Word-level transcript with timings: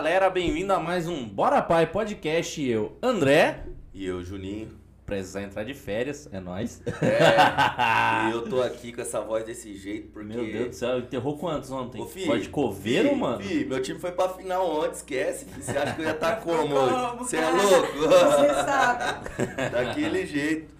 galera, 0.00 0.30
bem-vindo 0.30 0.72
a 0.72 0.80
mais 0.80 1.06
um 1.06 1.28
Bora 1.28 1.60
Pai 1.60 1.86
Podcast. 1.86 2.58
Eu, 2.66 2.96
André, 3.02 3.64
E 3.92 4.06
eu, 4.06 4.24
Juninho. 4.24 4.70
precisar 5.04 5.42
entrar 5.42 5.62
de 5.62 5.74
férias, 5.74 6.26
é 6.32 6.40
nóis. 6.40 6.80
É, 7.02 8.28
e 8.28 8.32
eu 8.32 8.48
tô 8.48 8.62
aqui 8.62 8.92
com 8.94 9.02
essa 9.02 9.20
voz 9.20 9.44
desse 9.44 9.76
jeito 9.76 10.08
porque. 10.08 10.34
Meu 10.34 10.42
Deus 10.50 10.68
do 10.70 10.74
céu, 10.74 11.00
enterrou 11.00 11.36
quantos 11.36 11.70
ontem? 11.70 12.00
Ô, 12.00 12.06
fi, 12.06 12.24
Voz 12.24 12.44
de 12.44 12.48
coveiro, 12.48 13.14
mano? 13.14 13.42
fi, 13.42 13.66
meu 13.66 13.82
time 13.82 13.98
foi 13.98 14.10
pra 14.12 14.30
final 14.30 14.66
ontem, 14.70 14.92
esquece. 14.92 15.44
Você 15.60 15.76
acha 15.76 15.92
que 15.94 16.00
eu 16.00 16.06
ia 16.06 16.12
estar 16.16 16.36
como 16.36 16.56
Como? 16.66 17.18
Você 17.18 17.36
é 17.36 17.50
louco? 17.50 17.98
Você 17.98 18.54
sabe. 18.54 19.28
Daquele 19.70 20.24
jeito. 20.26 20.74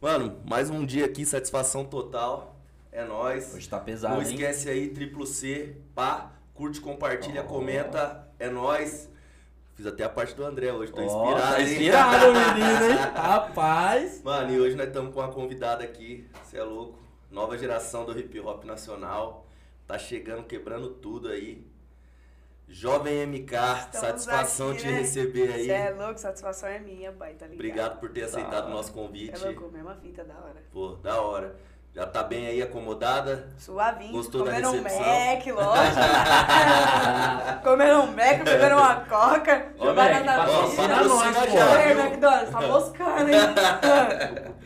Mano, 0.00 0.38
mais 0.48 0.70
um 0.70 0.86
dia 0.86 1.04
aqui, 1.04 1.26
satisfação 1.26 1.84
total. 1.84 2.56
É 2.90 3.04
nóis. 3.04 3.54
Hoje 3.54 3.68
tá 3.68 3.76
Não 3.76 3.84
pesado, 3.84 4.22
hein? 4.22 4.28
esquece 4.28 4.70
aí, 4.70 4.88
triplo 4.88 5.26
C, 5.26 5.76
pá, 5.94 6.32
curte, 6.54 6.80
compartilha, 6.80 7.42
Ó. 7.42 7.44
comenta. 7.44 8.23
É 8.38 8.48
nóis. 8.48 9.10
Fiz 9.74 9.86
até 9.86 10.04
a 10.04 10.08
parte 10.08 10.34
do 10.34 10.44
André 10.44 10.72
hoje, 10.72 10.92
tô 10.92 11.00
Ó, 11.00 11.04
inspirado. 11.04 11.52
tá 11.54 11.60
hein? 11.60 11.66
inspirado, 11.66 12.26
menino, 12.32 12.84
hein? 12.90 12.96
Rapaz. 13.16 14.22
Mano, 14.22 14.52
e 14.52 14.60
hoje 14.60 14.76
nós 14.76 14.86
estamos 14.86 15.12
com 15.12 15.20
uma 15.20 15.32
convidada 15.32 15.82
aqui, 15.82 16.28
você 16.44 16.58
é 16.58 16.62
louco. 16.62 16.98
Nova 17.30 17.58
geração 17.58 18.04
do 18.04 18.16
hip 18.16 18.38
hop 18.38 18.64
nacional. 18.64 19.46
Tá 19.86 19.98
chegando, 19.98 20.44
quebrando 20.44 20.90
tudo 20.90 21.28
aí. 21.28 21.66
Jovem 22.68 23.26
MK, 23.26 23.52
satisfação 23.92 24.70
aqui, 24.70 24.80
te 24.82 24.86
né? 24.86 24.98
receber 25.00 25.52
aí. 25.52 25.64
Você 25.66 25.70
é 25.72 25.90
louco, 25.90 26.18
satisfação 26.18 26.68
é 26.68 26.78
minha, 26.78 27.12
pai, 27.12 27.34
tá 27.34 27.46
ligado? 27.46 27.54
Obrigado 27.54 28.00
por 28.00 28.10
ter 28.10 28.22
aceitado 28.22 28.66
o 28.68 28.70
nosso 28.70 28.90
É 28.90 28.94
convite. 28.94 29.44
louco, 29.44 29.70
mesma 29.70 29.94
fita, 29.96 30.24
da 30.24 30.34
hora. 30.34 30.62
Pô, 30.72 30.88
da 31.02 31.20
hora. 31.20 31.56
Já 31.94 32.04
tá 32.06 32.24
bem 32.24 32.48
aí 32.48 32.60
acomodada? 32.60 33.48
Suavinho, 33.56 34.12
Gostou 34.12 34.42
da 34.44 34.50
comendo 34.50 34.68
um 34.70 34.82
recepção? 34.82 35.06
Mac, 35.06 35.46
lógico. 35.64 36.00
comendo 37.62 38.00
um 38.00 38.06
Mac, 38.08 38.44
bebendo 38.44 38.74
uma 38.76 38.96
coca, 39.04 39.72
Ô, 39.78 39.94
Mac, 39.94 40.24
na 40.24 40.36
patrocina 40.38 41.04
nós, 41.04 41.36
pô. 41.36 42.00
McDonald's, 42.02 42.50
tá 42.50 42.60
moscando, 42.62 43.30
hein? 43.30 44.54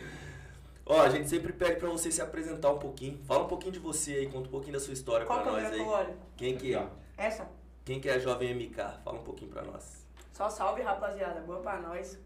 Ó, 0.86 1.02
a 1.02 1.10
gente 1.10 1.28
sempre 1.28 1.52
pede 1.52 1.76
pra 1.78 1.90
você 1.90 2.10
se 2.10 2.22
apresentar 2.22 2.70
um 2.70 2.78
pouquinho. 2.78 3.20
Fala 3.26 3.44
um 3.44 3.48
pouquinho 3.48 3.72
de 3.72 3.78
você 3.78 4.12
aí, 4.14 4.26
conta 4.26 4.48
um 4.48 4.50
pouquinho 4.50 4.72
da 4.72 4.80
sua 4.80 4.94
história 4.94 5.26
Qual 5.26 5.42
pra 5.42 5.52
nós 5.52 5.64
câmera 5.64 5.76
que 5.76 5.82
aí. 5.82 5.86
olho? 5.86 6.16
Quem 6.34 6.56
que 6.56 6.74
é? 6.74 6.86
Essa? 7.18 7.46
Quem 7.84 8.00
que 8.00 8.08
é 8.08 8.14
a 8.14 8.18
Jovem 8.18 8.54
MK? 8.54 8.76
Fala 9.04 9.18
um 9.18 9.22
pouquinho 9.22 9.50
pra 9.50 9.62
nós. 9.64 10.06
Só 10.32 10.48
salve, 10.48 10.80
rapaziada. 10.80 11.40
Boa 11.40 11.58
pra 11.60 11.76
nós. 11.78 12.18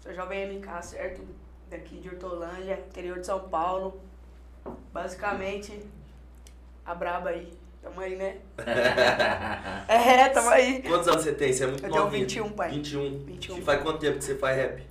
Sou 0.00 0.12
jovem 0.12 0.58
MK, 0.58 0.82
certo? 0.82 1.22
Daqui 1.68 2.00
de 2.00 2.08
Hortolândia, 2.08 2.82
interior 2.88 3.20
de 3.20 3.26
São 3.26 3.48
Paulo. 3.48 4.00
Basicamente, 4.92 5.80
a 6.84 6.94
braba 6.94 7.30
aí. 7.30 7.52
Tamo 7.82 8.00
aí, 8.00 8.16
né? 8.16 8.38
É, 9.88 10.28
tamo 10.30 10.48
aí. 10.50 10.82
Quantos 10.82 11.08
anos 11.08 11.22
você 11.22 11.32
tem? 11.32 11.52
Você 11.52 11.64
é 11.64 11.66
muito 11.68 11.84
Eu 11.84 11.90
tenho 11.90 12.04
novinho. 12.04 12.22
21, 12.26 12.50
pai. 12.52 12.70
21. 12.70 13.18
21. 13.24 13.58
E 13.58 13.62
faz 13.62 13.82
quanto 13.82 13.98
tempo 14.00 14.18
que 14.18 14.24
você 14.24 14.34
faz 14.36 14.56
rap? 14.56 14.82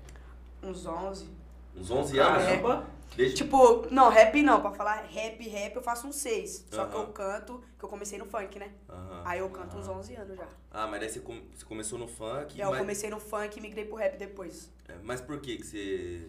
Uns 0.63 0.85
11. 0.85 1.29
Uns 1.75 1.91
11 1.91 2.19
anos? 2.19 2.43
é. 2.43 2.97
Desde... 3.15 3.35
Tipo, 3.35 3.87
não, 3.91 4.09
rap 4.09 4.41
não. 4.43 4.61
Pra 4.61 4.71
falar 4.71 5.05
rap, 5.09 5.47
rap, 5.49 5.75
eu 5.75 5.81
faço 5.81 6.07
uns 6.07 6.15
6. 6.17 6.67
Só 6.71 6.85
que 6.85 6.95
Aham. 6.95 7.03
eu 7.05 7.07
canto, 7.11 7.63
que 7.77 7.83
eu 7.85 7.89
comecei 7.89 8.17
no 8.19 8.25
funk, 8.25 8.59
né? 8.59 8.69
Aham. 8.89 9.21
Aí 9.25 9.39
eu 9.39 9.49
canto 9.49 9.77
uns 9.77 9.87
11 9.87 10.15
anos 10.15 10.37
já. 10.37 10.47
Ah, 10.71 10.85
mas 10.87 10.99
daí 10.99 11.09
você, 11.09 11.19
com- 11.19 11.41
você 11.53 11.65
começou 11.65 11.97
no 11.97 12.07
funk. 12.07 12.55
E 12.57 12.61
aí 12.61 12.67
eu 12.67 12.71
mas... 12.71 12.79
comecei 12.79 13.09
no 13.09 13.19
funk 13.19 13.57
e 13.57 13.61
migrei 13.61 13.85
pro 13.85 13.95
rap 13.95 14.17
depois. 14.17 14.71
é, 14.87 14.93
mas 15.03 15.19
por 15.21 15.39
que 15.39 15.57
que 15.57 15.65
você... 15.65 16.27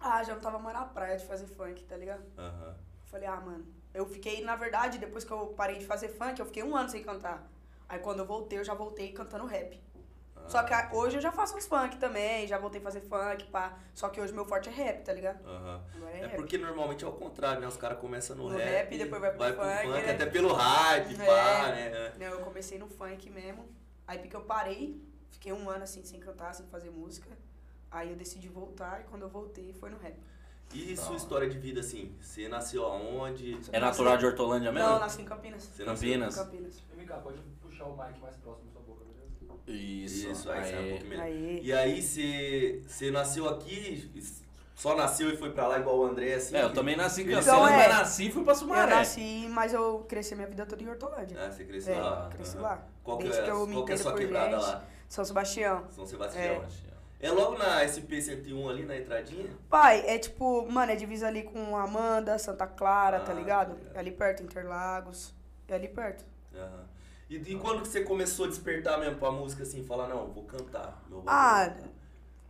Ah, 0.00 0.22
já 0.22 0.34
não 0.34 0.40
tava 0.40 0.58
mais 0.58 0.76
na 0.76 0.84
praia 0.84 1.16
de 1.16 1.24
fazer 1.26 1.46
funk, 1.46 1.84
tá 1.84 1.96
ligado? 1.96 2.22
Aham. 2.38 2.74
Falei, 3.06 3.26
ah, 3.28 3.40
mano. 3.40 3.66
Eu 3.92 4.06
fiquei, 4.06 4.42
na 4.44 4.54
verdade, 4.56 4.98
depois 4.98 5.24
que 5.24 5.32
eu 5.32 5.48
parei 5.48 5.78
de 5.78 5.86
fazer 5.86 6.08
funk, 6.08 6.38
eu 6.38 6.46
fiquei 6.46 6.62
um 6.62 6.76
ano 6.76 6.88
sem 6.88 7.02
cantar. 7.02 7.46
Aí 7.88 7.98
quando 7.98 8.20
eu 8.20 8.26
voltei, 8.26 8.58
eu 8.58 8.64
já 8.64 8.72
voltei 8.74 9.12
cantando 9.12 9.46
rap. 9.46 9.80
Só 10.46 10.62
que 10.64 10.72
hoje 10.96 11.16
eu 11.18 11.20
já 11.20 11.30
faço 11.30 11.56
uns 11.56 11.66
funk 11.66 11.96
também, 11.98 12.46
já 12.46 12.58
voltei 12.58 12.80
a 12.80 12.82
fazer 12.84 13.02
funk, 13.02 13.44
pá. 13.52 13.78
Só 13.94 14.08
que 14.08 14.20
hoje 14.20 14.32
meu 14.32 14.44
forte 14.44 14.68
é 14.68 14.72
rap, 14.72 15.04
tá 15.04 15.12
ligado? 15.12 15.44
Aham. 15.46 15.84
Agora 15.94 16.10
é, 16.12 16.20
É 16.20 16.26
rap. 16.26 16.36
porque 16.36 16.58
normalmente 16.58 17.04
é 17.04 17.08
o 17.08 17.12
contrário, 17.12 17.60
né? 17.60 17.68
Os 17.68 17.76
caras 17.76 17.98
começam 17.98 18.34
no, 18.34 18.48
No 18.48 18.56
rap, 18.56 18.68
rap, 18.68 18.98
depois 18.98 19.20
vai 19.20 19.32
pro 19.32 19.44
funk, 19.44 19.88
né? 19.88 20.10
até 20.12 20.26
pelo 20.26 20.52
hype, 20.52 21.20
É. 21.20 21.26
pá, 21.26 21.68
né? 21.68 22.12
Não, 22.18 22.26
eu 22.26 22.40
comecei 22.40 22.78
no 22.78 22.88
funk 22.88 23.28
mesmo. 23.30 23.68
Aí 24.08 24.18
porque 24.18 24.34
eu 24.34 24.40
parei, 24.42 25.00
fiquei 25.30 25.52
um 25.52 25.68
ano 25.70 25.84
assim 25.84 26.04
sem 26.04 26.18
cantar, 26.18 26.52
sem 26.54 26.66
fazer 26.66 26.90
música. 26.90 27.30
Aí 27.90 28.10
eu 28.10 28.16
decidi 28.16 28.48
voltar 28.48 29.00
e 29.00 29.04
quando 29.04 29.22
eu 29.22 29.28
voltei 29.28 29.72
foi 29.72 29.90
no 29.90 29.98
rap. 29.98 30.14
E 30.72 30.96
sua 30.96 31.16
história 31.16 31.48
de 31.50 31.58
vida, 31.58 31.80
assim? 31.80 32.14
Você 32.20 32.46
nasceu 32.48 32.84
aonde? 32.86 33.58
É 33.72 33.80
natural 33.80 34.16
de 34.16 34.24
Hortolândia 34.26 34.70
mesmo? 34.70 34.88
Não, 34.88 35.00
nasci 35.00 35.22
em 35.22 35.24
Campinas. 35.24 35.64
Você 35.64 35.84
nasceu- 35.84 36.08
Campinas. 36.08 36.36
Em 36.36 36.44
Campinas. 36.44 36.82
Vem 36.96 37.06
cá, 37.06 37.16
pode 37.16 37.38
puxar 37.60 37.86
o 37.86 37.90
mic 37.96 38.20
mais 38.20 38.36
próximo 38.36 38.66
da 38.66 38.72
sua 38.74 38.82
boca, 38.82 39.04
beleza? 39.04 39.60
Isso, 39.66 40.30
Isso, 40.30 40.50
aí, 40.50 40.64
sai 40.70 40.84
um 40.84 40.88
pouquinho 40.90 41.10
melhor. 41.10 41.24
Aí. 41.24 41.60
E 41.64 41.72
aí 41.72 42.00
você, 42.00 42.82
você 42.86 43.10
nasceu 43.10 43.48
aqui, 43.48 44.08
só 44.76 44.94
nasceu 44.94 45.28
e 45.30 45.36
foi 45.36 45.50
pra 45.50 45.66
lá 45.66 45.80
igual 45.80 45.98
o 45.98 46.04
André, 46.06 46.34
assim? 46.34 46.54
É, 46.56 46.62
eu 46.62 46.72
também 46.72 46.96
nasci 46.96 47.22
em 47.22 47.24
Então, 47.24 47.40
Campinas, 47.42 47.70
é. 47.72 47.76
mas 47.88 47.88
nasci 47.98 48.28
e 48.28 48.30
fui 48.30 48.44
pra 48.44 48.52
Eu 48.52 48.56
Sumaré. 48.56 48.94
nasci, 48.94 49.48
mas 49.50 49.74
eu 49.74 50.04
cresci 50.08 50.36
minha 50.36 50.46
vida 50.46 50.64
toda 50.66 50.80
em 50.80 50.88
Hortolândia. 50.88 51.36
Ah, 51.44 51.50
você 51.50 51.64
cresceu 51.64 51.94
É, 51.94 52.00
lá? 52.00 52.28
cresci 52.32 52.54
Aham. 52.56 52.62
lá. 52.62 52.86
Qual 53.02 53.18
que, 53.18 53.24
Desde 53.24 53.40
é, 53.40 53.44
que 53.44 53.50
eu 53.50 53.66
me 53.66 53.72
qual 53.74 53.84
que 53.86 53.90
é 53.92 53.94
a 53.96 53.98
sua 53.98 54.14
quebrada 54.14 54.56
gente. 54.56 54.68
lá? 54.68 54.84
São 55.08 55.24
Sebastião. 55.24 55.84
São 55.90 56.06
Sebastião. 56.06 56.42
É. 56.44 56.89
logo 57.28 57.58
na 57.58 57.82
SP-101 57.84 58.70
ali, 58.70 58.84
na 58.86 58.96
entradinha? 58.96 59.50
Pai, 59.68 60.02
é 60.06 60.18
tipo, 60.18 60.66
mano, 60.70 60.92
é 60.92 60.96
divisa 60.96 61.26
ali 61.26 61.42
com 61.42 61.76
Amanda, 61.76 62.38
Santa 62.38 62.66
Clara, 62.66 63.20
tá 63.20 63.32
Ah, 63.32 63.34
ligado? 63.34 63.74
tá 63.74 63.74
ligado. 63.74 63.96
É 63.96 63.98
ali 63.98 64.10
perto, 64.12 64.42
Interlagos. 64.42 65.34
É 65.68 65.74
ali 65.74 65.88
perto. 65.88 66.24
Aham. 66.54 66.84
E, 67.28 67.36
e 67.36 67.56
quando 67.58 67.82
que 67.82 67.88
você 67.88 68.02
começou 68.02 68.46
a 68.46 68.48
despertar 68.48 68.98
mesmo 68.98 69.16
pra 69.16 69.30
música, 69.30 69.62
assim, 69.62 69.84
falar, 69.84 70.08
não, 70.08 70.28
vou 70.32 70.44
cantar? 70.44 71.02
Meu 71.08 71.22
Ah, 71.26 71.68
bagulho"? 71.68 71.90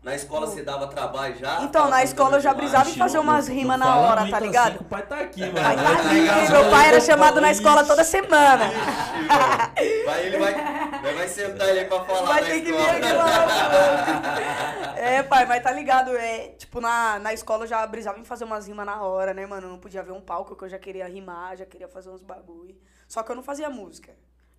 Na 0.02 0.14
escola 0.14 0.46
você 0.46 0.62
dava 0.62 0.86
trabalho 0.86 1.36
já? 1.36 1.62
Então, 1.62 1.90
na 1.90 2.02
escola 2.02 2.38
eu 2.38 2.40
já 2.40 2.54
brisava 2.54 2.88
em 2.88 2.94
fazer 2.94 3.18
umas 3.18 3.46
rimas 3.48 3.78
na 3.78 3.96
hora, 3.98 4.26
tá 4.30 4.36
assim 4.38 4.46
ligado? 4.46 4.78
que 4.78 4.82
o 4.82 4.86
pai 4.86 5.02
tá 5.06 5.16
aqui, 5.20 5.40
mano. 5.40 5.52
Pai 5.60 5.76
tá 5.76 5.90
aqui, 5.90 6.52
meu 6.52 6.70
pai 6.70 6.88
era 6.88 7.00
chamado 7.02 7.38
na 7.38 7.50
escola 7.50 7.84
toda 7.84 8.02
semana. 8.02 8.64
Ixi. 9.76 10.04
Vai, 10.06 10.26
ele 10.26 10.38
vai, 10.38 10.54
vai, 11.02 11.14
vai 11.14 11.28
sentar 11.28 11.68
ele 11.68 11.80
aí 11.80 11.84
pra 11.84 12.00
falar 12.04 12.22
Vai 12.26 12.40
na 12.40 12.46
ter 12.46 12.60
que 12.62 12.72
vir 12.72 12.88
aqui 12.88 13.12
lá. 13.12 14.96
É, 14.96 15.22
pai, 15.22 15.44
mas 15.44 15.62
tá 15.62 15.70
ligado? 15.70 16.16
É, 16.16 16.48
tipo, 16.56 16.80
na, 16.80 17.18
na 17.18 17.34
escola 17.34 17.64
eu 17.64 17.68
já 17.68 17.86
brisava 17.86 18.18
em 18.18 18.24
fazer 18.24 18.44
umas 18.44 18.66
rimas 18.66 18.86
na 18.86 19.02
hora, 19.02 19.34
né, 19.34 19.44
mano? 19.46 19.66
Eu 19.66 19.70
não 19.70 19.78
podia 19.78 20.02
ver 20.02 20.12
um 20.12 20.20
palco 20.20 20.56
que 20.56 20.64
eu 20.64 20.68
já 20.70 20.78
queria 20.78 21.06
rimar, 21.06 21.58
já 21.58 21.66
queria 21.66 21.88
fazer 21.88 22.08
uns 22.08 22.22
bagulho. 22.22 22.74
Só 23.06 23.22
que 23.22 23.30
eu 23.30 23.36
não 23.36 23.42
fazia 23.42 23.68
música. 23.68 24.12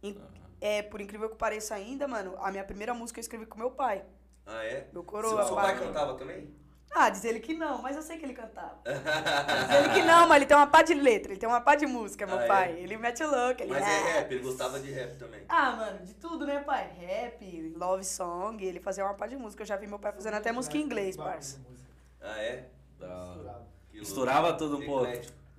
In- 0.03 0.17
É, 0.59 0.83
por 0.83 1.01
incrível 1.01 1.27
que 1.29 1.35
pareça 1.35 1.73
ainda, 1.73 2.07
mano, 2.07 2.35
a 2.39 2.51
minha 2.51 2.63
primeira 2.63 2.93
música 2.93 3.19
eu 3.19 3.21
escrevi 3.21 3.47
com 3.47 3.57
meu 3.57 3.71
pai. 3.71 4.03
Ah, 4.45 4.63
é? 4.63 4.87
Meu 4.91 5.01
Seu, 5.01 5.03
coroa, 5.03 5.43
seu 5.45 5.55
pai. 5.55 5.77
cantava 5.79 6.15
também? 6.15 6.53
Ah, 6.93 7.09
diz 7.09 7.23
ele 7.23 7.39
que 7.39 7.53
não, 7.53 7.81
mas 7.81 7.95
eu 7.95 8.01
sei 8.01 8.17
que 8.17 8.25
ele 8.25 8.33
cantava. 8.33 8.77
Diz 8.83 9.75
ele 9.77 9.93
que 9.93 10.01
não, 10.01 10.27
mas 10.27 10.35
ele 10.35 10.45
tem 10.45 10.57
uma 10.57 10.67
pá 10.67 10.81
de 10.81 10.93
letra, 10.93 11.31
ele 11.31 11.39
tem 11.39 11.47
uma 11.47 11.61
pá 11.61 11.73
de 11.73 11.87
música, 11.87 12.27
meu 12.27 12.37
Ah, 12.37 12.43
é? 12.43 12.47
pai. 12.47 12.71
Ele 12.79 12.97
mete 12.97 13.23
louco, 13.23 13.61
ele 13.63 13.71
Mas 13.71 13.81
é 13.87 14.13
rap, 14.13 14.31
ele 14.33 14.43
gostava 14.43 14.77
de 14.77 14.91
rap 14.91 15.15
também. 15.17 15.41
Ah, 15.47 15.71
mano, 15.71 15.99
de 16.05 16.13
tudo, 16.15 16.45
né, 16.45 16.59
pai? 16.59 16.91
Rap, 16.99 17.73
love 17.77 18.03
song, 18.03 18.61
ele 18.65 18.81
fazia 18.81 19.05
uma 19.05 19.13
pá 19.13 19.25
de 19.25 19.37
música. 19.37 19.63
Eu 19.63 19.67
já 19.67 19.77
vi 19.77 19.87
meu 19.87 19.99
pai 19.99 20.11
fazendo 20.11 20.33
até 20.33 20.51
música 20.51 20.77
em 20.77 20.81
inglês, 20.81 21.15
parça. 21.15 21.61
Ah, 22.19 22.37
é? 22.41 22.65
Que 23.89 23.99
Misturava 23.99 24.51
tudo 24.57 24.77
um 24.77 24.85
pouco. 24.85 25.11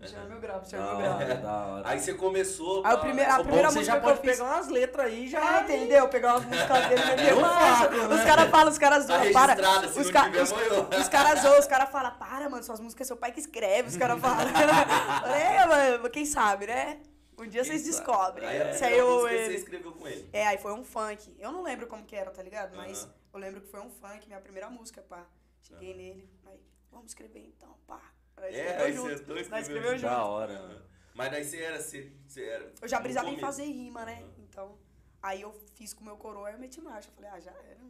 Chama 0.09 0.25
meu 0.27 0.41
grau, 0.41 0.65
chama 0.65 0.87
meu 0.87 0.97
grau. 0.99 1.15
hora, 1.17 1.35
da 1.37 1.67
hora. 1.67 1.89
Aí 1.89 2.01
você 2.01 2.15
começou. 2.15 2.85
Aí 2.85 2.95
o 2.95 2.99
primeiro- 3.01 3.31
a 3.31 3.39
primeira 3.41 3.69
Bom, 3.69 3.75
você 3.75 3.85
já 3.85 3.93
música 3.93 3.93
que 3.93 3.99
eu 3.99 4.03
pode 4.17 4.21
fiz- 4.21 4.31
pegar 4.39 4.45
umas 4.51 4.69
letras 4.69 5.07
aí 5.07 5.29
já. 5.29 5.41
Já 5.41 5.63
entendeu? 5.63 6.09
Pegar 6.09 6.35
umas 6.37 6.45
músicas 6.45 6.87
dele 6.89 7.03
e 7.03 7.41
marcha. 7.41 7.89
faço, 7.89 8.09
né? 8.09 8.15
Os 8.17 8.23
caras 8.25 8.51
falam, 8.51 8.73
os 8.73 8.79
caras 8.79 9.07
zoam, 9.07 9.33
para. 9.33 9.53
Os, 9.89 9.97
não 9.97 10.13
ca- 10.13 10.25
tiver, 10.25 10.43
os, 10.43 10.53
os 11.01 11.09
caras 11.09 11.41
zoam, 11.41 11.59
os 11.59 11.67
caras 11.67 11.91
falam, 11.91 12.13
para, 12.19 12.49
mano, 12.51 12.63
suas 12.63 12.81
músicas 12.81 13.07
é 13.07 13.09
seu 13.09 13.17
pai 13.17 13.33
que 13.33 13.41
escreve, 13.41 13.89
os 13.89 13.97
caras 13.97 14.21
falam. 14.21 14.39
é, 15.35 15.67
mano, 15.67 16.11
quem 16.11 16.25
sabe, 16.27 16.67
né? 16.67 16.99
Um 17.39 17.47
dia 17.47 17.65
vocês 17.65 17.83
descobrem. 17.85 18.47
Aí 18.49 18.59
Se 18.59 18.79
primeira 18.81 18.87
aí 18.87 18.99
eu, 18.99 19.07
música 19.15 19.31
você 19.31 19.37
ele- 19.45 19.55
escreveu 19.55 19.93
com 19.93 20.07
ele. 20.09 20.29
É, 20.33 20.47
aí 20.47 20.59
foi 20.59 20.73
um 20.73 20.85
funk. 20.85 21.35
Eu 21.39 21.51
não 21.51 21.63
lembro 21.63 21.87
como 21.87 22.05
que 22.05 22.15
era, 22.15 22.31
tá 22.31 22.43
ligado? 22.43 22.77
Mas 22.77 23.09
eu 23.33 23.41
lembro 23.41 23.61
que 23.61 23.69
foi 23.69 23.81
um 23.81 23.91
funk, 23.91 24.27
minha 24.27 24.41
primeira 24.41 24.69
música, 24.69 25.03
pá. 25.03 25.25
Cheguei 25.63 25.95
nele, 25.95 26.29
aí, 26.47 26.61
vamos 26.91 27.07
escrever 27.13 27.41
então, 27.57 27.75
pá. 27.87 28.01
É, 28.39 28.83
aí 28.83 28.93
junto. 28.93 29.17
sentou 29.17 29.39
e 29.39 29.49
Nós 29.49 29.63
escreveu 29.63 29.93
junto. 29.93 30.03
Da 30.03 30.25
hora. 30.25 30.83
Mas 31.15 31.31
daí 31.31 31.45
você 31.45 31.59
era, 31.59 31.81
você, 31.81 32.13
você 32.27 32.45
era. 32.45 32.73
Eu 32.81 32.89
já 32.89 33.01
brisava 33.01 33.29
em 33.29 33.39
fazer 33.39 33.65
rima, 33.65 34.05
né? 34.05 34.25
Então, 34.39 34.79
aí 35.23 35.43
eu 35.43 35.55
fiz 35.77 35.95
com 35.95 36.03
o 36.03 36.05
meu 36.05 36.17
coroa 36.17 36.51
e 36.51 36.55
eu 36.55 36.59
meti 36.59 36.81
marcha. 36.81 37.09
Eu 37.09 37.15
falei, 37.15 37.31
ah, 37.35 37.41
já 37.41 37.51
era. 37.51 37.83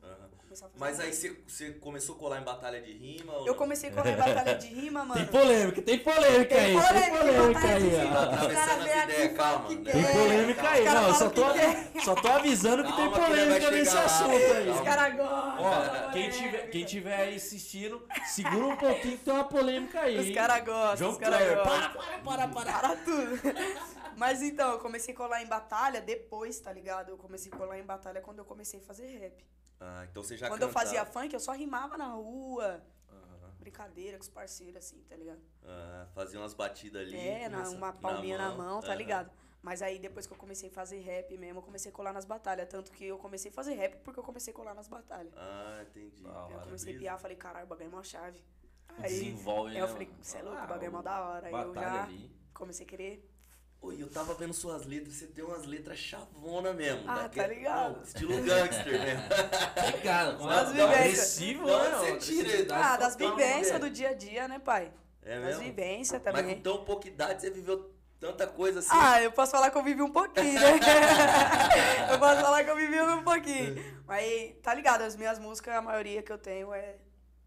Fazer 0.48 0.66
Mas 0.76 1.00
aí 1.00 1.12
você, 1.14 1.70
começou 1.80 2.14
a 2.14 2.18
colar 2.18 2.40
em 2.40 2.44
batalha 2.44 2.82
de 2.82 2.92
rima? 2.92 3.32
ou 3.32 3.40
Eu 3.40 3.46
não? 3.46 3.54
comecei 3.54 3.88
a 3.88 3.92
correr 3.94 4.16
batalha 4.16 4.54
de 4.56 4.66
rima, 4.66 5.02
mano. 5.06 5.14
Tem 5.14 5.26
polêmica, 5.40 5.82
tem 5.82 5.98
polêmica 5.98 6.54
Tem 6.54 6.58
aí, 6.58 6.72
tem 6.72 6.82
polêmica, 6.82 7.18
polêmica 7.18 7.52
batalha 7.60 7.80
de 7.80 7.96
aí. 7.96 8.04
rima. 8.04 8.18
ó. 8.18 8.22
Os 8.22 8.28
caras 8.28 8.42
Atravessando 8.42 8.82
vêm 8.84 8.92
as 8.92 8.98
aqui 9.02 9.12
ideias, 9.12 9.32
e 9.32 9.34
calma, 9.34 9.68
né? 9.70 9.92
Tem 9.92 10.02
polêmica 10.12 10.68
aí, 10.68 10.84
não, 10.84 11.08
eu 11.08 11.14
só 11.14 11.30
tô, 11.30 11.42
só 12.04 12.14
tô 12.16 12.28
avisando 12.28 12.84
que 12.84 12.92
tem 12.96 13.10
polêmica 13.10 13.70
nesse 13.70 13.96
assunto 13.96 14.30
aí. 14.32 14.68
Os 14.70 14.80
caras 14.82 15.16
gostam. 15.16 15.62
Ó, 15.62 16.10
quem 16.12 16.30
tiver, 16.30 16.70
quem 16.70 16.84
tiver 16.84 17.16
aí 17.16 17.36
assistindo, 17.36 18.02
segura 18.26 18.66
um 18.66 18.76
pouquinho 18.76 19.16
que 19.18 19.24
tem 19.24 19.32
uma 19.34 19.44
polêmica 19.44 20.00
aí. 20.00 20.18
Os 20.18 20.34
caras 20.34 20.64
gostam, 20.64 20.96
João 20.96 21.10
os 21.12 21.18
caras 21.18 21.38
Kleber, 21.38 21.56
gostam. 21.64 21.92
para, 21.92 22.18
para, 22.18 22.18
para, 22.18 22.48
para. 22.48 22.72
Para 22.72 22.96
tudo. 22.96 23.40
Mas 24.16 24.42
então, 24.42 24.72
eu 24.72 24.78
comecei 24.78 25.14
a 25.14 25.16
colar 25.16 25.42
em 25.42 25.46
batalha 25.46 26.00
depois, 26.00 26.58
tá 26.60 26.72
ligado? 26.72 27.10
Eu 27.10 27.16
comecei 27.18 27.52
a 27.52 27.56
colar 27.56 27.78
em 27.78 27.84
batalha 27.84 28.20
quando 28.20 28.38
eu 28.38 28.44
comecei 28.44 28.80
a 28.80 28.82
fazer 28.82 29.06
rap. 29.18 29.44
Ah, 29.80 30.06
então 30.10 30.22
você 30.22 30.36
já 30.36 30.48
quando 30.48 30.62
eu 30.62 30.68
fazia 30.68 31.04
funk, 31.04 31.32
eu 31.34 31.40
só 31.40 31.52
rimava 31.52 31.96
na 31.96 32.08
rua. 32.08 32.82
Aham. 33.10 33.50
Brincadeira 33.58 34.16
com 34.16 34.22
os 34.22 34.28
parceiros, 34.28 34.76
assim, 34.76 35.02
tá 35.08 35.16
ligado? 35.16 35.40
Ah, 35.64 36.06
fazia 36.14 36.38
umas 36.38 36.54
batidas 36.54 37.02
ali. 37.02 37.16
É, 37.16 37.48
na, 37.48 37.68
uma 37.70 37.92
palminha 37.92 38.38
na 38.38 38.52
mão, 38.52 38.80
tá 38.80 38.88
aham. 38.88 38.96
ligado? 38.96 39.30
Mas 39.60 39.80
aí 39.80 39.98
depois 39.98 40.26
que 40.26 40.32
eu 40.32 40.36
comecei 40.36 40.68
a 40.68 40.72
fazer 40.72 40.98
rap 41.00 41.36
mesmo, 41.38 41.58
eu 41.60 41.62
comecei 41.62 41.90
a 41.90 41.94
colar 41.94 42.12
nas 42.12 42.24
batalhas. 42.24 42.68
Tanto 42.68 42.90
que 42.92 43.04
eu 43.06 43.18
comecei 43.18 43.50
a 43.50 43.54
fazer 43.54 43.74
rap 43.74 43.96
porque 44.02 44.18
eu 44.18 44.24
comecei 44.24 44.52
a 44.52 44.56
colar 44.56 44.74
nas 44.74 44.88
batalhas. 44.88 45.32
Ah, 45.36 45.84
entendi. 45.88 46.24
Aí 46.26 46.52
eu 46.52 46.60
comecei 46.60 46.96
a 46.96 46.98
piar, 46.98 47.18
falei, 47.18 47.36
caralho, 47.36 47.66
o 47.66 47.68
bagulho 47.68 47.86
é 47.86 47.88
uma 47.88 48.02
chave. 48.04 48.42
Aí, 48.88 49.02
Desenvolve, 49.08 49.70
aí 49.70 49.74
né? 49.76 49.82
eu 49.82 49.88
falei, 49.88 50.10
você 50.20 50.38
é 50.38 50.42
louco, 50.42 50.58
Ah, 50.60 50.64
o 50.64 50.68
bagulho 50.68 50.86
é 50.86 50.90
mó 50.90 51.02
da 51.02 51.24
hora. 51.28 51.46
Aí 51.46 51.52
eu 51.52 51.72
Batalha 51.72 51.88
já 51.96 52.04
ali. 52.04 52.30
comecei 52.52 52.84
a 52.84 52.88
querer. 52.88 53.31
Oi, 53.82 54.00
eu 54.00 54.08
tava 54.08 54.32
vendo 54.34 54.54
suas 54.54 54.86
letras, 54.86 55.14
você 55.14 55.26
tem 55.26 55.44
umas 55.44 55.66
letras 55.66 55.98
chavona 55.98 56.72
mesmo. 56.72 57.02
Ah, 57.10 57.22
daquele- 57.22 57.46
tá 57.48 57.52
ligado? 57.52 57.96
Não, 57.96 58.02
estilo 58.04 58.42
gangster 58.42 58.92
mesmo. 58.92 59.22
Obrigado. 59.88 60.38
Das 60.38 60.68
a- 60.68 60.72
vivências. 60.72 61.00
agressivo, 61.00 61.66
né? 61.66 61.90
você 61.98 62.16
tira? 62.18 62.74
Ah, 62.76 62.96
das 62.96 63.16
vivências 63.16 63.72
né? 63.72 63.78
do 63.80 63.90
dia 63.90 64.10
a 64.10 64.14
dia, 64.14 64.46
né, 64.46 64.60
pai? 64.60 64.92
É 65.22 65.34
das 65.34 65.44
mesmo? 65.46 65.62
vivências 65.64 66.22
Mas 66.24 66.34
também. 66.34 66.54
com 66.56 66.62
tão 66.62 66.84
pouca 66.84 67.08
idade 67.08 67.40
você 67.40 67.50
viveu 67.50 67.92
tanta 68.20 68.46
coisa 68.46 68.78
assim. 68.78 68.88
Ah, 68.92 69.20
eu 69.20 69.32
posso 69.32 69.50
falar 69.50 69.68
que 69.68 69.76
eu 69.76 69.82
vivi 69.82 70.00
um 70.02 70.12
pouquinho, 70.12 70.60
né? 70.60 70.78
eu 72.12 72.18
posso 72.20 72.40
falar 72.40 72.62
que 72.62 72.70
eu 72.70 72.76
vivi 72.76 73.00
um 73.00 73.24
pouquinho. 73.24 74.02
Mas 74.06 74.52
tá 74.62 74.74
ligado, 74.74 75.02
as 75.02 75.16
minhas 75.16 75.40
músicas, 75.40 75.74
a 75.74 75.82
maioria 75.82 76.22
que 76.22 76.30
eu 76.30 76.38
tenho 76.38 76.72
é 76.72 76.98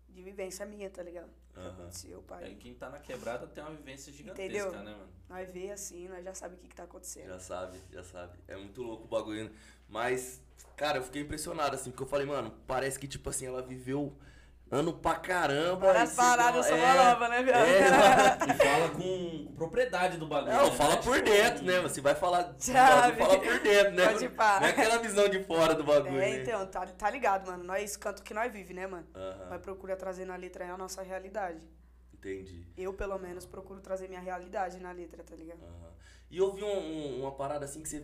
de 0.09 0.21
vivência 0.21 0.65
minha, 0.65 0.89
tá 0.89 1.01
ligado? 1.01 1.29
Que 1.61 1.67
aconteceu, 1.67 2.19
É, 2.19 2.21
pai. 2.27 2.55
quem 2.59 2.73
tá 2.73 2.89
na 2.89 2.99
quebrada 2.99 3.47
tem 3.47 3.63
uma 3.63 3.73
vivência 3.73 4.11
gigantesca, 4.11 4.43
Entendeu? 4.67 4.71
né, 4.83 4.91
mano? 4.91 5.09
Nós 5.29 5.49
vê 5.51 5.71
assim, 5.71 6.07
nós 6.07 6.23
já 6.23 6.33
sabe 6.33 6.55
o 6.55 6.57
que, 6.57 6.67
que 6.67 6.75
tá 6.75 6.83
acontecendo. 6.83 7.27
Já 7.29 7.39
sabe, 7.39 7.79
já 7.91 8.03
sabe. 8.03 8.37
É 8.47 8.55
muito 8.57 8.83
louco 8.83 9.05
o 9.05 9.07
bagulho. 9.07 9.45
né? 9.45 9.51
Mas, 9.87 10.41
cara, 10.75 10.97
eu 10.97 11.03
fiquei 11.03 11.21
impressionado, 11.21 11.75
assim, 11.75 11.91
porque 11.91 12.03
eu 12.03 12.07
falei, 12.07 12.25
mano, 12.25 12.51
parece 12.67 12.99
que, 12.99 13.07
tipo 13.07 13.29
assim, 13.29 13.45
ela 13.45 13.61
viveu 13.61 14.15
ano 14.71 14.93
pra 14.93 15.15
caramba. 15.15 15.87
Várias 15.93 16.13
paradas, 16.15 16.65
sou 16.65 16.75
uma 16.77 16.93
nova, 16.95 17.29
né, 17.29 17.43
viado? 17.43 17.65
É. 17.65 18.51
E 18.51 18.53
fala 18.55 18.89
com 18.89 19.53
propriedade 19.55 20.17
do 20.17 20.27
bagulho. 20.27 20.53
Não, 20.53 20.65
né? 20.65 20.71
fala 20.71 20.91
Tipo, 20.97 21.03
por 21.03 21.21
dentro, 21.21 21.63
né? 21.63 21.79
Você 21.81 22.01
vai 22.01 22.15
falar, 22.15 22.53
Sabe? 22.57 23.17
fala 23.17 23.39
por 23.39 23.59
dentro, 23.59 23.91
né? 23.93 24.05
Pode 24.07 24.29
pá. 24.29 24.59
Não 24.59 24.67
é 24.67 24.71
aquela 24.71 24.97
visão 24.97 25.29
de 25.29 25.43
fora 25.43 25.75
do 25.75 25.83
bagulho, 25.83 26.17
É, 26.19 26.31
né? 26.31 26.41
então, 26.41 26.65
tá, 26.67 26.85
tá 26.87 27.09
ligado, 27.09 27.45
mano. 27.49 27.63
Nós 27.63 27.95
canto 27.95 28.23
que 28.23 28.33
nós 28.33 28.51
vive, 28.51 28.73
né, 28.73 28.87
mano? 28.87 29.07
Aham, 29.15 29.49
Nós 29.51 29.61
procura 29.61 29.95
trazer 29.95 30.25
na 30.25 30.35
letra 30.35 30.65
a 30.73 30.77
nossa 30.77 31.01
realidade. 31.01 31.61
entendi. 32.13 32.65
Eu, 32.75 32.93
pelo 32.93 33.17
menos, 33.19 33.45
procuro 33.45 33.79
trazer 33.79 34.07
minha 34.09 34.19
realidade 34.19 34.79
na 34.79 34.91
letra, 34.91 35.23
tá 35.23 35.35
ligado? 35.35 35.63
Aham. 35.63 35.93
E 36.29 36.37
eu 36.37 36.51
vi 36.53 36.63
um- 36.63 36.67
um- 36.67 37.21
uma 37.21 37.31
parada 37.31 37.65
assim 37.65 37.81
que 37.83 37.87
você, 37.87 38.03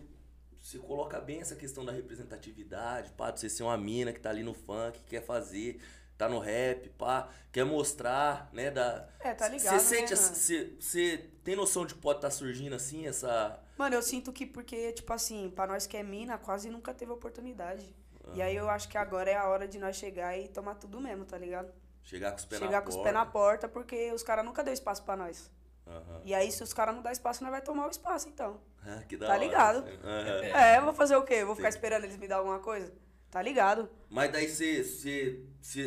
você 0.60 0.78
coloca 0.78 1.20
bem 1.20 1.40
essa 1.40 1.56
questão 1.56 1.84
da 1.84 1.90
representatividade, 1.92 3.10
pá, 3.12 3.32
de 3.32 3.40
você 3.40 3.48
ser 3.50 3.64
uma 3.64 3.76
mina 3.76 4.12
que 4.12 4.20
tá 4.20 4.30
ali 4.30 4.44
no 4.44 4.54
funk, 4.54 5.00
que 5.00 5.10
quer 5.10 5.22
fazer, 5.26 5.80
tá 6.18 6.28
no 6.28 6.38
rap, 6.38 6.88
pá, 6.90 7.28
quer 7.50 7.64
mostrar, 7.64 8.48
né, 8.52 8.70
da... 8.70 9.08
É, 9.20 9.34
tá 9.34 9.48
ligado, 9.48 9.78
Você 9.78 9.96
sente, 9.96 10.10
né, 10.10 10.16
você, 10.16 10.76
você 10.78 11.30
tem 11.42 11.56
noção 11.56 11.84
de 11.84 11.94
que 11.94 12.00
pode 12.00 12.18
estar 12.18 12.30
surgindo 12.30 12.74
assim, 12.74 13.06
essa... 13.06 13.58
Mano, 13.76 13.94
eu 13.96 14.02
sinto 14.02 14.32
que 14.32 14.46
porque, 14.46 14.92
tipo 14.92 15.12
assim, 15.12 15.50
pra 15.50 15.66
nós 15.66 15.86
que 15.86 15.96
é 15.96 16.02
mina, 16.02 16.38
quase 16.38 16.70
nunca 16.70 16.94
teve 16.94 17.10
oportunidade. 17.10 17.94
E 18.34 18.40
aí 18.40 18.54
eu 18.54 18.70
acho 18.70 18.88
que 18.88 18.96
agora 18.96 19.28
é 19.30 19.36
a 19.36 19.48
hora 19.48 19.66
de 19.66 19.78
nós 19.80 19.96
chegar 19.96 20.38
e 20.38 20.46
tomar 20.46 20.76
tudo 20.76 21.00
mesmo, 21.00 21.24
tá 21.24 21.36
ligado? 21.36 21.72
Chegar 22.04 22.30
com 22.30 22.36
os 22.38 22.44
pés 22.44 22.60
chegar 22.60 22.72
na 22.78 22.82
com 22.82 22.88
os 22.88 22.94
porta. 22.94 23.10
pés 23.10 23.14
na 23.14 23.26
porta, 23.26 23.68
porque 23.68 24.12
os 24.12 24.22
caras 24.22 24.44
nunca 24.44 24.62
deu 24.62 24.72
espaço 24.72 25.02
pra 25.02 25.16
nós. 25.16 25.50
Aham. 25.86 26.20
E 26.24 26.32
aí, 26.32 26.52
se 26.52 26.62
os 26.62 26.72
caras 26.72 26.94
não 26.94 27.02
dão 27.02 27.10
espaço, 27.10 27.42
nós 27.42 27.50
vai 27.50 27.60
tomar 27.60 27.86
o 27.88 27.90
espaço, 27.90 28.28
então. 28.28 28.60
Ah, 28.84 29.00
que 29.08 29.16
da 29.16 29.26
Tá 29.26 29.32
hora. 29.34 29.44
ligado? 29.44 29.78
Aham. 30.04 30.44
É, 30.44 30.78
eu 30.78 30.82
vou 30.82 30.92
fazer 30.92 31.14
o 31.16 31.22
quê? 31.22 31.34
Eu 31.34 31.46
vou 31.46 31.54
ficar 31.56 31.70
Sim. 31.70 31.76
esperando 31.78 32.04
eles 32.04 32.16
me 32.16 32.26
dar 32.26 32.36
alguma 32.36 32.58
coisa? 32.58 32.92
Tá 33.32 33.40
ligado? 33.40 33.88
Mas 34.10 34.30
daí 34.30 34.46
você, 34.46 35.46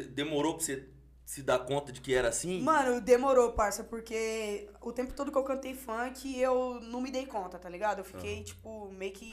demorou 0.10 0.56
pra 0.56 0.66
você 0.66 0.90
se 1.24 1.44
dar 1.44 1.60
conta 1.60 1.92
de 1.92 2.02
que 2.02 2.12
era 2.12 2.30
assim? 2.30 2.60
Mano, 2.60 3.00
demorou, 3.00 3.52
parça, 3.52 3.84
porque 3.84 4.68
o 4.82 4.92
tempo 4.92 5.14
todo 5.14 5.32
que 5.32 5.38
eu 5.38 5.44
cantei 5.44 5.76
funk, 5.76 6.40
eu 6.40 6.80
não 6.82 7.00
me 7.00 7.12
dei 7.12 7.28
conta, 7.28 7.60
tá 7.60 7.70
ligado? 7.70 8.00
Eu 8.00 8.04
fiquei, 8.04 8.44
tipo, 8.44 8.90
meio 8.92 9.12
que 9.12 9.32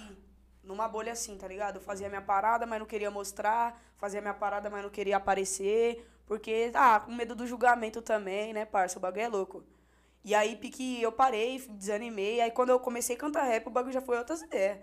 numa 0.62 0.86
bolha 0.86 1.12
assim, 1.12 1.38
tá 1.38 1.48
ligado? 1.48 1.76
Eu 1.76 1.80
fazia 1.80 2.06
minha 2.10 2.20
parada, 2.20 2.66
mas 2.66 2.78
não 2.78 2.84
queria 2.84 3.10
mostrar, 3.10 3.82
fazia 3.96 4.20
minha 4.20 4.34
parada, 4.34 4.68
mas 4.68 4.82
não 4.82 4.90
queria 4.90 5.16
aparecer, 5.16 6.06
porque, 6.26 6.70
ah, 6.74 7.00
com 7.00 7.14
medo 7.14 7.34
do 7.34 7.46
julgamento 7.46 8.02
também, 8.02 8.52
né, 8.52 8.66
parça? 8.66 8.98
O 8.98 9.00
bagulho 9.00 9.22
é 9.22 9.28
louco. 9.28 9.64
E 10.22 10.34
aí, 10.34 10.54
pique, 10.54 11.00
eu 11.00 11.12
parei, 11.12 11.58
desanimei, 11.66 12.42
aí 12.42 12.50
quando 12.50 12.68
eu 12.68 12.78
comecei 12.78 13.16
a 13.16 13.18
cantar 13.18 13.44
rap, 13.44 13.68
o 13.68 13.70
bagulho 13.70 13.94
já 13.94 14.02
foi 14.02 14.18
outras 14.18 14.42
ideias. 14.42 14.80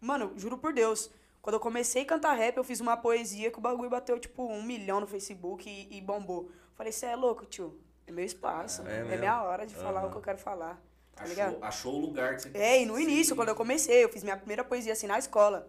Mano, 0.00 0.32
juro 0.36 0.58
por 0.58 0.72
Deus, 0.72 1.08
quando 1.44 1.56
eu 1.56 1.60
comecei 1.60 2.04
a 2.04 2.06
cantar 2.06 2.32
rap, 2.32 2.56
eu 2.56 2.64
fiz 2.64 2.80
uma 2.80 2.96
poesia 2.96 3.50
que 3.50 3.58
o 3.58 3.60
bagulho 3.60 3.90
bateu, 3.90 4.18
tipo, 4.18 4.46
um 4.46 4.62
milhão 4.62 4.98
no 4.98 5.06
Facebook 5.06 5.68
e, 5.68 5.94
e 5.94 6.00
bombou. 6.00 6.50
Falei, 6.74 6.90
você 6.90 7.04
é 7.04 7.14
louco, 7.14 7.44
tio? 7.44 7.78
É 8.06 8.10
meu 8.10 8.24
espaço. 8.24 8.80
É 8.88 9.00
É, 9.00 9.04
mesmo? 9.04 9.18
minha 9.18 9.42
hora 9.42 9.66
de 9.66 9.74
falar 9.74 10.00
Aham. 10.00 10.08
o 10.08 10.10
que 10.10 10.16
eu 10.16 10.22
quero 10.22 10.38
falar. 10.38 10.82
Tá 11.14 11.26
ligado? 11.26 11.56
Achou, 11.56 11.64
achou 11.64 11.94
o 11.96 12.00
lugar 12.06 12.34
que 12.34 12.42
você 12.44 12.50
É, 12.56 12.80
e 12.80 12.86
no 12.86 12.98
início, 12.98 13.36
quando 13.36 13.50
eu 13.50 13.54
comecei, 13.54 14.02
eu 14.02 14.08
fiz 14.08 14.22
minha 14.22 14.38
primeira 14.38 14.64
poesia 14.64 14.94
assim 14.94 15.06
na 15.06 15.18
escola. 15.18 15.68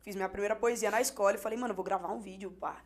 Fiz 0.00 0.14
minha 0.14 0.28
primeira 0.28 0.54
poesia 0.54 0.92
na 0.92 1.00
escola 1.00 1.34
e 1.34 1.38
falei, 1.38 1.58
mano, 1.58 1.72
eu 1.72 1.76
vou 1.76 1.84
gravar 1.84 2.12
um 2.12 2.20
vídeo, 2.20 2.52
pá. 2.52 2.80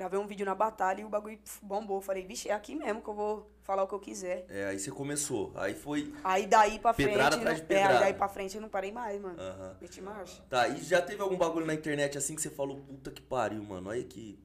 Gravei 0.00 0.18
um 0.18 0.26
vídeo 0.26 0.46
na 0.46 0.54
batalha 0.54 1.02
e 1.02 1.04
o 1.04 1.10
bagulho 1.10 1.38
bombou. 1.60 2.00
Falei, 2.00 2.24
vixe, 2.24 2.48
é 2.48 2.54
aqui 2.54 2.74
mesmo 2.74 3.02
que 3.02 3.08
eu 3.10 3.12
vou 3.12 3.50
falar 3.62 3.82
o 3.82 3.86
que 3.86 3.92
eu 3.94 3.98
quiser. 4.00 4.46
É, 4.48 4.64
aí 4.68 4.78
você 4.78 4.90
começou. 4.90 5.52
Aí 5.54 5.74
foi. 5.74 6.10
Aí 6.24 6.46
daí 6.46 6.78
pra 6.78 6.94
frente. 6.94 7.08
Pedrada 7.10 7.36
atrás 7.36 7.56
de 7.58 7.62
É, 7.64 7.66
pedrada. 7.66 7.94
aí 7.96 8.00
daí 8.00 8.14
pra 8.14 8.26
frente 8.26 8.54
eu 8.56 8.62
não 8.62 8.70
parei 8.70 8.90
mais, 8.90 9.20
mano. 9.20 9.38
Aham. 9.38 9.76
Meti 9.78 10.00
marcha. 10.00 10.42
Tá, 10.48 10.68
e 10.68 10.78
já 10.82 11.02
teve 11.02 11.20
algum 11.20 11.36
bagulho 11.36 11.66
na 11.66 11.74
internet 11.74 12.16
assim 12.16 12.34
que 12.34 12.40
você 12.40 12.48
falou, 12.48 12.78
puta 12.80 13.10
que 13.10 13.20
pariu, 13.20 13.62
mano. 13.62 13.90
Olha 13.90 14.02
que. 14.02 14.38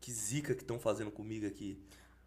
Que 0.00 0.10
zica 0.10 0.56
que 0.56 0.62
estão 0.62 0.80
fazendo 0.80 1.12
comigo 1.12 1.46
aqui. 1.46 1.80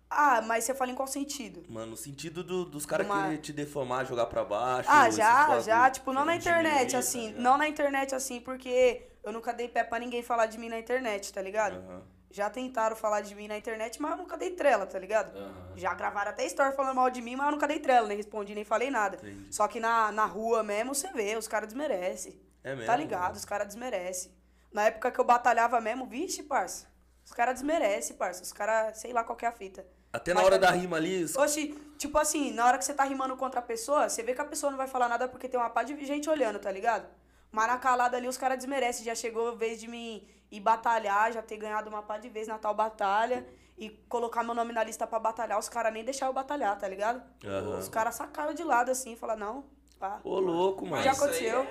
Ah, 0.10 0.42
mas 0.42 0.64
você 0.64 0.74
fala 0.74 0.90
em 0.90 0.96
qual 0.96 1.08
sentido? 1.08 1.62
Mano, 1.68 1.92
no 1.92 1.98
sentido 1.98 2.46
do- 2.46 2.64
dos 2.64 2.86
caras 2.86 3.06
Uma- 3.08 3.24
querer 3.24 3.38
te 3.40 3.52
defamar, 3.52 4.06
jogar 4.06 4.26
pra 4.28 4.46
baixo. 4.46 4.90
Ah, 4.90 5.10
já, 5.10 5.60
já. 5.60 5.90
Tipo, 5.92 6.14
não 6.14 6.24
na 6.24 6.32
de 6.38 6.40
internet, 6.40 6.96
assim. 6.96 7.34
tá 7.34 7.40
não 7.42 7.58
na 7.58 7.68
internet, 7.68 8.16
assim, 8.16 8.40
porque 8.40 9.06
eu 9.22 9.34
nunca 9.34 9.54
dei 9.54 9.68
pé 9.68 9.84
pra 9.84 10.00
ninguém 10.00 10.24
falar 10.24 10.46
de 10.46 10.58
mim 10.58 10.70
na 10.70 10.80
internet, 10.80 11.34
tá 11.34 11.42
ligado? 11.42 11.76
Aham. 11.76 12.04
Já 12.32 12.50
tentaram 12.50 12.96
falar 12.96 13.22
de 13.22 13.34
mim 13.34 13.48
na 13.48 13.58
internet, 13.58 14.00
mas 14.02 14.12
eu 14.12 14.18
nunca 14.18 14.38
dei 14.38 14.52
trela, 14.52 14.86
tá 14.86 15.00
ligado? 15.00 15.36
Aham. 15.36 15.74
Já 15.76 15.94
gravaram 15.96 16.30
até 16.30 16.46
story 16.46 16.76
falando 16.76 16.96
mal 16.96 17.10
de 17.10 17.22
mim, 17.22 17.36
mas 17.36 17.48
eu 17.48 17.52
nunca 17.54 17.68
dei 17.68 17.80
trela, 17.80 18.08
nem 18.08 18.18
respondi, 18.18 18.54
nem 18.54 18.64
falei 18.64 18.92
nada. 18.92 19.18
Entendi. 19.18 19.48
Só 19.54 19.68
que 19.68 19.80
na, 19.80 20.12
na 20.12 20.26
rua 20.26 20.62
mesmo, 20.62 20.94
você 20.94 21.12
vê, 21.12 21.36
os 21.36 21.48
caras 21.48 21.68
desmerecem. 21.70 22.40
É 22.64 22.72
mesmo? 22.76 22.86
Tá 22.86 22.96
ligado? 22.96 23.36
Os 23.36 23.46
caras 23.46 23.66
desmerecem. 23.68 24.32
Na 24.72 24.84
época 24.84 25.10
que 25.12 25.20
eu 25.20 25.24
batalhava 25.26 25.82
mesmo, 25.82 26.06
vixe, 26.06 26.44
parça. 26.44 26.88
Os 27.26 27.32
caras 27.34 27.56
desmerecem, 27.56 28.16
parça. 28.16 28.44
Os 28.44 28.54
caras, 28.54 29.00
sei 29.00 29.12
lá 29.12 29.24
qual 29.24 29.36
que 29.36 29.46
é 29.46 29.48
a 29.48 29.52
fita. 29.52 29.86
Até 30.14 30.32
na 30.34 30.42
Mas 30.42 30.46
hora 30.48 30.60
tá- 30.60 30.68
da 30.68 30.72
rima 30.74 30.98
ali. 30.98 31.26
Oxi, 31.36 31.80
tipo 31.98 32.18
assim, 32.18 32.52
na 32.52 32.66
hora 32.66 32.78
que 32.78 32.86
você 32.86 32.94
tá 32.94 33.04
rimando 33.04 33.36
contra 33.38 33.60
a 33.60 33.64
pessoa, 33.64 34.08
você 34.10 34.22
vê 34.22 34.34
que 34.36 34.42
a 34.42 34.46
pessoa 34.46 34.70
não 34.72 34.78
vai 34.78 34.88
falar 34.88 35.08
nada 35.10 35.28
porque 35.28 35.48
tem 35.48 35.60
uma 35.60 35.70
pá 35.70 35.82
de 35.84 35.96
gente 36.06 36.30
olhando, 36.30 36.60
tá 36.60 36.72
ligado? 36.72 37.08
Mas 37.52 37.68
na 37.68 37.78
calada 37.78 38.18
ali 38.18 38.28
os 38.28 38.38
caras 38.38 38.58
desmerecem. 38.58 39.06
Já 39.06 39.16
chegou 39.16 39.50
a 39.50 39.56
vez 39.56 39.80
de 39.80 39.88
mim 39.88 40.28
ir 40.52 40.60
batalhar, 40.60 41.32
já 41.32 41.42
ter 41.42 41.58
ganhado 41.58 41.90
uma 41.90 42.02
pá 42.02 42.18
de 42.18 42.30
vez 42.30 42.48
na 42.48 42.58
tal 42.58 42.74
batalha 42.74 43.46
e 43.78 43.90
colocar 44.10 44.44
meu 44.44 44.54
nome 44.54 44.74
na 44.74 44.84
lista 44.84 45.08
pra 45.08 45.20
batalhar, 45.20 45.58
os 45.58 45.70
caras 45.70 45.94
nem 45.94 46.04
deixaram 46.04 46.32
eu 46.32 46.36
batalhar, 46.36 46.78
tá 46.78 46.88
ligado? 46.88 47.22
Aham. 47.46 47.78
Os 47.80 47.88
caras 47.88 48.16
sacaram 48.16 48.54
de 48.54 48.64
lado 48.64 48.92
assim, 48.92 49.16
falaram, 49.16 49.40
não, 49.40 49.66
pá. 49.98 50.20
Ô, 50.24 50.38
louco, 50.40 50.86
mano. 50.86 51.02
Já 51.02 51.12
isso 51.14 51.24
aí 51.24 51.30
aconteceu. 51.30 51.68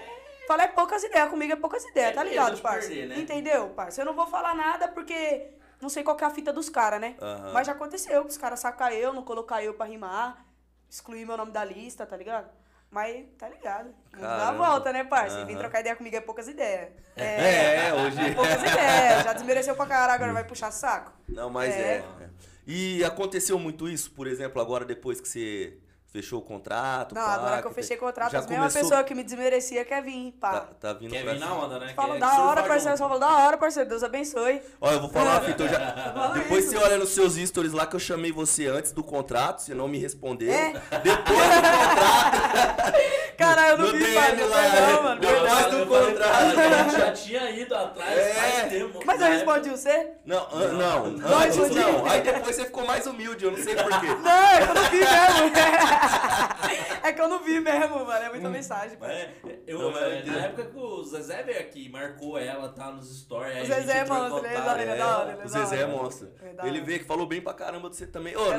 Falei 0.46 0.68
poucas 0.68 1.04
ideias, 1.04 1.28
comigo 1.28 1.52
é 1.52 1.56
poucas 1.56 1.84
ideias, 1.84 2.12
É 2.12 2.14
tá 2.14 2.24
ligado, 2.24 2.58
parça? 2.62 2.88
perder, 2.88 3.08
né? 3.08 3.18
Entendeu, 3.18 3.68
parça? 3.70 4.00
Eu 4.00 4.06
não 4.06 4.14
vou 4.14 4.26
falar 4.26 4.54
nada 4.54 4.88
porque 4.88 5.50
não 5.82 5.90
sei 5.90 6.02
qual 6.02 6.16
que 6.16 6.24
é 6.24 6.26
a 6.26 6.30
fita 6.30 6.50
dos 6.50 6.70
caras, 6.70 6.98
né? 6.98 7.16
Aham. 7.20 7.52
Mas 7.52 7.66
já 7.66 7.74
aconteceu, 7.74 8.24
os 8.24 8.38
caras 8.38 8.60
sacar 8.60 8.94
eu, 8.94 9.12
não 9.12 9.22
colocar 9.22 9.62
eu 9.62 9.74
pra 9.74 9.84
rimar, 9.84 10.46
excluir 10.88 11.26
meu 11.26 11.36
nome 11.36 11.52
da 11.52 11.62
lista, 11.62 12.06
tá 12.06 12.16
ligado? 12.16 12.48
Mas 12.90 13.26
tá 13.38 13.48
ligado. 13.48 13.90
Dá 14.18 14.48
a 14.48 14.52
volta, 14.52 14.92
né, 14.92 15.04
parça? 15.04 15.44
Vir 15.44 15.52
Aham. 15.52 15.60
trocar 15.60 15.80
ideia 15.80 15.94
comigo 15.94 16.16
é 16.16 16.20
poucas 16.20 16.48
ideias. 16.48 16.88
É, 17.16 17.92
hoje. 17.92 18.34
poucas 18.34 18.60
ideias. 18.62 19.24
Já 19.24 19.32
desmereceu 19.34 19.76
pra 19.76 19.86
caralho, 19.86 20.12
agora 20.14 20.32
vai 20.32 20.44
puxar 20.44 20.70
saco. 20.70 21.12
Não, 21.28 21.50
mas 21.50 21.74
é. 21.74 21.96
É. 21.96 22.24
é. 22.24 22.28
E 22.66 23.04
aconteceu 23.04 23.58
muito 23.58 23.88
isso, 23.88 24.10
por 24.12 24.26
exemplo, 24.26 24.60
agora 24.60 24.84
depois 24.84 25.20
que 25.20 25.28
você 25.28 25.78
fechou 26.10 26.38
o 26.40 26.42
contrato? 26.42 27.14
Não, 27.14 27.22
pá, 27.22 27.34
agora 27.34 27.60
que 27.62 27.68
eu 27.68 27.70
fe- 27.72 27.82
fechei 27.82 27.96
contrato, 27.96 28.32
já 28.32 28.38
as 28.38 28.46
mesma 28.46 28.66
começou- 28.68 28.82
pessoa 28.82 29.04
que 29.04 29.14
me 29.14 29.22
desmerecia 29.22 29.84
quer 29.84 30.02
vir, 30.02 30.32
pá. 30.40 30.52
Tá, 30.52 30.60
tá 30.80 30.92
vindo 30.94 31.10
Quer 31.10 31.24
vir 31.24 31.38
na 31.38 31.52
onda, 31.54 31.78
né? 31.78 31.92
Fala 31.94 32.18
da 32.18 32.42
hora, 32.42 32.62
parceiro. 32.64 32.96
Só 32.96 33.08
falo 33.08 33.20
da 33.20 33.28
hora, 33.46 33.56
parceiro. 33.58 33.88
Deus 33.88 34.02
abençoe. 34.02 34.60
Olha, 34.80 34.94
eu 34.94 35.00
vou 35.00 35.10
falar 35.10 35.32
uma 35.32 35.40
fita. 35.42 35.62
Eu 35.64 35.68
já... 35.68 36.32
Depois 36.34 36.64
isso. 36.64 36.72
você 36.72 36.78
olha 36.84 36.96
nos 36.98 37.10
seus 37.10 37.34
stories 37.34 37.72
lá 37.72 37.86
que 37.86 37.94
eu 37.94 38.00
chamei 38.00 38.32
você 38.32 38.66
antes 38.66 38.92
do 38.92 39.04
contrato, 39.04 39.60
você 39.60 39.74
não 39.74 39.86
me 39.86 39.98
respondeu. 39.98 40.50
É? 40.52 40.72
Depois 41.02 41.38
do 41.38 41.62
contrato. 41.62 42.98
Caralho, 43.38 43.70
eu 43.70 43.78
não 43.78 43.92
vi, 43.92 44.14
lá, 44.14 44.28
Não, 44.32 44.48
né? 44.48 45.00
mano. 45.00 45.20
Mais 45.22 45.66
do 45.66 45.86
cara, 46.18 46.38
A 46.38 46.82
gente 46.82 46.98
já 46.98 47.12
tinha 47.12 47.50
ido 47.50 47.72
atrás 47.74 48.18
É. 48.18 48.34
faz 48.34 48.70
tempo. 48.72 49.00
Mas 49.06 49.20
eu 49.20 49.28
Na 49.28 49.32
respondi 49.34 49.70
você? 49.70 50.10
Não, 50.26 50.48
não, 50.50 51.10
Não, 51.12 51.38
antes 51.38 51.56
não. 51.56 51.68
não. 51.68 52.06
Aí 52.06 52.20
depois 52.20 52.56
você 52.56 52.64
ficou 52.64 52.84
mais 52.84 53.06
humilde, 53.06 53.44
eu 53.44 53.52
não 53.52 53.58
sei 53.62 53.76
porquê. 53.76 54.06
Não, 54.06 54.50
é 54.50 54.58
que 54.58 54.70
eu 54.70 54.74
não 54.74 54.90
vi 54.90 54.98
mesmo. 54.98 55.52
é 57.04 57.12
que 57.12 57.20
eu 57.20 57.28
não 57.28 57.38
vi 57.44 57.60
mesmo, 57.60 58.04
mano. 58.04 58.24
É 58.24 58.28
muita 58.28 58.48
mensagem, 58.48 58.96
pai. 58.98 59.10
É, 59.12 59.30
eu, 59.66 59.78
Não, 59.78 59.92
mas 59.92 60.02
é, 60.02 60.22
eu 60.26 60.32
na 60.32 60.38
época 60.46 60.64
que 60.66 60.76
o 60.78 61.04
Zezé 61.04 61.42
veio 61.44 61.60
aqui, 61.60 61.88
marcou 61.88 62.36
ela, 62.38 62.68
tá 62.70 62.90
nos 62.90 63.20
stories. 63.20 63.54
aí 63.56 63.60
O 63.60 63.62
a 63.62 63.66
gente 63.76 63.86
Zezé 63.86 63.98
é 63.98 64.04
monstro, 64.04 64.38
ele 64.38 64.46
é 64.48 64.60
da- 64.60 64.82
é 64.82 65.04
hora, 65.04 65.38
o 65.44 65.48
Zezé 65.48 65.80
é 65.82 65.86
monstro. 65.86 66.28
É 66.62 66.66
Ele 66.66 66.80
veio 66.80 66.98
que 66.98 67.04
falou 67.04 67.26
bem 67.26 67.40
pra 67.40 67.54
caramba 67.54 67.88
de 67.88 67.96
você 67.96 68.06
também. 68.06 68.36
Ô, 68.36 68.52
É 68.52 68.58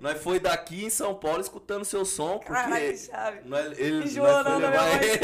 nós, 0.00 0.22
foi 0.22 0.40
daqui 0.40 0.84
em 0.84 0.90
São 0.90 1.14
Paulo 1.14 1.40
escutando 1.40 1.84
seu 1.84 2.04
som, 2.04 2.38
porque 2.38 2.52
Caraca, 2.52 2.80
que 2.80 2.96
chave. 2.96 3.40
ele, 3.76 4.05
Enjoou 4.06 4.26
foi 4.26 4.42
não, 4.44 4.58
não, 4.60 4.68
ele. 4.92 5.20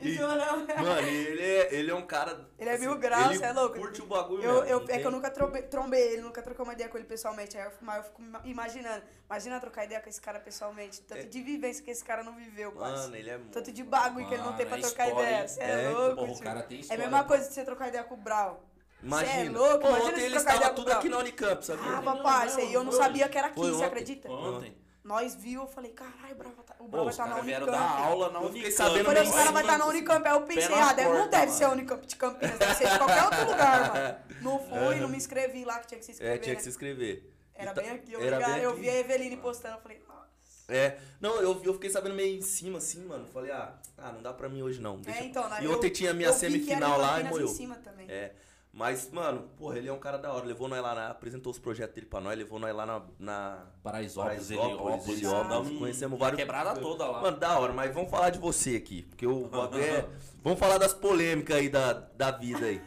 E 0.00 0.16
tu 0.16 0.22
não- 0.22 0.84
Mano, 0.84 1.08
ele 1.08 1.42
é, 1.42 1.74
ele 1.74 1.90
é 1.90 1.94
um 1.94 2.06
cara. 2.06 2.48
Ele 2.58 2.70
é 2.70 2.78
mil 2.78 2.96
graus, 2.98 3.34
ele 3.34 3.44
é 3.44 3.52
louco. 3.52 3.78
Curte 3.78 4.00
o 4.02 4.06
bagulho. 4.06 4.42
Eu, 4.42 4.52
mesmo, 4.62 4.66
eu, 4.66 4.80
não 4.80 4.94
é 4.94 4.98
que 4.98 5.06
eu 5.06 5.10
nunca 5.10 5.30
trombei, 5.30 5.62
trombei 5.62 6.00
ele, 6.12 6.22
nunca 6.22 6.40
troquei 6.42 6.64
uma 6.64 6.72
ideia 6.72 6.88
com 6.88 6.96
ele 6.98 7.06
pessoalmente. 7.06 7.56
Aí 7.56 7.64
eu, 7.64 7.70
fico- 7.70 7.84
mas 7.84 7.96
eu 7.98 8.02
fico 8.04 8.22
ima- 8.22 8.40
imaginando. 8.44 9.02
Imagina 9.28 9.60
trocar 9.60 9.84
ideia 9.84 10.00
com 10.00 10.08
esse 10.08 10.20
cara 10.20 10.38
pessoalmente. 10.40 11.00
Tanto 11.02 11.22
É. 11.22 11.24
de 11.24 11.42
vivência 11.42 11.82
que 11.84 11.90
esse 11.90 12.04
cara 12.04 12.22
não 12.22 12.34
viveu, 12.36 12.72
Mano, 12.74 12.80
parça. 12.96 13.16
ele 13.16 13.30
é. 13.30 13.38
Tanto 13.52 13.72
de 13.72 13.82
bagulho 13.82 14.26
que 14.28 14.34
ele 14.34 14.42
não 14.42 14.52
tem 14.56 14.66
pra 14.66 14.76
Mano, 14.76 14.88
trocar 14.88 15.08
história, 15.08 15.28
ideia. 15.28 15.48
Você 15.48 15.60
é, 15.60 15.84
É, 15.84 15.88
louco, 15.90 16.16
Porra, 16.16 16.30
o 16.30 16.34
tio. 16.34 16.44
cara 16.44 16.62
tem 16.62 16.76
É 16.76 16.78
a 16.78 16.82
história. 16.82 17.02
mesma 17.04 17.24
coisa 17.24 17.48
de 17.48 17.54
você 17.54 17.64
trocar 17.64 17.88
ideia 17.88 18.04
com 18.04 18.14
o 18.14 18.18
Brau. 18.18 18.64
Imagina. 19.02 19.32
Cê 19.32 19.46
é 19.46 19.50
louco, 19.50 19.78
Pô, 19.78 19.88
imagina 19.88 20.08
ontem 20.10 20.26
ideia 20.26 20.68
com 20.70 20.74
tudo 20.74 20.92
aqui 20.92 21.08
na 21.08 21.18
Unicamp, 21.18 21.64
sabia? 21.64 21.84
Ah, 21.86 21.96
Não, 21.96 22.02
papai, 22.02 22.38
não, 22.40 22.46
isso 22.46 22.58
aí 22.60 22.74
eu 22.74 22.82
não 22.84 22.92
sabia 22.92 23.28
que 23.28 23.38
era 23.38 23.46
aqui, 23.48 23.56
Foi 23.56 23.68
você 23.70 23.76
ontem. 23.76 23.86
acredita? 23.86 24.28
Ontem. 24.30 24.76
Nós 25.08 25.34
viu, 25.34 25.62
eu 25.62 25.66
falei, 25.66 25.90
caralho, 25.92 26.32
o 26.32 26.36
Brau 26.36 26.52
vai 26.54 26.64
tá- 26.66 26.74
o 26.78 26.84
Pô, 26.84 26.96
vai 26.98 27.06
os 27.06 27.10
estar 27.12 27.26
na 27.28 27.36
Unicamp. 27.40 27.64
dar 27.70 27.80
aula 27.80 28.30
na 28.30 28.40
Unicamp. 28.40 28.70
sabendo 28.72 28.98
Eu 28.98 29.04
falei, 29.06 29.22
os 29.22 29.28
Mas 29.30 29.36
caras 29.38 29.52
vão 29.52 29.60
estar 29.62 29.72
na 29.72 29.78
Mano, 29.86 29.90
Unicamp. 29.98 30.28
Aí 30.28 30.34
eu 30.34 30.42
pensei, 30.42 30.68
na 30.68 30.90
ah, 30.90 30.92
deve, 30.92 31.08
não 31.08 31.16
porta, 31.16 31.30
deve 31.30 31.46
mano. 31.46 31.58
ser 31.58 31.64
a 31.64 31.70
Unicamp 31.70 32.06
de 32.06 32.16
Campinas, 32.16 32.58
deve 32.58 32.74
ser 32.74 32.90
de 32.90 32.98
qualquer 32.98 33.24
outro 33.24 33.44
lugar, 33.46 33.94
mano. 33.94 34.16
Não 34.42 34.58
fui, 34.60 35.00
não 35.00 35.08
me 35.08 35.16
inscrevi 35.16 35.64
lá 35.64 35.78
que 35.80 35.86
tinha 35.88 35.98
que 35.98 36.04
se 36.04 36.12
inscrever. 36.12 36.36
É, 36.36 36.38
tinha 36.38 36.54
que 36.54 36.60
né? 36.60 36.62
se 36.62 36.68
inscrever. 36.68 37.32
Era 37.54 37.70
E 37.70 37.74
tá- 37.74 37.80
bem 37.80 37.90
aqui, 37.90 38.12
eu, 38.12 38.22
era 38.22 38.38
bem 38.38 38.58
eu 38.62 38.70
aqui. 38.70 38.80
vi 38.82 38.88
a 38.90 38.94
Eveline 39.00 39.36
postando, 39.38 39.74
eu 39.76 39.80
falei, 39.80 40.00
nossa. 40.06 40.28
É, 40.68 40.98
não, 41.20 41.40
eu, 41.40 41.60
eu 41.64 41.72
fiquei 41.74 41.90
sabendo 41.90 42.14
meio 42.14 42.38
em 42.38 42.42
cima, 42.42 42.78
assim, 42.78 43.04
mano. 43.04 43.26
Falei, 43.32 43.50
ah, 43.50 43.74
ah 43.96 44.12
não 44.12 44.22
dá 44.22 44.32
pra 44.32 44.48
mim 44.48 44.62
hoje 44.62 44.80
não. 44.80 45.00
Deixa... 45.00 45.20
É, 45.20 45.24
então, 45.24 45.48
né, 45.48 45.58
e 45.60 45.64
eu- 45.64 45.72
ontem 45.72 45.90
tinha 45.90 46.14
minha 46.14 46.28
eu 46.28 46.34
que 46.38 46.44
era 46.44 46.54
em 46.54 46.58
semifinal 46.60 46.98
lá 47.00 47.20
e 47.20 47.24
morreu. 47.24 47.46
em 47.46 47.54
cima 47.54 47.74
também. 47.76 48.06
É, 48.08 48.32
mas, 48.78 49.10
mano, 49.10 49.48
porra, 49.58 49.76
ele 49.76 49.88
é 49.88 49.92
um 49.92 49.98
cara 49.98 50.16
da 50.16 50.32
hora. 50.32 50.46
Levou 50.46 50.68
nós 50.68 50.80
lá, 50.80 50.94
na, 50.94 51.10
apresentou 51.10 51.50
os 51.50 51.58
projetos 51.58 51.96
dele 51.96 52.06
pra 52.06 52.20
nós, 52.20 52.38
levou 52.38 52.60
nós 52.60 52.72
lá 52.74 52.86
na. 52.86 53.02
na 53.18 53.64
Paraisópolis, 53.82 54.46
Paraisópolis, 54.48 54.78
Heliópolis, 54.78 55.18
Heliópolis, 55.18 55.48
nós 55.70 55.78
conhecemos 55.78 56.18
vários- 56.18 56.38
Quebrada 56.40 56.80
toda 56.80 57.04
lá. 57.06 57.20
Mano, 57.22 57.36
da 57.38 57.58
hora, 57.58 57.72
mas 57.72 57.92
vamos 57.92 58.08
falar 58.08 58.30
de 58.30 58.38
você 58.38 58.76
aqui. 58.76 59.02
Porque 59.02 59.26
o 59.26 59.48
bagulho 59.48 59.82
é. 59.82 60.06
Vamos 60.40 60.60
falar 60.60 60.78
das 60.78 60.94
polêmicas 60.94 61.56
aí 61.56 61.68
da, 61.68 61.92
da 61.92 62.30
vida 62.30 62.64
aí. 62.64 62.80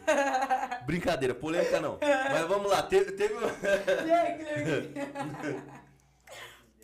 Brincadeira, 0.86 1.34
polêmica 1.34 1.80
não. 1.80 1.98
Mas 2.00 2.48
vamos 2.48 2.70
lá, 2.70 2.82
teve. 2.82 3.12
teve... 3.12 3.34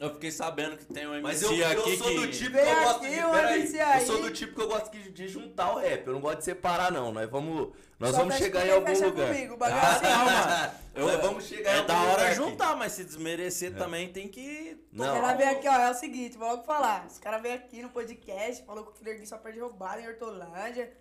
Aí? 0.01 0.07
Eu 0.07 0.15
fiquei 0.15 0.31
sabendo 0.31 0.77
que 0.77 0.85
tem 0.87 1.07
um 1.07 1.15
MC 1.15 1.23
Mas 1.23 1.43
eu, 1.43 1.53
eu 1.55 1.67
aqui 1.81 1.97
sou 1.97 2.07
que... 2.09 2.15
do 2.15 2.31
tipo 2.31 2.53
que 2.53 2.59
eu 2.59 2.83
gosto 2.85 3.05
aqui, 3.05 3.15
de. 3.15 3.25
um 3.25 3.31
Peraí, 3.33 3.61
MC 3.61 3.77
eu 3.79 3.87
aí. 3.87 4.07
sou 4.07 4.23
do 4.23 4.31
tipo 4.33 4.55
que 4.55 4.61
eu 4.63 4.69
gosto 4.69 4.91
de, 4.93 5.11
de 5.11 5.29
juntar 5.29 5.73
o 5.75 5.79
rap. 5.79 6.07
Eu 6.07 6.13
não 6.13 6.21
gosto 6.21 6.39
de 6.39 6.45
separar, 6.45 6.93
não. 6.93 7.13
Nós 7.13 7.29
vamos. 7.29 7.73
Nós 7.99 8.11
Só 8.13 8.19
vamos 8.19 8.35
fecha 8.35 8.45
chegar 8.45 8.67
em 8.67 8.71
algum 8.71 8.93
lugar. 8.93 9.27
comigo, 9.29 9.65
é 9.65 9.73
Ah, 9.73 9.91
assim. 9.91 10.07
mano. 10.07 10.79
Eu, 10.95 11.07
Nós 11.07 11.21
vamos 11.21 11.45
chegar 11.45 11.71
em 11.71 11.75
é 11.75 11.77
algum 11.79 11.87
da 11.89 12.01
hora 12.01 12.11
lugar 12.13 12.27
aqui. 12.27 12.35
juntar, 12.37 12.77
mas 12.77 12.93
se 12.93 13.05
desmerecer 13.05 13.75
também 13.77 14.13
tem 14.13 14.29
que... 14.29 14.79
Os 14.93 14.99
Não. 14.99 15.15
caras 15.21 15.37
vêm 15.37 15.49
aqui, 15.49 15.69
ó, 15.69 15.73
é 15.73 15.91
o 15.91 15.95
seguinte, 15.95 16.37
vou 16.39 16.49
logo 16.49 16.63
falar. 16.65 17.07
Os 17.07 17.19
caras 17.19 17.43
vêm 17.43 17.55
aqui 17.55 17.83
no 17.83 17.89
podcast, 17.91 18.65
falou 18.65 18.85
que 18.85 18.91
o 19.01 19.05
Guilherme 19.05 19.27
só 19.27 19.37
perde 19.39 19.59
roubado 19.61 20.01
em 20.01 20.07
Hortolândia. 20.09 20.93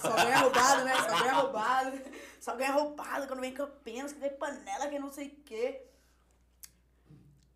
Só 0.00 0.10
ganha 0.10 0.38
roubado, 0.38 0.84
né? 0.84 0.94
Só 0.96 1.18
ganha 1.22 1.32
roubado. 1.34 2.00
Só 2.40 2.56
ganha 2.56 2.72
roubado 2.72 3.26
quando 3.26 3.40
vem 3.40 3.50
em 3.50 3.54
Campinas, 3.54 4.12
que 4.12 4.18
vem 4.18 4.30
panela, 4.30 4.88
que 4.88 4.98
não 4.98 5.10
sei 5.12 5.26
o 5.28 5.36
quê. 5.44 5.82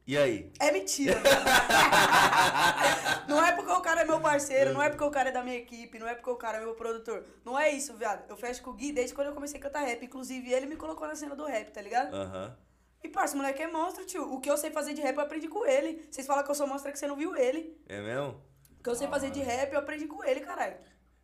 E 0.04 0.18
aí? 0.18 0.52
É 0.58 0.72
mentira. 0.72 1.22
não 3.28 3.44
é 3.44 3.52
porque 3.52 3.70
o 3.70 3.80
cara 3.80 4.00
é 4.00 4.04
meu 4.04 4.20
parceiro, 4.20 4.72
não 4.72 4.82
é 4.82 4.88
porque 4.88 5.04
o 5.04 5.10
cara 5.10 5.28
é 5.28 5.32
da 5.32 5.44
minha 5.44 5.56
equipe, 5.56 5.98
não 5.98 6.08
é 6.08 6.14
porque 6.14 6.30
o 6.30 6.36
cara 6.36 6.58
é 6.58 6.60
meu 6.60 6.74
produtor. 6.74 7.24
Não 7.44 7.58
é 7.58 7.70
isso, 7.70 7.94
viado. 7.94 8.28
Eu 8.28 8.36
fecho 8.36 8.62
com 8.62 8.70
o 8.70 8.74
Gui 8.74 8.92
desde 8.92 9.14
quando 9.14 9.28
eu 9.28 9.34
comecei 9.34 9.60
a 9.60 9.62
cantar 9.62 9.84
rap. 9.84 10.04
Inclusive, 10.04 10.52
ele 10.52 10.66
me 10.66 10.76
colocou 10.76 11.06
na 11.06 11.14
cena 11.14 11.36
do 11.36 11.44
rap, 11.44 11.70
tá 11.70 11.80
ligado? 11.80 12.14
Aham. 12.14 12.56
E, 13.04 13.08
parça, 13.08 13.34
o 13.34 13.38
moleque 13.38 13.62
é 13.62 13.66
monstro, 13.66 14.04
tio. 14.04 14.32
O 14.32 14.40
que 14.40 14.50
eu 14.50 14.56
sei 14.56 14.70
fazer 14.70 14.94
de 14.94 15.00
rap, 15.00 15.16
eu 15.16 15.22
aprendi 15.22 15.48
com 15.48 15.66
ele. 15.66 16.06
Vocês 16.10 16.26
falam 16.26 16.44
que 16.44 16.50
eu 16.50 16.54
sou 16.54 16.66
monstro, 16.66 16.88
é 16.88 16.92
que 16.92 16.98
você 16.98 17.06
não 17.06 17.16
viu 17.16 17.36
ele. 17.36 17.76
É 17.88 18.00
mesmo? 18.00 18.40
O 18.78 18.82
que 18.82 18.88
eu 18.88 18.96
sei 18.96 19.08
fazer 19.08 19.30
de 19.30 19.40
rap, 19.40 19.72
eu 19.72 19.78
aprendi 19.78 20.06
com 20.06 20.24
ele, 20.24 20.40
caralho. 20.40 20.76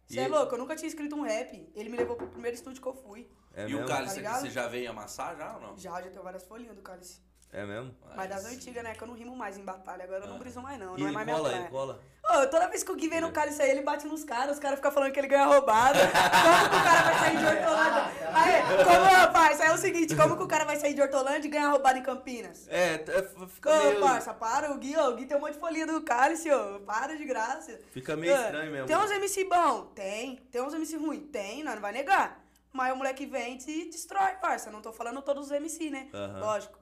Você 0.07 0.21
é 0.21 0.29
louco, 0.29 0.55
eu 0.55 0.59
nunca 0.59 0.75
tinha 0.75 0.89
escrito 0.89 1.15
um 1.15 1.23
rap. 1.23 1.71
Ele 1.75 1.89
me 1.89 1.97
levou 1.97 2.17
pro 2.17 2.29
primeiro 2.29 2.57
estúdio 2.57 2.81
que 2.81 2.89
eu 2.89 2.95
fui. 2.95 3.29
É 3.53 3.65
e 3.65 3.67
mesmo? 3.67 3.85
o 3.85 3.87
cálice 3.87 4.23
Tá 4.23 4.31
aqui, 4.31 4.41
você 4.41 4.51
já 4.51 4.67
veio 4.67 4.91
amassar 4.91 5.37
já 5.37 5.55
ou 5.55 5.61
não? 5.61 5.77
Já, 5.77 6.01
já 6.01 6.11
tenho 6.11 6.23
várias 6.23 6.45
folhinhas 6.45 6.75
do 6.75 6.83
cálice. 6.83 7.21
É 7.51 7.65
mesmo? 7.65 7.95
Mas 8.15 8.29
das 8.29 8.45
antigas, 8.45 8.83
né? 8.85 8.93
Que 8.95 9.03
eu 9.03 9.09
não 9.09 9.15
rimo 9.15 9.35
mais 9.35 9.57
em 9.57 9.65
batalha. 9.65 10.05
Agora 10.05 10.25
eu 10.25 10.29
não 10.29 10.39
briso 10.39 10.61
mais, 10.61 10.79
não. 10.79 10.99
E 10.99 11.01
Não 11.01 11.09
é 11.09 11.13
mais 11.13 11.25
minha 11.27 11.37
cola, 11.39 11.49
praia. 11.49 11.65
e 11.65 11.69
cola. 11.71 12.01
Ô, 12.29 12.47
toda 12.47 12.69
vez 12.69 12.83
que 12.83 12.93
o 12.93 12.95
Gui 12.97 13.09
vem 13.09 13.23
no 13.23 13.33
cálice 13.33 13.63
aí, 13.63 13.71
ele 13.71 13.81
bate 13.81 14.07
nos 14.07 14.23
caras, 14.23 14.57
os 14.57 14.59
caras 14.59 14.77
ficam 14.79 14.93
falando 14.93 15.13
que 15.13 15.19
ele 15.19 15.29
ganha 15.29 15.47
roubada. 15.47 15.99
Como 16.13 16.69
que 16.69 16.77
o 16.77 16.85
cara 16.85 17.03
vai 17.03 17.19
sair 17.21 17.39
de 17.39 17.47
Hortolândia? 17.47 18.05
Aí, 18.35 18.85
como, 18.85 19.05
rapaz, 19.17 19.61
aí 19.63 19.69
é 19.69 19.73
o 19.73 19.79
seguinte, 19.79 20.15
como 20.15 20.37
que 20.37 20.43
o 20.43 20.47
cara 20.47 20.67
vai 20.67 20.77
sair 20.77 20.93
de 20.93 21.01
Hortolândia 21.01 21.49
e 21.49 21.51
ganhar 21.51 21.71
roubada 21.71 21.99
em 21.99 22.03
Campinas? 22.03 22.67
É, 22.69 22.95
é, 22.97 23.23
fica 23.49 23.71
Ô, 23.73 23.83
meio. 23.85 24.01
parça, 24.01 24.35
para, 24.35 24.71
o 24.71 24.77
Gui, 24.79 24.95
ó, 24.97 25.09
o 25.09 25.17
Gui 25.17 25.25
tem 25.25 25.37
um 25.39 25.41
monte 25.41 25.55
de 25.55 25.59
folhinha 25.59 25.87
do 25.87 26.03
cálice, 26.03 26.51
ó. 26.51 26.79
Para 26.81 27.17
de 27.17 27.25
graça. 27.25 27.81
Fica 27.93 28.15
meio 28.15 28.37
Ah, 28.37 28.43
estranho 28.43 28.71
mesmo. 28.73 28.87
Tem 28.87 28.97
uns 28.99 29.11
MC 29.11 29.45
bom? 29.45 29.87
Tem. 29.95 30.37
Tem 30.53 30.61
uns 30.63 30.75
MC 30.75 30.97
ruim? 30.99 31.21
Tem, 31.21 31.65
nós 31.65 31.75
não 31.77 31.81
vai 31.83 31.93
negar. 31.93 32.45
Mas 32.71 32.93
o 32.93 32.97
moleque 32.97 33.25
vem 33.25 33.55
e 33.55 33.59
te 33.59 33.85
destrói, 33.87 34.33
parça. 34.35 34.71
Não 34.71 34.83
tô 34.83 34.93
falando 34.93 35.23
todos 35.23 35.47
os 35.47 35.51
MC, 35.53 35.89
né? 35.89 36.09
Lógico. 36.39 36.78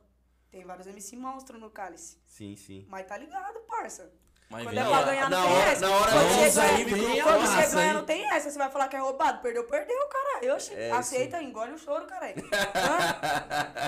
Tem 0.50 0.64
vários 0.64 0.86
MC 0.86 1.16
monstro 1.16 1.58
no 1.58 1.70
cálice. 1.70 2.18
Sim, 2.26 2.56
sim. 2.56 2.86
Mas 2.88 3.06
tá 3.06 3.16
ligado, 3.16 3.60
parça. 3.60 4.10
Mas 4.48 4.62
Quando 4.62 4.78
é 4.78 4.84
pra 4.84 5.02
ganhar, 5.02 5.28
na 5.28 5.36
não 5.40 5.46
tem 5.48 5.56
hora- 5.56 5.70
essa. 5.72 5.88
na 5.88 5.96
hora 5.96 6.12
Quando 6.12 6.22
não, 6.28 6.38
você 6.50 6.60
aí 6.60 6.84
ganha, 6.84 6.96
vem 7.14 7.22
quando 7.22 7.40
você 7.40 7.74
ganha, 7.74 7.86
hein? 7.88 7.94
não 7.94 8.04
tem 8.04 8.24
essa. 8.32 8.48
Você 8.50 8.58
vai 8.58 8.70
falar 8.70 8.88
que 8.88 8.94
é 8.94 8.98
roubado. 9.00 9.42
Perdeu, 9.42 9.64
perdeu, 9.64 10.08
caralho. 10.08 10.54
Oxi, 10.54 10.72
É, 10.74 10.92
aceita, 10.92 11.42
engole 11.42 11.72
o 11.72 11.78
choro, 11.78 12.06
caralho. 12.06 12.36
Hã? 12.46 13.20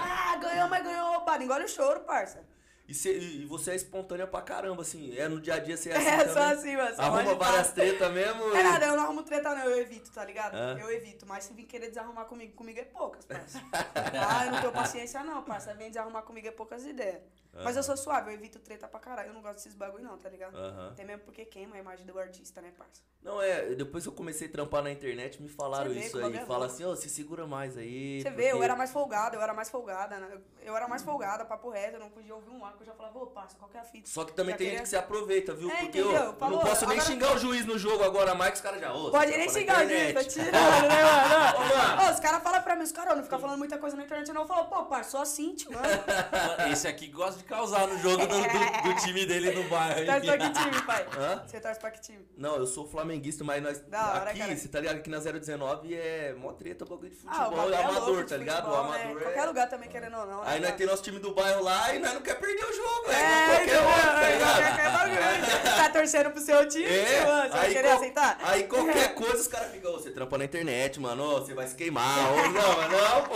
ah, 0.03 0.37
ganhou, 0.37 0.69
mas 0.69 0.83
ganhou 0.83 1.13
roubado. 1.13 1.45
Engole 1.45 1.65
o 1.65 1.69
choro, 1.69 2.01
parça. 2.01 2.45
E, 2.89 2.95
cê- 2.95 3.19
e 3.19 3.45
você 3.45 3.73
é 3.73 3.75
espontânea 3.77 4.27
pra 4.27 4.41
caramba, 4.41 4.81
assim. 4.81 5.15
É 5.17 5.29
no 5.29 5.39
dia 5.41 5.55
a 5.55 5.59
dia 5.59 5.77
você 5.77 5.91
é 5.91 5.97
assim. 5.99 6.09
É, 6.09 6.29
só 6.33 6.41
assim, 6.41 6.75
mano. 6.75 6.97
Só 6.97 7.03
Arruma 7.03 7.35
várias 7.35 7.71
tretas 7.73 8.11
mesmo. 8.11 8.43
É 8.57 8.61
e- 8.61 8.63
nada, 8.63 8.87
eu 8.87 8.97
não 8.97 9.05
arrumo 9.05 9.23
treta 9.23 9.55
não, 9.55 9.65
eu 9.65 9.79
evito, 9.79 10.11
tá 10.11 10.25
ligado? 10.25 10.55
Hã? 10.55 10.79
Eu 10.81 10.91
evito, 10.91 11.27
mas 11.27 11.45
se 11.45 11.53
vir 11.53 11.65
querer 11.67 11.89
desarrumar 11.89 12.25
comigo, 12.25 12.55
comigo 12.55 12.81
é 12.81 12.85
poucas, 12.85 13.27
parça. 13.27 13.61
ah, 13.95 14.47
eu 14.47 14.53
não 14.53 14.61
tenho 14.61 14.73
paciência 14.73 15.23
não, 15.23 15.43
parça. 15.43 15.75
Vem 15.75 15.89
desarrumar 15.89 16.23
comigo 16.23 16.49
é 16.49 16.51
poucas 16.51 16.85
ideias. 16.87 17.21
Mas 17.65 17.77
eu 17.77 17.83
sou 17.83 17.97
suave, 17.97 18.31
eu 18.31 18.35
evito 18.35 18.59
treta 18.61 18.87
pra 18.87 19.01
caralho, 19.01 19.31
eu 19.31 19.35
não 19.35 19.43
gosto 19.43 19.57
desses 19.57 19.75
bagulho 19.75 20.05
não, 20.05 20.17
tá 20.17 20.29
ligado? 20.29 20.55
Aham. 20.57 20.91
Até 20.93 21.03
mesmo 21.05 21.25
porque 21.25 21.45
queima 21.45 21.75
a 21.75 21.79
imagem 21.81 22.07
do 22.07 22.17
artista, 22.17 22.63
né, 22.63 22.73
parça? 22.79 23.03
Não, 23.21 23.43
é, 23.43 23.75
depois 23.75 24.05
que 24.05 24.09
eu 24.11 24.13
comecei 24.13 24.47
a 24.47 24.51
trampar 24.51 24.81
na 24.81 24.93
internet, 24.93 25.43
me 25.43 25.49
falaram 25.49 25.91
vê 25.91 25.99
isso 26.01 26.17
aí. 26.19 26.37
é 26.37 26.47
Fala 26.47 26.67
assim, 26.67 26.85
ó, 26.85 26.95
se 26.95 27.09
segura 27.11 27.49
mais 27.49 27.77
aí. 27.77 28.23
Você 28.23 28.31
vê, 28.31 28.45
eu 28.47 28.51
porque- 28.53 28.65
era 28.65 28.77
mais 28.77 28.93
folgada, 28.93 29.35
eu 29.37 29.43
era 29.43 29.53
mais 29.53 29.69
folgada, 29.69 30.21
né? 30.21 30.39
Eu 30.63 30.77
era 30.77 30.87
mais 30.87 31.03
folgada, 31.03 31.45
papo 31.45 31.69
reto, 31.69 31.95
eu 31.97 32.01
não 32.01 32.11
podia 32.11 32.33
ouvir 32.33 32.51
um 32.51 32.65
arco, 32.79 32.83
eu 32.83 32.87
já 32.87 32.93
falava, 32.95 33.19
ô, 33.19 33.27
parça, 33.27 33.57
qual 33.59 33.71
que 33.71 33.77
é 33.77 33.81
a 33.81 33.85
fita? 33.85 34.09
Só 34.09 34.25
que 34.25 34.33
também 34.33 34.53
Já 34.53 34.59
tem 34.59 34.71
gente 34.71 34.83
que 34.83 34.89
se 34.89 34.97
aproveita, 34.97 35.55
viu? 35.55 35.69
É, 35.71 35.77
Porque 35.77 35.99
entendeu? 35.99 36.13
eu, 36.13 36.33
Falou, 36.35 36.59
não 36.59 36.67
posso 36.67 36.87
nem 36.87 36.99
agora- 36.99 37.11
xingar 37.13 37.35
o 37.35 37.39
juiz 37.39 37.67
no 37.67 37.79
jogo 37.79 38.05
agora 38.05 38.35
mais, 38.35 38.51
que 38.53 38.57
os 38.57 38.63
caras 38.63 38.81
já. 38.81 38.93
ô, 38.93 39.11
Pode 39.11 39.31
você 39.33 39.39
nem 39.39 39.49
xingar 39.49 39.85
o 39.85 39.89
gente, 39.89 40.13
tá 40.15 40.25
tirando, 40.25 40.53
né, 40.53 41.03
mano? 41.03 41.59
Ô, 41.59 41.77
mano. 41.77 42.09
Ô, 42.09 42.13
os 42.15 42.21
caras 42.21 42.43
falam 42.43 42.63
pra 42.63 42.77
mim, 42.77 42.83
os 42.85 42.93
caras 42.93 43.17
não 43.17 43.25
ficam 43.25 43.39
falando 43.39 43.59
muita 43.59 43.79
coisa 43.79 43.97
na 43.97 44.05
internet, 44.05 44.33
não. 44.33 44.43
Eu 44.43 44.47
falo, 44.49 44.65
pô, 44.67 44.85
parça, 44.85 45.11
sou 45.11 45.21
assim, 45.21 45.55
tio, 45.55 45.73
mano. 45.73 45.87
Esse 46.73 46.87
aqui 46.89 47.09
gosta 47.09 47.39
de 47.39 47.45
causar 47.45 47.87
no 47.87 47.99
jogo 47.99 48.27
do, 48.27 48.35
do- 48.39 48.83
do 48.95 49.01
time 49.01 49.27
dele 49.27 49.51
no 49.53 49.69
bairro. 49.69 50.07
Torce 50.07 50.27
pra 50.27 50.39
que 50.39 50.51
time, 50.51 50.83
pai? 50.83 51.07
Hã? 51.19 51.43
Você 51.47 51.61
torce 51.61 51.81
pra 51.81 51.91
que 51.91 52.01
time? 52.01 52.29
Não, 52.37 52.57
eu 52.57 52.67
sou 52.67 52.87
flamenguista, 52.87 53.43
mas 53.45 53.63
nós. 53.63 53.81
Da 53.89 54.13
hora, 54.13 54.31
aqui, 54.31 54.39
cara. 54.39 54.57
você 54.57 54.69
tá 54.69 54.81
ligado? 54.81 54.97
Aqui 54.97 55.11
na 55.11 55.19
019 55.19 55.95
é 55.95 56.35
mó 56.35 56.53
treta, 56.53 56.85
bagulho 56.85 57.11
de 57.11 57.17
Ah, 57.27 57.49
o 57.49 57.51
futebol 57.51 57.73
é 57.73 57.83
amador, 57.85 58.25
tá 58.27 58.37
ligado? 58.37 58.67
o 58.69 58.71
né? 58.71 59.03
amador 59.03 59.23
Qualquer 59.23 59.39
é. 59.43 59.47
lugar 59.47 59.69
também, 59.69 59.89
querendo 59.89 60.17
ou 60.19 60.27
não. 60.27 60.43
Aí 60.43 60.61
né, 60.61 60.69
nós 60.69 60.77
tem 60.77 60.87
nosso 60.87 61.03
time 61.03 61.19
do 61.19 61.35
bairro 61.35 61.63
lá 61.63 61.95
e 61.95 61.99
nós 61.99 62.15
não 62.15 62.21
quer 62.23 62.35
perder 62.39 62.65
o 62.69 62.73
jogo, 62.73 63.11
É, 63.11 63.15
é, 63.15 63.57
qualquer 63.57 63.79
outro, 63.81 64.03
tá 64.03 64.29
é, 64.29 64.33
ligado? 64.33 65.77
Tá 65.77 65.89
torcendo 65.91 66.31
pro 66.31 66.41
seu 66.41 66.69
time, 66.69 66.85
É, 66.87 67.25
mano. 67.25 67.43
Você 67.43 67.49
vai 67.57 67.67
aí 67.67 67.75
querer 67.75 67.89
aceitar? 67.89 68.39
Aí 68.43 68.63
qualquer 68.65 69.15
coisa 69.17 69.37
os 69.37 69.47
caras 69.49 69.71
ficam, 69.73 69.93
você 69.93 70.11
trampa 70.11 70.39
na 70.39 70.45
internet, 70.45 71.01
mano, 71.01 71.33
você 71.35 71.55
vai 71.55 71.67
se 71.67 71.75
queimar, 71.75 72.33
ô, 72.33 72.37
não, 72.51 72.77
mas 72.77 72.93
não, 72.93 73.23
pô. 73.23 73.35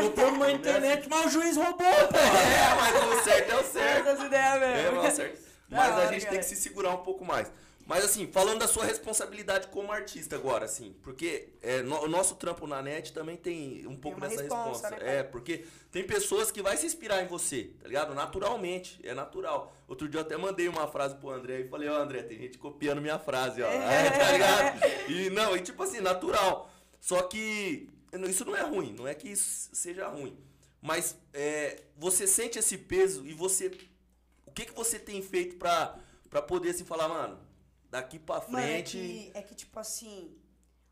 Eu 0.00 0.10
tô 0.10 0.30
na 0.32 0.50
internet, 0.50 1.08
mas 1.08 1.26
o 1.26 1.28
juiz 1.30 1.56
roubou, 1.56 1.76
pô. 1.76 2.18
É, 2.18 2.74
mas 2.74 3.20
o 3.20 3.24
certo 3.24 3.52
é 3.52 3.56
o 3.56 3.64
certo. 3.64 4.08
Essas 4.08 4.26
ideias 4.26 4.62
É, 4.62 4.90
mas, 4.90 5.12
o 5.12 5.16
certo. 5.16 5.38
Mas 5.68 5.98
a 5.98 6.06
gente 6.12 6.26
tem 6.26 6.38
que 6.38 6.44
se 6.44 6.56
segurar 6.56 6.90
um 6.90 6.98
pouco 6.98 7.24
mais. 7.24 7.50
Mas 7.86 8.04
assim, 8.04 8.26
falando 8.32 8.58
da 8.58 8.66
sua 8.66 8.84
responsabilidade 8.84 9.68
como 9.68 9.92
artista 9.92 10.34
agora, 10.34 10.64
assim, 10.64 10.96
porque 11.02 11.50
é, 11.62 11.82
no- 11.82 12.02
o 12.02 12.08
nosso 12.08 12.34
trampo 12.34 12.66
na 12.66 12.82
net 12.82 13.12
também 13.12 13.36
tem 13.36 13.86
um 13.86 13.94
pouco 13.96 14.18
uma 14.18 14.26
dessa 14.28 14.42
resposta. 14.42 14.90
né, 14.90 15.18
é, 15.18 15.22
porque 15.22 15.64
tem 15.92 16.04
pessoas 16.04 16.50
que 16.50 16.60
vai 16.60 16.76
se 16.76 16.84
inspirar 16.84 17.22
em 17.22 17.28
você, 17.28 17.70
tá 17.80 17.86
ligado? 17.86 18.12
Naturalmente, 18.12 18.98
é 19.06 19.14
natural. 19.14 19.72
Outro 19.86 20.08
dia 20.08 20.18
eu 20.18 20.24
até 20.24 20.36
mandei 20.36 20.66
uma 20.68 20.88
frase 20.88 21.14
pro 21.14 21.30
André 21.30 21.60
e 21.60 21.68
falei, 21.68 21.88
ó, 21.88 21.96
André, 21.96 22.24
tem 22.24 22.36
gente 22.38 22.58
copiando 22.58 23.00
minha 23.00 23.20
frase, 23.20 23.62
ó. 23.62 23.68
É, 23.70 24.10
tá 24.18 24.32
ligado? 24.32 25.10
E 25.10 25.30
não, 25.30 25.56
e 25.56 25.60
tipo 25.60 25.80
assim, 25.82 26.00
natural. 26.00 26.68
Só 27.00 27.22
que 27.22 27.88
isso 28.28 28.44
não 28.44 28.56
é 28.56 28.62
ruim, 28.62 28.94
não 28.98 29.06
é 29.06 29.14
que 29.14 29.28
isso 29.28 29.70
seja 29.72 30.08
ruim. 30.08 30.36
Mas 30.82 31.16
é, 31.32 31.82
você 31.96 32.26
sente 32.26 32.58
esse 32.58 32.76
peso 32.78 33.24
e 33.24 33.32
você. 33.32 33.70
O 34.44 34.50
que, 34.50 34.64
que 34.64 34.72
você 34.74 34.98
tem 34.98 35.22
feito 35.22 35.54
pra, 35.56 35.96
pra 36.28 36.42
poder 36.42 36.70
assim 36.70 36.84
falar, 36.84 37.08
mano, 37.08 37.45
daqui 37.96 38.18
pra 38.18 38.40
Mano, 38.48 38.58
é 38.58 38.62
frente. 38.82 38.98
que, 38.98 39.30
é 39.34 39.42
que, 39.42 39.54
tipo 39.54 39.78
assim, 39.78 40.38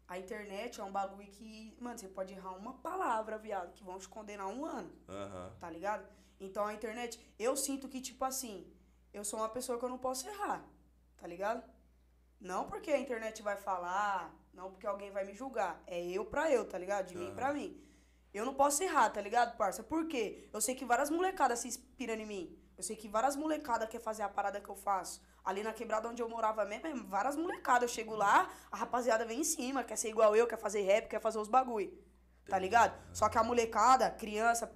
a 0.08 0.18
internet 0.18 0.80
é 0.80 0.84
um 0.84 0.92
bagulho 0.92 1.26
que, 1.30 1.76
mano, 1.80 1.98
você 1.98 2.08
pode 2.08 2.32
errar 2.32 2.52
uma 2.56 2.74
palavra, 2.74 3.38
viado, 3.38 3.72
que 3.74 3.84
vão 3.84 3.98
te 3.98 4.08
condenar 4.08 4.46
um 4.48 4.64
ano, 4.64 4.90
Aham. 5.08 5.52
tá 5.60 5.68
ligado? 5.70 6.06
Então 6.40 6.64
a 6.66 6.74
internet, 6.74 7.20
eu 7.38 7.56
sinto 7.56 7.88
que, 7.88 8.00
tipo 8.00 8.24
assim, 8.24 8.66
eu 9.12 9.24
sou 9.24 9.38
uma 9.38 9.48
pessoa 9.48 9.78
que 9.78 9.84
eu 9.84 9.88
não 9.88 9.98
posso 9.98 10.26
errar, 10.28 10.64
tá 11.16 11.26
ligado? 11.26 11.62
Não 12.40 12.66
porque 12.68 12.90
a 12.90 12.98
internet 12.98 13.42
vai 13.42 13.56
falar, 13.56 14.34
não 14.52 14.70
porque 14.70 14.86
alguém 14.86 15.10
vai 15.10 15.24
me 15.24 15.34
julgar. 15.34 15.82
É 15.86 16.02
eu 16.04 16.24
pra 16.26 16.50
eu, 16.50 16.66
tá 16.68 16.76
ligado? 16.78 17.06
De 17.06 17.16
mim 17.16 17.26
Aham. 17.26 17.34
pra 17.34 17.52
mim. 17.52 17.80
Eu 18.34 18.44
não 18.44 18.52
posso 18.54 18.82
errar, 18.82 19.10
tá 19.10 19.20
ligado, 19.20 19.56
parça? 19.56 19.82
Por 19.82 20.08
quê? 20.08 20.48
Eu 20.52 20.60
sei 20.60 20.74
que 20.74 20.84
várias 20.84 21.08
molecadas 21.08 21.60
se 21.60 21.68
inspiram 21.68 22.14
em 22.14 22.26
mim. 22.26 22.58
Eu 22.76 22.82
sei 22.82 22.96
que 22.96 23.08
várias 23.08 23.36
molecadas 23.36 23.88
querem 23.88 24.04
fazer 24.04 24.24
a 24.24 24.28
parada 24.28 24.60
que 24.60 24.68
eu 24.68 24.74
faço. 24.74 25.22
Ali 25.44 25.62
na 25.62 25.72
quebrada 25.74 26.08
onde 26.08 26.22
eu 26.22 26.28
morava 26.28 26.64
mesmo, 26.64 26.86
é 26.86 26.94
várias 26.94 27.36
molecadas. 27.36 27.82
Eu 27.82 27.88
chego 27.94 28.14
lá, 28.16 28.48
a 28.72 28.76
rapaziada 28.76 29.24
vem 29.26 29.40
em 29.40 29.44
cima, 29.44 29.84
quer 29.84 29.96
ser 29.96 30.08
igual 30.08 30.34
eu, 30.34 30.46
quer 30.46 30.58
fazer 30.58 30.80
rap, 30.82 31.06
quer 31.08 31.20
fazer 31.20 31.38
os 31.38 31.48
bagulho. 31.48 31.92
Tá 32.48 32.58
ligado? 32.58 32.94
Só 33.12 33.28
que 33.28 33.36
a 33.38 33.44
molecada, 33.44 34.10
criança, 34.10 34.70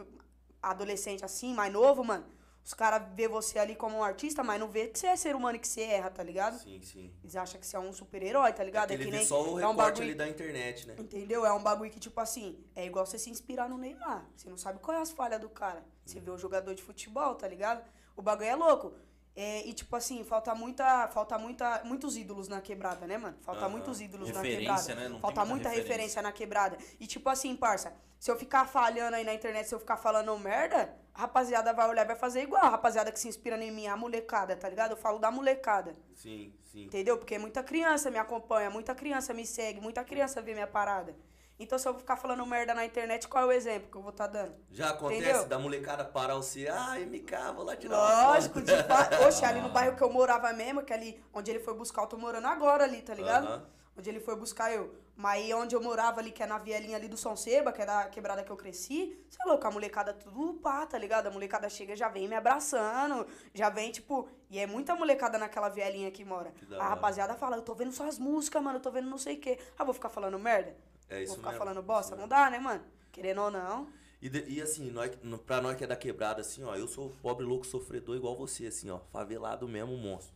adolescente 0.63 1.25
assim, 1.25 1.55
mais 1.55 1.73
novo, 1.73 2.05
mano, 2.05 2.27
os 2.65 2.75
caras 2.75 3.03
vê 3.15 3.27
você 3.29 3.59
ali 3.59 3.75
como 3.75 3.97
um 3.97 4.05
artista, 4.05 4.43
mas 4.45 4.61
não 4.61 4.69
vê 4.69 4.89
que 4.89 4.99
você 4.99 5.07
é 5.07 5.17
ser 5.17 5.35
humano 5.35 5.57
e 5.57 5.59
que 5.59 5.67
você 5.69 5.81
erra, 5.83 6.11
tá 6.11 6.23
ligado? 6.23 6.59
Sim, 6.59 6.83
sim. 6.83 7.15
Eles 7.23 7.35
acham 7.35 7.59
que 7.59 7.67
você 7.67 7.77
é 7.77 7.81
um 7.81 7.93
super-herói, 7.93 8.53
tá 8.53 8.63
ligado? 8.63 8.91
É 8.91 8.97
que 8.97 9.03
ele 9.03 9.11
que 9.11 9.17
nem- 9.17 9.27
só 9.27 9.43
o 9.55 9.59
é 9.59 9.67
um 9.67 9.75
bagulho 9.75 10.03
ali 10.05 10.15
da 10.15 10.29
internet, 10.29 10.87
né? 10.87 10.97
Entendeu? 10.99 11.47
É 11.47 11.53
um 11.53 11.63
bagulho 11.63 11.91
que, 11.91 11.99
tipo 12.01 12.21
assim, 12.21 12.63
é 12.77 12.85
igual 12.85 13.07
você 13.07 13.19
se 13.19 13.31
inspirar 13.31 13.71
no 13.71 13.79
Neymar. 13.79 14.27
Você 14.37 14.51
não 14.51 14.59
sabe 14.59 14.81
qual 14.81 14.99
é 14.99 15.01
as 15.01 15.11
falhas 15.11 15.41
do 15.41 15.49
cara. 15.49 15.83
Você 16.05 16.21
vê 16.21 16.31
o 16.31 16.37
jogador 16.37 16.75
de 16.75 16.83
futebol, 16.83 17.35
tá 17.37 17.49
ligado? 17.49 17.83
O 18.15 18.21
bagulho 18.21 18.49
é 18.49 18.55
louco. 18.55 18.93
É, 19.41 19.65
e, 19.65 19.73
tipo 19.73 19.95
assim, 19.95 20.25
falta 20.25 20.53
muita. 20.53 21.07
Falta 21.07 21.39
muita. 21.39 21.83
Muitos 21.85 22.17
ídolos 22.17 22.49
na 22.49 22.61
quebrada, 22.61 23.07
né, 23.07 23.17
mano? 23.17 23.37
Falta 23.41 23.69
muitos 23.69 24.01
ídolos 24.01 24.31
na 24.33 24.43
Referência, 24.43 24.75
quebrada. 24.75 24.95
né? 24.97 25.09
Não 25.09 25.21
falta 25.21 25.45
muita 25.45 25.55
muita 25.55 25.69
referência. 25.69 25.93
referência 25.93 26.23
na 26.23 26.33
quebrada. 26.33 26.77
E, 26.99 27.07
tipo 27.07 27.29
assim, 27.29 27.55
parça, 27.55 27.93
se 28.19 28.33
eu 28.33 28.37
ficar 28.37 28.67
falhando 28.67 29.15
aí 29.15 29.23
na 29.23 29.33
internet, 29.33 29.69
se 29.69 29.73
eu 29.73 29.79
ficar 29.79 29.97
falando 29.97 30.37
merda, 30.41 30.93
a 31.15 31.21
rapaziada 31.21 31.73
vai 31.73 31.89
olhar 31.89 32.03
e 32.05 32.09
vai 32.09 32.17
fazer 32.17 32.43
igual. 32.43 32.65
A 32.65 32.69
rapaziada 32.69 33.13
que 33.13 33.21
se 33.21 33.29
inspira 33.29 33.57
em 33.63 33.71
mim, 33.71 33.87
a 33.87 33.97
molecada, 33.97 34.57
tá 34.57 34.69
ligado? 34.69 34.91
Eu 34.91 34.97
falo 34.97 35.21
da 35.21 35.31
molecada. 35.31 35.95
Sim, 36.17 36.53
sim. 36.65 36.87
Entendeu? 36.87 37.17
Porque 37.17 37.39
muita 37.39 37.63
criança 37.63 38.11
me 38.11 38.19
acompanha, 38.19 38.71
muita 38.71 38.93
criança 38.93 39.33
me 39.33 39.47
segue, 39.47 39.81
muita 39.81 40.03
criança 40.03 40.43
vê 40.43 40.53
minha 40.53 40.67
parada. 40.67 41.15
Então, 41.59 41.77
se 41.77 41.89
eu 41.89 41.95
ficar 41.95 42.17
falando 42.17 42.47
merda 42.47 42.73
na 42.73 42.85
internet, 42.85 43.27
qual 43.27 43.45
é 43.45 43.47
o 43.47 43.53
exemplo 43.53 43.91
que 43.91 43.97
eu 43.97 44.03
vou 44.03 44.13
estar 44.13 44.29
dando? 44.29 44.55
Já 44.71 44.91
acontece 44.91 45.23
Entendeu? 45.23 45.47
da 45.47 45.59
molecada 45.59 46.05
parar 46.05 46.37
você, 46.37 46.69
ah, 46.69 46.95
MK, 47.01 47.53
vou 47.55 47.65
lá 47.65 47.75
tirar 47.75 47.99
uma 47.99 48.33
Lógico, 48.33 48.61
de 48.61 48.77
fa... 48.85 49.11
Oxe, 49.27 49.45
ali 49.45 49.61
no 49.61 49.71
bairro 49.71 49.97
que 49.97 50.03
eu 50.03 50.13
morava 50.13 50.53
mesmo, 50.53 50.83
que 50.83 50.93
ali 50.93 51.21
onde 51.33 51.51
ele 51.51 51.59
foi 51.59 51.75
buscar, 51.75 52.03
eu 52.03 52.07
tô 52.07 52.17
morando 52.17 52.47
agora 52.47 52.85
ali, 52.85 53.03
tá 53.03 53.13
ligado? 53.13 53.47
Aham. 53.49 53.67
Onde 53.99 54.09
ele 54.09 54.21
foi 54.21 54.37
buscar 54.37 54.73
eu. 54.73 54.95
Mas 55.17 55.43
aí 55.43 55.53
onde 55.53 55.75
eu 55.75 55.83
morava 55.83 56.21
ali, 56.21 56.31
que 56.31 56.41
é 56.41 56.47
na 56.47 56.59
vielinha 56.59 56.97
ali 56.97 57.09
do 57.09 57.17
São 57.17 57.35
Seba, 57.35 57.73
que 57.73 57.83
é 57.83 57.87
da 57.87 58.05
quebrada 58.05 58.45
que 58.45 58.53
eu 58.53 58.57
cresci, 58.57 59.19
você 59.29 59.43
é 59.45 59.49
louco, 59.49 59.67
a 59.67 59.71
molecada 59.73 60.15
tudo 60.15 60.55
pá, 60.61 60.87
tá 60.87 60.97
ligado? 60.97 61.27
A 61.27 61.31
molecada 61.33 61.69
chega 61.69 61.97
já 61.97 62.09
vem 62.09 62.29
me 62.29 62.37
abraçando, 62.37 63.27
já 63.53 63.69
vem, 63.69 63.91
tipo. 63.91 64.29
E 64.49 64.61
é 64.61 64.67
muita 64.69 64.95
molecada 64.95 65.37
naquela 65.37 65.69
vielinha 65.69 66.13
que 66.13 66.25
mora. 66.25 66.53
Que 66.53 66.73
a 66.77 66.91
rapaziada 66.91 67.35
fala, 67.35 67.57
eu 67.57 67.63
tô 67.63 67.75
vendo 67.75 67.91
suas 67.91 68.17
músicas, 68.17 68.63
mano, 68.63 68.79
eu 68.79 68.83
tô 68.83 68.93
vendo 68.93 69.11
não 69.11 69.19
sei 69.19 69.35
o 69.35 69.41
quê. 69.41 69.59
Ah, 69.77 69.83
vou 69.83 69.93
ficar 69.93 70.09
falando 70.09 70.39
merda? 70.39 70.77
É 71.11 71.23
isso 71.23 71.29
Vou 71.29 71.37
ficar 71.37 71.51
mesmo, 71.53 71.65
falando 71.65 71.83
bosta? 71.83 72.17
Não 72.17 72.29
dá, 72.29 72.51
né, 72.51 72.59
mano? 72.59 72.85
Querendo 73.13 73.43
ou 73.43 73.51
não. 73.51 73.89
E, 74.21 74.29
de- 74.29 74.45
e 74.49 74.61
assim, 74.61 74.91
nós, 74.91 75.11
pra 75.47 75.61
nós 75.61 75.77
que 75.77 75.85
é 75.85 75.87
da 75.87 75.97
quebrada, 75.97 76.41
assim, 76.41 76.65
ó, 76.65 76.75
eu 76.75 76.89
sou 76.89 77.11
pobre, 77.23 77.45
louco, 77.45 77.67
sofredor 77.67 78.17
igual 78.17 78.37
você, 78.37 78.67
assim, 78.67 78.91
ó, 78.91 78.99
favelado 79.13 79.69
mesmo, 79.69 79.97
monstro. 79.97 80.35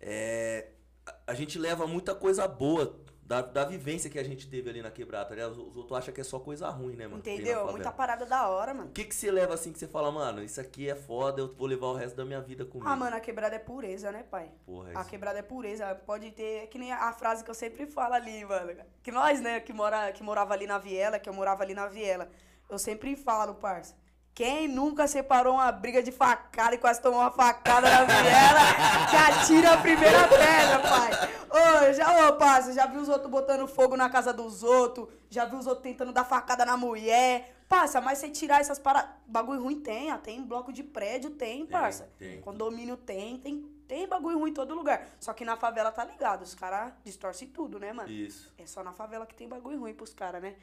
É, 0.00 0.70
a, 1.06 1.14
a 1.28 1.34
gente 1.34 1.58
leva 1.58 1.86
muita 1.86 2.14
coisa 2.14 2.46
boa 2.48 2.98
da, 3.30 3.42
da 3.42 3.64
vivência 3.64 4.10
que 4.10 4.18
a 4.18 4.24
gente 4.24 4.48
teve 4.48 4.68
ali 4.68 4.82
na 4.82 4.90
quebrada, 4.90 5.32
ligado? 5.32 5.52
Os, 5.52 5.58
os 5.58 5.76
outros 5.76 5.96
acham 5.96 6.12
que 6.12 6.20
é 6.20 6.24
só 6.24 6.40
coisa 6.40 6.68
ruim, 6.68 6.96
né, 6.96 7.06
mano? 7.06 7.20
Entendeu? 7.20 7.70
Muita 7.70 7.92
parada 7.92 8.26
da 8.26 8.48
hora, 8.48 8.74
mano. 8.74 8.88
O 8.88 8.92
que 8.92 9.04
que 9.04 9.14
você 9.14 9.30
leva 9.30 9.54
assim 9.54 9.72
que 9.72 9.78
você 9.78 9.86
fala, 9.86 10.10
mano, 10.10 10.42
isso 10.42 10.60
aqui 10.60 10.90
é 10.90 10.96
foda, 10.96 11.40
eu 11.42 11.54
vou 11.54 11.68
levar 11.68 11.86
o 11.86 11.94
resto 11.94 12.16
da 12.16 12.24
minha 12.24 12.40
vida 12.40 12.64
comigo? 12.64 12.90
Ah, 12.90 12.96
mano, 12.96 13.14
a 13.14 13.20
quebrada 13.20 13.54
é 13.54 13.60
pureza, 13.60 14.10
né, 14.10 14.24
pai? 14.28 14.50
Porra, 14.66 14.90
é 14.90 14.96
A 14.96 15.02
isso. 15.02 15.10
quebrada 15.10 15.38
é 15.38 15.42
pureza. 15.42 15.94
Pode 15.94 16.28
ter. 16.32 16.66
Que 16.66 16.76
nem 16.76 16.90
a 16.90 17.12
frase 17.12 17.44
que 17.44 17.50
eu 17.52 17.54
sempre 17.54 17.86
falo 17.86 18.14
ali, 18.14 18.44
mano. 18.44 18.72
Que 19.00 19.12
nós, 19.12 19.40
né, 19.40 19.60
que, 19.60 19.72
mora, 19.72 20.10
que 20.10 20.24
morava 20.24 20.52
ali 20.52 20.66
na 20.66 20.78
viela, 20.78 21.20
que 21.20 21.28
eu 21.28 21.32
morava 21.32 21.62
ali 21.62 21.72
na 21.72 21.86
viela. 21.86 22.28
Eu 22.68 22.80
sempre 22.80 23.14
falo, 23.14 23.54
parça. 23.54 23.94
Quem 24.40 24.66
nunca 24.66 25.06
separou 25.06 25.56
uma 25.56 25.70
briga 25.70 26.02
de 26.02 26.10
facada 26.10 26.74
e 26.74 26.78
quase 26.78 26.98
tomou 27.02 27.20
uma 27.20 27.30
facada 27.30 27.90
na 27.90 28.04
viela, 28.04 29.10
que 29.10 29.16
atira 29.16 29.74
a 29.74 29.76
primeira 29.76 30.26
pedra, 30.28 30.78
pai. 30.78 31.10
Ô, 31.50 31.92
já, 31.92 32.26
ô, 32.26 32.32
parça, 32.38 32.72
já 32.72 32.86
vi 32.86 32.96
os 32.96 33.10
outros 33.10 33.30
botando 33.30 33.68
fogo 33.68 33.98
na 33.98 34.08
casa 34.08 34.32
dos 34.32 34.62
outros, 34.62 35.08
já 35.28 35.44
vi 35.44 35.56
os 35.56 35.66
outros 35.66 35.82
tentando 35.82 36.10
dar 36.10 36.24
facada 36.24 36.64
na 36.64 36.74
mulher. 36.74 37.54
Parça, 37.68 38.00
mas 38.00 38.16
você 38.16 38.30
tirar 38.30 38.62
essas 38.62 38.78
paradas. 38.78 39.10
Bagulho 39.26 39.62
ruim 39.62 39.78
tem, 39.78 40.10
ó. 40.10 40.16
Tem 40.16 40.42
bloco 40.42 40.72
de 40.72 40.82
prédio, 40.82 41.32
tem, 41.32 41.66
parça. 41.66 42.10
tem. 42.18 42.40
Condomínio 42.40 42.96
tem, 42.96 43.36
tem, 43.36 43.60
tem 43.86 44.08
bagulho 44.08 44.38
ruim 44.38 44.52
em 44.52 44.54
todo 44.54 44.74
lugar. 44.74 45.06
Só 45.20 45.34
que 45.34 45.44
na 45.44 45.58
favela 45.58 45.92
tá 45.92 46.02
ligado, 46.02 46.40
os 46.44 46.54
caras 46.54 46.94
distorcem 47.04 47.48
tudo, 47.48 47.78
né, 47.78 47.92
mano? 47.92 48.10
Isso. 48.10 48.50
É 48.56 48.64
só 48.64 48.82
na 48.82 48.94
favela 48.94 49.26
que 49.26 49.34
tem 49.34 49.46
bagulho 49.46 49.78
ruim 49.80 49.92
pros 49.92 50.14
caras, 50.14 50.40
né? 50.40 50.56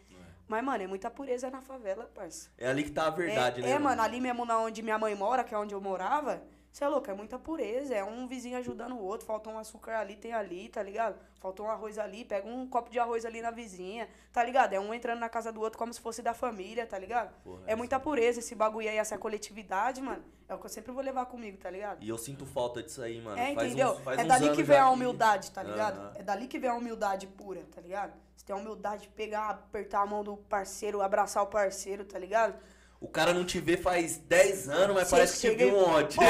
Mas, 0.47 0.63
mano, 0.63 0.83
é 0.83 0.87
muita 0.87 1.09
pureza 1.09 1.49
na 1.49 1.61
favela, 1.61 2.09
parça. 2.15 2.49
É 2.57 2.67
ali 2.67 2.83
que 2.83 2.91
tá 2.91 3.07
a 3.07 3.09
verdade, 3.09 3.59
é, 3.59 3.63
né? 3.63 3.71
É, 3.71 3.79
mano, 3.79 4.01
ali 4.01 4.21
mesmo 4.21 4.45
na 4.45 4.59
onde 4.59 4.81
minha 4.81 4.97
mãe 4.97 5.13
mora, 5.13 5.43
que 5.43 5.53
é 5.53 5.57
onde 5.57 5.73
eu 5.73 5.81
morava, 5.81 6.41
você 6.71 6.83
é 6.83 6.87
louco, 6.87 7.09
é 7.09 7.13
muita 7.13 7.39
pureza. 7.39 7.95
É 7.95 8.03
um 8.03 8.27
vizinho 8.27 8.57
ajudando 8.57 8.91
o 8.93 8.99
outro, 9.03 9.25
faltou 9.25 9.53
um 9.53 9.57
açúcar 9.57 9.97
ali, 9.99 10.15
tem 10.15 10.33
ali, 10.33 10.69
tá 10.69 10.83
ligado? 10.83 11.17
Faltou 11.39 11.65
um 11.65 11.69
arroz 11.69 11.97
ali, 11.97 12.23
pega 12.23 12.47
um 12.47 12.67
copo 12.67 12.89
de 12.89 12.99
arroz 12.99 13.25
ali 13.25 13.41
na 13.41 13.49
vizinha, 13.51 14.07
tá 14.31 14.43
ligado? 14.43 14.73
É 14.73 14.79
um 14.79 14.93
entrando 14.93 15.19
na 15.19 15.29
casa 15.29 15.51
do 15.51 15.59
outro 15.61 15.77
como 15.79 15.91
se 15.93 15.99
fosse 15.99 16.21
da 16.21 16.33
família, 16.35 16.85
tá 16.85 16.99
ligado? 16.99 17.33
Porra, 17.43 17.61
é 17.65 17.75
muita 17.75 17.99
pureza 17.99 18.39
esse 18.39 18.53
bagulho 18.53 18.87
aí, 18.89 18.97
essa 18.97 19.17
coletividade, 19.17 20.01
mano. 20.01 20.23
É 20.47 20.53
o 20.53 20.59
que 20.59 20.65
eu 20.65 20.69
sempre 20.69 20.91
vou 20.91 21.03
levar 21.03 21.25
comigo, 21.25 21.57
tá 21.57 21.69
ligado? 21.69 22.03
E 22.03 22.07
eu 22.09 22.17
sinto 22.17 22.45
falta 22.45 22.81
disso 22.83 23.01
aí, 23.01 23.19
mano. 23.21 23.37
É, 23.37 23.53
Faz 23.53 23.67
entendeu? 23.67 23.91
uns- 23.93 23.99
faz 24.01 24.19
é 24.19 24.23
dali 24.23 24.51
que 24.55 24.63
vem 24.63 24.77
a 24.77 24.89
humildade, 24.89 25.51
tá 25.51 25.63
ligado? 25.63 25.97
Aham. 25.99 26.11
É 26.15 26.23
dali 26.23 26.47
que 26.47 26.59
vem 26.59 26.69
a 26.69 26.75
humildade 26.75 27.27
pura, 27.27 27.65
tá 27.73 27.81
ligado? 27.81 28.13
Você 28.35 28.45
tem 28.45 28.55
a 28.55 28.59
humildade 28.59 29.03
de 29.03 29.09
pegar, 29.09 29.49
apertar 29.49 30.01
a 30.01 30.05
mão 30.05 30.23
do 30.23 30.37
parceiro, 30.37 31.01
abraçar 31.01 31.43
o 31.43 31.47
parceiro, 31.47 32.05
tá 32.05 32.17
ligado? 32.19 32.55
O 32.99 33.07
cara 33.07 33.33
não 33.33 33.45
te 33.45 33.59
vê 33.59 33.77
faz 33.77 34.17
10 34.17 34.69
anos, 34.69 34.95
mas 34.95 35.09
parece 35.09 35.39
que 35.39 35.51
te 35.51 35.55
viu 35.55 35.77
ontem. 35.77 36.17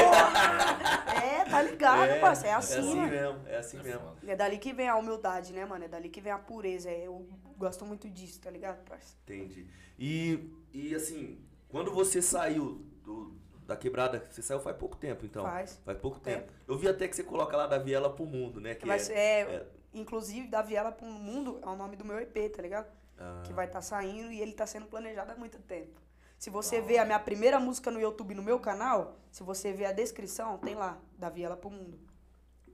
É, 1.18 1.46
tá 1.50 1.62
ligado, 1.62 2.20
parceiro? 2.20 2.56
É 2.56 2.58
assim, 2.58 2.74
É 2.76 2.80
assim 2.80 2.96
mano. 2.96 3.10
mesmo, 3.12 3.48
é 3.48 3.58
assim 3.58 3.78
mesmo. 3.82 4.18
É 4.28 4.36
dali 4.36 4.58
que 4.58 4.74
vem 4.74 4.88
a 4.90 4.96
humildade, 4.96 5.54
né, 5.54 5.66
mano? 5.66 5.86
É 5.86 5.88
dali 5.88 6.10
que 6.10 6.20
vem 6.22 6.32
a 6.32 6.38
pureza. 6.38 6.90
é, 6.90 7.08
Eu 7.08 7.28
gosto 7.58 7.86
muito 7.86 8.10
disso, 8.10 8.40
tá 8.42 8.50
ligado, 8.50 8.84
parceiro? 8.84 9.18
Entendi. 9.26 9.68
E, 9.98 10.52
e 10.74 10.94
assim, 10.96 11.40
quando 11.70 11.92
você 11.92 12.22
saiu 12.22 12.86
do, 13.04 13.36
da 13.66 13.76
quebrada, 13.76 14.24
você 14.30 14.42
saiu 14.42 14.60
faz 14.60 14.76
pouco 14.78 14.96
tempo, 14.98 15.26
então? 15.26 15.44
Faz. 15.44 15.80
Faz 15.86 15.98
pouco 16.00 16.20
Tempo. 16.20 16.42
tempo. 16.48 16.54
Eu 16.68 16.78
vi 16.78 16.88
até 16.90 17.08
que 17.08 17.16
você 17.16 17.24
coloca 17.24 17.56
lá 17.56 17.66
da 17.68 17.78
viela 17.78 18.10
pro 18.14 18.26
mundo, 18.26 18.60
né? 18.60 18.76
Que 18.76 18.86
Vai 18.86 19.00
é, 19.00 19.12
é, 19.12 19.42
é- 19.42 19.66
Inclusive, 19.94 20.48
da 20.48 20.62
Viela 20.62 20.92
pro 20.92 21.08
Mundo 21.08 21.60
é 21.64 21.66
o 21.66 21.76
nome 21.76 21.96
do 21.96 22.06
meu 22.06 22.20
EP, 22.20 22.50
tá 22.50 22.62
ligado? 22.62 22.88
Ah, 23.18 23.42
que 23.46 23.54
vai 23.54 23.66
estar 23.66 23.82
saindo 23.82 24.32
e 24.32 24.40
ele 24.40 24.52
tá 24.54 24.68
sendo 24.68 24.86
planejado 24.86 25.32
há 25.32 25.36
muito 25.36 25.58
tempo. 25.60 26.00
Se 26.38 26.50
você 26.50 26.80
ver 26.82 27.00
a 27.00 27.06
minha 27.06 27.20
primeira 27.20 27.60
música 27.60 27.90
no 27.90 28.00
YouTube 28.00 28.36
no 28.36 28.44
meu 28.44 28.60
canal, 28.60 29.16
se 29.32 29.42
você 29.44 29.74
ver 29.74 29.86
a 29.86 29.92
descrição, 29.92 30.58
tem 30.60 30.76
lá, 30.76 31.00
da 31.18 31.30
Viela 31.30 31.58
pro 31.58 31.70
Mundo. 31.70 32.00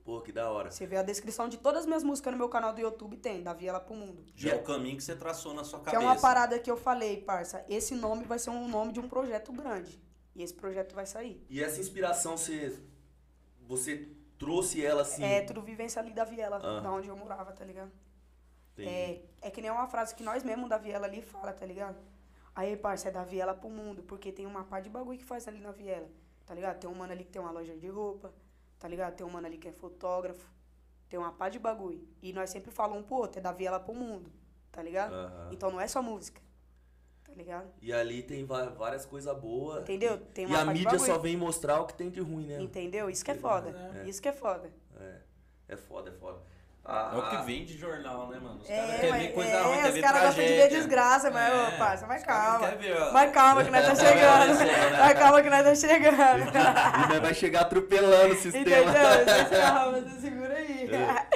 Pô, 0.04 0.20
que 0.20 0.34
da 0.34 0.52
hora. 0.52 0.70
Você 0.70 0.86
vê 0.86 0.98
a 0.98 1.02
descrição 1.04 1.48
de 1.48 1.58
todas 1.58 1.82
as 1.82 1.86
minhas 1.86 2.04
músicas 2.04 2.34
no 2.34 2.38
meu 2.38 2.50
canal 2.50 2.74
do 2.74 2.82
YouTube, 2.82 3.16
tem, 3.16 3.42
da 3.42 3.54
Viela 3.54 3.80
pro 3.80 3.96
Mundo. 3.96 4.26
Já 4.36 4.52
é 4.52 4.56
o 4.56 4.64
caminho 4.64 4.98
que 4.98 5.04
você 5.04 5.16
traçou 5.16 5.54
na 5.54 5.64
sua 5.64 5.80
Que 5.80 5.86
cabeça. 5.86 6.04
é 6.04 6.06
uma 6.06 6.20
parada 6.20 6.60
que 6.60 6.70
eu 6.70 6.76
falei, 6.76 7.22
parça. 7.22 7.64
Esse 7.70 7.96
nome 7.96 8.26
vai 8.26 8.38
ser 8.38 8.50
um 8.50 8.68
nome 8.68 8.92
de 8.92 9.00
um 9.00 9.08
projeto 9.08 9.54
grande. 9.54 10.02
E 10.36 10.44
esse 10.44 10.54
projeto 10.54 10.94
vai 10.94 11.06
sair. 11.06 11.42
E 11.50 11.64
essa 11.64 11.80
inspiração, 11.80 12.36
você, 12.36 12.78
você 13.62 14.10
trouxe 14.38 14.84
ela 14.86 15.04
assim? 15.04 15.24
É 15.24 15.40
tudo 15.42 15.62
vivência 15.62 16.02
ali 16.02 16.12
da 16.12 16.26
Viela, 16.26 16.58
Ah. 16.62 16.82
da 16.82 16.92
onde 16.92 17.08
eu 17.08 17.16
morava, 17.16 17.54
tá 17.54 17.64
ligado? 17.64 17.92
Entendi. 18.74 18.90
É, 18.90 19.22
é 19.42 19.52
que 19.52 19.62
nem 19.62 19.72
uma 19.72 19.88
frase 19.88 20.14
que 20.16 20.24
nós 20.24 20.44
mesmos 20.44 20.68
da 20.68 20.78
Viela 20.78 21.06
ali 21.08 21.22
fala, 21.22 21.54
tá 21.54 21.66
ligado? 21.66 21.96
Aí, 22.56 22.78
parça, 22.78 23.08
é 23.10 23.12
da 23.12 23.24
Viela 23.24 23.54
pro 23.54 23.70
mundo, 23.70 24.04
porque 24.04 24.32
tem 24.32 24.46
uma 24.46 24.64
parte 24.64 24.86
de 24.86 24.90
bagulho 24.92 25.18
que 25.18 25.26
faz 25.26 25.48
ali 25.48 25.60
na 25.60 25.72
Viela, 25.72 26.08
tá 26.46 26.54
ligado? 26.54 26.80
Tem 26.80 26.90
um 26.90 26.94
mano 26.94 27.12
ali 27.12 27.24
que 27.24 27.32
tem 27.32 27.42
uma 27.42 27.52
loja 27.52 27.76
de 27.76 27.88
roupa, 27.88 28.32
tá 28.78 28.88
ligado? 28.88 29.16
Tem 29.16 29.26
um 29.26 29.30
mano 29.30 29.48
ali 29.48 29.58
que 29.58 29.68
é 29.68 29.72
fotógrafo, 29.72 30.48
tem 31.10 31.20
uma 31.20 31.32
pá 31.32 31.50
de 31.50 31.58
bagulho. 31.58 32.08
E 32.22 32.32
nós 32.32 32.50
sempre 32.52 32.70
falamos 32.70 33.04
um 33.04 33.04
pro 33.04 33.16
outro, 33.16 33.40
é 33.40 33.42
dar 33.42 33.54
viela 33.54 33.80
pro 33.80 33.94
mundo, 33.96 34.32
tá 34.72 34.84
ligado? 34.84 35.14
Aham. 35.14 35.50
Então 35.52 35.72
não 35.72 35.82
é 35.82 35.88
só 35.88 36.02
música, 36.02 36.40
tá 37.24 37.34
ligado? 37.34 37.72
E 37.82 37.92
ali 37.92 38.22
tem 38.22 38.46
várias 38.46 39.06
coisas 39.06 39.36
boas. 39.40 39.82
Entendeu? 39.82 40.18
Tem 40.18 40.46
E 40.46 40.48
uma 40.48 40.62
a 40.62 40.66
pá 40.66 40.74
de 40.74 40.80
mídia 40.80 41.00
só 41.00 41.18
vem 41.18 41.36
mostrar 41.36 41.82
o 41.82 41.88
que 41.88 41.96
tem 41.96 42.12
de 42.12 42.22
ruim, 42.22 42.46
né? 42.46 42.62
Entendeu? 42.62 43.10
Isso 43.10 43.26
que 43.26 43.32
é 43.32 43.36
foda. 43.36 43.70
É. 43.96 44.08
Isso 44.08 44.22
que 44.22 44.28
é 44.30 44.34
foda. 44.34 44.72
É. 45.00 45.22
É 45.70 45.76
foda, 45.76 46.10
é 46.12 46.14
foda. 46.14 46.40
Ah, 46.86 47.12
É 47.14 47.18
o 47.18 47.30
que 47.30 47.36
ah, 47.38 47.42
vem 47.44 47.64
de 47.64 47.78
jornal, 47.78 48.28
né, 48.28 48.38
mano? 48.40 48.60
Os 48.60 48.70
É, 48.70 48.76
caras 48.76 48.96
querem 48.96 49.10
mas- 49.12 49.22
ver 49.22 49.28
coisa 49.34 49.50
é, 49.52 49.62
ruim, 49.62 49.76
quer 49.82 49.88
os 49.88 49.94
ver 49.94 50.02
caras 50.02 50.22
gostam 50.24 50.44
de 50.44 50.50
ver 50.50 50.56
tragédia. 50.58 50.78
desgraça, 50.80 51.32
mas, 51.32 51.54
É, 51.54 51.56
ô, 51.76 51.78
parça, 51.78 52.06
vai 52.08 52.18
os 52.18 52.24
caras 52.26 52.60
calma. 52.62 52.76
ver, 52.76 52.98
ó. 53.02 53.12
Vai 53.14 53.32
calma 53.32 53.64
que 53.64 53.72
nós 53.72 53.86
tá 53.86 53.96
chegando. 53.96 54.58
Vai 54.98 55.16
calma 55.16 55.42
que 55.42 55.50
nós 55.50 55.64
tá 55.64 55.76
chegando. 55.76 56.44
E 56.50 57.08
nós 57.10 57.20
vai 57.22 57.34
chegar 57.34 57.62
atropelando 57.62 58.34
o 58.34 58.38
sistema. 58.38 58.62
Entendeu? 58.62 59.62
Calma, 59.62 60.02
você 60.02 60.20
segura 60.22 60.54
aí. 60.56 60.90
É. 60.92 61.30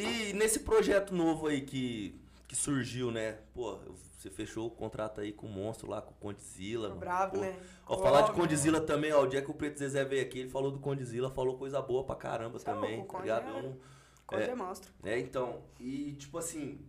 E 0.00 0.32
nesse 0.32 0.60
projeto 0.60 1.14
novo 1.14 1.48
aí 1.48 1.60
que, 1.60 2.18
que 2.48 2.56
surgiu, 2.56 3.10
né? 3.10 3.36
Pô, 3.52 3.78
você 4.16 4.30
fechou 4.30 4.68
o 4.68 4.70
contrato 4.70 5.20
aí 5.20 5.32
com 5.34 5.46
o 5.46 5.50
monstro 5.50 5.86
lá, 5.90 6.00
com 6.00 6.12
o 6.12 6.14
Condzilla. 6.14 6.84
Tô 6.84 6.94
mano. 6.94 7.00
bravo, 7.00 7.32
Pô, 7.32 7.38
né? 7.42 7.54
Ó, 7.86 7.98
falar 7.98 8.22
de. 8.22 8.32
Condzilla 8.32 8.80
também, 8.80 9.12
ó. 9.12 9.20
O 9.22 9.26
dia 9.26 9.42
que 9.42 9.50
o 9.50 9.54
Preto 9.54 9.78
Zezé 9.78 10.02
veio 10.02 10.22
aqui, 10.22 10.38
ele 10.38 10.48
falou 10.48 10.70
do 10.70 10.78
Condzilla, 10.78 11.30
falou 11.30 11.58
coisa 11.58 11.82
boa 11.82 12.04
pra 12.04 12.16
caramba 12.16 12.56
é 12.58 12.60
também, 12.64 13.04
tá 13.04 13.18
ligado? 13.20 13.44
Conde 13.44 13.56
é- 13.56 13.58
Eu 13.58 13.62
não- 13.64 13.91
Conde 14.32 14.44
É. 14.44 14.50
é 14.50 14.54
monstro. 14.54 14.92
É, 15.04 15.18
então. 15.18 15.62
E, 15.78 16.12
tipo 16.14 16.38
assim, 16.38 16.84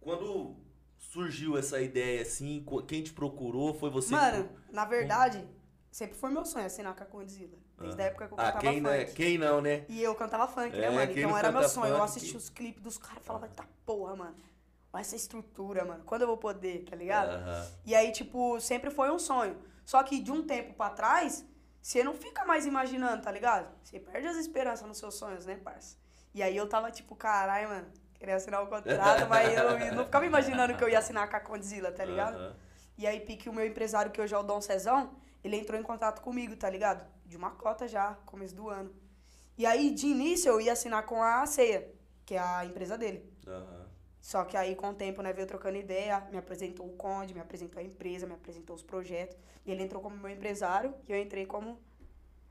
quando 0.00 0.56
surgiu 0.98 1.56
essa 1.56 1.80
ideia, 1.80 2.22
assim, 2.22 2.64
quem 2.86 3.02
te 3.02 3.12
procurou 3.12 3.74
foi 3.74 3.90
você? 3.90 4.12
Mano, 4.14 4.48
na 4.70 4.84
verdade, 4.84 5.46
sempre 5.90 6.16
foi 6.16 6.30
meu 6.30 6.44
sonho 6.44 6.66
assinar 6.66 6.94
com 6.94 7.02
a 7.02 7.06
Condzilla. 7.06 7.58
Desde 7.78 8.00
Ah. 8.00 8.04
a 8.04 8.06
época 8.08 8.26
que 8.28 8.32
eu 8.34 8.38
Ah, 8.38 8.44
cantava 8.52 8.60
quem, 8.60 8.80
né? 8.80 9.00
funk. 9.06 9.12
quem 9.14 9.38
não, 9.38 9.60
né? 9.60 9.84
E 9.88 10.02
eu 10.02 10.14
cantava 10.14 10.46
funk, 10.46 10.76
É, 10.76 10.80
né, 10.82 10.90
mano? 10.90 11.06
quem 11.12 11.18
Então 11.18 11.30
não 11.30 11.38
era 11.38 11.50
meu 11.50 11.68
sonho. 11.68 11.86
Eu 11.88 11.96
funk, 11.96 12.04
assistia 12.04 12.30
que- 12.32 12.36
os 12.36 12.50
clipes 12.50 12.82
dos 12.82 12.98
caras 12.98 13.22
e 13.22 13.26
falava, 13.26 13.48
tá 13.48 13.64
porra, 13.86 14.14
mano. 14.16 14.36
Olha 14.92 15.00
essa 15.00 15.16
estrutura, 15.16 15.84
mano. 15.84 16.02
Quando 16.04 16.22
eu 16.22 16.26
vou 16.28 16.36
poder, 16.36 16.84
tá 16.84 16.94
ligado? 16.96 17.30
Aham. 17.30 17.66
E 17.86 17.94
aí, 17.94 18.12
tipo, 18.12 18.60
sempre 18.60 18.90
foi 18.90 19.10
um 19.10 19.18
sonho. 19.18 19.56
Só 19.84 20.02
que 20.02 20.20
de 20.20 20.30
um 20.30 20.42
tempo 20.46 20.74
pra 20.74 20.90
trás, 20.90 21.44
você 21.80 22.04
não 22.04 22.12
fica 22.14 22.44
mais 22.44 22.66
imaginando, 22.66 23.22
tá 23.22 23.30
ligado? 23.32 23.72
Você 23.82 23.98
perde 23.98 24.26
as 24.26 24.36
esperanças 24.36 24.86
nos 24.86 24.98
seus 24.98 25.14
sonhos, 25.14 25.46
né, 25.46 25.56
parça? 25.56 25.96
E 26.34 26.42
aí 26.42 26.56
eu 26.56 26.68
tava 26.68 26.90
tipo, 26.90 27.16
caralho, 27.16 27.68
mano, 27.68 27.86
queria 28.14 28.36
assinar 28.36 28.62
o 28.62 28.66
contrato, 28.66 29.28
mas 29.28 29.56
eu 29.56 29.78
eu 29.78 29.94
não 29.94 30.04
ficava 30.04 30.26
imaginando 30.26 30.76
que 30.76 30.84
eu 30.84 30.88
ia 30.88 30.98
assinar 30.98 31.28
com 31.28 31.36
a 31.36 31.40
Condzilla, 31.40 31.90
tá 31.90 32.04
ligado? 32.04 32.36
Aham. 32.36 32.56
E 32.96 33.06
aí, 33.06 33.18
Pique, 33.20 33.48
o 33.48 33.52
meu 33.52 33.66
empresário, 33.66 34.10
que 34.12 34.20
hoje 34.20 34.34
é 34.34 34.38
o 34.38 34.42
Dom 34.42 34.60
Cezão, 34.60 35.16
ele 35.42 35.56
entrou 35.56 35.80
em 35.80 35.82
contato 35.82 36.20
comigo, 36.20 36.54
tá 36.54 36.68
ligado? 36.68 37.06
De 37.24 37.34
uma 37.34 37.50
cota 37.52 37.88
já, 37.88 38.14
começo 38.26 38.54
do 38.54 38.68
ano. 38.68 38.94
E 39.56 39.64
aí, 39.64 39.90
de 39.90 40.06
início, 40.06 40.50
eu 40.50 40.60
ia 40.60 40.72
assinar 40.72 41.06
com 41.06 41.22
a 41.22 41.46
Ceia, 41.46 41.90
que 42.26 42.34
é 42.34 42.38
a 42.38 42.64
empresa 42.64 42.98
dele. 42.98 43.32
Aham. 43.46 43.88
Só 44.20 44.44
que 44.44 44.54
aí, 44.54 44.76
com 44.76 44.90
o 44.90 44.94
tempo, 44.94 45.22
né, 45.22 45.32
veio 45.32 45.46
trocando 45.46 45.78
ideia, 45.78 46.20
me 46.30 46.36
apresentou 46.36 46.86
o 46.86 46.92
Conde, 46.92 47.32
me 47.32 47.40
apresentou 47.40 47.80
a 47.80 47.82
empresa, 47.82 48.26
me 48.26 48.34
apresentou 48.34 48.76
os 48.76 48.82
projetos. 48.82 49.34
E 49.64 49.70
ele 49.70 49.82
entrou 49.82 50.02
como 50.02 50.14
meu 50.16 50.30
empresário 50.30 50.94
e 51.08 51.12
eu 51.12 51.18
entrei 51.18 51.46
como 51.46 51.80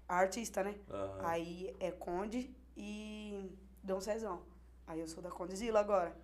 artista, 0.07 0.63
né? 0.63 0.75
Aham. 0.89 1.19
Aí 1.25 1.75
é 1.79 1.91
Conde 1.91 2.51
e 2.75 3.51
Dom 3.83 3.99
Cezão. 4.01 4.41
Aí 4.87 4.99
eu 4.99 5.07
sou 5.07 5.21
da 5.21 5.29
Condizila 5.29 5.79
agora. 5.79 6.15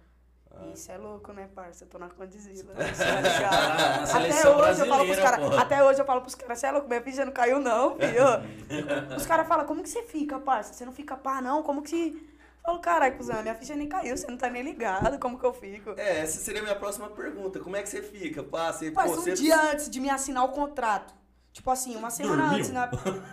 Ah. 0.52 0.72
Isso 0.74 0.92
é 0.92 0.98
louco, 0.98 1.34
né, 1.34 1.50
parça? 1.54 1.84
Eu 1.84 1.90
tô 1.90 1.98
na 2.00 2.10
Condizila. 2.10 2.74
Tá 2.74 2.84
até 4.18 4.50
hoje 4.50 4.82
eu 4.82 4.88
falo 4.88 5.06
pros 5.06 5.20
caras. 5.20 5.58
Até 5.58 5.84
hoje 5.84 6.02
eu 6.02 6.06
falo 6.06 6.22
pros 6.22 6.36
caras, 6.36 6.60
você 6.60 6.68
é 6.68 6.72
louco, 6.72 6.88
minha 6.88 7.02
ficha 7.02 7.26
não 7.26 7.32
caiu, 7.32 7.60
não, 7.60 7.96
filho. 7.98 8.24
Os 9.16 9.26
caras 9.26 9.48
falam, 9.48 9.66
como 9.66 9.84
que 9.84 9.90
você 9.90 10.04
fica, 10.04 10.40
parça? 10.40 10.74
Você 10.74 10.86
não 10.86 10.94
fica 10.94 11.16
pá, 11.18 11.42
não? 11.42 11.62
Como 11.64 11.82
que 11.82 11.90
você. 11.90 12.06
Eu 12.08 12.72
falo, 12.72 12.80
caralho, 12.80 13.16
cuzão, 13.16 13.42
minha 13.44 13.54
ficha 13.54 13.76
nem 13.76 13.88
caiu, 13.88 14.18
você 14.18 14.26
não 14.26 14.38
tá 14.38 14.50
nem 14.50 14.64
ligado, 14.64 15.20
como 15.20 15.38
que 15.38 15.46
eu 15.46 15.54
fico? 15.54 15.92
É, 15.98 16.22
essa 16.22 16.40
seria 16.40 16.62
a 16.62 16.64
minha 16.64 16.76
próxima 16.76 17.08
pergunta. 17.10 17.60
Como 17.60 17.76
é 17.76 17.84
que 17.84 17.90
você 17.90 18.02
fica? 18.02 18.42
Pá, 18.42 18.74
você, 18.74 18.90
Parça, 18.90 19.14
pô, 19.14 19.20
um 19.20 19.24
você- 19.24 19.34
dia 19.34 19.72
antes 19.72 19.88
de 19.88 20.00
me 20.00 20.10
assinar 20.10 20.44
o 20.46 20.50
contrato. 20.50 21.14
Tipo 21.56 21.72
assim, 21.72 21.96
uma 21.96 22.10
semana 22.10 22.50
Dormiu? 22.50 22.58
antes. 22.58 22.70
Na... 22.72 22.90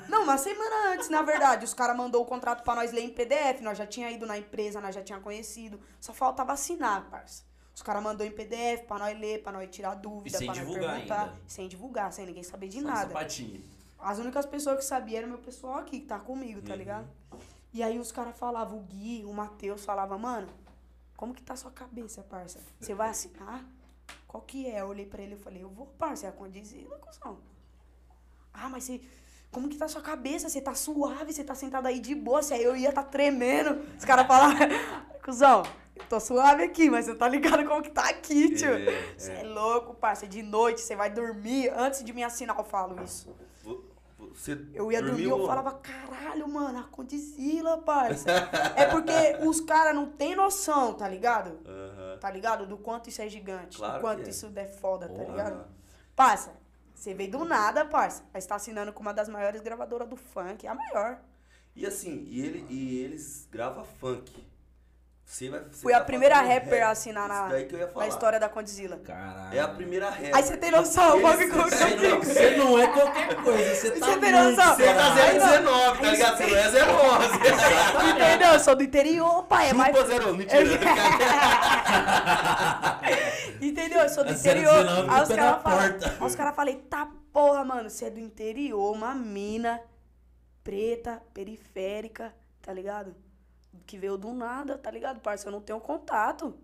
Não, 0.09 0.23
uma 0.23 0.39
semana 0.39 0.93
antes, 0.95 1.09
na 1.09 1.23
verdade. 1.23 1.65
Os 1.65 1.75
caras 1.75 1.97
mandou 1.97 2.23
o 2.23 2.25
contrato 2.25 2.63
pra 2.63 2.73
nós 2.77 2.93
ler 2.93 3.01
em 3.03 3.11
PDF. 3.11 3.61
Nós 3.63 3.77
já 3.77 3.85
tinha 3.85 4.09
ido 4.13 4.25
na 4.25 4.39
empresa, 4.39 4.81
nós 4.81 4.95
já 4.95 5.03
tinha 5.03 5.19
conhecido. 5.19 5.81
Só 6.01 6.13
faltava 6.13 6.53
assinar, 6.53 7.05
parça. 7.11 7.43
Os 7.75 7.83
caras 7.83 8.01
mandou 8.01 8.25
em 8.25 8.31
PDF 8.31 8.85
pra 8.87 8.97
nós 9.01 9.19
ler, 9.19 9.43
pra 9.43 9.51
nós 9.51 9.69
tirar 9.71 9.97
dúvida, 9.97 10.39
pra 10.39 10.47
nós 10.47 10.57
perguntar. 10.57 10.93
ainda. 10.93 11.33
Sem 11.49 11.67
divulgar, 11.67 12.13
sem 12.13 12.25
ninguém 12.25 12.45
saber 12.45 12.69
de 12.69 12.81
Só 12.81 12.87
nada. 12.87 13.09
sapatinho. 13.09 13.65
As 13.99 14.19
únicas 14.21 14.47
pessoas 14.47 14.77
que 14.79 14.85
sabiam 14.85 15.19
eram 15.19 15.29
meu 15.29 15.39
pessoal 15.39 15.79
aqui, 15.79 15.99
que 15.99 16.07
tá 16.07 16.21
comigo, 16.21 16.61
Uhum. 16.61 16.65
tá 16.65 16.77
ligado? 16.77 17.09
E 17.73 17.83
aí 17.83 17.99
os 17.99 18.13
caras 18.13 18.39
falavam, 18.39 18.79
o 18.79 18.83
Gui, 18.83 19.25
o 19.25 19.33
Matheus 19.33 19.85
falava, 19.85 20.17
mano, 20.17 20.47
como 21.17 21.35
que 21.35 21.43
tá 21.43 21.57
sua 21.57 21.73
cabeça, 21.73 22.23
parça? 22.23 22.61
Você 22.79 22.95
vai 22.95 23.09
assinar? 23.11 23.65
Qual 24.29 24.43
que 24.45 24.69
é? 24.69 24.81
Eu 24.81 24.87
olhei 24.89 25.07
pra 25.07 25.21
ele 25.23 25.35
e 25.35 25.39
falei, 25.39 25.63
eu 25.65 25.69
vou, 25.71 25.87
parça, 25.99 26.27
é 26.27 26.29
a 26.29 26.33
condizila, 26.33 26.97
cuzão. 26.99 27.39
Ah, 28.53 28.69
mas 28.69 28.85
você. 28.85 29.01
Como 29.51 29.69
que 29.69 29.77
tá 29.77 29.87
sua 29.87 30.01
cabeça? 30.01 30.49
Você 30.49 30.61
tá 30.63 30.75
suave, 30.75 31.33
você 31.33 31.45
tá 31.45 31.55
sentado 31.55 31.87
aí 31.87 32.01
de 32.01 32.15
boa, 32.15 32.43
se 32.43 32.55
aí 32.55 32.63
eu 32.63 32.75
ia 32.75 32.91
tá 32.93 33.03
tremendo. 33.03 33.83
Os 33.99 34.05
caras 34.05 34.27
falavam, 34.27 34.57
cuzão, 35.23 35.63
eu 35.95 36.05
tô 36.07 36.19
suave 36.19 36.63
aqui, 36.63 36.89
mas 36.89 37.05
você 37.05 37.15
tá 37.15 37.29
ligado 37.29 37.63
como 37.67 37.83
que 37.83 37.91
tá 37.91 38.09
aqui, 38.09 38.55
tio. 38.55 38.73
É, 38.73 39.13
Você 39.17 39.31
é. 39.33 39.41
é 39.41 39.43
louco, 39.43 39.93
parça. 39.95 40.27
De 40.27 40.43
noite, 40.43 40.81
você 40.81 40.97
vai 40.97 41.11
dormir. 41.11 41.71
Antes 41.77 42.03
de 42.03 42.15
me 42.15 42.25
assinar, 42.25 42.57
eu 42.59 42.65
falo 42.65 43.03
isso. 43.05 43.29
Vo- 43.63 43.85
Você 44.35 44.59
Eu 44.73 44.91
ia 44.91 45.03
dormir, 45.03 45.25
eu 45.25 45.47
falava, 45.47 45.73
caralho, 45.73 46.49
mano, 46.49 46.79
a 46.79 46.85
Condizila, 46.85 47.77
parça. 47.77 48.31
é 48.75 48.87
porque 48.87 49.13
os 49.47 49.61
caras 49.61 49.95
não 49.95 50.07
têm 50.07 50.35
noção, 50.35 50.95
tá 50.95 51.07
ligado? 51.07 51.59
Aham. 51.67 52.17
Tá 52.19 52.31
ligado? 52.31 52.67
Do 52.67 52.79
quanto 52.79 53.11
isso 53.11 53.21
é 53.21 53.29
gigante. 53.29 53.77
Claro 53.77 53.95
do 53.97 54.01
quanto 54.01 54.27
é. 54.27 54.31
isso 54.31 54.51
é 54.57 54.67
foda, 54.67 55.11
tá 55.11 55.23
ligado? 55.25 55.67
Parça, 56.17 56.55
você 57.03 57.15
veio 57.15 57.33
do 57.33 57.45
nada, 57.45 57.85
parça. 57.85 58.25
Mas 58.33 58.47
tá 58.47 58.55
assinando 58.55 58.93
com 58.93 59.01
uma 59.01 59.13
das 59.13 59.29
maiores 59.29 59.61
gravadoras 59.61 60.09
do 60.09 60.15
funk, 60.15 60.65
a 60.69 60.75
maior. 60.75 61.21
E 61.75 61.85
assim, 61.85 62.25
e, 62.29 62.41
ele, 62.41 62.65
e 62.71 63.01
eles 63.01 63.49
gravam 63.51 63.85
funk. 63.85 64.33
Você 65.33 65.49
vai, 65.49 65.61
você 65.61 65.81
Fui 65.81 65.95
a 65.95 65.99
tá 65.99 66.05
primeira 66.05 66.35
fazendo 66.37 66.53
rapper 66.53 66.73
rap. 66.75 66.83
a 66.83 66.91
assinar 66.91 67.27
na, 67.27 67.49
na 67.97 68.07
história 68.07 68.39
da 68.39 68.51
Condizila. 68.51 68.99
Caralho. 68.99 69.57
É 69.57 69.61
a 69.61 69.69
primeira 69.69 70.11
rapper. 70.11 70.37
Aí 70.37 70.43
você 70.43 70.57
tem 70.59 70.71
noção, 70.71 71.17
o 71.19 71.23
bagulho 71.23 71.51
como 71.51 71.71
Você 71.71 71.85
não- 71.87 72.21
fico. 72.21 72.25
Você 72.27 72.57
não 72.59 72.79
é 72.79 72.87
qualquer 72.89 73.35
coisa, 73.43 73.75
você 73.75 73.91
tá 73.93 74.07
Você 74.07 74.19
tem 74.19 74.31
muito, 74.35 74.57
noção? 74.57 74.77
Você 74.77 74.85
tá 74.95 75.15
Aí 75.15 75.39
não. 75.39 75.49
019, 75.49 76.01
tá 76.03 76.11
ligado? 76.11 76.37
Você 76.37 76.47
não 76.47 76.57
é 76.59 76.69
011. 76.69 78.11
Entendeu? 78.13 78.53
Eu 78.53 78.61
sou 78.61 78.77
do 78.77 78.83
interior, 78.83 79.43
pai. 79.45 79.71
É 79.71 79.73
mais... 79.73 79.97
Chupa 79.97 80.13
01, 80.29 80.35
mentira. 80.37 80.61
Entendeu? 83.61 84.01
Eu 84.01 84.09
sou 84.11 84.25
do 84.25 84.31
A 84.31 84.33
interior. 84.35 84.85
019 84.85 85.11
Aí 85.11 85.23
os 85.23 85.29
caras 85.29 85.63
falam, 85.63 85.81
aí 85.81 86.27
os 86.27 86.35
caras 86.35 86.55
falei, 86.55 86.77
tá 86.77 87.09
porra, 87.33 87.65
mano, 87.65 87.89
você 87.89 88.05
é 88.05 88.11
do 88.11 88.21
interior, 88.21 88.93
uma 88.93 89.15
mina 89.15 89.81
preta, 90.63 91.23
periférica, 91.33 92.35
tá 92.61 92.71
ligado? 92.71 93.15
Que 93.87 93.99
veio 93.99 94.17
do 94.17 94.33
nada, 94.33 94.79
tá 94.79 94.91
ligado, 94.91 95.21
parça? 95.21 95.49
Eu 95.49 95.53
não 95.53 95.61
tenho 95.61 95.81
contato. 95.81 96.55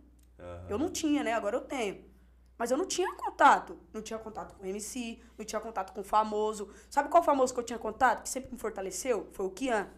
Eu 0.69 0.79
não 0.79 0.89
tinha, 0.89 1.25
né? 1.25 1.33
Agora 1.33 1.57
eu 1.57 1.63
tenho. 1.63 2.05
Mas 2.57 2.71
eu 2.71 2.77
não 2.77 2.87
tinha 2.87 3.15
contato. 3.17 3.79
Não 3.93 4.03
tinha 4.03 4.19
contato 4.19 4.55
com 4.55 4.65
o 4.65 4.67
MC, 4.67 5.21
não 5.37 5.45
tinha 5.45 5.61
contato 5.61 5.93
com 5.93 6.01
o 6.01 6.05
famoso. 6.05 6.69
Sabe 6.91 7.09
qual 7.09 7.23
famoso 7.23 7.55
que 7.55 7.61
eu 7.61 7.65
tinha 7.65 7.79
contato? 7.79 8.23
Que 8.23 8.29
sempre 8.29 8.53
me 8.53 8.59
fortaleceu? 8.59 9.29
Foi 9.33 9.47
o 9.47 9.51
Kian. 9.51 9.89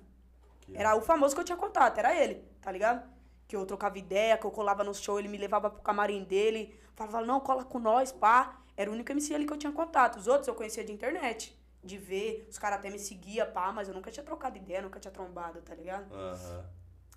Era 0.75 0.95
o 0.95 1.01
famoso 1.01 1.35
que 1.35 1.41
eu 1.41 1.45
tinha 1.45 1.57
contato, 1.59 1.99
era 1.99 2.15
ele, 2.15 2.45
tá 2.61 2.71
ligado? 2.71 3.09
Que 3.49 3.57
eu 3.57 3.67
trocava 3.67 3.99
ideia, 3.99 4.39
que 4.39 4.47
eu 4.47 4.51
colava 4.51 4.85
no 4.85 4.95
show, 4.95 5.19
ele 5.19 5.27
me 5.27 5.37
levava 5.37 5.69
pro 5.69 5.83
camarim 5.83 6.23
dele, 6.23 6.79
falava, 6.95 7.23
não, 7.23 7.41
cola 7.41 7.65
com 7.65 7.79
nós, 7.79 8.13
pá. 8.13 8.63
Era 8.77 8.89
o 8.89 8.95
único 8.95 9.11
MC 9.11 9.35
ali 9.35 9.47
que 9.47 9.53
eu 9.53 9.57
tinha 9.57 9.73
contato. 9.73 10.17
Os 10.17 10.29
outros 10.29 10.47
eu 10.47 10.55
conhecia 10.55 10.85
de 10.85 10.93
internet, 10.93 11.59
de 11.83 11.99
ver, 11.99 12.47
os 12.49 12.57
caras 12.57 12.79
até 12.79 12.89
me 12.89 12.99
seguiam, 12.99 13.51
pá, 13.51 13.73
mas 13.73 13.89
eu 13.89 13.95
nunca 13.95 14.11
tinha 14.11 14.25
trocado 14.25 14.57
ideia, 14.57 14.81
nunca 14.81 15.01
tinha 15.01 15.11
trombado, 15.11 15.61
tá 15.61 15.75
ligado? 15.75 16.15
Aham. 16.15 16.65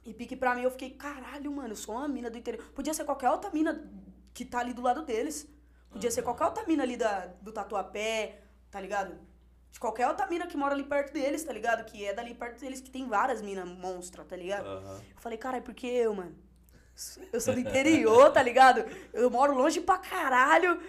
E 0.06 0.13
pique 0.13 0.36
pra 0.36 0.54
mim, 0.54 0.63
eu 0.63 0.72
fiquei, 0.72 0.92
caralho, 0.92 1.52
mano, 1.52 1.70
eu 1.70 1.76
sou 1.76 1.96
uma 1.96 2.08
mina 2.08 2.30
do 2.30 2.38
interior. 2.38 2.63
Podia 2.74 2.94
ser 2.94 3.06
qualquer 3.06 3.30
outra 3.30 3.50
mina 3.52 3.89
que 4.34 4.44
tá 4.44 4.60
ali 4.60 4.74
do 4.74 4.82
lado 4.82 5.04
deles. 5.04 5.48
Podia 5.89 6.12
ser 6.12 6.24
qualquer 6.24 6.46
outra 6.46 6.66
mina 6.66 6.84
ali 6.84 6.98
da, 6.98 7.28
do 7.42 7.52
Tatuapé, 7.52 8.42
tá 8.70 8.82
ligado? 8.82 9.18
De 9.72 9.80
qualquer 9.80 10.08
outra 10.08 10.28
mina 10.28 10.46
que 10.46 10.58
mora 10.58 10.74
ali 10.74 10.84
perto 10.84 11.13
deles, 11.13 11.44
tá 11.44 11.54
ligado? 11.54 11.86
Que 11.86 12.06
é 12.06 12.13
dali 12.13 12.34
perto 12.34 12.60
deles, 12.60 12.82
que 12.82 12.92
tem 12.92 13.08
várias 13.08 13.42
minas 13.42 13.68
monstra, 13.68 14.26
tá 14.26 14.36
ligado? 14.36 14.66
Aham. 14.68 15.02
Eu 15.16 15.22
falei, 15.22 15.38
caralho, 15.38 15.63
por 15.63 15.74
que 15.74 15.88
eu, 15.88 16.13
mano? 16.13 16.36
Eu 17.32 17.39
sou 17.39 17.54
do 17.54 17.60
interior, 17.60 18.32
tá 18.32 18.42
ligado? 18.44 18.86
Eu 19.13 19.30
moro 19.30 19.56
longe 19.56 19.80
pra 19.82 19.98
caralho. 19.98 20.80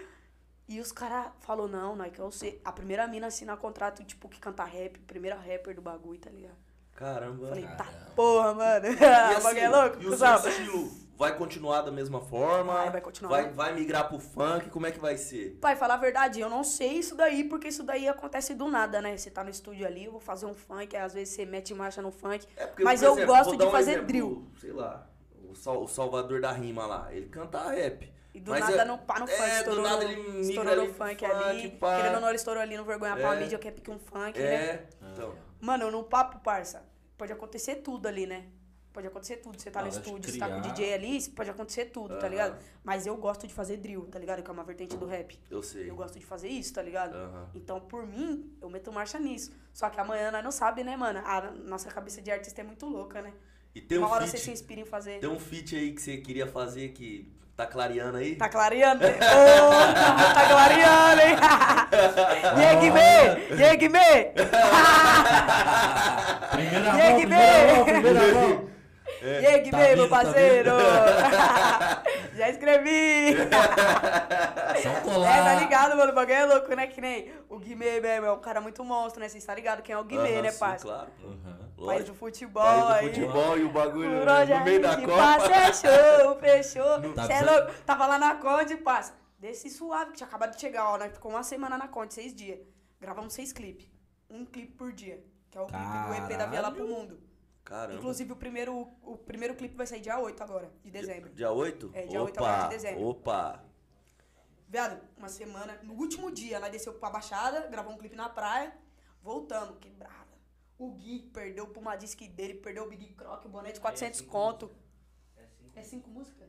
E 0.67 0.81
os 0.81 0.91
caras 0.91 1.33
falaram, 1.41 1.69
não, 1.69 1.97
não 1.97 2.05
é 2.05 2.11
que 2.11 2.19
eu 2.19 2.31
sei. 2.31 2.61
A 2.65 2.73
primeira 2.73 3.07
mina 3.07 3.27
assinar 3.27 3.57
contrato, 3.59 4.03
tipo, 4.05 4.29
que 4.29 4.41
canta 4.41 4.65
rap, 4.65 4.99
primeira 5.01 5.37
rapper 5.37 5.75
do 5.75 5.83
bagulho, 5.83 6.19
tá 6.19 6.31
ligado? 6.31 6.57
Caramba. 6.95 7.49
Falei, 7.49 7.65
tá 7.65 7.85
Caramba. 7.85 8.07
porra, 8.15 8.55
mano. 8.55 8.87
E 8.87 8.91
O 8.95 9.37
assim, 9.37 9.43
bagulho 9.43 9.59
é 9.61 9.69
louco, 9.69 10.03
e 10.03 10.07
o 10.07 10.17
seu 10.17 10.35
estilo 10.51 11.05
vai 11.17 11.37
continuar 11.37 11.83
da 11.83 11.91
mesma 11.93 12.21
forma? 12.21 12.73
Vai, 12.75 12.91
vai 12.91 13.01
continuar. 13.01 13.31
Vai, 13.31 13.51
vai 13.53 13.75
migrar 13.75 14.09
pro 14.09 14.19
funk? 14.19 14.69
Como 14.71 14.87
é 14.87 14.91
que 14.93 14.99
vai 15.01 15.17
ser? 15.17 15.59
Pai, 15.61 15.77
falar 15.77 15.95
a 15.95 15.99
verdade, 15.99 16.41
eu 16.41 16.49
não 16.51 16.63
sei 16.65 16.95
isso 16.99 17.15
daí, 17.17 17.45
porque 17.45 17.69
isso 17.69 17.83
daí 17.83 18.09
acontece 18.09 18.55
do 18.55 18.69
nada, 18.69 19.01
né? 19.01 19.17
Você 19.17 19.31
tá 19.31 19.43
no 19.45 19.51
estúdio 19.51 19.87
ali, 19.87 20.05
eu 20.05 20.13
vou 20.13 20.21
fazer 20.21 20.47
um 20.47 20.55
funk, 20.55 20.97
aí 20.97 21.03
às 21.03 21.15
vezes 21.15 21.35
você 21.35 21.45
mete 21.45 21.73
marcha 21.75 22.01
no 22.03 22.11
funk. 22.11 22.47
É 22.57 22.67
porque, 22.67 22.83
Mas 22.85 23.01
por 23.01 23.07
eu 23.07 23.13
exemplo, 23.15 23.35
gosto 23.35 23.57
de 23.57 23.65
um 23.65 23.71
fazer 23.71 23.91
exemplo, 23.93 24.07
drill. 24.09 24.49
Sei 24.61 24.73
lá, 24.73 25.07
o, 25.51 25.55
Sal- 25.55 25.83
o 25.83 25.89
Salvador 25.89 26.41
da 26.41 26.53
Rima 26.53 26.87
lá, 26.87 27.09
ele 27.13 27.27
canta 27.27 27.71
rap. 27.71 28.13
E 28.35 28.41
do 28.41 28.51
Mas 28.51 28.61
nada 28.69 28.83
é- 28.83 28.85
não 28.85 28.99
pá 28.99 29.21
no 29.21 29.27
é, 29.27 29.29
funk, 29.29 29.49
do 29.49 29.55
estourou, 29.59 29.83
nada 29.85 29.97
no- 30.05 30.11
ele 30.11 30.17
migra 30.23 30.41
estourou 30.41 30.73
ali 30.73 30.89
no 30.89 30.95
funk 30.95 31.25
funk, 31.25 31.25
ali. 31.45 31.71
pá. 31.71 31.97
Querendo 31.97 32.15
ou 32.17 32.21
não, 32.21 32.29
ele 32.29 32.37
estourou 32.37 32.61
ali 32.63 32.77
no 32.77 32.85
Vergonha 32.85 33.15
pra 33.17 33.37
É. 33.37 33.41
mídia, 33.41 33.59
que 33.61 33.69
é 33.69 33.71
pique 33.71 33.91
um 33.93 33.99
funk, 34.01 34.37
né? 34.41 34.45
É, 34.45 34.85
então. 35.13 35.33
Mano, 35.65 35.91
no 35.91 36.05
papo, 36.05 36.41
parça, 36.41 36.85
pode 37.17 37.33
acontecer 37.33 37.77
tudo 37.77 38.07
ali, 38.07 38.27
né? 38.27 38.45
Pode 38.93 39.07
acontecer 39.07 39.39
tudo. 39.39 39.59
Você 39.59 39.71
tá 39.71 39.81
no 39.81 39.89
hora 39.89 39.97
estúdio, 39.99 40.31
você 40.31 40.39
tá 40.39 40.47
com 40.49 40.59
o. 40.59 40.61
DJ 40.61 40.93
ali, 40.95 41.29
pode 41.31 41.49
acontecer 41.51 41.87
tudo, 41.87 42.11
tá 42.11 42.27
Aham. 42.27 42.29
ligado? 42.29 42.63
Mas 42.85 43.07
eu 43.07 43.17
gosto 43.17 43.47
de 43.47 43.55
fazer 43.55 43.79
drill, 43.79 44.07
tá 44.07 44.19
ligado? 44.19 44.43
Que 44.43 44.51
é 44.51 44.53
uma 44.53 44.63
vertente 44.63 44.95
do 44.97 45.07
rap. 45.07 45.41
Eu 45.51 45.63
sei. 45.63 45.89
Eu 45.91 45.97
gosto 45.97 46.19
de 46.19 46.25
fazer 46.27 46.49
isso, 46.49 46.75
tá 46.75 46.83
ligado? 46.83 47.15
Aham. 47.17 47.49
Então, 47.55 47.81
por 47.81 48.07
mim, 48.07 48.55
eu 48.61 48.69
meto 48.69 48.93
marcha 48.93 49.19
nisso. 49.19 49.53
Só 49.73 49.89
que 49.89 49.99
amanhã 49.99 50.31
nós 50.31 50.45
não 50.45 50.53
sabe, 50.53 50.85
né, 50.85 50.97
mano? 50.99 51.21
A 51.25 51.51
nossa 51.51 51.91
cabeça 51.91 52.21
de 52.21 52.31
artista 52.31 52.61
é 52.61 52.65
muito 52.65 52.87
louca, 52.87 53.23
né? 53.23 53.33
E 53.75 53.81
tem 53.81 53.99
um 53.99 54.03
Uma 54.03 54.11
hora 54.11 54.27
você 54.27 54.33
feat, 54.33 54.45
se 54.45 54.51
inspira 54.53 54.83
em 54.83 54.85
fazer. 54.85 55.19
tem 55.19 55.29
um 55.31 55.41
feat 55.41 55.75
aí 55.75 55.93
que 55.93 56.01
você 56.03 56.19
queria 56.19 56.47
fazer 56.47 56.91
que 56.91 57.33
tá 57.57 57.67
clareando 57.67 58.17
aí? 58.19 58.35
Tá 58.37 58.49
clareando? 58.49 59.05
Ô, 59.07 59.11
tá 60.35 60.47
clareando, 60.49 61.23
hein? 61.23 61.37
E 62.59 62.65
aí, 62.65 62.77
Guimê? 62.77 63.57
E 63.57 63.65
aí, 63.65 63.77
Guimê? 63.77 64.33
Primeira 66.51 66.93
mão, 66.93 67.15
primeira 67.17 67.75
mão, 67.75 67.85
primeira 67.85 68.35
mão. 68.35 68.74
E 69.27 69.47
aí, 69.47 69.61
Guimê, 69.61 69.89
Tá 69.91 69.97
meu 69.97 70.09
tá 70.09 70.17
parceiro? 70.17 70.71
Já 72.37 72.49
escrevi. 72.51 73.37
Só 74.83 74.89
É, 74.95 75.01
colar. 75.01 75.45
tá 75.45 75.55
ligado, 75.61 75.97
mano? 75.97 76.13
O 76.13 76.15
bagulho 76.15 76.35
é 76.37 76.45
louco, 76.47 76.75
né? 76.75 76.87
Que 76.87 77.01
nem 77.01 77.33
o 77.49 77.59
Guimê 77.59 78.01
mesmo, 78.01 78.27
é 78.27 78.33
um 78.33 78.41
cara 78.41 78.61
muito 78.61 78.85
monstro, 78.85 79.21
né? 79.21 79.29
Vocês 79.29 79.45
tá 79.45 79.55
ligado 79.55 79.83
quem 79.83 79.95
é 79.95 79.99
o 79.99 80.05
Guimê, 80.05 80.35
Aham, 80.35 80.43
né, 80.43 80.51
sim, 80.51 80.59
parça? 80.59 80.85
claro. 80.87 81.09
Uhum. 81.23 81.87
País 81.87 82.05
do 82.05 82.15
futebol 82.15 82.63
País 82.65 82.85
do 82.87 82.93
aí. 82.93 83.09
futebol 83.09 83.59
e 83.59 83.63
o 83.65 83.69
bagulho 83.71 84.11
Por 84.21 84.27
no 84.49 84.65
meio 84.65 84.81
da 84.83 84.97
Copa. 84.97 85.17
passa 85.17 85.53
é 85.53 85.73
show, 85.73 86.37
fechou. 86.39 87.13
Tá 87.15 87.27
Cê 87.27 87.33
é 87.35 87.43
louco. 87.43 87.73
Tava 87.87 88.07
lá 88.07 88.19
na 88.19 88.35
Conde, 88.37 88.77
passa. 88.77 89.15
Desce 89.39 89.69
suave, 89.71 90.13
que 90.13 90.17
tinha 90.19 90.27
acabado 90.27 90.55
de 90.55 90.61
chegar, 90.61 90.89
ó. 90.91 90.99
Nós 90.99 91.13
ficou 91.13 91.31
uma 91.31 91.43
semana 91.43 91.77
na 91.79 91.89
Conde, 91.89 92.15
seis 92.15 92.35
dias. 92.35 92.59
Gravamos 93.01 93.33
seis 93.35 93.53
clipes. 93.53 93.87
Um 94.31 94.45
clipe 94.47 94.73
por 94.73 94.93
dia. 94.93 95.23
Que 95.51 95.59
é 95.59 95.61
o 95.61 95.67
clipe 95.67 95.83
do 95.83 96.33
EP 96.33 96.39
da 96.39 96.47
Viela 96.47 96.71
pro 96.71 96.87
Mundo. 96.89 97.19
Caramba. 97.65 97.99
Inclusive, 97.99 98.33
o 98.33 98.37
primeiro, 98.37 98.89
o 99.03 99.17
primeiro 99.17 99.55
clipe 99.55 99.75
vai 99.75 99.87
sair 99.87 100.01
dia 100.01 100.19
8 100.19 100.43
agora, 100.43 100.71
de 100.83 100.91
dezembro. 100.91 101.31
Dia 101.33 101.51
8? 101.51 101.91
É, 101.95 102.07
dia 102.07 102.23
8 102.23 102.39
opa, 102.39 102.49
agora 102.49 102.69
de 102.69 102.75
dezembro. 102.75 103.05
Opa. 103.07 103.65
Viado, 104.69 105.01
uma 105.17 105.29
semana. 105.29 105.79
No 105.83 105.95
último 105.95 106.31
dia, 106.31 106.61
nós 106.61 106.71
desceu 106.71 106.93
pra 106.95 107.09
Baixada, 107.09 107.67
gravou 107.69 107.93
um 107.93 107.97
clipe 107.97 108.17
na 108.17 108.29
praia. 108.29 108.77
Voltamos, 109.23 109.79
quebrada. 109.79 110.35
O 110.77 110.91
Gui 110.91 111.31
perdeu 111.33 111.73
uma 111.77 111.97
disque 111.97 112.29
dele, 112.29 112.55
perdeu 112.55 112.85
o 112.85 112.89
Big 112.89 113.15
Croc, 113.15 113.45
o 113.45 113.49
boné 113.49 113.73
de 113.73 113.81
400 113.81 114.21
conto. 114.23 114.71
É 115.77 115.83
cinco 115.83 116.09
músicas? 116.09 116.49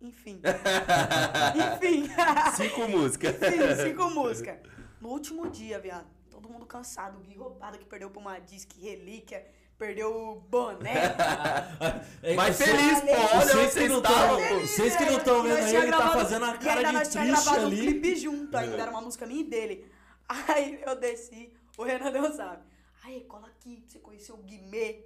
Enfim. 0.00 0.40
Enfim. 1.76 2.08
Cinco 2.56 2.88
músicas. 2.88 3.36
Enfim, 3.40 3.90
cinco 3.90 4.10
músicas. 4.10 4.58
No 5.00 5.08
último 5.08 5.48
dia, 5.48 5.78
viado. 5.78 6.06
Todo 6.30 6.48
mundo 6.48 6.66
cansado. 6.66 7.18
O 7.18 7.22
Gui 7.22 7.34
roubado 7.34 7.78
que 7.78 7.84
perdeu 7.86 8.10
pra 8.10 8.20
uma 8.20 8.38
disque 8.38 8.80
relíquia. 8.80 9.46
Perdeu 9.78 10.14
o 10.14 10.40
boné. 10.40 10.94
É, 12.22 12.34
Mas 12.34 12.56
feliz, 12.56 13.00
pô. 13.00 13.10
Olha 13.10 13.26
Vocês 13.26 13.56
onde 13.56 13.72
vocês 13.72 13.92
estavam, 13.92 14.38
que 14.96 15.04
não 15.04 15.18
estão 15.18 15.42
nós 15.42 15.48
vendo 15.48 15.66
aí, 15.66 15.76
ele 15.76 15.90
tá 15.90 16.10
fazendo 16.10 16.44
a 16.46 16.56
cara 16.56 16.82
de 16.82 16.98
triste 17.00 17.18
gravado 17.26 17.60
um 17.60 17.66
ali. 17.66 17.76
clipe 17.80 18.16
junto 18.16 18.56
ainda, 18.56 18.76
era 18.80 18.90
uma 18.90 19.02
música 19.02 19.26
minha 19.26 19.42
e 19.42 19.44
dele. 19.44 19.92
Aí 20.48 20.82
eu 20.86 20.96
desci, 20.96 21.52
o 21.76 21.82
Renan 21.84 22.10
não 22.10 22.34
sabe. 22.34 22.62
Aí, 23.04 23.20
cola 23.24 23.46
aqui 23.48 23.76
pra 23.82 23.90
você 23.90 23.98
conhecer 23.98 24.32
o 24.32 24.38
Guimê. 24.38 25.04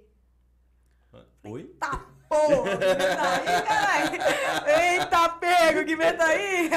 Oi? 1.43 1.63
Tá 1.77 2.05
porra, 2.29 2.59
o 2.59 2.63
Guimê 2.63 3.15
tá 3.15 3.35
aí, 3.35 3.63
caralho. 3.65 4.69
Eita, 5.01 5.29
pego, 5.29 5.79
o 5.81 5.83
Guimê 5.83 6.13
tá 6.13 6.25
aí. 6.27 6.69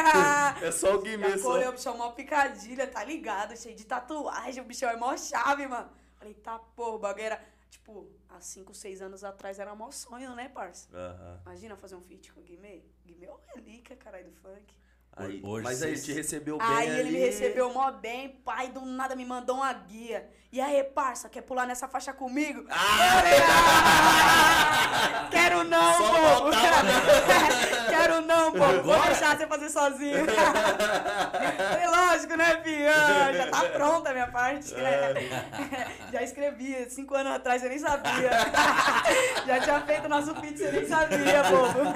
É 0.60 0.72
só 0.72 0.96
o 0.96 1.02
Guimê 1.02 1.38
só. 1.38 1.52
colheu 1.52 1.68
o 1.68 1.72
bichão 1.72 1.96
mó 1.96 2.10
picadilha, 2.10 2.86
tá 2.88 3.04
ligado? 3.04 3.56
Cheio 3.56 3.76
de 3.76 3.84
tatuagem, 3.84 4.60
o 4.60 4.66
bichão 4.66 4.90
é 4.90 4.96
mó 4.96 5.16
chave, 5.16 5.68
mano. 5.68 5.88
Falei, 6.18 6.34
tá 6.34 6.58
porra, 6.74 6.96
o 6.96 6.98
bagulho 6.98 7.24
era, 7.26 7.44
tipo, 7.72 8.06
há 8.28 8.38
5, 8.38 8.74
6 8.74 9.00
anos 9.00 9.24
atrás 9.24 9.58
era 9.58 9.74
mó 9.74 9.90
sonho, 9.90 10.34
né, 10.36 10.48
parça? 10.50 10.94
Aham. 10.94 11.40
Imagina 11.46 11.74
fazer 11.74 11.96
um 11.96 12.02
feat 12.02 12.30
com 12.32 12.40
o 12.40 12.42
Guimê. 12.44 12.82
Guimê 13.04 13.26
é 13.26 13.30
o 13.32 13.40
relíquia, 13.54 13.96
caralho, 13.96 14.26
do 14.26 14.32
funk. 14.32 14.74
Aí, 15.14 15.42
Hoje 15.44 15.62
mas 15.62 15.82
aí 15.82 15.90
ele 15.90 16.00
te 16.00 16.12
recebeu 16.12 16.56
bem 16.56 16.66
Aí 16.66 16.88
ele 16.88 17.00
ali. 17.00 17.10
me 17.12 17.18
recebeu 17.18 17.70
mó 17.72 17.90
bem, 17.92 18.40
pai, 18.44 18.68
do 18.68 18.80
nada 18.80 19.14
me 19.14 19.26
mandou 19.26 19.56
uma 19.56 19.70
guia. 19.72 20.26
E 20.50 20.58
aí, 20.60 20.82
parça, 20.84 21.28
quer 21.28 21.42
pular 21.42 21.66
nessa 21.66 21.86
faixa 21.86 22.14
comigo? 22.14 22.64
Ah! 22.70 23.22
Quero 25.30 25.64
não, 25.68 25.92
Só 25.94 26.50
Quero 27.90 28.20
não, 28.22 28.52
pô! 28.52 28.82
Vou 28.82 29.02
deixar 29.02 29.36
você 29.36 29.46
fazer 29.46 29.68
sozinho. 29.68 30.24
Falei, 30.26 31.86
lógico, 31.86 32.34
né, 32.36 32.62
filha? 32.62 32.92
Já 33.34 33.46
tá 33.50 33.60
pronta 33.68 34.10
a 34.10 34.12
minha 34.14 34.28
parte, 34.28 34.74
né? 34.74 35.12
Já 36.10 36.22
escrevi, 36.22 36.88
cinco 36.90 37.14
anos 37.14 37.34
atrás, 37.34 37.60
você 37.60 37.68
nem 37.68 37.78
sabia. 37.78 38.30
Já 39.46 39.60
tinha 39.60 39.80
feito 39.82 40.08
nosso 40.08 40.34
feat, 40.36 40.56
você 40.58 40.72
nem 40.72 40.86
sabia, 40.86 41.42
bobo. 41.44 41.92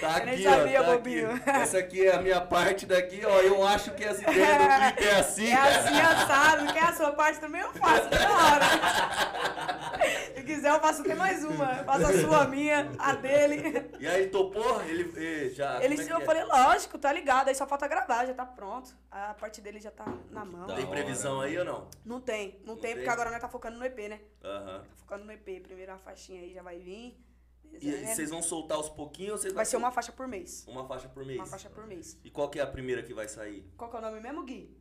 Tá 0.00 0.18
Eu 0.20 0.24
nem 0.26 0.34
aqui, 0.34 0.42
sabia, 0.44 0.80
ó, 0.80 0.84
tá 0.84 0.92
bobinho. 0.92 1.30
aqui. 1.32 1.50
Essa 1.50 1.78
aqui 1.78 2.06
é 2.06 2.14
a 2.14 2.22
minha 2.22 2.40
parte 2.40 2.86
daqui, 2.86 3.22
ó. 3.24 3.40
Eu 3.40 3.66
acho 3.66 3.90
que 3.92 4.04
as 4.04 4.20
ideias 4.20 4.58
do 4.58 4.68
clipe 4.96 5.08
é 5.08 5.14
assim. 5.16 5.50
É 5.50 5.54
assim, 5.56 6.00
assado. 6.00 6.72
Quer 6.72 6.84
a 6.84 6.92
sua 6.92 7.12
parte 7.12 7.40
também? 7.40 7.60
Eu 7.60 7.72
faço, 7.72 8.08
na 8.10 8.52
hora. 8.52 8.64
Se 10.34 10.42
quiser, 10.42 10.70
eu 10.70 10.80
faço 10.80 11.00
até 11.02 11.14
mais 11.14 11.44
uma. 11.44 11.72
Eu 11.78 11.84
faço 11.84 12.06
a 12.06 12.12
sua, 12.20 12.42
a 12.42 12.46
minha, 12.46 12.90
a 12.98 13.12
dele. 13.14 13.90
E 13.98 14.06
aí, 14.06 14.28
topou? 14.28 14.80
Ele 14.82 15.12
eh, 15.16 15.50
já. 15.50 15.82
Ele, 15.82 16.00
é 16.00 16.12
eu 16.12 16.18
é? 16.18 16.24
falei, 16.24 16.44
lógico, 16.44 16.98
tá 16.98 17.12
ligado. 17.12 17.48
Aí 17.48 17.54
só 17.54 17.66
falta 17.66 17.86
gravar, 17.88 18.24
já 18.26 18.34
tá 18.34 18.46
pronto. 18.46 18.94
A 19.10 19.34
parte 19.34 19.60
dele 19.60 19.80
já 19.80 19.90
tá 19.90 20.06
na 20.30 20.44
mão. 20.44 20.66
da 20.66 20.74
Tem 20.74 20.86
previsão 20.86 21.40
aí 21.40 21.58
ou 21.58 21.64
não? 21.64 21.88
Não 22.04 22.20
tem, 22.20 22.58
não, 22.64 22.74
Não 22.74 22.80
tem, 22.80 22.90
tem? 22.90 22.94
porque 22.96 23.10
agora 23.10 23.30
nós 23.30 23.40
tá 23.40 23.48
focando 23.48 23.78
no 23.78 23.84
EP, 23.84 23.98
né? 24.08 24.20
Aham. 24.44 24.78
Tá 24.78 24.84
focando 24.96 25.24
no 25.24 25.32
EP. 25.32 25.62
Primeira 25.62 25.98
faixinha 25.98 26.40
aí 26.40 26.52
já 26.54 26.62
vai 26.62 26.78
vir. 26.78 27.18
E 27.74 27.78
Dezembro. 27.78 28.06
vocês 28.14 28.30
vão 28.30 28.42
soltar 28.42 28.76
aos 28.78 28.88
pouquinhos 28.88 29.32
ou 29.32 29.38
vocês 29.38 29.52
Vai 29.54 29.64
ser 29.64 29.76
uma 29.76 29.90
faixa 29.92 30.10
por 30.12 30.26
mês. 30.26 30.64
uma 30.66 30.86
faixa 30.86 31.08
por 31.08 31.24
mês? 31.24 31.38
Uma 31.38 31.46
faixa 31.46 31.70
por 31.70 31.86
mês. 31.86 32.18
E 32.24 32.30
qual 32.30 32.48
que 32.50 32.58
é 32.58 32.62
a 32.62 32.66
primeira 32.66 33.02
que 33.02 33.14
vai 33.14 33.28
sair? 33.28 33.64
Qual 33.76 33.88
que 33.90 33.96
é 33.96 33.98
o 34.00 34.02
nome 34.02 34.20
mesmo, 34.20 34.44
Gui? 34.44 34.76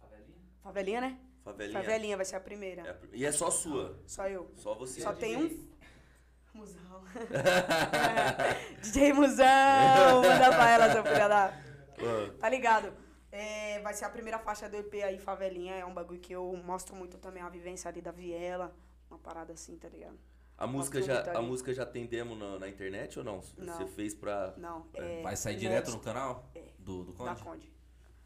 Favelinha? 0.00 0.38
Favelinha, 0.62 1.00
né? 1.00 1.18
Favelinha? 1.44 1.80
Favelinha 1.80 2.16
vai 2.16 2.24
ser 2.24 2.36
a 2.36 2.40
primeira. 2.40 2.82
É 2.82 2.90
a 2.90 2.94
pr- 2.94 3.08
E 3.12 3.24
é 3.26 3.32
só 3.32 3.50
sua? 3.50 3.98
Só 4.06 4.26
eu. 4.28 4.50
Só 4.54 4.74
você? 4.74 5.00
Só 5.00 5.12
tem 5.12 5.36
um. 5.36 5.72
Musão. 6.54 7.02
DJ 8.82 9.12
Musão! 9.12 10.22
Manda 10.22 10.50
pra 10.50 10.70
ela, 10.70 10.92
seu 10.92 11.02
filho 11.04 11.28
da. 11.28 11.52
Tá 12.40 12.48
ligado? 12.48 12.92
É, 13.30 13.80
vai 13.80 13.94
ser 13.94 14.04
a 14.06 14.10
primeira 14.10 14.38
faixa 14.38 14.68
do 14.68 14.76
EP 14.76 14.94
aí, 15.04 15.18
Favelinha. 15.18 15.74
É 15.76 15.84
um 15.86 15.94
bagulho 15.94 16.18
que 16.20 16.32
eu 16.32 16.52
mostro 16.64 16.96
muito 16.96 17.16
também 17.18 17.42
a 17.42 17.48
vivência 17.48 17.88
ali 17.88 18.00
da 18.02 18.10
Viela. 18.10 18.74
Uma 19.08 19.18
parada 19.18 19.52
assim, 19.52 19.76
tá 19.76 19.88
ligado? 19.88 20.18
A 20.62 20.66
música, 20.66 21.02
já, 21.02 21.22
a 21.36 21.42
música 21.42 21.74
já 21.74 21.84
tem 21.84 22.06
demo 22.06 22.36
na, 22.36 22.58
na 22.60 22.68
internet 22.68 23.18
ou 23.18 23.24
não? 23.24 23.40
Não. 23.58 23.74
Você 23.76 23.84
fez 23.86 24.14
pra. 24.14 24.54
Não, 24.56 24.86
é. 24.94 25.20
Vai 25.20 25.34
sair 25.34 25.56
é 25.56 25.58
direto 25.58 25.90
no 25.90 25.98
canal? 25.98 26.48
É. 26.54 26.62
Do, 26.78 27.02
do 27.02 27.12
Da 27.12 27.34
Conde? 27.34 27.42
Conde. 27.42 27.72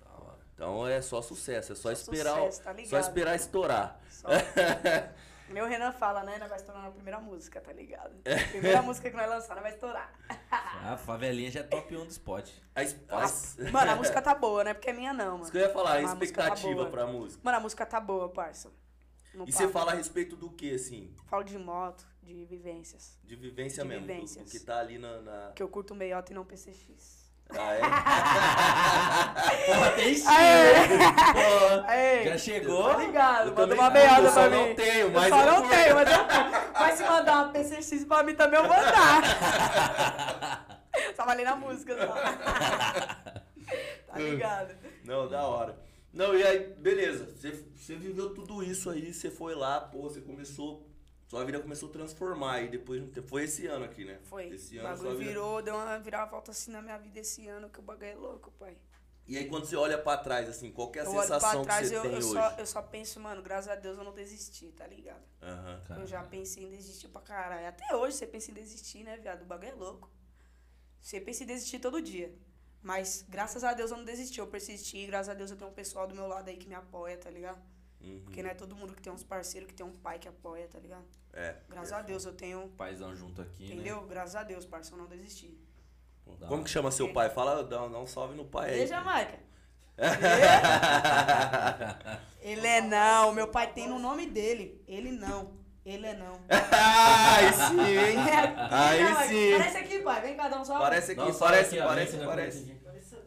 Da 0.04 0.10
hora. 0.10 0.38
Então 0.54 0.86
é 0.86 1.00
só 1.00 1.22
sucesso, 1.22 1.72
é 1.72 1.74
só, 1.74 1.82
Só 1.84 1.92
esperar. 1.92 2.34
sucesso, 2.36 2.60
o- 2.60 2.64
tá 2.64 2.72
ligado? 2.72 2.90
só 2.90 2.98
esperar 2.98 3.36
estourar. 3.36 4.00
Só. 4.10 4.28
Meu 5.48 5.64
Renan 5.66 5.92
fala, 5.92 6.24
né? 6.24 6.36
Nós 6.38 6.48
vai 6.48 6.58
estourar 6.58 6.82
na 6.82 6.90
primeira 6.90 7.20
música, 7.20 7.60
tá 7.60 7.72
ligado? 7.72 8.14
É. 8.24 8.34
Primeira 8.48 8.82
música 8.82 9.08
que 9.08 9.16
nós 9.16 9.30
lançar, 9.30 9.54
nós 9.54 9.62
vai 9.62 9.72
estourar. 9.72 10.12
A 10.84 10.96
favelinha 10.98 11.50
já 11.50 11.60
é 11.60 11.62
top 11.62 11.96
1 11.96 12.04
do 12.04 12.10
spot. 12.10 12.50
A 12.74 12.80
a 12.82 13.70
Mano, 13.70 13.90
a 13.92 13.94
música 13.96 14.20
tá 14.20 14.34
boa, 14.34 14.62
não 14.64 14.72
é 14.72 14.74
porque 14.74 14.90
é 14.90 14.92
minha, 14.92 15.12
não, 15.14 15.36
Isso 15.36 15.38
mano. 15.38 15.50
que 15.52 15.56
eu 15.56 15.62
ia 15.62 15.70
falar, 15.72 15.92
a 15.92 15.98
a 15.98 16.00
música 16.02 16.16
tá 16.18 16.24
expectativa 16.24 16.74
boa. 16.74 16.90
pra 16.90 17.06
música. 17.06 17.40
Mano, 17.44 17.56
a 17.56 17.60
música 17.60 17.86
tá 17.86 18.00
boa, 18.00 18.28
parça. 18.28 18.70
No 19.32 19.46
E 19.48 19.52
você 19.52 19.68
fala 19.68 19.92
a 19.92 19.94
respeito 19.94 20.34
do 20.34 20.50
que, 20.50 20.74
assim? 20.74 21.14
Falo 21.26 21.44
de 21.44 21.56
moto, 21.58 22.04
de 22.26 22.44
vivências. 22.44 23.16
De 23.22 23.36
vivência 23.36 23.82
De 23.84 23.88
mesmo. 23.88 24.02
do- 24.02 24.06
Do, 24.08 24.12
vivências. 24.14 24.50
que 24.50 24.58
tá 24.60 24.80
ali 24.80 24.98
na. 24.98 25.20
na- 25.22 25.52
Que 25.54 25.62
eu 25.62 25.68
curto 25.68 25.94
meiota 25.94 26.32
e 26.32 26.34
não 26.34 26.44
PCX. 26.44 27.24
Ah, 27.48 27.74
é? 27.74 27.80
Porra, 29.66 29.90
tem? 29.92 30.20
Porra, 30.20 31.84
Aê! 31.86 32.24
já 32.24 32.38
chegou? 32.38 32.88
Tá 32.92 32.96
ligado? 32.98 33.48
Eu 33.50 33.54
Manda 33.54 33.74
uma 33.74 33.90
meiota 33.90 34.20
eu 34.22 34.28
só 34.28 34.34
pra 34.34 34.50
não 34.50 34.66
mim. 34.68 34.74
tenho, 34.74 35.00
eu 35.06 35.10
mas 35.12 35.28
só 35.28 35.40
eu 35.40 35.46
não 35.46 35.56
curto. 35.62 35.70
tenho, 35.70 35.94
mas 35.94 36.10
eu 36.10 36.18
curto. 36.18 36.72
Mas 36.74 36.94
se 36.98 37.04
mandar 37.04 37.44
uma 37.44 37.52
PCX 37.52 38.04
pra 38.04 38.22
mim 38.24 38.34
também, 38.34 38.58
eu 38.60 38.66
vou 38.66 38.76
dar. 38.76 39.22
só 41.14 41.24
falei 41.24 41.44
na 41.44 41.54
música, 41.54 41.96
só. 41.96 42.14
tá 44.06 44.18
ligado? 44.18 44.74
Não, 45.04 45.28
da 45.28 45.46
hora. 45.46 45.78
Não, 46.12 46.34
e 46.36 46.42
aí, 46.42 46.58
beleza. 46.78 47.26
Você 47.36 47.94
viveu 47.94 48.34
tudo 48.34 48.60
isso 48.62 48.90
aí, 48.90 49.12
você 49.12 49.30
foi 49.30 49.54
lá, 49.54 49.80
pô, 49.80 50.02
você 50.02 50.20
começou. 50.20 50.85
Sua 51.26 51.44
vida 51.44 51.60
começou 51.60 51.88
a 51.88 51.92
transformar. 51.92 52.62
E 52.62 52.68
depois 52.68 53.00
de 53.00 53.08
um 53.08 53.10
tempo. 53.10 53.28
Foi 53.28 53.44
esse 53.44 53.66
ano 53.66 53.84
aqui, 53.84 54.04
né? 54.04 54.18
Foi. 54.24 54.48
Esse 54.48 54.76
o 54.76 54.80
ano 54.80 54.88
sua 54.88 54.96
bagulho 54.96 55.18
vida. 55.18 55.30
virou, 55.30 55.62
deu 55.62 55.74
uma 55.74 55.98
viravolta 55.98 56.52
assim 56.52 56.70
na 56.70 56.80
minha 56.80 56.96
vida 56.98 57.18
esse 57.20 57.46
ano, 57.48 57.68
que 57.68 57.80
o 57.80 57.82
bagulho 57.82 58.06
é 58.06 58.14
louco, 58.14 58.50
pai. 58.52 58.76
E 59.28 59.36
aí, 59.36 59.48
quando 59.48 59.66
você 59.66 59.74
olha 59.74 59.98
pra 59.98 60.16
trás, 60.16 60.48
assim, 60.48 60.70
qual 60.70 60.88
que 60.88 61.00
é 61.00 61.02
a 61.02 61.04
eu 61.04 61.10
olho 61.10 61.22
sensação 61.22 61.64
pra 61.64 61.74
trás 61.74 61.88
que 61.88 61.96
eu, 61.96 62.02
você 62.02 62.08
tem 62.08 62.18
eu, 62.20 62.24
hoje? 62.24 62.32
só, 62.32 62.50
eu 62.58 62.66
só 62.66 62.82
penso, 62.82 63.18
mano, 63.18 63.42
graças 63.42 63.68
a 63.68 63.74
Deus 63.74 63.98
eu 63.98 64.04
não 64.04 64.14
desisti, 64.14 64.66
tá 64.70 64.86
ligado? 64.86 65.22
Aham. 65.42 65.82
Eu 65.98 66.06
já 66.06 66.22
pensei 66.22 66.62
em 66.62 66.70
desistir 66.70 67.08
pra 67.08 67.20
caralho. 67.20 67.66
Até 67.66 67.96
hoje 67.96 68.16
você 68.16 68.26
pensa 68.26 68.52
em 68.52 68.54
desistir, 68.54 69.02
né, 69.02 69.16
viado? 69.16 69.42
O 69.42 69.44
bagulho 69.44 69.70
é 69.70 69.74
louco. 69.74 70.08
Você 71.00 71.20
pensa 71.20 71.42
em 71.42 71.46
desistir 71.46 71.80
todo 71.80 72.00
dia. 72.00 72.32
Mas 72.80 73.24
graças 73.28 73.64
a 73.64 73.74
Deus 73.74 73.90
eu 73.90 73.96
não 73.96 74.04
desisti, 74.04 74.38
eu 74.38 74.46
persisti. 74.46 75.04
Graças 75.06 75.28
a 75.28 75.34
Deus 75.34 75.50
eu 75.50 75.56
tenho 75.56 75.70
um 75.70 75.74
pessoal 75.74 76.06
do 76.06 76.14
meu 76.14 76.28
lado 76.28 76.48
aí 76.48 76.56
que 76.56 76.68
me 76.68 76.74
apoia, 76.76 77.16
tá 77.16 77.28
ligado? 77.28 77.60
Uhum. 78.12 78.20
Porque 78.24 78.42
não 78.42 78.50
é 78.50 78.54
todo 78.54 78.74
mundo 78.76 78.94
que 78.94 79.02
tem 79.02 79.12
uns 79.12 79.22
parceiros, 79.22 79.68
que 79.68 79.74
tem 79.74 79.84
um 79.84 79.92
pai 79.92 80.18
que 80.18 80.28
apoia, 80.28 80.66
tá 80.68 80.78
ligado? 80.78 81.04
É. 81.32 81.56
Graças 81.68 81.92
a 81.92 82.02
Deus 82.02 82.24
eu 82.24 82.32
tenho. 82.32 82.68
Paizão 82.76 83.14
junto 83.14 83.42
aqui, 83.42 83.66
Entendeu? 83.66 84.06
Graças 84.06 84.36
a 84.36 84.42
Deus, 84.42 84.64
parceiro, 84.64 84.96
eu 84.96 85.02
não 85.02 85.08
desisti. 85.08 85.58
Da 86.40 86.46
Como 86.46 86.64
que 86.64 86.70
chama 86.70 86.90
seu 86.90 87.12
pai? 87.12 87.30
Fala, 87.30 87.62
dá, 87.62 87.86
dá 87.86 87.98
um 87.98 88.06
salve 88.06 88.34
no 88.34 88.44
pai 88.44 88.70
aí. 88.70 88.80
Ei, 88.80 88.86
Jamaica. 88.86 89.38
Ele 92.40 92.66
é 92.66 92.80
não, 92.80 93.32
meu 93.32 93.48
pai 93.48 93.72
tem 93.72 93.88
no 93.88 93.98
nome 93.98 94.26
dele. 94.26 94.82
Ele 94.86 95.10
não. 95.12 95.56
Ele 95.84 96.06
é 96.06 96.14
não. 96.14 96.40
Aí 96.50 97.52
sim, 97.52 97.80
hein? 97.80 98.16
Aí 98.70 98.98
Jamaica, 98.98 99.28
sim. 99.28 99.52
Parece 99.56 99.76
aqui, 99.78 99.98
pai. 100.00 100.20
Vem 100.20 100.36
cá, 100.36 100.48
dá 100.48 100.60
um 100.60 100.64
salve. 100.64 100.82
Parece 100.82 101.12
aqui, 101.12 101.20
Dá 101.20 101.26
um 101.28 101.38
parece, 101.38 101.78
aqui, 101.78 101.86
parece, 101.86 102.16
aqui 102.16 102.26
parece. 102.26 102.76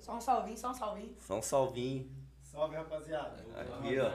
Só 0.02 0.18
um 0.18 0.22
salvinho, 0.22 0.58
só 0.58 0.72
um 0.72 0.74
salvinho. 0.74 1.15
São 1.20 1.42
Salvinho. 1.42 2.12
Salve, 2.42 2.76
rapaziada. 2.76 3.46
Aqui, 3.56 4.00
ó. 4.00 4.12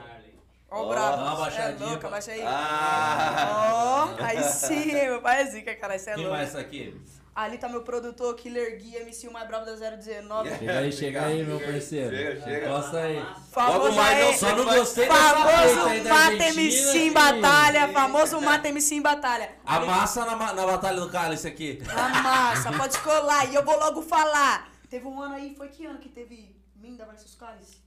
Ó, 0.69 0.79
Ó, 0.81 0.85
o 0.85 0.89
brabo. 0.89 1.17
dá 1.17 1.23
uma 1.23 1.35
Cê 1.35 1.41
baixadinha, 1.41 1.85
É 1.85 1.89
louco, 1.89 2.01
pá. 2.01 2.07
abaixa 2.07 2.31
aí. 2.31 2.41
Ah! 2.43 4.07
Ó, 4.19 4.23
aí 4.23 4.43
sim, 4.43 4.91
meu 4.93 5.21
pai 5.21 5.41
é 5.41 5.45
zica, 5.45 5.75
cara. 5.75 5.95
Isso 5.95 6.09
é 6.09 6.13
Quem 6.15 6.23
louco. 6.23 6.37
mais 6.37 6.51
tá 6.53 6.59
aqui? 6.59 6.99
Ali 7.35 7.57
tá 7.57 7.67
meu 7.67 7.81
produtor, 7.83 8.33
Killer 8.35 8.77
Gui, 8.77 8.95
MC 8.95 9.27
o 9.27 9.33
mais 9.33 9.45
brabo 9.45 9.65
da 9.65 9.73
019. 9.75 10.49
Chega 10.57 10.79
aí, 10.79 10.91
chega 10.91 11.25
aí, 11.25 11.43
meu 11.43 11.59
parceiro. 11.59 12.15
Chega, 12.15 12.41
chega. 12.41 12.65
Encosta 12.69 12.97
aí. 12.97 13.25
Logo 13.57 13.91
mais 13.91 14.17
aí, 14.17 14.23
não 14.23 14.33
Só 14.39 14.55
não 14.55 14.63
gostei 14.63 15.05
Famoso 15.07 16.03
Mata 16.09 16.43
MC 16.45 16.97
em 16.97 17.11
batalha. 17.11 17.87
Famoso 17.89 18.39
Mata 18.41 18.67
MC 18.69 18.95
em 18.95 19.01
batalha. 19.01 19.49
Amassa 19.65 20.23
na, 20.25 20.53
na 20.53 20.65
Batalha 20.65 21.01
do 21.01 21.09
Cálice 21.09 21.45
aqui. 21.47 21.83
A 21.93 22.09
massa, 22.21 22.71
pode 22.71 22.97
colar. 22.99 23.51
E 23.51 23.55
eu 23.55 23.65
vou 23.65 23.77
logo 23.79 24.01
falar. 24.01 24.69
Teve 24.89 25.05
um 25.05 25.21
ano 25.21 25.35
aí, 25.35 25.53
foi 25.57 25.67
que 25.67 25.85
ano 25.85 25.99
que 25.99 26.07
teve 26.07 26.55
Minda 26.77 27.05
versus 27.05 27.35
Cálice? 27.35 27.83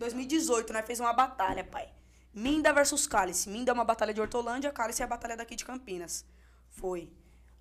2018. 0.00 0.70
2018, 0.70 0.72
né? 0.72 0.82
Fez 0.82 0.98
uma 0.98 1.12
batalha, 1.12 1.62
pai. 1.62 1.92
Minda 2.32 2.72
versus 2.72 3.06
Cálice. 3.06 3.48
Minda 3.48 3.70
é 3.70 3.74
uma 3.74 3.84
batalha 3.84 4.14
de 4.14 4.20
Hortolândia, 4.20 4.72
Cálice 4.72 5.02
é 5.02 5.04
a 5.04 5.08
batalha 5.08 5.36
daqui 5.36 5.54
de 5.54 5.64
Campinas. 5.64 6.24
Foi. 6.70 7.12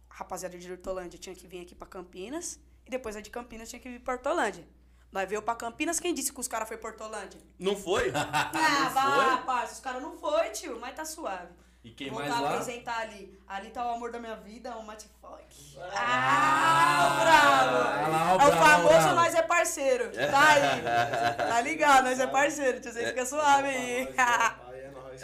A 0.09 0.15
rapaziada 0.15 0.57
de 0.57 0.71
Hortolândia 0.71 1.19
tinha 1.19 1.35
que 1.35 1.47
vir 1.47 1.61
aqui 1.61 1.75
pra 1.75 1.85
Campinas. 1.85 2.59
E 2.85 2.89
depois 2.89 3.15
a 3.15 3.21
de 3.21 3.29
Campinas 3.29 3.69
tinha 3.69 3.79
que 3.79 3.89
vir 3.89 3.99
pra 3.99 4.13
Hortolândia. 4.13 4.65
Nós 5.11 5.27
veio 5.27 5.41
pra 5.41 5.55
Campinas, 5.55 5.99
quem 5.99 6.13
disse 6.13 6.31
que 6.31 6.39
os 6.39 6.47
caras 6.47 6.67
foi 6.67 6.77
pra 6.77 6.91
Hortolândia? 6.91 7.41
Não 7.57 7.75
foi? 7.75 8.11
Ah, 8.15 8.89
vá, 8.89 9.37
parça. 9.39 9.73
Os 9.73 9.79
caras 9.79 10.01
não 10.01 10.17
foi, 10.17 10.49
tio, 10.51 10.79
mas 10.79 10.95
tá 10.95 11.03
suave. 11.03 11.51
E 11.83 11.91
quem 11.91 12.09
Vou 12.09 12.19
mais 12.19 12.29
lá? 12.31 12.51
apresentar 12.55 12.99
ali. 12.99 13.39
Ali 13.47 13.69
tá 13.69 13.85
o 13.85 13.95
amor 13.95 14.11
da 14.11 14.19
minha 14.19 14.35
vida, 14.35 14.75
o 14.75 14.85
Mate 14.85 15.07
Fock. 15.21 15.45
Ah, 15.93 17.19
bravo! 17.21 17.77
Ah, 17.77 18.07
lá, 18.07 18.27
o 18.27 18.31
é 18.31 18.35
o 18.35 18.37
bravo, 18.49 18.57
famoso 18.65 18.89
bravo. 18.93 19.15
Nós 19.15 19.33
é 19.35 19.41
Parceiro. 19.41 20.11
Tá 20.11 20.49
aí. 20.49 21.37
Tá 21.37 21.61
ligado? 21.61 22.03
Nós 22.05 22.19
é 22.19 22.27
parceiro, 22.27 22.81
tio. 22.81 22.91
Você 22.91 23.05
fica 23.07 23.25
suave 23.25 23.69
aí. 23.69 24.07
É 24.73 24.91
nóis. 24.91 25.21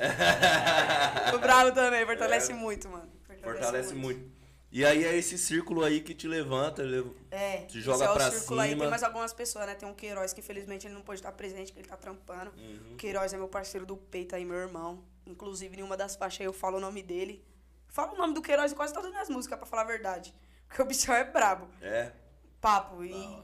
o 1.35 1.39
bravo 1.39 1.71
também, 1.73 2.05
fortalece 2.05 2.53
muito, 2.53 2.87
mano. 2.89 3.09
Fortalece 3.43 3.93
muito. 3.93 4.33
E 4.71 4.83
aí 4.85 5.05
é 5.05 5.15
esse 5.15 5.37
círculo 5.37 5.83
aí 5.85 6.01
que 6.01 6.13
te 6.13 6.27
levanta, 6.27 6.83
lev- 6.83 7.11
É, 7.31 7.59
Te 7.59 7.77
esse 7.77 7.81
joga 7.81 8.05
é 8.05 8.09
o 8.09 8.13
pra 8.13 8.29
círculo 8.31 8.59
aí. 8.59 8.69
cima. 8.71 8.81
Tem 8.81 8.89
mais 8.89 9.03
algumas 9.03 9.31
pessoas, 9.31 9.65
né? 9.67 9.75
Tem 9.75 9.87
um 9.87 9.93
Queiroz 9.93 10.33
que 10.33 10.41
infelizmente 10.41 10.85
ele 10.87 10.93
não 10.93 11.01
pôde 11.01 11.19
estar 11.19 11.31
presente, 11.31 11.71
que 11.71 11.79
ele 11.79 11.87
tá 11.87 11.95
trampando. 11.95 12.51
Uhum. 12.57 12.93
O 12.93 12.95
Queiroz 12.97 13.31
é 13.33 13.37
meu 13.37 13.47
parceiro 13.47 13.85
do 13.85 13.95
peito 13.95 14.35
aí, 14.35 14.43
meu 14.43 14.57
irmão. 14.57 15.01
Inclusive, 15.25 15.79
em 15.79 15.83
uma 15.83 15.97
das 15.97 16.15
faixas 16.15 16.41
aí 16.41 16.45
eu 16.45 16.53
falo 16.53 16.77
o 16.77 16.81
nome 16.81 17.01
dele. 17.01 17.45
Falo 17.87 18.13
o 18.13 18.17
nome 18.17 18.33
do 18.33 18.41
Queiroz 18.41 18.71
em 18.71 18.75
quase 18.75 18.93
todas 18.93 19.07
as 19.07 19.13
minhas 19.13 19.29
músicas, 19.29 19.57
pra 19.57 19.67
falar 19.67 19.83
a 19.83 19.85
verdade. 19.85 20.35
Porque 20.67 20.81
o 20.81 20.85
bichão 20.85 21.15
é 21.15 21.23
brabo. 21.23 21.67
É. 21.81 22.11
Papo. 22.59 23.03
E 23.03 23.43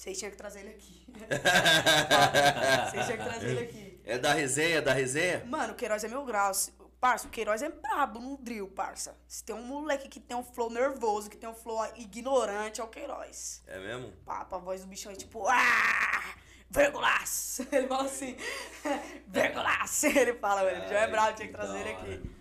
vocês 0.00 0.18
tinham 0.18 0.30
que 0.30 0.36
trazer 0.38 0.60
ele 0.60 0.70
aqui. 0.70 1.06
Vocês 2.90 3.04
tinham 3.04 3.18
que 3.18 3.24
trazer 3.24 3.48
ele 3.48 3.60
aqui. 3.60 4.00
É 4.02 4.16
da 4.16 4.32
resenha, 4.32 4.78
é 4.78 4.80
da 4.80 4.94
resenha? 4.94 5.44
Mano, 5.44 5.74
o 5.74 5.76
Queiroz 5.76 6.02
é 6.02 6.08
meu 6.08 6.24
grau. 6.24 6.50
Parça, 6.98 7.26
o 7.26 7.30
Queiroz 7.30 7.60
é 7.60 7.68
brabo 7.68 8.18
no 8.18 8.38
drill, 8.38 8.68
parça. 8.68 9.14
Se 9.28 9.44
tem 9.44 9.54
um 9.54 9.62
moleque 9.62 10.08
que 10.08 10.18
tem 10.18 10.34
um 10.36 10.42
flow 10.42 10.70
nervoso, 10.70 11.28
que 11.28 11.36
tem 11.36 11.48
um 11.48 11.54
flow 11.54 11.84
ignorante, 11.96 12.80
é 12.80 12.84
o 12.84 12.88
Queiroz. 12.88 13.62
É 13.66 13.78
mesmo? 13.78 14.12
Papo, 14.24 14.54
a 14.54 14.58
voz 14.58 14.80
do 14.80 14.86
bichão 14.86 15.12
é 15.12 15.14
tipo, 15.14 15.46
ah, 15.46 16.34
vírgulas. 16.70 17.60
Ele 17.72 17.88
fala 17.88 18.04
assim, 18.04 18.36
vírgulas. 19.26 20.04
Ele 20.04 20.34
fala, 20.34 20.64
mano, 20.64 20.76
ele 20.76 20.88
já 20.88 20.98
é 20.98 21.04
Ai, 21.04 21.10
brabo, 21.10 21.36
tinha 21.36 21.48
que 21.48 21.54
trazer 21.54 21.80
ele 21.80 21.90
aqui. 21.90 22.40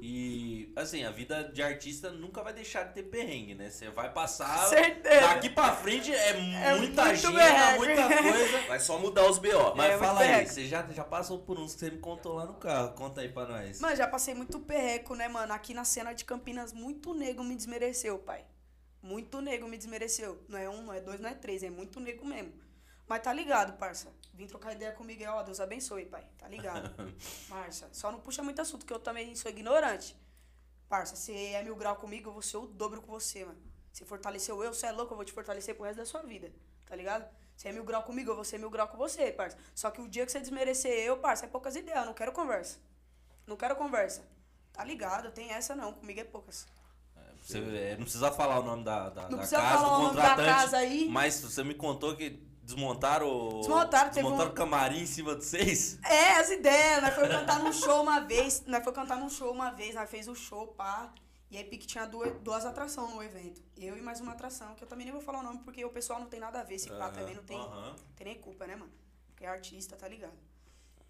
E, 0.00 0.72
assim, 0.76 1.04
a 1.04 1.10
vida 1.10 1.44
de 1.52 1.62
artista 1.62 2.10
nunca 2.10 2.42
vai 2.42 2.52
deixar 2.52 2.84
de 2.84 2.94
ter 2.94 3.02
perrengue, 3.02 3.54
né? 3.54 3.68
Você 3.68 3.90
vai 3.90 4.10
passar. 4.12 4.68
Certeza. 4.68 5.20
Daqui 5.20 5.50
pra 5.50 5.74
frente 5.74 6.14
é 6.14 6.32
muita 6.78 7.04
muito 7.04 7.16
gente, 7.16 7.26
muita 7.76 8.22
coisa. 8.22 8.58
Vai 8.68 8.80
só 8.80 8.98
mudar 8.98 9.28
os 9.28 9.38
BO. 9.38 9.74
Mas 9.76 9.92
É, 9.92 9.98
fala 9.98 10.20
aí, 10.20 10.46
você 10.46 10.64
já, 10.64 10.86
já 10.92 11.04
passou 11.04 11.40
por 11.40 11.58
uns 11.58 11.74
que 11.74 11.80
você 11.80 11.90
me 11.90 11.98
contou 11.98 12.34
lá 12.34 12.46
no 12.46 12.54
carro. 12.54 12.94
Conta 12.94 13.20
aí 13.20 13.28
pra 13.28 13.46
nós. 13.46 13.80
Mano, 13.80 13.96
já 13.96 14.06
passei 14.06 14.32
muito 14.32 14.60
perreco, 14.60 15.14
né, 15.14 15.28
mano? 15.28 15.52
Aqui 15.52 15.74
na 15.74 15.84
cena 15.84 16.12
de 16.12 16.24
Campinas, 16.24 16.72
muito 16.72 17.12
nego 17.12 17.42
me 17.42 17.56
desmereceu, 17.56 18.16
pai. 18.18 18.44
Muito 19.02 19.40
nego 19.40 19.66
me 19.66 19.76
desmereceu. 19.76 20.42
Não 20.48 20.58
é 20.58 20.68
um, 20.68 20.82
não 20.82 20.94
é 20.94 21.00
dois, 21.00 21.20
não 21.20 21.28
é 21.28 21.34
três, 21.34 21.62
é 21.62 21.68
muito 21.68 21.98
nego 21.98 22.24
mesmo. 22.24 22.52
Mas 23.10 23.22
tá 23.24 23.32
ligado, 23.32 23.76
parça. 23.76 24.06
Vim 24.32 24.46
trocar 24.46 24.72
ideia 24.72 24.92
com 24.92 25.02
o 25.02 25.06
Miguel, 25.06 25.32
ó, 25.32 25.42
Deus 25.42 25.58
abençoe, 25.58 26.06
pai. 26.06 26.24
Tá 26.38 26.46
ligado? 26.46 26.94
Parça, 27.50 27.88
só 27.90 28.12
não 28.12 28.20
puxa 28.20 28.40
muito 28.40 28.62
assunto, 28.62 28.86
que 28.86 28.92
eu 28.92 29.00
também 29.00 29.34
sou 29.34 29.50
ignorante. 29.50 30.16
Parça, 30.88 31.16
você 31.16 31.32
é 31.32 31.62
mil 31.64 31.74
grau 31.74 31.96
comigo, 31.96 32.28
eu 32.28 32.32
vou 32.32 32.40
ser 32.40 32.58
o 32.58 32.68
dobro 32.68 33.02
com 33.02 33.10
você, 33.10 33.44
mano. 33.44 33.58
Você 33.92 34.04
fortaleceu 34.04 34.62
eu, 34.62 34.72
você 34.72 34.86
é 34.86 34.92
louco, 34.92 35.12
eu 35.12 35.16
vou 35.16 35.24
te 35.24 35.32
fortalecer 35.32 35.74
pro 35.74 35.86
resto 35.86 35.96
da 35.96 36.06
sua 36.06 36.22
vida. 36.22 36.52
Tá 36.86 36.94
ligado? 36.94 37.28
Você 37.56 37.70
é 37.70 37.72
mil 37.72 37.82
grau 37.82 38.04
comigo, 38.04 38.30
eu 38.30 38.36
vou 38.36 38.44
ser 38.44 38.58
mil 38.58 38.70
grau 38.70 38.86
com 38.86 38.96
você, 38.96 39.32
parça. 39.32 39.58
Só 39.74 39.90
que 39.90 40.00
o 40.00 40.08
dia 40.08 40.24
que 40.24 40.30
você 40.30 40.38
desmerecer 40.38 40.92
eu, 40.92 41.18
parça, 41.18 41.46
é 41.46 41.48
poucas 41.48 41.74
ideias, 41.74 41.98
eu 41.98 42.06
não 42.06 42.14
quero 42.14 42.30
conversa. 42.30 42.78
Não 43.44 43.56
quero 43.56 43.74
conversa. 43.74 44.22
Tá 44.72 44.84
ligado? 44.84 45.32
Tem 45.32 45.50
essa 45.50 45.74
não, 45.74 45.92
comigo 45.94 46.20
é 46.20 46.24
poucas. 46.24 46.64
Você 47.42 47.58
é, 47.58 47.96
não 47.96 48.04
precisa 48.04 48.30
falar 48.30 48.60
o 48.60 48.62
nome 48.62 48.84
da, 48.84 49.08
da, 49.08 49.22
Não 49.22 49.30
da 49.30 49.36
precisa 49.38 49.60
casa, 49.60 49.78
falar 49.78 49.98
o 49.98 50.02
nome 50.02 50.16
da 50.16 50.36
casa 50.36 50.76
aí. 50.76 51.08
Mas 51.08 51.40
você 51.40 51.64
me 51.64 51.74
contou 51.74 52.14
que 52.14 52.49
desmontaram 52.74 53.28
o. 53.28 53.60
Desmontaram, 53.60 54.10
desmontaram 54.10 54.50
um- 54.50 54.52
o 54.52 54.54
camarim 54.54 55.00
em 55.02 55.06
cima 55.06 55.34
de 55.36 55.44
vocês. 55.44 55.98
É, 56.04 56.34
as 56.40 56.50
ideias. 56.50 57.02
Nós 57.02 57.14
foi 57.14 57.28
cantar 57.28 57.58
num 57.60 57.72
show 57.72 58.02
uma 58.02 58.20
vez. 58.20 58.64
Nós 58.66 58.82
foi 58.84 58.92
cantar 58.92 59.18
num 59.18 59.28
show 59.30 59.52
uma 59.52 59.70
vez. 59.70 59.94
Nós 59.94 60.08
fez 60.08 60.28
o 60.28 60.34
show, 60.34 60.68
pá. 60.68 61.12
E 61.50 61.56
aí 61.56 61.64
Pique 61.64 61.86
tinha 61.86 62.06
duas, 62.06 62.32
duas 62.42 62.64
atrações 62.64 63.12
no 63.12 63.22
evento. 63.22 63.60
Eu 63.76 63.96
e 63.96 64.00
mais 64.00 64.20
uma 64.20 64.32
atração, 64.32 64.74
que 64.76 64.84
eu 64.84 64.88
também 64.88 65.04
nem 65.04 65.12
vou 65.12 65.20
falar 65.22 65.40
o 65.40 65.42
nome, 65.42 65.58
porque 65.64 65.84
o 65.84 65.90
pessoal 65.90 66.20
não 66.20 66.28
tem 66.28 66.38
nada 66.38 66.60
a 66.60 66.62
ver. 66.62 66.76
Esse 66.76 66.88
pá 66.88 67.10
também 67.10 67.34
não 67.34 67.42
tem, 67.42 67.58
Aham. 67.58 67.96
tem 68.14 68.24
nem 68.28 68.38
culpa, 68.38 68.66
né, 68.68 68.76
mano? 68.76 68.92
Porque 69.26 69.44
é 69.44 69.48
artista, 69.48 69.96
tá 69.96 70.06
ligado? 70.06 70.38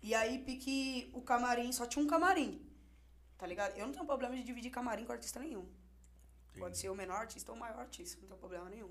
E 0.02 0.14
aí, 0.14 0.38
Pique, 0.38 1.10
o 1.12 1.20
camarim, 1.20 1.70
só 1.72 1.84
tinha 1.84 2.02
um 2.02 2.08
camarim. 2.08 2.66
Tá 3.36 3.46
ligado? 3.46 3.76
Eu 3.76 3.84
não 3.86 3.92
tenho 3.92 4.06
problema 4.06 4.34
de 4.34 4.42
dividir 4.42 4.70
camarim 4.70 5.04
com 5.04 5.12
artista 5.12 5.38
nenhum. 5.40 5.66
Pode 6.58 6.78
ser 6.78 6.88
o 6.88 6.94
menor 6.94 7.16
artista 7.18 7.52
ou 7.52 7.56
o 7.56 7.60
maior 7.60 7.78
artista, 7.78 8.18
não 8.22 8.28
tem 8.28 8.36
problema 8.38 8.68
nenhum. 8.70 8.90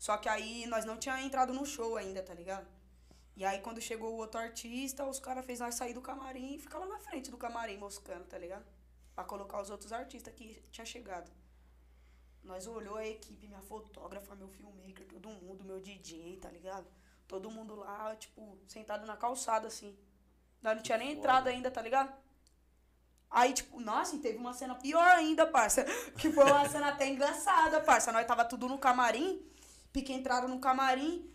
Só 0.00 0.16
que 0.16 0.30
aí 0.30 0.66
nós 0.66 0.86
não 0.86 0.96
tinha 0.96 1.20
entrado 1.20 1.52
no 1.52 1.66
show 1.66 1.94
ainda, 1.98 2.22
tá 2.22 2.32
ligado? 2.32 2.66
E 3.36 3.44
aí 3.44 3.60
quando 3.60 3.82
chegou 3.82 4.14
o 4.14 4.16
outro 4.16 4.40
artista, 4.40 5.04
os 5.04 5.20
caras 5.20 5.44
fez 5.44 5.60
nós 5.60 5.74
sair 5.74 5.92
do 5.92 6.00
camarim 6.00 6.54
e 6.54 6.58
ficar 6.58 6.78
lá 6.78 6.86
na 6.86 6.98
frente 6.98 7.30
do 7.30 7.36
camarim 7.36 7.76
moscando, 7.76 8.24
tá 8.24 8.38
ligado? 8.38 8.64
Pra 9.14 9.24
colocar 9.24 9.60
os 9.60 9.68
outros 9.68 9.92
artistas 9.92 10.32
que 10.32 10.64
tinha 10.72 10.86
chegado. 10.86 11.30
Nós 12.42 12.66
olhou 12.66 12.96
a 12.96 13.06
equipe, 13.06 13.46
minha 13.46 13.60
fotógrafa, 13.60 14.34
meu 14.34 14.48
filmmaker, 14.48 15.06
todo 15.06 15.28
mundo, 15.28 15.62
meu 15.64 15.78
DJ, 15.78 16.38
tá 16.38 16.48
ligado? 16.48 16.86
Todo 17.28 17.50
mundo 17.50 17.74
lá, 17.74 18.16
tipo, 18.16 18.58
sentado 18.66 19.06
na 19.06 19.18
calçada, 19.18 19.68
assim. 19.68 19.94
Nós 20.62 20.76
não 20.76 20.82
tinha 20.82 20.96
nem 20.96 21.12
entrado 21.12 21.48
ainda, 21.48 21.70
tá 21.70 21.82
ligado? 21.82 22.10
Aí, 23.30 23.52
tipo, 23.52 23.78
nossa, 23.78 24.18
teve 24.18 24.38
uma 24.38 24.54
cena 24.54 24.74
pior 24.74 25.10
ainda, 25.10 25.46
parça. 25.46 25.84
Que 26.16 26.32
foi 26.32 26.44
uma 26.44 26.66
cena 26.70 26.88
até 26.88 27.06
engraçada, 27.06 27.82
parça. 27.82 28.10
Nós 28.10 28.26
tava 28.26 28.46
tudo 28.46 28.66
no 28.66 28.78
camarim, 28.78 29.46
pique 29.92 30.12
entraram 30.12 30.48
no 30.48 30.58
camarim 30.60 31.30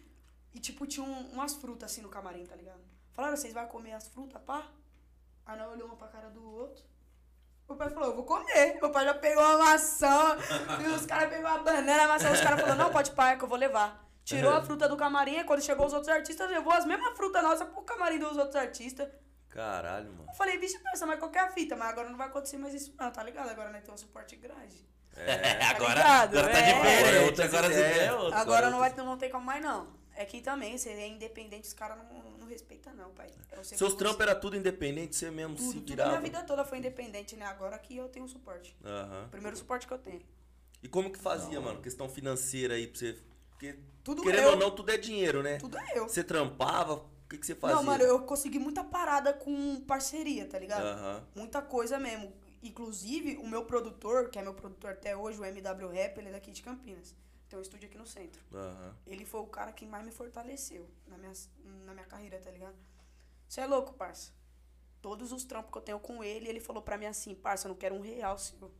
e, 0.53 0.59
tipo, 0.59 0.85
tinha 0.87 1.05
um- 1.05 1.29
umas 1.31 1.53
frutas 1.55 1.91
assim 1.91 2.01
no 2.01 2.09
camarim, 2.09 2.45
tá 2.45 2.55
ligado? 2.55 2.81
Falaram, 3.13 3.35
vocês 3.35 3.53
vão 3.53 3.65
comer 3.67 3.93
as 3.93 4.07
frutas, 4.07 4.41
pá? 4.43 4.67
Aí 5.45 5.57
nós 5.57 5.67
olhamos 5.67 5.91
uma 5.91 5.97
pra 5.97 6.07
cara 6.07 6.29
do 6.29 6.43
outro. 6.43 6.83
Meu 7.67 7.77
pai 7.77 7.89
falou, 7.89 8.09
eu 8.09 8.15
vou 8.15 8.25
comer. 8.25 8.75
Meu 8.79 8.91
pai 8.91 9.05
já 9.05 9.13
pegou 9.13 9.43
uma 9.43 9.57
maçã, 9.57 10.37
e 10.83 10.87
os 10.87 11.05
caras 11.05 11.29
pegou 11.29 11.49
uma 11.49 11.59
banana, 11.59 12.03
a 12.03 12.07
maçã. 12.07 12.31
Os 12.31 12.41
caras 12.41 12.59
falaram, 12.61 12.77
não, 12.83 12.91
pode 12.91 13.11
pá, 13.11 13.31
é 13.31 13.37
que 13.37 13.43
eu 13.43 13.47
vou 13.47 13.57
levar. 13.57 14.03
Tirou 14.23 14.51
a 14.51 14.61
fruta 14.61 14.87
do 14.89 14.97
camarim, 14.97 15.37
aí 15.37 15.43
quando 15.43 15.61
chegou 15.61 15.85
os 15.85 15.93
outros 15.93 16.09
artistas, 16.11 16.49
levou 16.49 16.73
as 16.73 16.85
mesmas 16.85 17.15
frutas 17.15 17.43
nossas 17.43 17.67
pro 17.69 17.83
camarim 17.83 18.17
dos 18.19 18.37
outros 18.37 18.55
artistas. 18.55 19.07
Caralho, 19.49 20.11
mano. 20.11 20.25
Eu 20.29 20.33
falei, 20.33 20.57
bicho, 20.57 20.79
pensa, 20.81 21.05
mas 21.05 21.17
qual 21.19 21.31
que 21.31 21.37
é 21.37 21.47
fita? 21.51 21.75
Mas 21.75 21.89
agora 21.89 22.09
não 22.09 22.17
vai 22.17 22.27
acontecer 22.27 22.57
mais 22.57 22.73
isso, 22.73 22.93
não, 22.99 23.11
tá 23.11 23.23
ligado? 23.23 23.49
Agora 23.49 23.69
nós 23.71 23.83
temos 23.83 24.01
um 24.01 24.05
suporte 24.05 24.35
grande. 24.35 24.85
É. 25.15 25.63
agora, 25.65 25.93
ligado? 25.95 26.37
agora 26.37 26.51
tá 26.53 26.59
É. 26.59 26.73
diferente. 26.73 27.41
Agora 27.41 27.73
é 27.73 28.13
outra. 28.13 28.37
Agora 28.39 28.69
não, 28.69 28.79
vai, 28.79 28.93
não 28.93 29.17
tem 29.17 29.29
como 29.29 29.45
mais, 29.45 29.63
não. 29.63 29.87
É 30.17 30.23
que 30.23 30.39
também, 30.41 30.77
você 30.77 30.89
é 30.89 31.07
independente, 31.07 31.67
os 31.67 31.73
caras 31.73 31.97
não, 31.97 32.31
não 32.39 32.47
respeitam, 32.47 32.93
não, 32.93 33.09
pai. 33.11 33.27
Sei 33.63 33.77
Seus 33.77 33.93
trampos 33.95 34.25
eram 34.25 34.39
tudo 34.39 34.55
independente, 34.55 35.15
você 35.15 35.29
mesmo 35.29 35.55
tudo, 35.55 35.67
se 35.67 35.73
tudo 35.75 35.87
virava. 35.89 36.09
minha 36.11 36.21
vida 36.21 36.43
toda 36.43 36.63
foi 36.63 36.77
independente, 36.77 37.35
né? 37.35 37.45
Agora 37.45 37.77
que 37.77 37.97
eu 37.97 38.07
tenho 38.07 38.27
suporte. 38.27 38.75
Primeiro 39.29 39.57
suporte 39.57 39.85
que 39.85 39.93
eu 39.93 39.97
tenho. 39.97 40.21
E 40.81 40.87
como 40.87 41.11
que 41.11 41.19
fazia, 41.19 41.59
mano? 41.59 41.81
Questão 41.81 42.07
financeira 42.07 42.75
aí 42.75 42.87
pra 42.87 42.99
você. 42.99 43.17
Porque, 43.49 43.79
Tudo 44.03 44.21
querendo 44.21 44.43
eu. 44.43 44.49
ou 44.51 44.57
não, 44.57 44.71
tudo 44.71 44.91
é 44.91 44.97
dinheiro, 44.97 45.41
né? 45.41 45.57
Tudo 45.57 45.77
é 45.77 45.97
eu. 45.97 46.07
Você 46.07 46.23
trampava? 46.23 46.93
O 46.95 47.27
que, 47.29 47.37
que 47.37 47.45
você 47.45 47.55
fazia? 47.55 47.75
Não, 47.77 47.83
mano, 47.83 48.03
eu 48.03 48.19
consegui 48.19 48.59
muita 48.59 48.83
parada 48.83 49.33
com 49.33 49.79
parceria, 49.81 50.45
tá 50.45 50.59
ligado? 50.59 51.25
Muita 51.33 51.61
coisa 51.61 51.97
mesmo. 51.97 52.31
Inclusive, 52.67 53.37
o 53.37 53.47
meu 53.47 53.63
produtor, 53.65 54.29
que 54.29 54.39
é 54.39 54.41
meu 54.41 54.53
produtor 54.53 54.91
até 54.91 55.15
hoje, 55.15 55.39
o 55.39 55.45
MW 55.45 55.87
Rap, 55.89 56.17
ele 56.17 56.29
é 56.29 56.31
daqui 56.31 56.51
de 56.51 56.61
Campinas. 56.61 57.15
Tem 57.47 57.59
um 57.59 57.61
estúdio 57.61 57.87
aqui 57.87 57.97
no 57.97 58.07
centro. 58.07 58.41
Aham. 58.53 58.95
Ele 59.05 59.23
foi 59.23 59.39
o 59.41 59.45
cara 59.47 59.71
que 59.71 59.85
mais 59.85 60.03
me 60.03 60.11
fortaleceu 60.11 60.89
na 61.07 61.17
minha, 61.17 61.31
na 61.85 61.93
minha 61.93 62.05
carreira, 62.07 62.39
tá 62.39 62.49
ligado? 62.49 62.75
Você 63.47 63.61
é 63.61 63.67
louco, 63.67 63.93
parça. 63.93 64.31
Todos 64.99 65.31
os 65.31 65.43
trampos 65.43 65.71
que 65.71 65.77
eu 65.77 65.81
tenho 65.83 65.99
com 65.99 66.23
ele, 66.23 66.47
ele 66.49 66.59
falou 66.59 66.81
pra 66.81 66.97
mim 66.97 67.05
assim, 67.05 67.35
parça, 67.35 67.67
eu 67.67 67.69
não 67.69 67.75
quero 67.77 67.93
um 67.93 68.01
real 68.01 68.37
seu. 68.39 68.71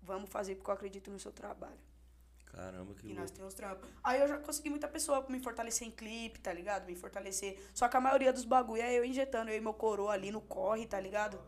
Vamos 0.00 0.30
fazer 0.30 0.54
porque 0.54 0.70
eu 0.70 0.74
acredito 0.74 1.10
no 1.10 1.20
seu 1.20 1.30
trabalho. 1.30 1.78
Caramba, 2.46 2.94
que 2.94 3.04
E 3.04 3.08
louco. 3.08 3.20
nós 3.20 3.30
temos 3.30 3.52
trampos. 3.52 3.90
Aí 4.02 4.20
eu 4.22 4.26
já 4.26 4.38
consegui 4.38 4.70
muita 4.70 4.88
pessoa 4.88 5.24
me 5.28 5.38
fortalecer 5.38 5.86
em 5.86 5.90
clipe, 5.90 6.40
tá 6.40 6.50
ligado? 6.50 6.86
Me 6.86 6.96
fortalecer. 6.96 7.60
Só 7.74 7.86
que 7.88 7.96
a 7.98 8.00
maioria 8.00 8.32
dos 8.32 8.46
bagulho 8.46 8.80
é 8.80 8.94
eu 8.94 9.04
injetando, 9.04 9.50
eu 9.50 9.56
e 9.58 9.60
meu 9.60 9.74
coroa 9.74 10.12
ali 10.12 10.30
no 10.30 10.40
corre, 10.40 10.86
tá 10.86 10.98
ligado? 10.98 11.38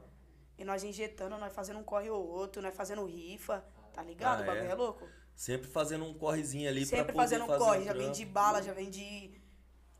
E 0.60 0.64
nós 0.64 0.84
injetando, 0.84 1.38
nós 1.38 1.54
fazendo 1.54 1.78
um 1.78 1.82
corre 1.82 2.10
ou 2.10 2.22
outro, 2.22 2.60
nós 2.60 2.76
fazendo 2.76 3.02
rifa, 3.06 3.64
tá 3.94 4.02
ligado? 4.02 4.40
Ah, 4.40 4.42
o 4.42 4.46
bagulho 4.46 4.68
é? 4.68 4.72
é, 4.72 4.74
louco. 4.74 5.08
Sempre 5.34 5.66
fazendo 5.66 6.04
um 6.04 6.12
correzinho 6.12 6.68
ali 6.68 6.84
Sempre 6.84 7.14
pra 7.14 7.22
fazendo 7.22 7.44
um 7.44 7.46
fazer 7.46 7.64
corre. 7.64 7.78
um 7.78 7.84
Já 7.84 7.92
vendi 7.94 8.26
bala, 8.26 8.62
já 8.62 8.74
vendi 8.74 9.40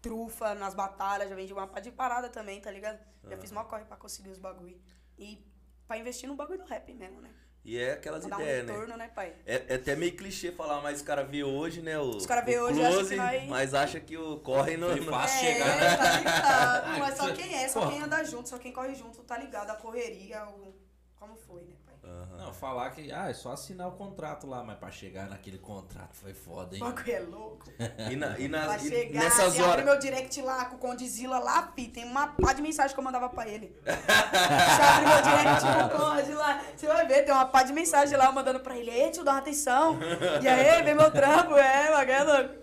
trufa 0.02 0.54
nas 0.54 0.74
batalhas, 0.74 1.30
já 1.30 1.34
vendi 1.34 1.50
uma 1.54 1.66
pá 1.66 1.80
de 1.80 1.90
parada 1.90 2.28
também, 2.28 2.60
tá 2.60 2.70
ligado? 2.70 2.98
Já 3.26 3.38
fiz 3.38 3.50
mó 3.50 3.64
corre 3.64 3.86
pra 3.86 3.96
conseguir 3.96 4.28
os 4.28 4.38
bagulho. 4.38 4.78
E 5.18 5.42
pra 5.88 5.96
investir 5.96 6.28
no 6.28 6.36
bagulho 6.36 6.58
do 6.58 6.66
rap 6.66 6.92
mesmo, 6.92 7.22
né? 7.22 7.30
E 7.70 7.78
é 7.78 7.92
aquelas 7.92 8.26
Pra 8.26 8.30
dar 8.36 8.38
um 8.38 8.42
ideias, 8.42 8.66
né? 8.66 8.72
retorno, 8.72 8.96
né, 8.96 9.08
pai? 9.14 9.32
É, 9.46 9.62
é 9.68 9.74
até 9.76 9.94
meio 9.94 10.16
clichê 10.16 10.50
falar, 10.50 10.80
mas 10.82 10.96
os 10.96 11.02
caras 11.02 11.30
vê 11.30 11.44
hoje, 11.44 11.80
né? 11.80 11.96
O, 12.00 12.16
Os 12.16 12.26
cara 12.26 12.40
vê 12.40 12.58
hoje 12.60 12.80
e 12.80 12.84
acha 12.84 12.94
close, 12.96 13.10
que 13.10 13.16
nós- 13.16 13.46
mas 13.48 13.74
acha 13.74 14.00
que 14.00 14.16
o 14.18 14.38
corre 14.38 14.76
no. 14.76 14.88
Foi 14.88 14.98
no- 14.98 15.12
fácil. 15.12 15.46
é, 15.48 15.52
chegar, 15.52 15.76
né? 15.76 15.96
tá 15.96 16.18
ligado. 16.18 16.98
Não 16.98 17.06
é 17.06 17.12
só 17.14 17.30
quem 17.32 17.54
é, 17.54 17.68
só 17.68 17.80
Pô. 17.82 17.88
quem 17.90 18.02
anda 18.02 18.24
junto, 18.24 18.48
só 18.48 18.58
quem 18.58 18.72
corre 18.72 18.92
junto, 18.96 19.22
tá 19.22 19.38
ligado? 19.38 19.70
A 19.70 19.76
correria, 19.76 20.44
o... 20.48 20.74
como 21.14 21.36
foi, 21.36 21.62
né, 21.62 21.74
Aham. 22.10 22.36
Não, 22.38 22.52
falar 22.52 22.90
que, 22.90 23.12
ah, 23.12 23.28
é 23.30 23.32
só 23.32 23.52
assinar 23.52 23.86
o 23.88 23.92
contrato 23.92 24.46
lá, 24.46 24.64
mas 24.64 24.76
pra 24.78 24.90
chegar 24.90 25.28
naquele 25.28 25.58
contrato 25.58 26.16
foi 26.16 26.34
foda, 26.34 26.72
O 26.72 26.74
hein? 26.74 26.80
bagulho 26.80 27.12
é 27.12 27.20
louco. 27.20 27.64
E, 28.10 28.16
na, 28.16 28.38
e, 28.38 28.48
Pra 28.48 28.66
nas, 28.66 28.84
e 28.84 28.88
chegar, 28.88 29.22
nessas 29.22 29.52
você 29.54 29.60
abre 29.60 29.72
horas. 29.72 29.84
meu 29.84 29.98
direct 29.98 30.42
lá 30.42 30.64
com 30.64 30.76
o 30.76 30.78
Condizila 30.80 31.38
lá, 31.38 31.70
fi, 31.72 31.86
tem 31.88 32.04
uma 32.04 32.26
pá 32.28 32.52
de 32.52 32.62
mensagem 32.62 32.92
que 32.94 32.98
eu 32.98 33.04
mandava 33.04 33.28
pra 33.28 33.46
ele. 33.48 33.76
Você 33.84 34.82
abre 34.82 35.06
meu 35.06 35.22
direct 35.22 35.60
com 35.62 35.86
o 35.86 35.98
Conde 36.10 36.32
lá, 36.34 36.62
você 36.76 36.86
vai 36.86 37.06
ver, 37.06 37.22
tem 37.24 37.32
uma 37.34 37.46
pá 37.46 37.62
de 37.62 37.72
mensagem 37.72 38.16
lá 38.18 38.24
eu 38.26 38.32
mandando 38.32 38.60
pra 38.60 38.76
ele. 38.76 38.90
Ei, 38.90 39.10
tio, 39.10 39.22
dá 39.24 39.32
uma 39.32 39.38
atenção. 39.38 39.98
E 40.42 40.48
aí, 40.48 40.82
vem 40.82 40.94
meu 40.94 41.10
trampo, 41.10 41.56
é, 41.56 41.90
bagulho 41.90 42.12
é 42.12 42.22
louco. 42.22 42.54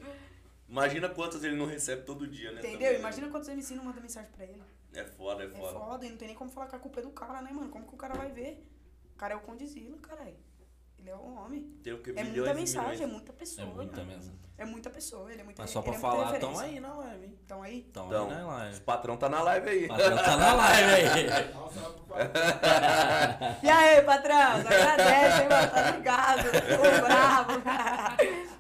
Imagina 0.68 1.08
quantas 1.10 1.44
ele 1.44 1.56
não 1.56 1.66
recebe 1.66 2.02
todo 2.04 2.28
dia, 2.28 2.52
né? 2.52 2.60
Entendeu? 2.60 2.78
também, 2.80 2.94
né? 2.94 3.00
Imagina 3.00 3.30
quantos 3.30 3.48
MC 3.50 3.74
não 3.76 3.86
mandam 3.86 4.02
mensagem 4.02 4.30
pra 4.36 4.44
ele. 4.44 4.62
É 4.94 5.04
foda, 5.06 5.44
é 5.44 5.46
É 5.46 5.50
foda. 5.50 5.80
foda, 5.80 6.06
e 6.06 6.10
não 6.10 6.18
tem 6.18 6.28
nem 6.28 6.36
como 6.38 6.50
falar 6.50 6.68
que 6.68 6.76
a 6.76 6.80
culpa 6.80 7.00
é 7.00 7.04
do 7.04 7.12
cara, 7.12 7.42
né, 7.42 7.52
mano? 7.52 7.70
Como 7.70 7.86
que 7.86 7.94
o 7.94 7.98
cara 7.98 8.16
vai 8.16 8.30
ver? 8.32 8.66
O 9.18 9.20
cara 9.20 9.34
é 9.34 9.38
o 9.38 9.40
Condizila, 9.40 9.98
caralho. 9.98 10.36
Ele 11.00 11.10
é 11.10 11.16
um 11.16 11.38
homem. 11.40 11.64
Tem 11.84 11.92
o 11.92 12.04
que? 12.04 12.12
É 12.12 12.24
muita 12.24 12.52
e 12.52 12.54
mensagem, 12.54 12.92
é 12.92 12.94
milhões. 12.94 13.12
muita 13.14 13.34
pessoa. 13.34 13.68
É 13.68 13.74
muita 13.74 14.04
mesmo. 14.04 14.40
É 14.60 14.66
muita 14.66 14.90
pessoa, 14.92 15.32
ele 15.32 15.42
é 15.42 15.44
muita 15.44 15.62
Mas 15.64 15.72
só 15.72 15.80
ele 15.80 15.88
pra 15.90 15.96
é 15.96 16.00
falar, 16.00 16.26
referência. 16.32 16.50
tão 16.54 16.60
aí 16.60 16.80
na 16.80 16.94
live, 16.94 17.26
hein? 17.26 17.40
Então 17.44 17.64
aí. 17.64 17.82
Tão 17.92 18.06
Então, 18.08 18.30
aí 18.30 18.36
na 18.36 18.42
os 18.42 18.48
live. 18.48 18.80
patrão 18.82 19.18
tá 19.18 19.28
na 19.30 19.42
live 19.42 19.70
aí. 19.70 19.88
Patrão 19.88 20.18
tá 20.18 20.38
na 20.38 20.54
live 20.54 20.92
aí. 20.92 21.08
E 23.64 23.70
aí, 23.70 24.02
patrão? 24.04 24.38
Agradece, 24.38 25.42
hein, 25.44 25.50
mano? 25.50 25.72
Tá 25.72 25.92
ligado? 25.92 26.44
Ficou 26.44 27.02
bravo. 27.08 27.52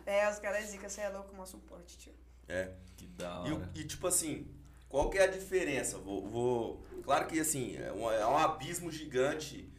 é, 0.05 0.29
os 0.29 0.39
caras 0.39 0.63
dizem 0.65 0.79
que 0.79 0.89
você 0.89 1.01
é 1.01 1.09
louco, 1.09 1.35
mó 1.35 1.45
suporte, 1.45 1.97
tio. 1.97 2.13
É. 2.47 2.71
Que 2.95 3.05
da 3.07 3.43
E, 3.45 3.51
o- 3.51 3.55
hora. 3.57 3.69
e, 3.75 3.83
tipo 3.83 4.07
assim, 4.07 4.47
qual 4.89 5.09
que 5.09 5.17
é 5.17 5.23
a 5.23 5.27
diferença? 5.27 5.97
Vou, 5.97 6.25
vou- 6.27 6.85
Claro 7.03 7.25
que 7.27 7.39
assim, 7.39 7.77
é 7.77 7.91
um, 7.93 8.11
é 8.11 8.25
um 8.27 8.37
abismo 8.37 8.91
gigante. 8.91 9.71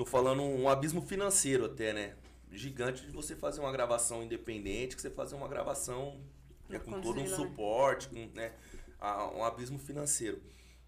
Tô 0.00 0.06
falando 0.06 0.42
um 0.42 0.66
abismo 0.66 1.02
financeiro 1.02 1.66
até, 1.66 1.92
né? 1.92 2.14
Gigante 2.50 3.04
de 3.04 3.12
você 3.12 3.36
fazer 3.36 3.60
uma 3.60 3.70
gravação 3.70 4.22
independente, 4.22 4.96
que 4.96 5.02
você 5.02 5.10
fazer 5.10 5.34
uma 5.34 5.46
gravação 5.46 6.18
né, 6.70 6.78
com 6.78 7.02
todo 7.02 7.20
um 7.20 7.24
né? 7.24 7.28
suporte, 7.28 8.08
com 8.08 8.26
né, 8.34 8.50
um 9.36 9.44
abismo 9.44 9.78
financeiro. 9.78 10.40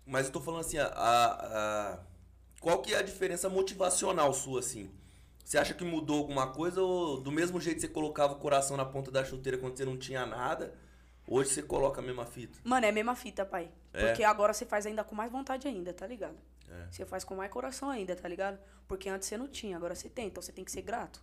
Mas 0.06 0.28
eu 0.28 0.32
tô 0.32 0.40
falando 0.40 0.60
assim, 0.60 0.78
a, 0.78 0.86
a- 0.86 1.26
a- 1.92 1.98
qual 2.58 2.80
que 2.80 2.94
é 2.94 2.96
a 3.00 3.02
diferença 3.02 3.50
motivacional 3.50 4.32
sua, 4.32 4.60
assim? 4.60 4.90
Você 5.44 5.58
acha 5.58 5.74
que 5.74 5.84
mudou 5.84 6.20
alguma 6.20 6.46
coisa 6.46 6.80
ou 6.80 7.20
do 7.20 7.30
mesmo 7.30 7.60
jeito 7.60 7.74
que 7.74 7.80
você 7.82 7.88
colocava 7.88 8.32
o 8.32 8.36
coração 8.38 8.78
na 8.78 8.86
ponta 8.86 9.10
da 9.10 9.22
chuteira 9.22 9.58
quando 9.58 9.76
você 9.76 9.84
não 9.84 9.98
tinha 9.98 10.24
nada, 10.24 10.74
hoje 11.28 11.50
você 11.50 11.62
coloca 11.62 12.00
a 12.00 12.02
mesma 12.02 12.24
fita? 12.24 12.58
Mano, 12.64 12.86
é 12.86 12.88
a 12.88 12.92
mesma 12.92 13.14
fita, 13.14 13.44
pai. 13.44 13.68
É? 13.92 14.06
Porque 14.06 14.24
agora 14.24 14.54
você 14.54 14.64
faz 14.64 14.86
ainda 14.86 15.04
com 15.04 15.14
mais 15.14 15.30
vontade 15.30 15.68
ainda, 15.68 15.92
tá 15.92 16.06
ligado? 16.06 16.38
É. 16.72 16.90
Você 16.90 17.04
faz 17.04 17.24
com 17.24 17.34
mais 17.34 17.50
coração 17.50 17.90
ainda, 17.90 18.16
tá 18.16 18.28
ligado? 18.28 18.58
Porque 18.88 19.08
antes 19.08 19.28
você 19.28 19.36
não 19.36 19.48
tinha, 19.48 19.76
agora 19.76 19.94
você 19.94 20.08
tem. 20.08 20.28
Então 20.28 20.42
você 20.42 20.52
tem 20.52 20.64
que 20.64 20.72
ser 20.72 20.82
grato. 20.82 21.22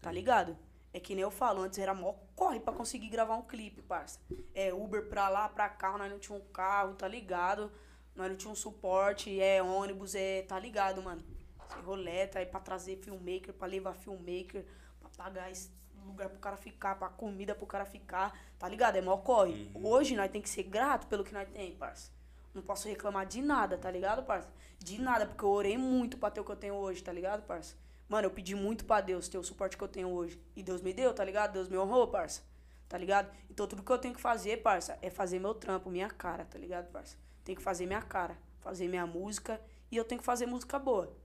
Tá 0.00 0.10
ligado? 0.10 0.56
É 0.92 0.98
que 0.98 1.14
nem 1.14 1.22
eu 1.22 1.30
falo, 1.30 1.62
antes 1.62 1.78
era 1.78 1.92
mó 1.92 2.14
corre 2.34 2.60
pra 2.60 2.72
conseguir 2.72 3.08
gravar 3.08 3.36
um 3.36 3.42
clipe, 3.42 3.82
parça. 3.82 4.18
É 4.54 4.72
Uber 4.72 5.08
pra 5.08 5.28
lá, 5.28 5.48
pra 5.48 5.68
cá, 5.68 5.98
nós 5.98 6.10
não 6.10 6.18
tinha 6.18 6.36
um 6.36 6.44
carro, 6.52 6.94
tá 6.94 7.06
ligado? 7.06 7.70
Nós 8.14 8.30
não 8.30 8.36
tinha 8.36 8.50
um 8.50 8.56
suporte, 8.56 9.40
é 9.40 9.62
ônibus, 9.62 10.14
é, 10.14 10.42
tá 10.42 10.58
ligado, 10.58 11.02
mano? 11.02 11.22
Você 11.68 11.80
roleta 11.80 12.38
aí 12.38 12.46
pra 12.46 12.58
trazer 12.58 12.96
filmmaker, 12.96 13.52
pra 13.52 13.68
levar 13.68 13.92
filmmaker, 13.92 14.64
pra 14.98 15.10
pagar 15.10 15.50
esse 15.50 15.70
lugar 16.06 16.30
pro 16.30 16.38
cara 16.38 16.56
ficar, 16.56 16.98
pra 16.98 17.08
comida 17.08 17.54
pro 17.54 17.66
cara 17.66 17.84
ficar, 17.84 18.36
tá 18.58 18.66
ligado? 18.66 18.96
É 18.96 19.02
mó 19.02 19.18
corre. 19.18 19.70
Hoje 19.74 20.16
nós 20.16 20.30
tem 20.30 20.40
que 20.40 20.48
ser 20.48 20.62
grato 20.62 21.06
pelo 21.06 21.22
que 21.22 21.34
nós 21.34 21.48
tem, 21.50 21.76
parça. 21.76 22.10
Não 22.58 22.64
posso 22.64 22.88
reclamar 22.88 23.24
de 23.24 23.40
nada, 23.40 23.78
tá 23.78 23.88
ligado, 23.88 24.24
parça? 24.24 24.48
De 24.80 25.00
nada, 25.00 25.24
porque 25.24 25.44
eu 25.44 25.48
orei 25.48 25.78
muito 25.78 26.18
pra 26.18 26.28
ter 26.28 26.40
o 26.40 26.44
que 26.44 26.50
eu 26.50 26.56
tenho 26.56 26.74
hoje, 26.74 27.00
tá 27.00 27.12
ligado, 27.12 27.46
parça? 27.46 27.76
Mano, 28.08 28.26
eu 28.26 28.32
pedi 28.32 28.52
muito 28.52 28.84
pra 28.84 29.00
Deus 29.00 29.28
ter 29.28 29.38
o 29.38 29.44
suporte 29.44 29.76
que 29.76 29.84
eu 29.84 29.86
tenho 29.86 30.08
hoje. 30.08 30.42
E 30.56 30.62
Deus 30.62 30.82
me 30.82 30.92
deu, 30.92 31.14
tá 31.14 31.24
ligado? 31.24 31.52
Deus 31.52 31.68
me 31.68 31.78
honrou, 31.78 32.08
parça. 32.08 32.42
Tá 32.88 32.98
ligado? 32.98 33.30
Então 33.48 33.68
tudo 33.68 33.84
que 33.84 33.92
eu 33.92 33.98
tenho 33.98 34.12
que 34.12 34.20
fazer, 34.20 34.56
parça, 34.56 34.98
é 35.00 35.08
fazer 35.08 35.38
meu 35.38 35.54
trampo, 35.54 35.88
minha 35.88 36.10
cara, 36.10 36.44
tá 36.46 36.58
ligado, 36.58 36.90
parça? 36.90 37.16
Tem 37.44 37.54
que 37.54 37.62
fazer 37.62 37.86
minha 37.86 38.02
cara, 38.02 38.36
fazer 38.58 38.88
minha 38.88 39.06
música 39.06 39.60
e 39.88 39.96
eu 39.96 40.04
tenho 40.04 40.18
que 40.20 40.26
fazer 40.26 40.46
música 40.46 40.80
boa. 40.80 41.16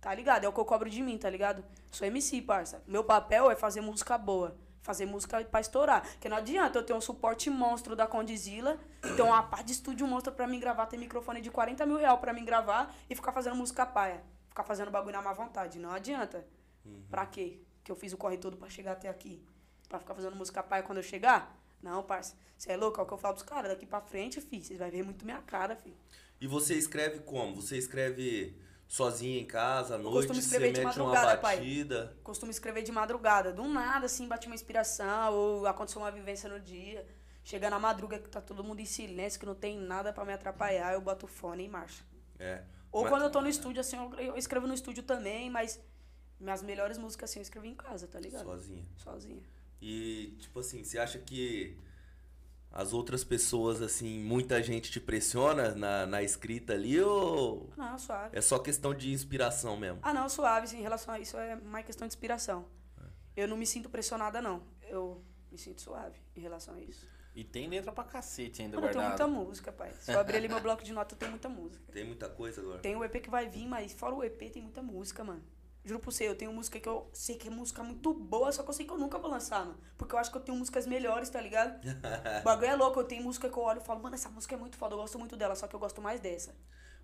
Tá 0.00 0.12
ligado? 0.12 0.44
É 0.44 0.48
o 0.48 0.52
que 0.52 0.58
eu 0.58 0.64
cobro 0.64 0.90
de 0.90 1.02
mim, 1.02 1.16
tá 1.16 1.30
ligado? 1.30 1.64
Sou 1.92 2.04
MC, 2.04 2.42
parça. 2.42 2.82
Meu 2.84 3.04
papel 3.04 3.48
é 3.48 3.54
fazer 3.54 3.80
música 3.80 4.18
boa. 4.18 4.56
Fazer 4.90 5.06
música 5.06 5.44
pra 5.44 5.60
estourar. 5.60 6.02
Porque 6.02 6.28
não 6.28 6.36
adianta 6.36 6.76
eu 6.76 6.82
ter 6.82 6.92
um 6.92 7.00
suporte 7.00 7.48
monstro 7.48 7.94
da 7.94 8.08
Condizila, 8.08 8.76
ter 9.14 9.22
uma 9.22 9.40
pá 9.40 9.62
de 9.62 9.70
estúdio 9.70 10.04
monstro 10.04 10.32
pra 10.32 10.48
mim 10.48 10.58
gravar, 10.58 10.86
ter 10.86 10.96
microfone 10.96 11.40
de 11.40 11.48
40 11.48 11.86
mil 11.86 11.96
real 11.96 12.18
pra 12.18 12.32
mim 12.32 12.44
gravar 12.44 12.92
e 13.08 13.14
ficar 13.14 13.30
fazendo 13.30 13.54
música 13.54 13.86
paia. 13.86 14.20
Ficar 14.48 14.64
fazendo 14.64 14.90
bagulho 14.90 15.12
na 15.12 15.22
má 15.22 15.32
vontade. 15.32 15.78
Não 15.78 15.92
adianta. 15.92 16.44
Pra 17.08 17.24
quê? 17.24 17.60
Que 17.84 17.92
eu 17.92 17.94
fiz 17.94 18.12
o 18.12 18.16
corre 18.16 18.36
todo 18.36 18.56
pra 18.56 18.68
chegar 18.68 18.92
até 18.92 19.08
aqui. 19.08 19.40
Pra 19.88 20.00
ficar 20.00 20.12
fazendo 20.12 20.34
música 20.34 20.60
paia 20.60 20.82
quando 20.82 20.98
eu 20.98 21.04
chegar? 21.04 21.56
Não, 21.80 22.02
parça. 22.02 22.34
Você 22.58 22.72
é 22.72 22.76
louco? 22.76 22.98
É 22.98 23.04
o 23.04 23.06
que 23.06 23.12
eu 23.12 23.18
falo 23.18 23.34
pros 23.34 23.48
caras. 23.48 23.70
Daqui 23.70 23.86
pra 23.86 24.00
frente, 24.00 24.40
fi, 24.40 24.60
vocês 24.60 24.76
vão 24.76 24.90
ver 24.90 25.04
muito 25.04 25.24
minha 25.24 25.40
cara, 25.42 25.76
fi. 25.76 25.94
E 26.40 26.48
você 26.48 26.74
escreve 26.74 27.20
como? 27.20 27.62
Você 27.62 27.78
escreve 27.78 28.56
sozinho 28.90 29.40
em 29.40 29.44
casa, 29.46 29.94
à 29.94 29.98
noite, 29.98 30.26
costumo 30.26 30.40
escrever 30.40 30.72
de 30.72 30.80
mete 30.84 30.96
uma 30.98 31.06
madrugada, 31.10 31.38
pai. 31.38 31.56
batida. 31.58 32.16
costumo 32.24 32.50
escrever 32.50 32.82
de 32.82 32.90
madrugada. 32.90 33.52
Do 33.52 33.68
nada, 33.68 34.06
assim, 34.06 34.26
bate 34.26 34.48
uma 34.48 34.54
inspiração 34.56 35.32
ou 35.32 35.64
aconteceu 35.64 36.02
uma 36.02 36.10
vivência 36.10 36.48
no 36.50 36.58
dia. 36.58 37.06
Chega 37.44 37.70
na 37.70 37.78
madruga 37.78 38.18
que 38.18 38.28
tá 38.28 38.40
todo 38.40 38.64
mundo 38.64 38.80
em 38.80 38.84
silêncio, 38.84 39.38
que 39.38 39.46
não 39.46 39.54
tem 39.54 39.78
nada 39.78 40.12
pra 40.12 40.24
me 40.24 40.32
atrapalhar, 40.32 40.92
eu 40.92 41.00
boto 41.00 41.26
o 41.26 41.28
fone 41.28 41.64
e 41.64 41.68
marcha. 41.68 42.02
É. 42.38 42.64
Ou 42.90 43.02
Mas- 43.02 43.10
quando 43.12 43.22
eu 43.22 43.30
tô 43.30 43.40
no 43.40 43.48
estúdio, 43.48 43.80
assim, 43.80 43.96
eu- 44.18 44.36
escrevo 44.36 44.66
no 44.66 44.74
estúdio 44.74 45.04
também, 45.04 45.48
mas 45.48 45.80
minhas 46.40 46.60
melhores 46.60 46.98
músicas, 46.98 47.30
assim, 47.30 47.38
eu 47.38 47.42
escrevo 47.42 47.66
em 47.66 47.74
casa, 47.76 48.08
tá 48.08 48.18
ligado? 48.18 48.42
Sozinho. 48.44 48.84
Sozinha. 48.96 49.42
E, 49.80 50.36
tipo 50.40 50.58
assim, 50.58 50.82
você 50.82 50.98
acha 50.98 51.18
que 51.18 51.78
as 52.72 52.92
outras 52.92 53.24
pessoas, 53.24 53.82
assim, 53.82 54.20
muita 54.20 54.62
gente 54.62 54.90
te 54.90 55.00
pressiona 55.00 55.74
na, 55.74 56.06
na 56.06 56.22
escrita 56.22 56.72
ali 56.72 57.00
ou 57.00 57.68
Não, 57.76 57.98
suave. 57.98 58.36
é 58.36 58.40
só 58.40 58.58
questão 58.58 58.94
de 58.94 59.12
inspiração 59.12 59.76
mesmo? 59.76 59.98
Ah, 60.02 60.14
não, 60.14 60.28
suave, 60.28 60.66
assim, 60.66 60.78
em 60.78 60.82
relação 60.82 61.12
a 61.14 61.18
isso 61.18 61.36
é 61.36 61.56
mais 61.56 61.84
questão 61.84 62.06
de 62.06 62.12
inspiração. 62.12 62.66
Eu 63.36 63.48
não 63.48 63.56
me 63.56 63.66
sinto 63.66 63.88
pressionada, 63.88 64.40
não. 64.40 64.62
Eu 64.82 65.22
Me 65.50 65.58
sinto 65.58 65.80
suave 65.80 66.18
em 66.36 66.40
relação 66.40 66.74
a 66.74 66.80
isso. 66.80 67.08
E 67.34 67.42
tem 67.44 67.68
letra 67.68 67.90
pra 67.92 68.04
cacete 68.04 68.62
ainda 68.62 68.76
Mano, 68.76 68.88
eu 68.88 68.92
tenho 68.92 69.04
muita 69.08 69.26
música, 69.26 69.72
pai. 69.72 69.92
Se 70.00 70.12
eu 70.12 70.18
abrir 70.20 70.36
ali 70.36 70.48
meu 70.48 70.60
bloco 70.60 70.82
de 70.82 70.92
nota, 70.92 71.14
eu 71.14 71.18
tenho 71.18 71.30
muita 71.30 71.48
música. 71.48 71.82
Tem 71.92 72.04
muita 72.04 72.28
coisa 72.28 72.60
agora. 72.60 72.78
Tem 72.80 72.94
o 72.96 73.04
EP 73.04 73.20
que 73.22 73.30
vai 73.30 73.48
vir, 73.48 73.66
mas 73.66 73.92
fora 73.92 74.14
o 74.14 74.22
EP 74.22 74.38
tem 74.52 74.62
muita 74.62 74.82
música, 74.82 75.24
mano. 75.24 75.42
Juro 75.84 75.98
por 75.98 76.12
você, 76.12 76.28
eu 76.28 76.34
tenho 76.34 76.52
música 76.52 76.78
que 76.78 76.88
eu 76.88 77.08
sei 77.12 77.36
que 77.36 77.48
é 77.48 77.50
música 77.50 77.82
muito 77.82 78.12
boa, 78.12 78.52
só 78.52 78.62
que 78.62 78.68
eu 78.68 78.74
sei 78.74 78.84
que 78.86 78.92
eu 78.92 78.98
nunca 78.98 79.18
vou 79.18 79.30
lançar, 79.30 79.60
mano. 79.60 79.78
Porque 79.96 80.14
eu 80.14 80.18
acho 80.18 80.30
que 80.30 80.36
eu 80.36 80.42
tenho 80.42 80.56
músicas 80.58 80.86
melhores, 80.86 81.30
tá 81.30 81.40
ligado? 81.40 81.80
o 82.40 82.44
bagulho 82.44 82.68
é 82.70 82.76
louco, 82.76 83.00
eu 83.00 83.04
tenho 83.04 83.22
música 83.22 83.48
que 83.48 83.56
eu 83.56 83.62
olho 83.62 83.80
e 83.80 83.84
falo, 83.84 84.02
mano, 84.02 84.14
essa 84.14 84.28
música 84.28 84.54
é 84.54 84.58
muito 84.58 84.76
foda, 84.76 84.94
eu 84.94 84.98
gosto 84.98 85.18
muito 85.18 85.36
dela, 85.36 85.54
só 85.54 85.66
que 85.66 85.74
eu 85.74 85.80
gosto 85.80 86.02
mais 86.02 86.20
dessa. 86.20 86.54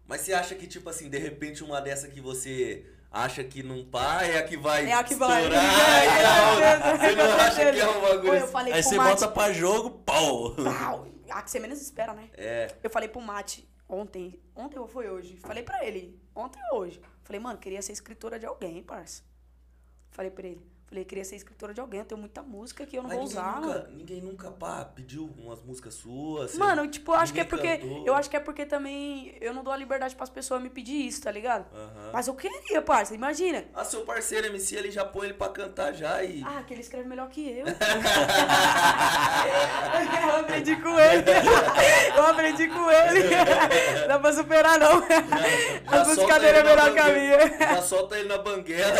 Mas 0.06 0.20
você 0.20 0.34
acha 0.34 0.54
que, 0.54 0.66
tipo 0.66 0.88
assim, 0.90 1.08
de 1.08 1.18
repente 1.18 1.64
uma 1.64 1.80
dessa 1.80 2.06
que 2.08 2.20
você 2.20 2.84
acha 3.10 3.42
que 3.42 3.62
não 3.62 3.84
pá 3.86 4.22
é 4.22 4.38
a 4.38 4.42
que 4.44 4.56
vai 4.56 4.86
É 4.88 4.92
a 4.92 5.02
que 5.02 5.14
vai. 5.14 5.42
estourar 5.42 5.64
e 6.04 6.06
É, 6.62 6.76
com 6.76 6.98
certeza, 6.98 7.16
Você 7.16 7.16
não 7.16 7.36
acha 7.40 7.72
que 7.72 7.80
é 7.80 7.88
um 7.88 8.00
bagulho 8.02 8.22
Pô, 8.22 8.34
eu 8.34 8.42
assim? 8.44 8.52
falei 8.52 8.72
Aí 8.74 8.82
pro 8.82 8.90
você 8.90 8.96
Mate, 8.96 9.10
bota 9.20 9.28
pra 9.28 9.52
jogo, 9.52 9.90
pau! 10.04 10.54
pau, 10.54 11.08
a 11.30 11.42
que 11.42 11.50
você 11.50 11.58
menos 11.58 11.80
espera, 11.80 12.12
né? 12.12 12.28
É. 12.34 12.68
Eu 12.82 12.90
falei 12.90 13.08
pro 13.08 13.20
Mate 13.20 13.66
ontem, 13.88 14.40
ontem 14.54 14.78
ou 14.78 14.86
foi 14.86 15.08
hoje? 15.08 15.36
Falei 15.38 15.62
pra 15.62 15.84
ele, 15.84 16.20
ontem 16.34 16.60
ou 16.70 16.80
hoje. 16.80 17.00
Falei, 17.22 17.40
mano, 17.40 17.58
queria 17.58 17.82
ser 17.82 17.92
escritora 17.92 18.38
de 18.38 18.46
alguém, 18.46 18.82
parça. 18.82 19.22
Falei 20.10 20.30
pra 20.30 20.46
ele, 20.46 20.66
falei, 20.88 21.04
queria 21.04 21.24
ser 21.24 21.36
escritora 21.36 21.74
de 21.74 21.80
alguém, 21.80 22.00
eu 22.00 22.06
tenho 22.06 22.20
muita 22.20 22.42
música 22.42 22.86
que 22.86 22.96
eu 22.96 23.02
não 23.02 23.08
Mas 23.08 23.18
vou 23.18 23.26
usar, 23.26 23.60
nunca, 23.60 23.88
ninguém 23.90 24.20
nunca, 24.20 24.50
pá, 24.50 24.84
pediu 24.84 25.28
umas 25.38 25.62
músicas 25.62 25.94
suas. 25.94 26.56
Mano, 26.56 26.86
tipo, 26.86 27.12
eu 27.12 27.16
acho 27.16 27.32
que 27.32 27.40
é 27.40 27.44
porque. 27.44 27.78
cantou. 27.78 28.06
Eu 28.06 28.14
acho 28.14 28.30
que 28.30 28.36
é 28.36 28.40
porque 28.40 28.64
também 28.64 29.36
eu 29.40 29.52
não 29.52 29.64
dou 29.64 29.72
a 29.72 29.76
liberdade 29.76 30.14
pras 30.14 30.30
pessoas 30.30 30.62
me 30.62 30.70
pedir 30.70 31.06
isso, 31.06 31.22
tá 31.22 31.30
ligado? 31.30 31.66
Mas 32.12 32.28
eu 32.28 32.34
queria, 32.34 32.80
parça, 32.82 33.14
imagina. 33.14 33.64
Ah, 33.74 33.84
seu 33.84 34.02
parceiro 34.02 34.46
MC, 34.46 34.76
ele 34.76 34.90
já 34.90 35.04
põe 35.04 35.26
ele 35.26 35.34
pra 35.34 35.48
cantar 35.48 35.92
já 35.92 36.22
e... 36.22 36.42
Ah, 36.44 36.62
que 36.62 36.72
ele 36.72 36.80
escreve 36.80 37.08
melhor 37.08 37.28
que 37.28 37.40
eu. 37.40 37.66
eu 40.26 40.36
aprendi 40.40 40.76
com 40.76 41.00
ele. 41.00 41.24
Eu 42.16 42.26
aprendi 42.26 42.68
com 42.68 42.90
ele. 42.90 43.24
Não 44.00 44.08
dá 44.08 44.18
pra 44.18 44.32
superar, 44.32 44.78
não. 44.78 45.00
já 45.00 46.02
A 46.02 46.04
música 46.04 46.38
dele 46.38 46.58
é 46.58 46.62
melhor 46.62 46.92
que 46.92 46.98
a 46.98 47.08
minha. 47.08 47.58
Já 47.58 47.82
solta 47.82 48.18
ele 48.18 48.28
na 48.28 48.38
banguela. 48.38 48.96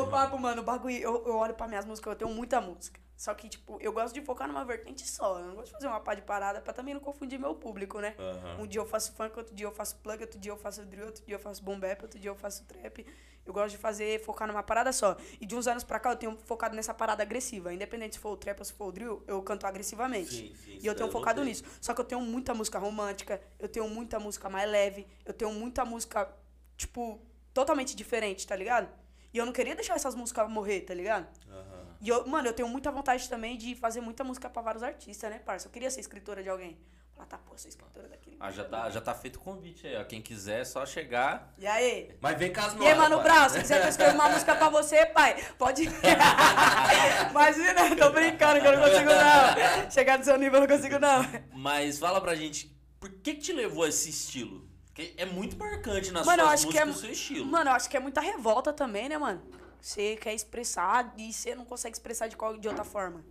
Ô, 0.00 0.06
papo, 0.06 0.38
mano, 0.38 0.62
o 0.62 0.64
bagulho. 0.64 1.05
Eu, 1.06 1.24
eu 1.24 1.36
olho 1.36 1.54
pra 1.54 1.68
minhas 1.68 1.84
músicas, 1.84 2.12
eu 2.12 2.18
tenho 2.18 2.30
muita 2.32 2.60
música. 2.60 3.00
Só 3.16 3.32
que, 3.32 3.48
tipo, 3.48 3.78
eu 3.80 3.92
gosto 3.92 4.12
de 4.12 4.20
focar 4.20 4.48
numa 4.48 4.64
vertente 4.64 5.08
só. 5.08 5.38
Eu 5.38 5.46
não 5.46 5.54
gosto 5.54 5.66
de 5.68 5.72
fazer 5.72 5.86
uma 5.86 6.00
pá 6.00 6.14
de 6.14 6.22
parada 6.22 6.60
pra 6.60 6.72
também 6.72 6.92
não 6.92 7.00
confundir 7.00 7.38
meu 7.38 7.54
público, 7.54 8.00
né? 8.00 8.16
Aham. 8.18 8.62
Um 8.62 8.66
dia 8.66 8.80
eu 8.80 8.84
faço 8.84 9.12
funk, 9.14 9.38
outro 9.38 9.54
dia 9.54 9.66
eu 9.66 9.72
faço 9.72 9.96
plug, 9.96 10.20
outro 10.20 10.38
dia 10.38 10.50
eu 10.50 10.56
faço 10.56 10.84
drill, 10.84 11.06
outro 11.06 11.24
dia 11.24 11.36
eu 11.36 11.38
faço 11.38 11.62
boom 11.62 11.78
bap, 11.78 12.02
outro 12.02 12.18
dia 12.18 12.28
eu 12.28 12.34
faço 12.34 12.64
trap. 12.64 13.06
Eu 13.46 13.52
gosto 13.52 13.70
de 13.70 13.78
fazer, 13.78 14.20
focar 14.20 14.48
numa 14.48 14.64
parada 14.64 14.92
só. 14.92 15.16
E 15.40 15.46
de 15.46 15.54
uns 15.54 15.68
anos 15.68 15.84
pra 15.84 16.00
cá 16.00 16.10
eu 16.10 16.16
tenho 16.16 16.36
focado 16.44 16.74
nessa 16.74 16.92
parada 16.92 17.22
agressiva. 17.22 17.72
Independente 17.72 18.16
se 18.16 18.18
for 18.20 18.32
o 18.32 18.36
trap 18.36 18.58
ou 18.58 18.64
se 18.64 18.72
for 18.72 18.88
o 18.88 18.92
drill, 18.92 19.22
eu 19.28 19.40
canto 19.42 19.64
agressivamente. 19.64 20.34
Sim, 20.34 20.54
sim, 20.56 20.78
e 20.82 20.86
eu 20.86 20.94
tenho 20.94 21.08
focado 21.08 21.44
nisso. 21.44 21.62
Só 21.80 21.94
que 21.94 22.00
eu 22.00 22.04
tenho 22.04 22.20
muita 22.20 22.52
música 22.52 22.78
romântica, 22.80 23.40
eu 23.60 23.68
tenho 23.68 23.88
muita 23.88 24.18
música 24.18 24.50
mais 24.50 24.68
leve, 24.68 25.06
eu 25.24 25.32
tenho 25.32 25.52
muita 25.52 25.84
música, 25.84 26.28
tipo, 26.76 27.22
totalmente 27.54 27.94
diferente, 27.94 28.44
tá 28.44 28.56
ligado? 28.56 29.05
E 29.36 29.38
eu 29.38 29.44
não 29.44 29.52
queria 29.52 29.74
deixar 29.74 29.96
essas 29.96 30.14
músicas 30.14 30.48
morrer, 30.48 30.80
tá 30.80 30.94
ligado? 30.94 31.26
Aham. 31.50 31.86
E 32.00 32.08
eu, 32.08 32.26
mano, 32.26 32.48
eu 32.48 32.54
tenho 32.54 32.66
muita 32.70 32.90
vontade 32.90 33.28
também 33.28 33.58
de 33.58 33.74
fazer 33.74 34.00
muita 34.00 34.24
música 34.24 34.48
pra 34.48 34.62
vários 34.62 34.82
artistas, 34.82 35.30
né, 35.30 35.38
parça? 35.38 35.68
Eu 35.68 35.70
queria 35.70 35.90
ser 35.90 36.00
escritora 36.00 36.42
de 36.42 36.48
alguém. 36.48 36.78
Falar, 37.14 37.26
tá, 37.26 37.36
pô, 37.36 37.52
sou 37.54 37.68
escritora 37.68 38.08
daquele. 38.08 38.38
Ah, 38.40 38.50
já 38.50 38.64
tá, 38.64 38.88
já 38.88 38.98
tá 38.98 39.14
feito 39.14 39.36
o 39.36 39.40
convite 39.40 39.86
aí, 39.86 39.94
ó. 39.98 40.04
Quem 40.04 40.22
quiser 40.22 40.62
é 40.62 40.64
só 40.64 40.86
chegar. 40.86 41.52
E 41.58 41.66
aí? 41.66 42.16
Mas 42.18 42.38
vem 42.38 42.50
com 42.50 42.60
as 42.62 42.72
E 42.76 42.86
aí, 42.86 42.94
Mano. 42.94 43.20
Brown, 43.22 43.50
se 43.50 43.60
quiser 43.60 43.78
que 43.78 43.84
eu 43.84 43.90
escreva 43.90 44.14
uma 44.14 44.28
música 44.30 44.54
pra 44.54 44.70
você, 44.70 45.04
pai, 45.04 45.44
pode. 45.58 45.82
Imagina, 47.30 47.94
tô 47.94 48.10
brincando 48.12 48.58
que 48.62 48.66
eu 48.66 48.72
não 48.74 48.88
consigo 48.88 49.10
não. 49.10 49.90
Chegar 49.90 50.18
no 50.18 50.24
seu 50.24 50.38
nível 50.38 50.62
eu 50.62 50.66
não 50.66 50.76
consigo 50.76 50.98
não. 50.98 51.22
Mas 51.52 51.98
fala 51.98 52.22
pra 52.22 52.34
gente, 52.34 52.74
por 52.98 53.10
que 53.10 53.34
que 53.34 53.42
te 53.42 53.52
levou 53.52 53.84
a 53.84 53.88
esse 53.90 54.08
estilo? 54.08 54.66
Porque 54.96 55.12
é 55.18 55.26
muito 55.26 55.58
marcante 55.58 56.10
nas 56.10 56.24
Mano, 56.24 56.42
suas 56.44 56.62
é. 56.62 56.66
músicas 56.66 56.96
o 56.96 57.00
seu 57.00 57.12
estilo. 57.12 57.44
Mano, 57.44 57.68
eu 57.68 57.74
acho 57.74 57.90
que 57.90 57.98
é 57.98 58.00
muita 58.00 58.22
revolta 58.22 58.72
também, 58.72 59.10
né, 59.10 59.18
mano? 59.18 59.42
Você 59.78 60.16
quer 60.16 60.32
expressar 60.32 61.12
e 61.18 61.30
você 61.34 61.54
não 61.54 61.66
consegue 61.66 61.94
expressar 61.94 62.28
de, 62.28 62.36
qual, 62.36 62.56
de 62.56 62.66
outra 62.66 62.82
forma. 62.82 63.22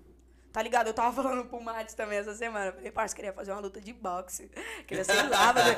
Tá 0.54 0.62
ligado? 0.62 0.88
Eu 0.88 0.94
tava 0.94 1.12
falando 1.24 1.46
pro 1.46 1.60
Matos 1.60 1.96
também 1.96 2.20
essa 2.20 2.36
semana. 2.36 2.68
Eu 2.68 2.74
Falei, 2.74 2.92
parça, 2.92 3.16
queria 3.16 3.34
fazer 3.34 3.52
uma 3.52 3.62
luta 3.62 3.82
de 3.82 3.92
boxe. 3.94 4.48
Queria, 4.86 5.04
sei 5.04 5.16
lá, 5.28 5.52
fazer, 5.56 5.76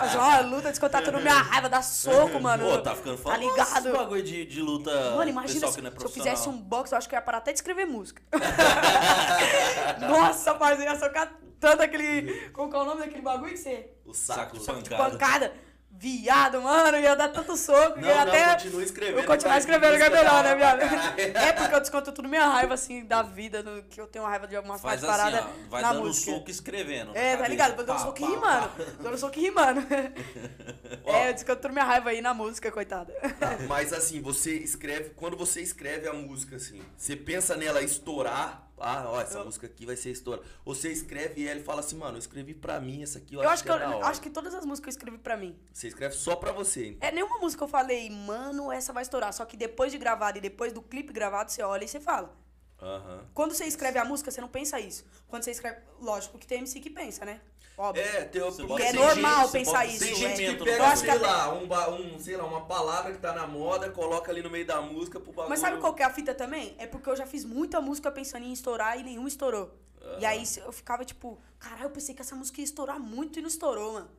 fazer 0.00 0.18
uma 0.18 0.40
luta, 0.40 0.70
descontar 0.70 1.04
toda 1.04 1.18
a 1.18 1.20
minha 1.20 1.34
raiva, 1.34 1.68
dar 1.68 1.82
soco, 1.82 2.40
mano. 2.40 2.68
Pô, 2.68 2.78
tá 2.82 2.96
ficando 2.96 3.16
Tá 3.16 3.22
famoso 3.30 3.50
ligado? 3.50 3.86
esse 3.86 3.96
bagulho 3.96 4.22
de, 4.24 4.44
de 4.44 4.60
luta 4.60 4.90
Mano, 5.12 5.30
imagina 5.30 5.68
se, 5.68 5.78
é 5.78 5.90
se 5.90 6.04
eu 6.04 6.10
fizesse 6.10 6.48
um 6.48 6.60
boxe, 6.60 6.92
eu 6.92 6.98
acho 6.98 7.08
que 7.08 7.14
eu 7.14 7.18
ia 7.18 7.22
parar 7.22 7.38
até 7.38 7.52
de 7.52 7.58
escrever 7.58 7.86
música. 7.86 8.20
Nossa, 10.00 10.50
eu 10.50 10.80
ia 10.82 10.98
socar 10.98 11.32
tanto 11.60 11.82
aquele. 11.82 12.50
Qual 12.50 12.72
é 12.72 12.76
o 12.76 12.84
nome 12.84 13.00
daquele 13.00 13.22
bagulho 13.22 13.52
que 13.52 13.58
você. 13.58 13.90
O 14.04 14.14
Saco 14.14 14.58
saco. 14.58 14.78
de 14.78 14.88
de 14.88 14.96
Pancada. 14.96 15.52
Viado, 15.90 16.62
mano, 16.62 16.98
ia 16.98 17.16
dar 17.16 17.28
tanto 17.28 17.56
soco. 17.56 17.98
Não, 17.98 18.06
ia 18.06 18.14
não, 18.14 18.32
até. 18.32 18.54
continua 18.54 18.82
escrevendo. 18.84 19.18
Eu 19.18 19.24
continuar 19.24 19.58
escrevendo 19.58 19.96
que 19.96 20.02
é 20.02 20.10
música 20.10 20.10
melhor, 20.10 20.44
né, 20.44 20.54
viado? 20.54 20.78
É 21.18 21.52
porque 21.52 21.74
eu 21.74 21.80
desconto 21.80 22.12
tudo 22.12 22.28
minha 22.28 22.46
raiva, 22.46 22.74
assim, 22.74 23.04
da 23.04 23.22
vida, 23.22 23.64
do, 23.64 23.82
que 23.84 24.00
eu 24.00 24.06
tenho 24.06 24.24
raiva 24.24 24.46
de 24.46 24.54
algumas 24.54 24.80
Faz 24.80 25.00
partes 25.00 25.20
assim, 25.20 25.32
paradas 25.32 25.50
ó, 25.66 25.70
vai 25.70 25.82
na 25.82 25.92
dando 25.92 26.04
música. 26.04 26.30
soco 26.30 26.50
escrevendo. 26.50 27.16
É, 27.16 27.36
tá 27.36 27.48
ligado? 27.48 27.74
Dando 27.74 27.86
Pá, 27.86 27.98
soco 27.98 28.24
rimando. 28.24 28.70
Dando 29.02 29.18
soco 29.18 29.40
rimando. 29.40 29.80
É, 31.04 31.30
eu 31.30 31.34
desconto 31.34 31.62
tudo 31.62 31.72
minha 31.72 31.84
raiva 31.84 32.10
aí 32.10 32.20
na 32.20 32.34
música, 32.34 32.70
coitada. 32.70 33.12
Tá, 33.40 33.56
Mas 33.66 33.94
assim, 33.94 34.20
você 34.20 34.54
escreve, 34.56 35.10
quando 35.16 35.38
você 35.38 35.62
escreve 35.62 36.06
a 36.06 36.12
música 36.12 36.56
assim, 36.56 36.82
você 36.96 37.16
pensa 37.16 37.56
nela 37.56 37.82
estourar, 37.82 38.67
ah, 38.80 39.04
ó, 39.08 39.20
essa 39.20 39.38
Eu- 39.38 39.44
música 39.44 39.66
aqui 39.66 39.84
vai 39.86 39.96
ser 39.96 40.10
estoura. 40.10 40.42
Ou 40.64 40.74
você 40.74 40.90
escreve 40.90 41.46
ela 41.46 41.60
e 41.60 41.62
fala 41.62 41.80
assim, 41.80 41.96
mano, 41.96 42.14
eu 42.16 42.18
escrevi 42.18 42.54
pra 42.54 42.80
mim 42.80 43.02
essa 43.02 43.18
aqui, 43.18 43.34
eu, 43.34 43.42
Eu 43.42 43.48
acho 43.50 43.62
que, 43.62 43.70
que 43.70 43.76
é 43.76 43.84
eu, 43.86 44.04
acho 44.04 44.20
que 44.20 44.30
todas 44.30 44.54
as 44.54 44.64
músicas 44.64 44.94
eu 44.94 44.98
escrevi 44.98 45.18
pra 45.18 45.36
mim. 45.36 45.58
Você 45.72 45.88
escreve 45.88 46.14
só 46.14 46.36
pra 46.36 46.52
você, 46.52 46.88
então. 46.88 47.08
É, 47.08 47.12
nenhuma 47.12 47.38
música 47.38 47.64
eu 47.64 47.68
falei, 47.68 48.08
mano, 48.10 48.70
essa 48.72 48.92
vai 48.92 49.02
estourar. 49.02 49.32
Só 49.32 49.44
que 49.44 49.56
depois 49.56 49.92
de 49.92 49.98
gravado 49.98 50.38
e 50.38 50.40
depois 50.40 50.72
do 50.72 50.82
clipe 50.82 51.12
gravado, 51.12 51.50
você 51.50 51.62
olha 51.62 51.84
e 51.84 51.88
você 51.88 52.00
fala. 52.00 52.34
Aham. 52.80 53.24
Quando 53.34 53.54
você 53.54 53.64
escreve 53.64 53.98
a 53.98 54.04
música, 54.04 54.30
você 54.30 54.40
não 54.40 54.48
pensa 54.48 54.78
isso. 54.78 55.04
Quando 55.26 55.42
você 55.42 55.50
escreve. 55.50 55.80
Lógico 56.00 56.38
que 56.38 56.46
tem 56.46 56.58
MC 56.58 56.78
que 56.80 56.90
pensa, 56.90 57.24
né? 57.24 57.40
Óbvio. 57.78 58.02
É, 58.02 58.24
tem, 58.24 58.42
Você 58.42 58.64
bota 58.64 58.82
é 58.82 58.92
normal 58.92 59.48
pensar 59.50 59.86
isso, 59.86 60.00
Tem 60.00 60.12
bota 60.12 60.20
gente 60.20 60.56
que 60.56 60.64
pega, 60.64 60.90
Eu 60.90 60.96
sei 60.96 61.18
lá, 61.18 61.54
um, 61.54 62.14
um, 62.14 62.18
sei 62.18 62.36
lá, 62.36 62.44
uma 62.44 62.62
palavra 62.62 63.12
que 63.12 63.18
tá 63.18 63.32
na 63.32 63.46
moda, 63.46 63.88
coloca 63.90 64.32
ali 64.32 64.42
no 64.42 64.50
meio 64.50 64.66
da 64.66 64.82
música 64.82 65.20
pro 65.20 65.30
bagulho. 65.30 65.48
Mas 65.48 65.60
sabe 65.60 65.78
qual 65.78 65.94
que 65.94 66.02
é 66.02 66.04
a 66.04 66.10
fita 66.10 66.34
também? 66.34 66.74
É 66.76 66.88
porque 66.88 67.08
eu 67.08 67.14
já 67.14 67.24
fiz 67.24 67.44
muita 67.44 67.80
música 67.80 68.10
pensando 68.10 68.44
em 68.44 68.52
estourar 68.52 68.98
e 68.98 69.04
nenhuma 69.04 69.28
estourou. 69.28 69.72
E 70.18 70.26
aí 70.26 70.42
eu 70.64 70.72
ficava 70.72 71.04
tipo, 71.04 71.38
caralho, 71.58 71.84
eu 71.84 71.90
pensei 71.90 72.16
que 72.16 72.20
essa 72.20 72.34
música 72.34 72.60
ia 72.60 72.64
estourar 72.64 72.98
muito 72.98 73.38
e 73.38 73.42
não 73.42 73.48
estourou, 73.48 73.92
mano. 73.92 74.10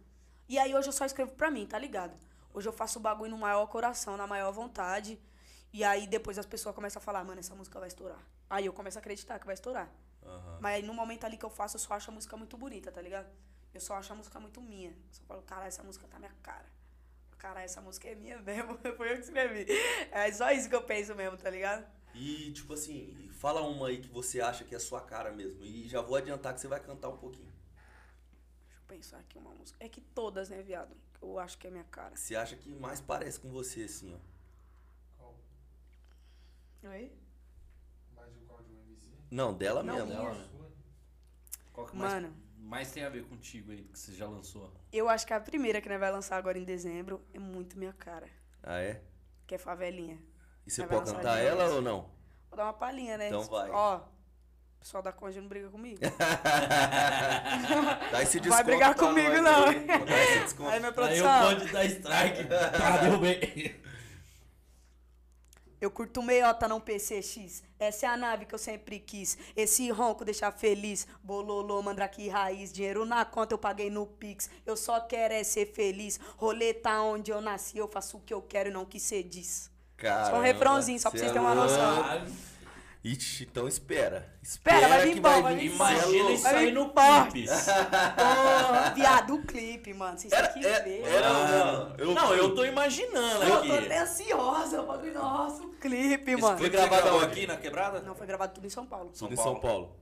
E 0.48 0.58
aí 0.58 0.74
hoje 0.74 0.88
eu 0.88 0.94
só 0.94 1.04
escrevo 1.06 1.32
pra 1.32 1.52
mim, 1.52 1.66
tá 1.66 1.78
ligado? 1.78 2.18
Hoje 2.54 2.68
eu 2.68 2.74
faço 2.74 2.98
o 2.98 3.02
bagulho 3.02 3.32
no 3.32 3.38
maior 3.38 3.68
coração, 3.68 4.16
na 4.16 4.26
maior 4.26 4.54
vontade. 4.54 5.20
E 5.74 5.84
aí 5.84 6.08
depois 6.08 6.40
as 6.40 6.46
pessoas 6.46 6.74
começam 6.74 7.02
a 7.02 7.04
falar, 7.04 7.26
mano, 7.26 7.42
essa 7.42 7.54
música 7.54 7.78
vai 7.78 7.90
estourar. 7.90 8.20
Aí 8.50 8.66
eu 8.66 8.74
começo 8.74 8.98
a 8.98 9.02
acreditar 9.02 9.38
que 9.38 9.46
vai 9.46 9.54
estourar. 9.54 9.90
Aham. 10.30 10.58
Mas 10.62 10.76
aí 10.76 10.84
no 10.84 10.94
momento 10.94 11.26
ali 11.26 11.38
que 11.38 11.46
eu 11.46 11.50
faço, 11.50 11.76
eu 11.76 11.80
só 11.80 11.94
acho 11.94 12.12
a 12.12 12.14
música 12.14 12.38
muito 12.38 12.58
bonita, 12.58 12.92
tá 12.92 13.02
ligado? 13.02 13.30
Eu 13.74 13.82
só 13.82 13.96
acho 13.96 14.12
a 14.14 14.16
música 14.16 14.40
muito 14.40 14.62
minha. 14.62 14.90
Eu 14.92 15.12
só 15.12 15.24
falo, 15.24 15.42
caralho, 15.44 15.68
essa 15.68 15.84
música 15.84 16.08
tá 16.08 16.18
minha 16.20 16.34
cara. 16.42 16.66
Caralho, 17.38 17.66
essa 17.66 17.82
música 17.82 18.08
é 18.10 18.16
minha 18.16 18.38
mesmo. 18.44 18.78
Foi 18.98 19.12
eu 19.12 19.16
que 19.16 19.22
escrevi. 19.22 19.66
É 20.12 20.32
só 20.32 20.52
isso 20.52 20.68
que 20.70 20.76
eu 20.76 20.84
penso 20.84 21.16
mesmo, 21.16 21.38
tá 21.38 21.50
ligado? 21.50 21.86
E, 22.14 22.52
tipo 22.52 22.74
assim, 22.74 23.30
fala 23.32 23.62
uma 23.62 23.88
aí 23.88 24.02
que 24.02 24.10
você 24.10 24.42
acha 24.42 24.64
que 24.64 24.74
é 24.74 24.78
a 24.78 24.82
sua 24.82 25.02
cara 25.02 25.32
mesmo. 25.32 25.64
E 25.64 25.88
já 25.88 26.02
vou 26.02 26.16
adiantar 26.16 26.54
que 26.54 26.60
você 26.60 26.68
vai 26.68 26.80
cantar 26.80 27.10
um 27.10 27.18
pouquinho. 27.18 27.52
Deixa 28.68 28.80
eu 28.80 28.84
pensar 28.88 29.20
aqui 29.20 29.38
uma 29.38 29.52
música. 29.52 29.78
É 29.80 29.88
que 29.88 30.02
todas, 30.02 30.50
né, 30.50 30.62
viado? 30.62 30.96
Eu 31.22 31.38
acho 31.38 31.58
que 31.58 31.68
é 31.68 31.70
minha 31.70 31.84
cara. 31.86 32.16
Você 32.16 32.36
acha 32.36 32.56
que 32.56 32.74
mais 32.74 33.00
parece 33.00 33.40
com 33.40 33.50
você, 33.50 33.84
assim, 33.84 34.14
ó. 34.14 34.18
Qual? 35.18 35.36
Oi? 36.84 37.12
Mais 38.16 38.34
de 38.34 38.40
qual 38.42 38.62
de 38.64 38.74
um 38.74 38.82
MC? 38.82 39.19
Não, 39.30 39.54
dela 39.54 39.84
Não, 39.84 39.94
mesmo. 39.96 40.10
Dela, 40.10 40.34
né? 40.34 40.46
Qual 41.72 41.88
que 41.88 41.96
mais, 41.96 42.14
Mano, 42.14 42.34
mais 42.58 42.92
tem 42.92 43.04
a 43.04 43.10
ver 43.10 43.24
contigo 43.26 43.72
aí, 43.72 43.84
que 43.84 43.98
você 43.98 44.14
já 44.14 44.28
lançou? 44.28 44.74
eu 44.92 45.08
acho 45.08 45.26
que 45.26 45.34
a 45.34 45.40
primeira 45.40 45.80
que 45.80 45.88
nós 45.88 46.00
vai 46.00 46.12
lançar 46.12 46.38
agora 46.38 46.58
em 46.58 46.64
dezembro 46.64 47.22
é 47.34 47.40
muito 47.40 47.78
minha 47.78 47.94
cara. 47.94 48.28
Ah, 48.64 48.80
é? 48.80 49.02
Que 49.48 49.56
é 49.56 49.58
Favelinha. 49.58 50.20
E 50.66 50.72
você 50.72 50.86
pode 50.86 51.12
cantar 51.12 51.40
ela 51.40 51.70
ou 51.70 51.82
não? 51.82 52.12
Vou 52.50 52.58
dar 52.58 52.66
uma 52.66 52.74
palhinha, 52.74 53.18
né? 53.18 53.28
Então 53.28 53.44
vai. 53.44 53.70
Ó, 53.70 53.98
o 53.98 54.02
pessoal 54.80 55.04
da 55.04 55.12
Conde 55.12 55.40
não 55.40 55.48
briga 55.48 55.70
comigo. 55.70 56.00
Dá 58.12 58.24
esse 58.24 58.40
desconto. 58.40 58.50
Vai 58.50 58.64
brigar 58.64 58.96
comigo, 58.96 59.42
não. 59.42 59.66
aí. 59.66 59.86
Dá 59.86 60.24
esse 60.24 60.40
desconto. 60.40 60.70
Aí, 60.70 60.80
produção. 60.92 61.52
eu 61.52 61.58
pode 61.58 61.72
dar 61.72 61.86
strike. 61.86 62.44
tá, 62.48 62.98
derrubei. 62.98 63.82
Eu 65.82 65.90
curto 65.90 66.22
meiota, 66.22 66.68
não 66.68 66.82
PCX. 66.82 67.64
Essa 67.80 68.06
é 68.06 68.10
a 68.10 68.18
nave 68.18 68.46
que 68.46 68.54
eu 68.54 68.60
sempre 68.60 69.00
quis. 69.00 69.38
Esse 69.56 69.90
ronco 69.90 70.26
deixa 70.26 70.52
feliz. 70.52 71.08
Bololô, 71.24 71.82
mandrake 71.82 72.28
raiz. 72.28 72.74
Dinheiro 72.74 73.06
na 73.06 73.24
conta 73.24 73.54
eu 73.54 73.58
paguei 73.58 73.90
no 73.90 74.06
Pix. 74.06 74.50
Eu 74.66 74.76
só 74.76 75.00
quero 75.00 75.34
é 75.34 75.44
ser 75.44 75.68
feliz. 75.68 76.20
Rolê 76.38 76.74
tá 76.74 77.02
onde 77.02 77.32
eu 77.32 77.40
nasci. 77.40 77.78
Eu 77.78 77.88
faço 77.88 78.18
o 78.18 78.22
que 78.22 78.34
eu 78.34 78.42
quero 78.42 78.70
e 78.70 78.72
não 78.72 78.82
o 78.82 78.86
que 78.86 79.00
cê 79.00 79.24
diz. 79.24 79.72
Só 80.00 80.06
um 80.06 80.10
Caramba, 80.10 80.42
refrãozinho, 80.42 81.00
só 81.00 81.10
pra 81.10 81.20
cê 81.20 81.26
vocês 81.26 81.32
é 81.32 81.34
terem 81.34 81.48
uma 81.48 81.56
noção. 81.56 82.26
Ixi, 83.02 83.48
então 83.50 83.66
espera. 83.66 84.30
Espera, 84.44 84.90
vai 84.90 85.06
vir 85.06 85.22
bom, 85.22 85.42
vai 85.42 85.56
vir 85.56 85.72
Imagina 85.72 86.32
isso 86.32 86.48
aí 86.48 86.72
no 86.72 86.92
clipe. 86.92 87.48
Viado, 88.94 89.36
o 89.36 89.46
clipe, 89.46 89.94
mano. 89.94 90.18
Vocês 90.18 90.34
Era, 90.34 90.48
têm 90.50 90.62
que 90.62 90.68
era, 90.68 90.84
ver. 90.84 91.02
era 91.04 91.96
eu, 91.98 92.14
não, 92.14 92.36
eu 92.36 92.54
tô 92.54 92.66
imaginando 92.66 93.44
Eu 93.46 93.54
aqui. 93.56 93.68
tô 93.70 93.74
até 93.76 94.00
ansiosa, 94.00 94.82
o 94.82 94.86
bagulho. 94.86 95.14
Nossa, 95.14 95.64
o 95.64 95.70
clipe, 95.76 96.32
Esse 96.32 96.42
mano. 96.42 96.58
Foi 96.58 96.70
gravado 96.70 97.20
aqui 97.20 97.48
na 97.48 97.56
quebrada? 97.56 98.02
Não, 98.02 98.14
foi 98.16 98.28
gravado 98.28 98.54
tudo 98.54 98.68
em 98.68 98.70
São 98.70 98.86
Paulo. 98.86 99.12
São 99.14 99.32
em 99.32 99.36
Paulo. 99.36 99.52
São 99.52 99.62
Paulo. 99.62 99.96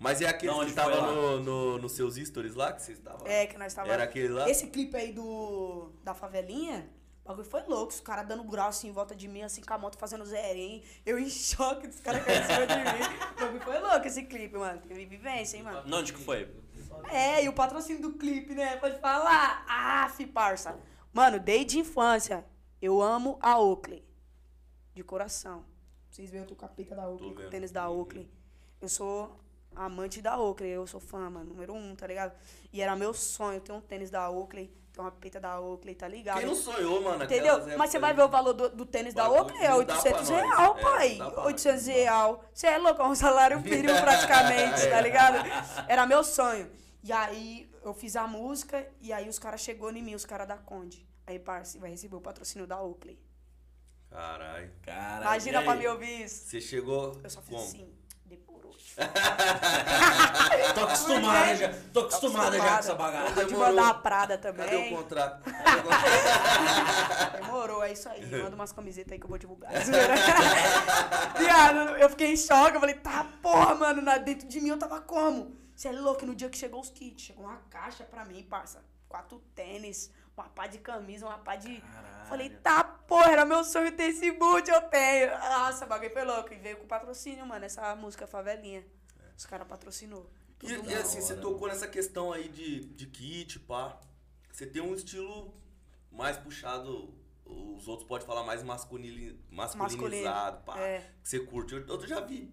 Mas 0.00 0.20
é 0.20 0.26
aquele 0.28 0.50
Não, 0.50 0.66
que 0.66 0.72
tava 0.72 1.00
no, 1.00 1.40
no, 1.40 1.78
nos 1.78 1.92
seus 1.92 2.16
stories 2.16 2.56
lá, 2.56 2.72
que 2.72 2.82
vocês 2.82 2.98
estavam? 2.98 3.24
É, 3.24 3.46
que 3.46 3.56
nós 3.56 3.72
tava. 3.72 3.88
Era 3.88 4.02
aquele 4.02 4.30
lá? 4.30 4.50
Esse 4.50 4.66
clipe 4.66 4.96
aí 4.96 5.12
do. 5.12 5.92
Da 6.02 6.12
favelinha. 6.12 6.90
O 7.24 7.28
bagulho 7.28 7.46
foi 7.46 7.62
louco, 7.62 7.92
os 7.92 8.00
caras 8.00 8.26
dando 8.26 8.42
grau 8.42 8.68
assim 8.68 8.88
em 8.88 8.92
volta 8.92 9.14
de 9.14 9.28
mim, 9.28 9.42
assim, 9.42 9.62
com 9.62 9.72
a 9.72 9.78
moto 9.78 9.96
fazendo 9.96 10.24
zerinho. 10.24 10.82
Eu 11.06 11.18
em 11.18 11.28
choque 11.30 11.86
dos 11.86 12.00
caras 12.00 12.24
caindo 12.24 12.42
em 12.42 12.46
cima 12.46 12.66
de 12.66 12.74
mim. 12.74 13.06
O 13.36 13.40
bagulho 13.40 13.60
foi 13.60 13.78
louco 13.78 14.06
esse 14.06 14.22
clipe, 14.24 14.56
mano. 14.56 14.80
Teve 14.80 15.06
vivência, 15.06 15.56
hein, 15.56 15.62
mano. 15.62 15.88
Não, 15.88 15.98
onde 15.98 16.12
que 16.12 16.18
foi? 16.18 16.52
É, 17.10 17.44
e 17.44 17.48
o 17.48 17.52
patrocínio 17.52 18.02
do 18.02 18.14
clipe, 18.14 18.54
né? 18.54 18.76
Pode 18.76 18.98
falar. 18.98 19.64
Aff, 19.68 20.26
parça. 20.26 20.78
Mano, 21.12 21.38
desde 21.38 21.78
infância, 21.78 22.44
eu 22.80 23.00
amo 23.00 23.38
a 23.40 23.58
Oakley. 23.58 24.04
De 24.94 25.04
coração. 25.04 25.64
Vocês 26.10 26.28
veem, 26.30 26.42
eu 26.42 26.48
tô 26.48 26.56
com 26.56 26.66
a 26.66 26.68
pica 26.68 26.94
da 26.94 27.08
Oakley, 27.08 27.34
com 27.34 27.42
o 27.42 27.50
tênis 27.50 27.70
da 27.70 27.88
Oakley. 27.88 28.28
Eu 28.80 28.88
sou 28.88 29.40
amante 29.74 30.20
da 30.20 30.38
Oakley, 30.38 30.70
eu 30.70 30.86
sou 30.86 31.00
fã, 31.00 31.30
mano, 31.30 31.50
número 31.50 31.72
um, 31.72 31.94
tá 31.94 32.06
ligado? 32.06 32.36
E 32.72 32.82
era 32.82 32.94
meu 32.96 33.14
sonho 33.14 33.60
ter 33.60 33.72
um 33.72 33.80
tênis 33.80 34.10
da 34.10 34.28
Oakley, 34.28 34.70
uma 35.00 35.10
peita 35.10 35.40
da 35.40 35.58
Oakley, 35.60 35.94
tá 35.94 36.06
ligado? 36.06 36.38
Quem 36.38 36.46
não 36.46 36.54
sonhou, 36.54 37.00
mano? 37.00 37.24
Entendeu? 37.24 37.54
aquelas 37.56 37.76
Mas 37.76 37.90
você 37.90 37.98
vai 37.98 38.12
ver 38.12 38.22
o 38.22 38.28
valor 38.28 38.52
do, 38.52 38.68
do 38.68 38.84
tênis 38.86 39.14
da 39.14 39.28
Oakley, 39.30 39.64
é 39.64 39.70
não 39.70 39.84
dá 39.84 39.96
pra 39.98 40.10
800 40.10 40.28
nós. 40.30 40.42
real, 40.42 40.76
É, 40.78 40.82
pai. 40.82 41.16
pra 41.16 41.44
800 41.44 41.86
nós. 41.86 41.96
real. 41.96 42.44
Você 42.52 42.66
é 42.66 42.78
louco, 42.78 43.00
é 43.02 43.06
um 43.06 43.14
salário 43.14 43.58
mínimo 43.64 44.00
praticamente, 44.00 44.86
tá 44.88 45.00
ligado? 45.00 45.38
Era 45.88 46.06
meu 46.06 46.22
sonho. 46.22 46.70
E 47.02 47.12
aí 47.12 47.70
eu 47.82 47.92
fiz 47.94 48.14
a 48.16 48.26
música 48.26 48.86
e 49.00 49.12
aí 49.12 49.28
os 49.28 49.38
caras 49.38 49.60
chegou 49.60 49.90
em 49.90 50.02
mim, 50.02 50.14
os 50.14 50.24
caras 50.26 50.46
da 50.46 50.56
Conde. 50.58 51.06
Aí, 51.26 51.38
parce, 51.38 51.78
vai 51.78 51.90
receber 51.90 52.16
o 52.16 52.20
patrocínio 52.20 52.66
da 52.66 52.80
Oakley. 52.82 53.18
Caralho. 54.10 54.70
Caralho. 54.82 55.22
Imagina 55.22 55.62
pra 55.62 55.74
me 55.74 55.88
ouvir 55.88 56.24
isso. 56.24 56.44
Você 56.46 56.60
chegou 56.60 57.18
Eu 57.24 57.30
só 57.30 57.40
fiz 57.40 57.50
como? 57.50 57.62
assim. 57.66 57.94
Tô 60.74 60.80
acostumada 60.84 61.56
já. 61.56 61.72
Tô 61.92 62.00
acostumada 62.00 62.56
já 62.58 62.68
com 62.72 62.78
essa 62.78 62.94
bagaça. 62.94 63.32
Pode 63.34 63.46
Demorou. 63.46 63.68
mandar 63.68 63.88
a 63.88 63.94
Prada 63.94 64.38
Cadê 64.38 64.60
o 64.60 64.68
também. 64.68 64.94
contrato? 64.96 65.42
Cadê 65.44 65.80
o 65.80 65.82
contrato? 65.82 67.32
Demorou, 67.42 67.82
é 67.84 67.92
isso 67.92 68.08
aí. 68.08 68.24
Manda 68.42 68.54
umas 68.56 68.72
camisetas 68.72 69.12
aí 69.12 69.18
que 69.18 69.24
eu 69.24 69.28
vou 69.28 69.38
divulgar. 69.38 69.70
Viado, 71.38 71.96
eu 71.98 72.08
fiquei 72.10 72.32
em 72.32 72.36
choque. 72.36 72.74
Eu 72.76 72.80
falei, 72.80 72.94
tá 72.96 73.26
porra, 73.42 73.74
mano. 73.74 74.02
na- 74.02 74.18
Dentro 74.18 74.46
de 74.48 74.60
mim 74.60 74.68
eu 74.68 74.78
tava 74.78 75.00
como? 75.00 75.56
Você 75.74 75.88
é 75.88 75.92
louco? 75.92 76.24
No 76.26 76.34
dia 76.34 76.48
que 76.48 76.58
chegou 76.58 76.80
os 76.80 76.90
kits, 76.90 77.22
chegou 77.24 77.44
uma 77.44 77.58
caixa 77.70 78.04
pra 78.04 78.24
mim, 78.24 78.42
parça. 78.42 78.82
Quatro 79.08 79.38
tênis, 79.54 80.10
uma 80.36 80.48
pá 80.48 80.66
de 80.66 80.78
camisa, 80.78 81.26
uma 81.26 81.38
pá 81.38 81.56
de. 81.56 81.80
Caralho. 81.80 82.26
Falei, 82.28 82.50
tá 82.50 82.82
porra, 82.84 83.32
era 83.32 83.44
meu 83.44 83.62
sonho 83.64 83.94
ter 83.94 84.04
esse 84.04 84.30
boot, 84.32 84.68
eu 84.70 84.80
tenho. 84.82 85.30
Nossa, 85.30 85.84
bagulho 85.86 86.12
foi 86.12 86.24
louco. 86.24 86.52
E 86.52 86.56
veio 86.56 86.78
com 86.78 86.86
patrocínio, 86.86 87.46
mano, 87.46 87.64
essa 87.64 87.94
música 87.94 88.26
Favelinha. 88.26 88.84
Os 89.36 89.44
caras 89.44 89.66
patrocinou. 89.66 90.30
E, 90.62 90.90
e 90.90 90.94
assim, 90.94 91.20
você 91.20 91.36
tocou 91.36 91.68
nessa 91.68 91.88
questão 91.88 92.32
aí 92.32 92.48
de, 92.48 92.80
de 92.86 93.06
kit, 93.06 93.58
pá. 93.60 93.98
Você 94.52 94.66
tem 94.66 94.80
um 94.80 94.94
estilo 94.94 95.52
mais 96.10 96.36
puxado, 96.36 97.12
os 97.44 97.88
outros 97.88 98.06
podem 98.06 98.26
falar 98.26 98.44
mais 98.44 98.62
masculini, 98.62 99.38
masculinizado, 99.50 100.62
pá. 100.64 100.78
é. 100.78 101.00
Que 101.22 101.28
você 101.28 101.40
curte. 101.40 101.74
Eu, 101.74 101.86
eu 101.86 102.06
já 102.06 102.20
vi 102.20 102.52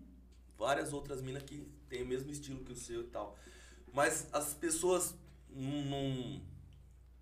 várias 0.57 0.91
outras 0.91 1.21
minas 1.21 1.43
que 1.43 1.59
tem 1.87 2.01
o 2.03 2.05
mesmo 2.05 2.31
estilo 2.31 2.63
que 2.63 2.71
o 2.71 2.75
seu 2.75 3.01
e 3.01 3.07
tal. 3.07 3.37
Mas 3.93 4.27
as 4.33 4.53
pessoas 4.53 5.15
não. 5.49 5.85
Não, 5.85 6.41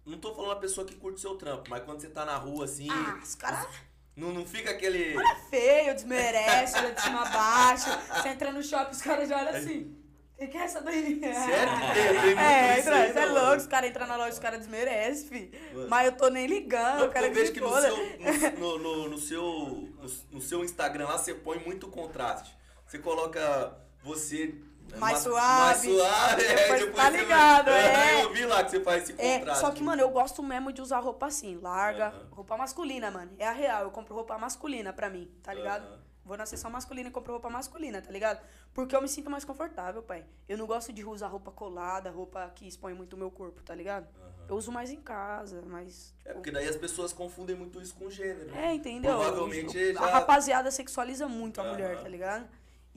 não 0.07 0.17
tô 0.19 0.33
falando 0.33 0.51
a 0.51 0.55
pessoa 0.57 0.85
que 0.87 0.95
curte 0.95 1.17
o 1.17 1.21
seu 1.21 1.35
trampo, 1.35 1.69
mas 1.69 1.83
quando 1.83 1.99
você 2.01 2.09
tá 2.09 2.25
na 2.25 2.35
rua 2.37 2.65
assim. 2.65 2.87
Ah, 2.89 3.19
os 3.21 3.35
caras 3.35 3.67
Não, 4.15 4.31
não 4.33 4.45
fica 4.45 4.71
aquele. 4.71 5.15
é 5.17 5.35
feio, 5.49 5.93
desmerece, 5.93 6.77
olha 6.77 6.93
de 6.93 7.01
cima 7.01 7.21
a 7.21 7.29
baixo. 7.29 7.85
Você 8.15 8.29
entra 8.29 8.51
no 8.51 8.63
shopping, 8.63 8.91
os 8.91 9.01
caras 9.01 9.29
já 9.29 9.37
olham 9.37 9.55
assim. 9.55 9.95
Quem 10.37 10.47
que 10.49 10.57
é 10.57 10.61
essa 10.61 10.81
daí? 10.81 11.19
Sério? 11.19 11.73
Tem, 11.95 12.03
tem 12.21 12.25
muito 12.25 12.39
É, 12.39 12.79
isso 12.79 12.89
aí, 12.91 13.11
você 13.11 13.19
é 13.19 13.25
mano. 13.25 13.39
louco, 13.41 13.57
os 13.57 13.65
caras 13.67 13.89
entram 13.89 14.05
na 14.07 14.15
loja, 14.17 14.33
os 14.33 14.39
caras 14.39 14.59
desmerecem, 14.59 15.27
fi. 15.27 15.51
Mano. 15.73 15.89
Mas 15.89 16.05
eu 16.05 16.11
tô 16.11 16.29
nem 16.29 16.45
ligando, 16.45 16.97
Não, 16.99 17.05
eu 17.05 17.11
quero 17.11 17.25
eu 17.25 17.31
que 17.31 17.39
vejo 17.39 17.53
que 17.53 17.59
no 17.59 17.69
foda. 17.69 17.89
seu, 17.89 18.51
no, 18.59 18.77
no, 18.77 19.09
no 19.09 19.17
seu, 19.17 19.41
no, 19.43 20.09
no 20.31 20.39
seu 20.41 20.63
Instagram 20.63 21.07
lá 21.07 21.17
você 21.17 21.33
põe 21.33 21.57
muito 21.57 21.87
contraste. 21.87 22.55
Você 22.85 22.99
coloca 22.99 23.75
você 24.03 24.53
Mais 24.97 25.13
ma- 25.13 25.19
suave. 25.19 25.89
Mais 25.93 25.99
suave, 25.99 26.43
é, 26.43 26.55
Depois 26.55 26.95
tá 26.95 27.09
ligado, 27.09 27.67
Aham, 27.69 27.77
é. 27.77 28.23
Eu 28.23 28.33
vi 28.33 28.45
lá 28.45 28.63
que 28.63 28.71
você 28.71 28.79
faz 28.81 29.03
esse 29.09 29.21
É, 29.21 29.39
contraste. 29.39 29.61
só 29.61 29.71
que, 29.71 29.83
mano, 29.83 30.01
eu 30.01 30.09
gosto 30.09 30.41
mesmo 30.41 30.71
de 30.71 30.81
usar 30.81 30.99
roupa 30.99 31.25
assim, 31.27 31.57
larga, 31.61 32.13
roupa 32.31 32.55
masculina, 32.57 33.11
mano. 33.11 33.31
É 33.37 33.47
a 33.47 33.51
real, 33.51 33.83
eu 33.83 33.91
compro 33.91 34.13
roupa 34.15 34.37
masculina 34.37 34.93
pra 34.93 35.09
mim, 35.09 35.29
tá 35.43 35.53
ligado? 35.53 36.07
Vou 36.25 36.35
na 36.35 36.45
seção 36.45 36.69
masculina 36.69 37.07
e 37.07 37.11
compro 37.11 37.31
roupa 37.31 37.49
masculina, 37.49 38.01
tá 38.01 38.11
ligado? 38.11 38.41
Porque 38.73 38.93
eu 38.93 39.01
me 39.01 39.07
sinto 39.07 39.29
mais 39.29 39.45
confortável, 39.45 40.03
pai. 40.03 40.25
Eu 40.49 40.57
não 40.57 40.67
gosto 40.67 40.91
de 40.91 41.03
usar 41.05 41.27
roupa 41.27 41.51
colada, 41.51 42.11
roupa 42.11 42.51
que 42.53 42.67
expõe 42.67 42.93
muito 42.93 43.13
o 43.13 43.17
meu 43.17 43.31
corpo, 43.31 43.61
tá 43.63 43.73
ligado? 43.73 44.07
Eu 44.49 44.55
uso 44.57 44.69
mais 44.71 44.91
em 44.91 44.97
casa, 45.01 45.61
mas. 45.65 46.13
É 46.25 46.29
tipo, 46.29 46.35
porque 46.35 46.51
daí 46.51 46.67
as 46.67 46.75
pessoas 46.75 47.13
confundem 47.13 47.55
muito 47.55 47.81
isso 47.81 47.95
com 47.95 48.09
gênero. 48.09 48.53
É, 48.55 48.73
entendeu? 48.73 49.15
Provavelmente 49.17 49.77
O- 49.77 49.93
já- 49.93 50.01
A 50.01 50.07
rapaziada 50.09 50.69
sexualiza 50.69 51.27
muito 51.29 51.61
a 51.61 51.63
mulher, 51.63 52.01
tá 52.01 52.09
ligado? 52.09 52.45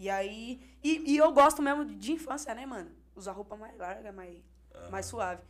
E 0.01 0.09
aí. 0.09 0.59
E, 0.83 1.13
e 1.13 1.17
eu 1.19 1.31
gosto 1.31 1.61
mesmo 1.61 1.85
de 1.85 2.13
infância, 2.13 2.55
né, 2.55 2.65
mano? 2.65 2.91
Usar 3.15 3.33
roupa 3.33 3.55
mais 3.55 3.77
larga, 3.77 4.11
mais, 4.11 4.35
mais 4.91 5.05
suave. 5.05 5.43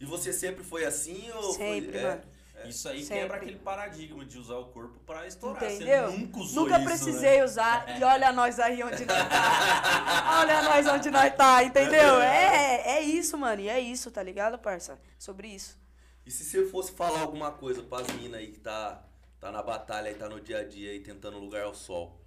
E 0.00 0.04
você 0.04 0.32
sempre 0.32 0.64
foi 0.64 0.84
assim 0.84 1.30
ou 1.30 1.52
Sempre, 1.52 1.92
foi... 1.92 2.00
é? 2.00 2.02
mano. 2.02 2.22
Isso 2.64 2.88
aí 2.88 3.02
Sempre. 3.02 3.22
quebra 3.22 3.36
aquele 3.38 3.58
paradigma 3.58 4.24
de 4.24 4.38
usar 4.38 4.56
o 4.56 4.66
corpo 4.66 4.98
pra 5.00 5.26
estourar. 5.26 5.64
Entendeu? 5.64 6.10
Você 6.10 6.16
nunca 6.18 6.38
usou 6.38 6.62
Nunca 6.64 6.76
isso, 6.76 6.84
precisei 6.84 7.38
né? 7.38 7.44
usar. 7.44 7.86
E 7.98 8.04
olha 8.04 8.32
nós 8.32 8.58
aí 8.58 8.82
onde 8.82 9.04
nós 9.04 9.28
tá. 9.28 10.38
olha 10.40 10.62
nós 10.62 10.86
onde 10.86 11.10
nós 11.10 11.34
tá, 11.34 11.62
entendeu? 11.64 12.18
É, 12.22 12.98
é 12.98 13.00
isso, 13.00 13.36
mano. 13.38 13.60
E 13.62 13.68
é 13.68 13.80
isso, 13.80 14.10
tá 14.10 14.22
ligado, 14.22 14.58
parça? 14.58 15.00
Sobre 15.18 15.48
isso. 15.48 15.80
E 16.26 16.30
se 16.30 16.44
você 16.44 16.66
fosse 16.66 16.92
falar 16.92 17.20
alguma 17.20 17.50
coisa 17.52 17.82
pras 17.82 18.06
minas 18.08 18.40
aí 18.40 18.48
que 18.48 18.60
tá, 18.60 19.02
tá 19.40 19.50
na 19.50 19.62
batalha 19.62 20.10
e 20.10 20.14
tá 20.14 20.28
no 20.28 20.40
dia 20.40 20.58
a 20.58 20.64
dia 20.64 20.90
aí 20.90 21.00
tentando 21.00 21.38
lugar 21.38 21.62
ao 21.64 21.74
sol? 21.74 22.21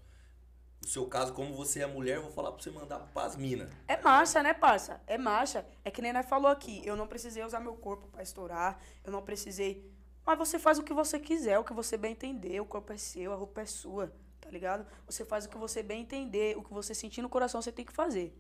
No 0.85 0.91
seu 0.91 1.07
caso, 1.07 1.33
como 1.33 1.51
você 1.55 1.81
é 1.81 1.87
mulher, 1.87 2.17
eu 2.17 2.21
vou 2.21 2.31
falar 2.31 2.51
pra 2.51 2.61
você 2.61 2.69
mandar 2.69 2.99
pras 3.11 3.35
minas. 3.35 3.73
É 3.87 3.99
marcha, 3.99 4.43
né, 4.43 4.53
parça? 4.53 5.01
É 5.07 5.17
marcha. 5.17 5.65
É 5.83 5.89
que 5.89 5.99
nem 5.99 6.13
nós 6.13 6.27
falou 6.27 6.47
aqui. 6.47 6.79
Eu 6.85 6.95
não 6.95 7.07
precisei 7.07 7.43
usar 7.43 7.59
meu 7.59 7.73
corpo 7.73 8.07
pra 8.09 8.21
estourar. 8.21 8.79
Eu 9.03 9.11
não 9.11 9.23
precisei. 9.23 9.91
Mas 10.23 10.37
você 10.37 10.59
faz 10.59 10.77
o 10.77 10.83
que 10.83 10.93
você 10.93 11.19
quiser, 11.19 11.57
o 11.57 11.63
que 11.63 11.73
você 11.73 11.97
bem 11.97 12.11
entender. 12.11 12.61
O 12.61 12.65
corpo 12.65 12.93
é 12.93 12.97
seu, 12.97 13.33
a 13.33 13.35
roupa 13.35 13.61
é 13.61 13.65
sua, 13.65 14.13
tá 14.39 14.47
ligado? 14.51 14.85
Você 15.07 15.25
faz 15.25 15.47
o 15.47 15.49
que 15.49 15.57
você 15.57 15.81
bem 15.81 16.03
entender. 16.03 16.55
O 16.55 16.61
que 16.61 16.71
você 16.71 16.93
sentir 16.93 17.23
no 17.23 17.29
coração, 17.29 17.63
você 17.63 17.71
tem 17.71 17.83
que 17.83 17.91
fazer. 17.91 18.39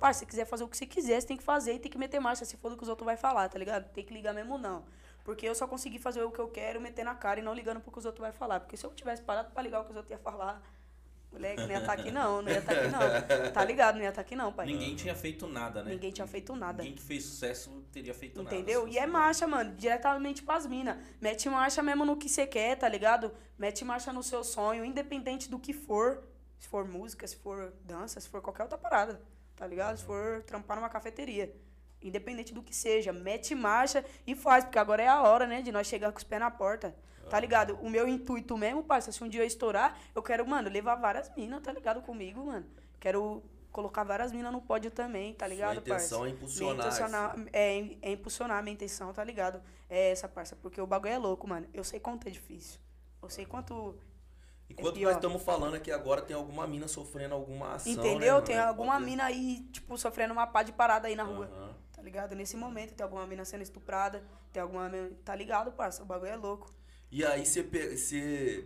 Parça, 0.00 0.20
se 0.20 0.26
quiser 0.26 0.46
fazer 0.46 0.64
o 0.64 0.68
que 0.68 0.78
você 0.78 0.86
quiser, 0.86 1.20
você 1.20 1.26
tem 1.26 1.36
que 1.36 1.42
fazer 1.42 1.74
e 1.74 1.78
tem 1.78 1.92
que 1.92 1.98
meter 1.98 2.18
marcha. 2.18 2.46
Se 2.46 2.56
for 2.56 2.70
do 2.70 2.78
que 2.78 2.82
os 2.82 2.88
outros 2.88 3.04
vai 3.04 3.18
falar, 3.18 3.46
tá 3.50 3.58
ligado? 3.58 3.92
Tem 3.92 4.02
que 4.02 4.14
ligar 4.14 4.32
mesmo, 4.32 4.56
não. 4.56 4.86
Porque 5.22 5.46
eu 5.46 5.54
só 5.54 5.66
consegui 5.66 5.98
fazer 5.98 6.22
o 6.22 6.30
que 6.30 6.38
eu 6.38 6.48
quero, 6.48 6.80
meter 6.80 7.04
na 7.04 7.14
cara 7.14 7.40
e 7.40 7.42
não 7.42 7.52
ligando 7.52 7.80
pro 7.80 7.92
que 7.92 7.98
os 7.98 8.06
outros 8.06 8.22
vai 8.22 8.32
falar. 8.32 8.60
Porque 8.60 8.74
se 8.74 8.86
eu 8.86 8.94
tivesse 8.94 9.22
parado 9.22 9.50
pra 9.52 9.62
ligar 9.62 9.82
o 9.82 9.84
que 9.84 9.90
os 9.90 9.96
outros 9.96 10.10
iam 10.10 10.20
falar, 10.20 10.62
moleque, 11.34 11.60
não 11.60 11.70
ia 11.70 11.78
estar 11.78 11.92
aqui 11.92 12.10
não, 12.10 12.42
não 12.42 12.50
ia 12.50 12.58
estar 12.58 12.72
aqui 12.72 12.88
não. 12.88 13.52
Tá 13.52 13.64
ligado? 13.64 13.96
Não 13.96 14.02
ia 14.02 14.08
estar 14.08 14.20
aqui 14.20 14.36
não, 14.36 14.52
pai. 14.52 14.66
Ninguém 14.66 14.94
tinha 14.94 15.14
feito 15.14 15.46
nada, 15.46 15.82
né? 15.82 15.90
Ninguém 15.90 16.10
tinha 16.10 16.26
feito 16.26 16.56
nada. 16.56 16.82
Ninguém 16.82 16.96
que 16.96 17.02
fez 17.02 17.24
sucesso 17.24 17.84
teria 17.92 18.14
feito 18.14 18.42
nada. 18.42 18.54
Entendeu? 18.54 18.88
E 18.88 18.98
é 18.98 19.06
marcha, 19.06 19.46
mano, 19.46 19.74
diretamente 19.74 20.42
pras 20.42 20.66
minas. 20.66 20.96
Mete 21.20 21.48
marcha 21.48 21.82
mesmo 21.82 22.04
no 22.04 22.16
que 22.16 22.28
você 22.28 22.46
quer, 22.46 22.76
tá 22.76 22.88
ligado? 22.88 23.32
Mete 23.58 23.84
marcha 23.84 24.12
no 24.12 24.22
seu 24.22 24.42
sonho, 24.42 24.84
independente 24.84 25.50
do 25.50 25.58
que 25.58 25.72
for. 25.72 26.22
Se 26.58 26.68
for 26.68 26.86
música, 26.86 27.26
se 27.26 27.36
for 27.36 27.74
dança, 27.84 28.18
se 28.20 28.28
for 28.28 28.40
qualquer 28.40 28.62
outra 28.62 28.78
parada, 28.78 29.20
tá 29.54 29.66
ligado? 29.66 29.98
Se 29.98 30.04
for 30.04 30.42
trampar 30.44 30.76
numa 30.78 30.88
cafeteria. 30.88 31.54
Independente 32.00 32.54
do 32.54 32.62
que 32.62 32.74
seja, 32.74 33.12
mete 33.12 33.54
marcha 33.54 34.04
e 34.26 34.34
faz, 34.34 34.64
porque 34.64 34.78
agora 34.78 35.02
é 35.02 35.08
a 35.08 35.22
hora, 35.22 35.46
né, 35.46 35.62
de 35.62 35.72
nós 35.72 35.86
chegar 35.86 36.12
com 36.12 36.18
os 36.18 36.24
pés 36.24 36.40
na 36.40 36.50
porta. 36.50 36.94
Tá 37.30 37.40
ligado? 37.40 37.78
O 37.82 37.90
meu 37.90 38.06
intuito 38.08 38.56
mesmo, 38.56 38.82
parça, 38.82 39.10
se 39.12 39.22
um 39.22 39.28
dia 39.28 39.42
eu 39.42 39.46
estourar, 39.46 39.98
eu 40.14 40.22
quero, 40.22 40.46
mano, 40.46 40.68
levar 40.68 40.94
várias 40.96 41.34
minas, 41.36 41.62
tá 41.62 41.72
ligado? 41.72 42.02
Comigo, 42.02 42.44
mano. 42.44 42.66
Quero 43.00 43.42
colocar 43.72 44.04
várias 44.04 44.30
minas 44.30 44.52
no 44.52 44.62
pódio 44.62 44.90
também, 44.90 45.34
tá 45.34 45.46
ligado, 45.48 45.78
intenção 45.78 46.20
parça? 46.20 46.30
é 46.30 46.30
impulsionar 46.30 47.36
Minha 47.36 47.50
é, 47.52 47.96
é 48.02 48.12
impulsionar 48.12 48.58
a 48.58 48.62
minha 48.62 48.74
intenção, 48.74 49.12
tá 49.12 49.24
ligado? 49.24 49.60
É 49.90 50.10
essa, 50.12 50.28
parça, 50.28 50.54
porque 50.54 50.80
o 50.80 50.86
bagulho 50.86 51.12
é 51.12 51.18
louco, 51.18 51.46
mano. 51.48 51.66
Eu 51.74 51.82
sei 51.82 51.98
quanto 51.98 52.28
é 52.28 52.30
difícil. 52.30 52.78
Eu 53.20 53.28
sei 53.28 53.44
quanto. 53.44 53.96
Enquanto 54.70 54.96
É 54.98 55.02
nós 55.02 55.16
estamos 55.16 55.42
falando 55.42 55.74
aqui 55.74 55.90
agora, 55.90 56.22
tem 56.22 56.34
alguma 56.36 56.66
mina 56.66 56.88
sofrendo 56.88 57.34
alguma 57.34 57.74
ação. 57.74 57.92
entendeu? 57.92 58.36
né, 58.36 58.40
tem 58.42 58.58
alguma 58.58 58.94
Pode- 58.94 59.04
mina 59.04 59.24
aí, 59.24 59.60
tipo, 59.72 59.98
sofrendo 59.98 60.32
uma 60.32 60.46
pá 60.46 60.62
de 60.62 60.72
parada 60.72 61.08
aí 61.08 61.14
na 61.14 61.24
rua. 61.24 61.46
Aham. 61.52 61.74
Tá 61.92 62.00
ligado? 62.02 62.34
Nesse 62.34 62.56
momento, 62.56 62.94
tem 62.94 63.04
alguma 63.04 63.26
mina 63.26 63.44
sendo 63.44 63.62
estuprada, 63.62 64.22
tem 64.52 64.62
alguma. 64.62 64.90
Tá 65.24 65.34
ligado, 65.34 65.72
parça? 65.72 66.02
O 66.02 66.06
bagulho 66.06 66.30
é 66.30 66.36
louco. 66.36 66.72
E 67.14 67.24
aí 67.24 67.46
você, 67.46 67.62
você 67.62 68.64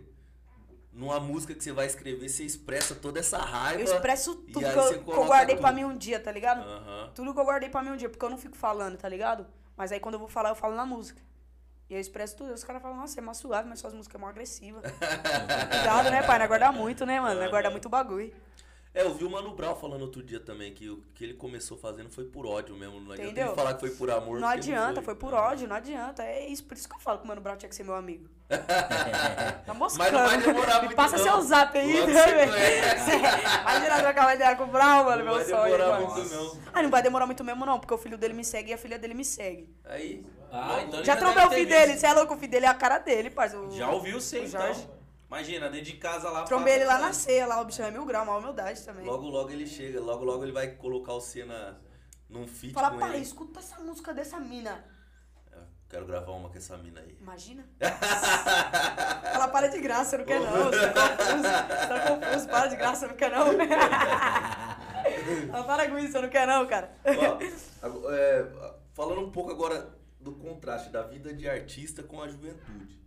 numa 0.91 1.19
música 1.19 1.53
que 1.53 1.63
você 1.63 1.71
vai 1.71 1.85
escrever, 1.85 2.27
você 2.27 2.43
expressa 2.43 2.95
toda 2.95 3.19
essa 3.19 3.37
raiva. 3.37 3.83
Eu 3.83 3.85
expresso 3.93 4.37
tudo 4.37 4.59
que 4.59 4.65
eu, 4.65 5.03
que 5.03 5.11
eu 5.11 5.25
guardei 5.25 5.55
pra 5.55 5.69
tudo. 5.69 5.75
mim 5.75 5.83
um 5.83 5.95
dia, 5.95 6.19
tá 6.19 6.31
ligado? 6.31 6.67
Aham. 6.67 7.11
Tudo 7.13 7.31
que 7.31 7.39
eu 7.39 7.45
guardei 7.45 7.69
pra 7.69 7.83
mim 7.83 7.91
um 7.91 7.95
dia, 7.95 8.09
porque 8.09 8.25
eu 8.25 8.29
não 8.31 8.39
fico 8.39 8.57
falando, 8.57 8.97
tá 8.97 9.07
ligado? 9.07 9.45
Mas 9.77 9.91
aí 9.91 9.99
quando 9.99 10.15
eu 10.15 10.19
vou 10.19 10.27
falar, 10.27 10.49
eu 10.49 10.55
falo 10.55 10.75
na 10.75 10.83
música. 10.83 11.21
E 11.91 11.93
eu 11.93 11.99
expresso 11.99 12.37
tudo. 12.37 12.51
Os 12.51 12.63
caras 12.63 12.81
falam, 12.81 12.97
nossa, 12.97 13.19
é 13.19 13.21
mais 13.21 13.37
suave, 13.37 13.69
mas 13.69 13.81
suas 13.81 13.93
músicas 13.93 14.15
é 14.15 14.17
mais 14.19 14.31
agressiva. 14.31 14.81
Cuidado, 15.69 16.09
né, 16.09 16.23
pai? 16.23 16.39
Não 16.39 16.47
guarda 16.47 16.71
muito, 16.71 17.05
né, 17.05 17.21
mano? 17.21 17.39
Não 17.39 17.51
guarda 17.51 17.69
muito 17.69 17.87
bagulho. 17.87 18.33
É, 18.91 19.03
eu 19.03 19.13
vi 19.13 19.23
o 19.23 19.29
Mano 19.29 19.53
Brown 19.53 19.75
falando 19.75 20.01
outro 20.01 20.23
dia 20.23 20.39
também 20.39 20.73
que 20.73 20.89
o 20.89 21.03
que 21.13 21.23
ele 21.23 21.35
começou 21.35 21.77
fazendo 21.77 22.09
foi 22.09 22.25
por 22.25 22.47
ódio 22.47 22.75
mesmo. 22.75 22.99
Não 22.99 23.11
adianta 23.11 23.23
Entendeu? 23.31 23.47
ele 23.47 23.55
falar 23.55 23.73
que 23.75 23.81
foi 23.81 23.91
por 23.91 24.09
amor. 24.09 24.39
Não 24.39 24.47
adianta, 24.47 24.99
foi 25.01 25.13
por 25.15 25.31
ódio, 25.33 25.67
não 25.67 25.75
adianta. 25.75 26.23
É 26.23 26.47
isso, 26.47 26.63
por 26.63 26.75
isso 26.75 26.89
que 26.89 26.95
eu 26.95 26.99
falo 26.99 27.19
que 27.19 27.23
o 27.23 27.27
Mano 27.27 27.39
Brown 27.39 27.55
tinha 27.55 27.69
que 27.69 27.75
ser 27.75 27.83
meu 27.83 27.93
amigo. 27.95 28.27
Tá 29.65 29.73
moscando. 29.75 30.11
Mas 30.11 30.11
não 30.11 30.25
vai 30.27 30.37
demorar 30.41 30.75
Me 30.75 30.79
muito, 30.87 30.95
passa 30.95 31.17
não. 31.17 31.23
seu 31.23 31.41
zap 31.43 31.77
aí, 31.77 32.07
né, 32.07 32.25
velho? 32.25 32.51
Imagina 33.61 33.99
trocar 33.99 34.21
uma 34.25 34.33
ideia 34.33 34.55
com 34.55 34.63
o 34.63 34.67
Brown, 34.67 35.03
mano, 35.03 35.17
Não 35.17 35.25
meu 35.25 35.33
vai 35.35 35.45
sonho. 35.45 35.63
demorar 35.77 35.99
mano. 36.01 36.15
muito, 36.15 36.29
não. 36.35 36.57
Ah, 36.73 36.81
não 36.81 36.89
vai 36.89 37.01
demorar 37.03 37.25
muito 37.27 37.43
mesmo, 37.43 37.65
não, 37.67 37.79
porque 37.79 37.93
o 37.93 37.97
filho 37.97 38.17
dele 38.17 38.33
me 38.33 38.43
segue 38.43 38.71
e 38.71 38.73
a 38.73 38.77
filha 38.77 38.97
dele 38.97 39.13
me 39.13 39.23
segue. 39.23 39.69
Aí. 39.85 40.25
Ah, 40.51 40.81
então 40.81 40.99
ele 40.99 41.05
Já 41.05 41.15
trombei 41.15 41.45
o 41.45 41.49
filho 41.51 41.69
dele, 41.69 41.95
você 41.95 42.07
é 42.07 42.13
louco, 42.13 42.33
o 42.33 42.37
filho 42.37 42.51
dele 42.51 42.65
é 42.65 42.69
a 42.69 42.73
cara 42.73 42.97
dele, 42.97 43.29
parceiro. 43.29 43.69
Já 43.71 43.91
ouviu 43.91 44.19
você, 44.19 44.39
o 44.39 44.45
então. 44.47 44.98
Imagina, 45.29 45.69
dentro 45.69 45.85
de 45.85 45.97
casa 45.97 46.29
lá. 46.31 46.43
Trombei 46.43 46.73
ele 46.73 46.85
lá 46.85 46.97
na 46.97 47.13
ceia, 47.13 47.45
lá, 47.45 47.61
o 47.61 47.65
bicho 47.65 47.83
é 47.83 47.91
mil 47.91 48.03
graus, 48.03 48.27
uma 48.27 48.37
humildade 48.37 48.81
também. 48.83 49.05
Logo, 49.05 49.27
logo 49.29 49.51
ele 49.51 49.67
chega. 49.67 50.01
Logo, 50.01 50.25
logo 50.25 50.43
ele 50.43 50.51
vai 50.51 50.71
colocar 50.71 51.13
o 51.13 51.21
Senna 51.21 51.79
num 52.27 52.47
feat 52.47 52.73
Fala, 52.73 52.89
com 52.91 52.97
pai, 52.97 53.13
ele. 53.13 53.21
escuta 53.21 53.59
essa 53.59 53.79
música 53.79 54.11
dessa 54.11 54.39
mina. 54.39 54.83
Eu 55.51 55.61
quero 55.87 56.05
gravar 56.07 56.31
uma 56.31 56.49
com 56.49 56.57
essa 56.57 56.75
mina 56.77 56.99
aí. 57.01 57.15
Imagina. 57.21 57.63
Fala, 59.31 59.47
para 59.49 59.67
de 59.67 59.79
graça, 59.79 60.17
não 60.17 60.25
quer 60.25 60.39
não. 60.39 60.65
Você 60.65 60.89
tá 60.89 61.09
confuso. 61.09 61.43
Você 61.43 61.87
tá 61.87 61.99
confuso, 62.07 62.47
para 62.49 62.67
de 62.67 62.75
graça, 62.75 63.07
não 63.07 63.15
quer 63.15 63.31
não. 63.31 63.45
Fala, 65.51 65.63
para 65.63 65.89
com 65.89 65.99
isso, 65.99 66.11
você 66.11 66.21
não 66.21 66.29
quer 66.29 66.47
não, 66.47 66.65
cara. 66.67 66.91
Ó, 67.05 68.11
é, 68.11 68.47
falando 68.93 69.21
um 69.21 69.31
pouco 69.31 69.51
agora 69.51 69.95
do 70.19 70.31
contraste 70.33 70.89
da 70.89 71.03
vida 71.03 71.31
de 71.33 71.47
artista 71.47 72.01
com 72.01 72.19
a 72.21 72.27
juventude. 72.27 72.98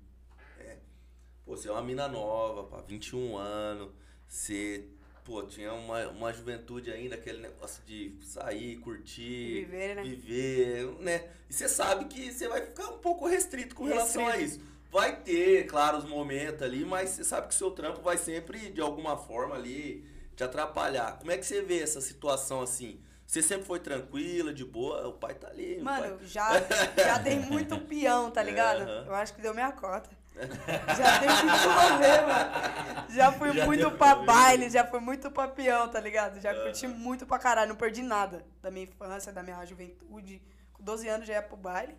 É, 1.52 1.54
pô, 1.54 1.56
você 1.56 1.68
é 1.68 1.72
uma 1.72 1.82
mina 1.82 2.08
nova, 2.08 2.64
pá, 2.64 2.82
21 2.86 3.36
anos, 3.36 3.90
você, 4.26 4.84
pô, 5.24 5.42
tinha 5.42 5.72
uma, 5.72 6.08
uma 6.08 6.32
juventude 6.32 6.90
ainda, 6.90 7.14
aquele 7.14 7.38
negócio 7.38 7.82
de 7.84 8.14
sair, 8.22 8.76
curtir, 8.78 9.66
Viver, 9.66 9.96
né? 9.96 10.02
viver, 10.02 10.86
né? 11.00 11.28
E 11.48 11.52
você 11.52 11.68
sabe 11.68 12.06
que 12.06 12.32
você 12.32 12.48
vai 12.48 12.62
ficar 12.62 12.88
um 12.88 12.98
pouco 12.98 13.26
restrito 13.26 13.74
com 13.74 13.84
relação 13.84 14.26
a 14.26 14.36
isso. 14.38 14.60
Vai 14.90 15.16
ter, 15.22 15.66
claro, 15.66 15.98
os 15.98 16.04
momentos 16.04 16.62
ali, 16.62 16.84
mas 16.84 17.10
você 17.10 17.24
sabe 17.24 17.48
que 17.48 17.54
o 17.54 17.56
seu 17.56 17.70
trampo 17.70 18.02
vai 18.02 18.18
sempre, 18.18 18.70
de 18.70 18.80
alguma 18.80 19.16
forma 19.16 19.54
ali, 19.54 20.04
te 20.36 20.44
atrapalhar. 20.44 21.18
Como 21.18 21.30
é 21.30 21.38
que 21.38 21.46
você 21.46 21.62
vê 21.62 21.80
essa 21.80 22.00
situação 22.00 22.60
assim? 22.60 23.00
Você 23.26 23.40
sempre 23.40 23.64
foi 23.64 23.80
tranquila, 23.80 24.52
de 24.52 24.62
boa, 24.62 25.08
o 25.08 25.14
pai 25.14 25.34
tá 25.34 25.48
ali. 25.48 25.80
Mano, 25.80 26.18
pai... 26.18 26.26
já, 26.26 26.50
já 26.94 27.18
dei 27.18 27.38
muito 27.38 27.78
peão, 27.88 28.30
tá 28.30 28.42
ligado? 28.42 28.82
Aham. 28.82 29.04
Eu 29.06 29.14
acho 29.14 29.34
que 29.34 29.40
deu 29.40 29.54
minha 29.54 29.72
cota. 29.72 30.10
Já 30.36 31.18
dei 31.18 31.28
muito 31.28 31.68
rolê, 31.68 32.20
mano. 32.22 33.06
Já 33.10 33.32
fui 33.32 33.52
Já 33.52 33.66
muito 33.66 33.90
pra 33.92 34.14
baile, 34.16 34.70
já 34.70 34.86
fui 34.86 35.00
muito 35.00 35.30
pra 35.30 35.48
peão, 35.48 35.88
tá 35.88 36.00
ligado? 36.00 36.40
Já 36.40 36.52
Aham. 36.52 36.62
curti 36.62 36.86
muito 36.86 37.26
pra 37.26 37.38
caralho, 37.38 37.68
não 37.68 37.76
perdi 37.76 38.02
nada. 38.02 38.44
Da 38.62 38.70
minha 38.70 38.84
infância, 38.86 39.32
da 39.32 39.42
minha 39.42 39.64
juventude. 39.66 40.42
Com 40.72 40.82
12 40.82 41.08
anos 41.08 41.26
já 41.26 41.34
ia 41.34 41.42
pro 41.42 41.56
baile. 41.56 41.96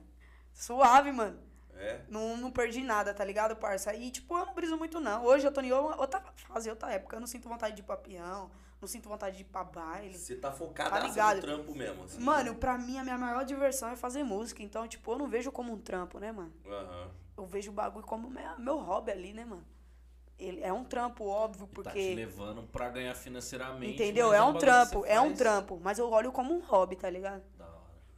Suave, 0.53 1.11
mano. 1.11 1.39
É. 1.77 2.01
Não, 2.07 2.37
não 2.37 2.51
perdi 2.51 2.81
nada, 2.81 3.13
tá 3.13 3.23
ligado, 3.25 3.55
parça? 3.55 3.93
E, 3.93 4.09
tipo, 4.11 4.37
eu 4.37 4.45
não 4.45 4.53
briso 4.53 4.77
muito, 4.77 4.99
não. 4.99 5.23
Hoje 5.25 5.45
eu 5.45 5.51
tô 5.51 5.61
em 5.61 5.71
outra 5.71 6.21
fase, 6.35 6.69
outra 6.69 6.91
época. 6.91 7.15
Eu 7.15 7.19
não 7.19 7.27
sinto 7.27 7.49
vontade 7.49 7.75
de 7.75 7.81
ir 7.81 7.85
pra 7.85 7.97
peão, 7.97 8.49
não 8.79 8.87
sinto 8.87 9.09
vontade 9.09 9.35
de 9.37 9.41
ir 9.41 9.45
pra 9.45 9.63
baile. 9.63 10.17
Você 10.17 10.35
tá 10.35 10.51
focada 10.51 10.91
Tá 10.91 10.99
no 11.01 11.07
ligado? 11.07 11.41
trampo 11.41 11.73
mesmo, 11.75 12.03
assim. 12.03 12.19
Mano, 12.21 12.55
pra 12.55 12.77
mim, 12.77 12.97
a 12.99 13.03
minha 13.03 13.17
maior 13.17 13.43
diversão 13.43 13.89
é 13.89 13.95
fazer 13.95 14.23
música. 14.23 14.61
Então, 14.63 14.87
tipo, 14.87 15.11
eu 15.11 15.17
não 15.17 15.27
vejo 15.27 15.51
como 15.51 15.73
um 15.73 15.77
trampo, 15.77 16.19
né, 16.19 16.31
mano? 16.31 16.53
Aham. 16.65 17.09
Eu 17.35 17.45
vejo 17.45 17.71
o 17.71 17.73
bagulho 17.73 18.05
como 18.05 18.29
meu, 18.29 18.59
meu 18.59 18.77
hobby 18.77 19.11
ali, 19.11 19.33
né, 19.33 19.43
mano? 19.43 19.65
Ele 20.37 20.61
é 20.61 20.73
um 20.73 20.83
trampo, 20.83 21.25
óbvio, 21.25 21.67
Tá 21.67 21.71
te 21.71 21.73
porque. 21.75 22.15
levando 22.15 22.63
pra 22.63 22.89
ganhar 22.89 23.13
financeiramente. 23.15 23.93
Entendeu? 23.93 24.29
mas 24.29 24.37
É 24.37 24.41
um 24.43 24.53
trampo, 24.53 25.05
é 25.05 25.21
um 25.21 25.25
faz. 25.27 25.37
trampo. 25.37 25.79
Mas 25.81 25.99
eu 25.99 26.09
olho 26.11 26.31
como 26.31 26.53
um 26.53 26.59
hobby, 26.59 26.95
tá 26.95 27.09
ligado? 27.09 27.41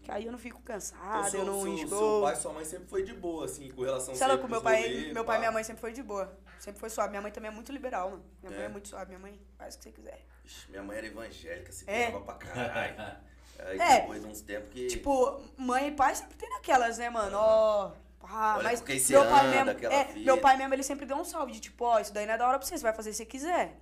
Que 0.05 0.11
aí 0.11 0.25
eu 0.25 0.31
não 0.31 0.37
fico 0.39 0.59
Então, 0.63 0.75
cansado, 0.75 1.29
seu, 1.31 1.39
eu 1.39 1.45
não 1.47 1.61
seu, 1.63 1.75
seu 1.77 1.85
enjoo. 1.85 2.21
pai 2.21 2.33
e 2.33 2.37
sua 2.37 2.53
mãe 2.53 2.63
sempre 2.65 2.87
foi 2.87 3.03
de 3.03 3.13
boa, 3.13 3.45
assim, 3.45 3.69
com 3.71 3.81
relação 3.81 4.13
Sei 4.15 4.27
lá, 4.27 4.37
com 4.37 4.47
meu 4.47 4.61
pai, 4.61 4.81
rolê, 4.83 5.13
meu 5.13 5.25
pai 5.25 5.35
e 5.37 5.39
minha 5.39 5.51
mãe 5.51 5.63
sempre 5.63 5.81
foi 5.81 5.91
de 5.91 6.03
boa. 6.03 6.31
Sempre 6.59 6.79
foi 6.79 6.89
suave. 6.89 7.09
Minha 7.09 7.21
mãe 7.23 7.31
também 7.31 7.49
é 7.49 7.53
muito 7.53 7.71
liberal, 7.71 8.11
mano. 8.11 8.23
Minha 8.41 8.51
mãe 8.51 8.61
É. 8.61 8.65
é 8.65 8.69
muito 8.69 8.87
suave. 8.87 9.07
Minha 9.07 9.19
mãe 9.19 9.41
faz 9.57 9.73
o 9.75 9.77
que 9.79 9.83
você 9.85 9.91
quiser. 9.91 10.25
Ixi, 10.45 10.69
minha 10.69 10.83
mãe 10.83 10.97
era 10.97 11.07
evangélica, 11.07 11.71
se 11.71 11.83
É. 11.89 12.05
pegava 12.05 12.23
pra 12.23 12.33
caralho. 12.35 12.95
Aí 13.59 13.79
É. 13.79 14.01
depois 14.01 14.21
de 14.21 14.27
uns 14.27 14.41
tempos 14.41 14.69
que. 14.69 14.87
Tipo, 14.87 15.41
mãe 15.57 15.87
e 15.87 15.91
pai 15.91 16.13
sempre 16.15 16.37
tem 16.37 16.49
naquelas, 16.51 16.97
né, 16.97 17.09
mano? 17.09 17.35
Ó. 17.39 17.91
pá, 18.19 18.55
Olha 18.55 18.63
mas 18.63 18.79
com 18.79 18.85
quem 18.87 18.99
você 18.99 19.13
meu 19.13 19.25
pai 19.29 19.57
anda, 19.57 19.73
mesmo, 19.73 19.87
é, 19.93 20.13
meu 20.17 20.37
pai 20.39 20.57
mesmo, 20.57 20.73
ele 20.73 20.81
sempre 20.83 21.05
deu 21.05 21.15
um 21.17 21.23
salve 21.23 21.51
de 21.51 21.59
tipo, 21.59 21.83
ó, 21.85 21.99
isso 21.99 22.11
daí 22.13 22.25
não 22.25 22.33
é 22.33 22.37
da 22.37 22.47
hora 22.47 22.57
pra 22.57 22.67
você, 22.67 22.75
você 22.77 22.81
vai 22.83 22.93
fazer 22.93 23.11
se 23.11 23.17
você 23.17 23.25
quiser. 23.25 23.75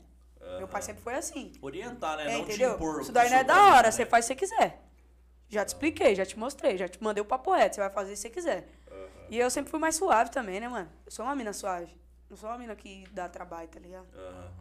Meu 0.57 0.67
pai 0.67 0.81
sempre 0.81 1.01
foi 1.01 1.15
assim. 1.15 1.53
Orientar, 1.61 2.17
né? 2.17 2.25
É, 2.25 2.33
não 2.33 2.39
entendeu? 2.41 2.71
te 2.71 2.75
impor. 2.75 3.01
Isso 3.01 3.11
daí 3.13 3.29
não 3.29 3.37
é 3.37 3.39
seu 3.39 3.47
da 3.47 3.65
hora, 3.67 3.83
né? 3.83 3.91
você 3.91 4.05
faz 4.05 4.25
se 4.25 4.29
você 4.29 4.35
quiser. 4.35 4.81
Já 5.53 5.63
te 5.63 5.67
expliquei, 5.67 6.15
já 6.15 6.25
te 6.25 6.37
mostrei, 6.37 6.77
já 6.79 6.87
te 6.87 7.01
mandei 7.01 7.21
o 7.21 7.25
papo 7.25 7.53
reto, 7.53 7.75
você 7.75 7.81
vai 7.81 7.91
fazer 7.91 8.15
se 8.15 8.23
você 8.23 8.29
quiser. 8.31 8.67
Aham. 8.91 9.07
E 9.29 9.37
eu 9.37 9.51
sempre 9.51 9.69
fui 9.69 9.79
mais 9.79 9.95
suave 9.95 10.31
também, 10.31 10.59
né, 10.59 10.67
mano? 10.67 10.89
Eu 11.05 11.11
sou 11.11 11.23
uma 11.23 11.35
mina 11.35 11.53
suave. 11.53 11.95
Não 12.27 12.35
sou 12.35 12.49
uma 12.49 12.57
mina 12.57 12.75
que 12.75 13.03
dá 13.11 13.29
trabalho, 13.29 13.67
tá 13.67 13.79
ligado? 13.79 14.07
Aham. 14.15 14.51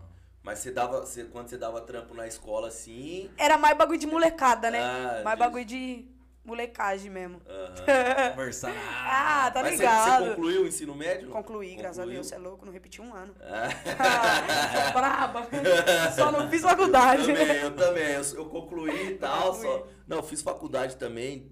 Mas 0.42 0.58
você 0.58 0.70
dava. 0.70 1.00
Você, 1.00 1.24
quando 1.24 1.48
você 1.48 1.56
dava 1.56 1.80
trampo 1.80 2.12
na 2.12 2.26
escola 2.26 2.68
assim. 2.68 3.30
Era 3.38 3.56
mais 3.56 3.78
bagulho 3.78 3.98
de 3.98 4.06
molecada, 4.06 4.70
né? 4.70 4.80
Ah, 4.80 5.22
mais 5.24 5.38
bagulho 5.38 5.64
de 5.64 6.04
molecagem 6.44 7.10
mesmo. 7.10 7.40
aham. 7.46 8.30
Conversar. 8.36 8.72
Ah, 8.74 9.50
tá 9.50 9.62
Mas 9.62 9.78
ligado? 9.78 10.24
Você, 10.24 10.30
concluiu 10.30 10.62
o 10.62 10.66
ensino 10.66 10.94
médio? 10.94 11.28
Concluí, 11.30 11.74
graças 11.74 11.98
a 11.98 12.02
Concluiu? 12.02 12.14
Deus, 12.16 12.26
você 12.26 12.34
é 12.34 12.38
louco, 12.38 12.66
não 12.66 12.72
repeti 12.72 13.00
um 13.00 13.14
ano. 13.14 13.34
Ah. 13.40 14.90
Braba. 14.92 15.48
Só 16.14 16.32
não 16.32 16.50
fiz 16.50 16.62
faculdade. 16.62 17.26
também, 17.26 17.56
eu 17.56 17.76
também. 17.76 18.12
Eu, 18.12 18.22
eu 18.34 18.46
concluí 18.46 19.12
e 19.12 19.18
tal. 19.18 19.54
Só... 19.54 19.86
Não, 20.06 20.18
eu 20.18 20.22
fiz 20.22 20.42
faculdade 20.42 20.96
também. 20.96 21.50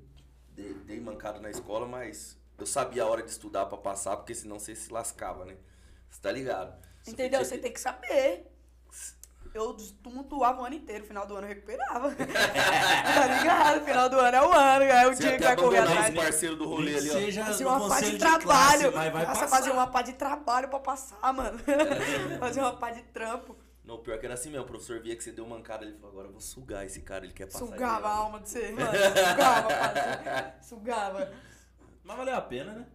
Dei, 0.50 0.74
dei 0.74 1.00
mancada 1.00 1.40
na 1.40 1.50
escola, 1.50 1.86
mas 1.86 2.38
eu 2.58 2.66
sabia 2.66 3.04
a 3.04 3.06
hora 3.06 3.22
de 3.22 3.30
estudar 3.30 3.66
pra 3.66 3.78
passar, 3.78 4.16
porque 4.16 4.34
senão 4.34 4.58
você 4.58 4.74
se 4.74 4.92
lascava, 4.92 5.44
né? 5.44 5.56
Você 6.10 6.20
tá 6.20 6.30
ligado? 6.32 6.76
Entendeu? 7.06 7.44
Você 7.44 7.56
tem 7.56 7.72
que 7.72 7.80
saber. 7.80 8.49
Eu 9.52 9.76
tumultuava 10.02 10.62
o 10.62 10.64
ano 10.64 10.76
inteiro, 10.76 11.04
final 11.04 11.26
do 11.26 11.34
ano 11.36 11.44
eu 11.46 11.48
recuperava. 11.48 12.14
tá 12.14 13.26
ligado? 13.26 13.84
Final 13.84 14.08
do 14.08 14.18
ano 14.20 14.36
é 14.36 14.42
o 14.46 14.52
ano, 14.52 14.84
é 14.84 15.06
o 15.08 15.12
Você 15.14 15.22
dia 15.22 15.36
que 15.38 15.42
vai 15.44 15.56
correr 15.56 15.78
atrás. 15.78 16.08
os 16.14 16.14
parceiros 16.22 16.58
do 16.58 16.68
rolê 16.68 16.96
ali, 16.96 17.10
ó. 17.10 17.12
Seja 17.14 17.44
Fazer 17.46 17.64
uma 17.66 17.88
pá 17.88 18.00
de 18.00 18.16
classe, 18.16 18.18
trabalho. 18.18 18.92
mas 18.94 19.12
vai 19.12 19.26
Nossa, 19.26 19.40
passar. 19.40 19.48
fazer 19.48 19.70
uma 19.72 19.86
pá 19.88 20.02
de 20.02 20.12
trabalho 20.12 20.68
pra 20.68 20.78
passar, 20.78 21.32
mano. 21.32 21.58
fazer 22.38 22.60
uma 22.60 22.76
pá 22.76 22.90
de 22.90 23.02
trampo. 23.02 23.56
Não, 23.84 23.98
pior 23.98 24.18
que 24.20 24.26
era 24.26 24.34
assim 24.34 24.50
mesmo. 24.50 24.64
O 24.64 24.68
professor 24.68 25.00
via 25.00 25.16
que 25.16 25.24
você 25.24 25.32
deu 25.32 25.44
mancada, 25.44 25.84
ele 25.84 25.94
falou, 25.94 26.10
agora 26.10 26.28
eu 26.28 26.32
vou 26.32 26.40
sugar 26.40 26.86
esse 26.86 27.00
cara, 27.00 27.24
ele 27.24 27.32
quer 27.34 27.46
passar. 27.46 27.58
Sugava 27.58 28.06
a 28.08 28.12
alma 28.12 28.38
de 28.38 28.48
você, 28.50 28.70
mano. 28.70 28.86
Sugava, 28.92 29.68
parça. 29.68 30.54
Sugava. 30.62 31.32
Mas 32.10 32.16
valeu 32.18 32.34
a 32.34 32.40
pena, 32.40 32.72
né? 32.72 32.86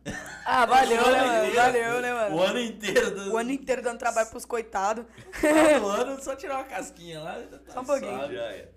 Ah, 0.45 0.65
valeu, 0.67 1.01
O 1.01 1.05
né, 1.11 1.19
ano 1.19 1.27
mano? 1.27 1.37
inteiro- 1.47 1.55
Valeu, 1.55 2.01
né, 2.01 2.13
O 2.13 2.15
mano? 2.17 2.41
ano 2.41 2.59
inteiro 2.59 3.11
do, 3.15 3.31
O 3.33 3.37
ano 3.37 3.51
inteiro 3.51 3.81
dando 3.81 3.97
trabalho 3.99 4.29
pros 4.29 4.45
coitados. 4.45 5.05
do 5.81 5.87
ano, 5.87 6.19
só 6.23 6.35
tirar 6.35 6.55
uma 6.57 6.63
casquinha 6.65 7.21
lá. 7.21 7.41
Tá 7.65 7.73
Só 7.73 7.81
um 7.81 7.85
pouquinho. 7.85 8.33
Já 8.33 8.43
é. 8.51 8.71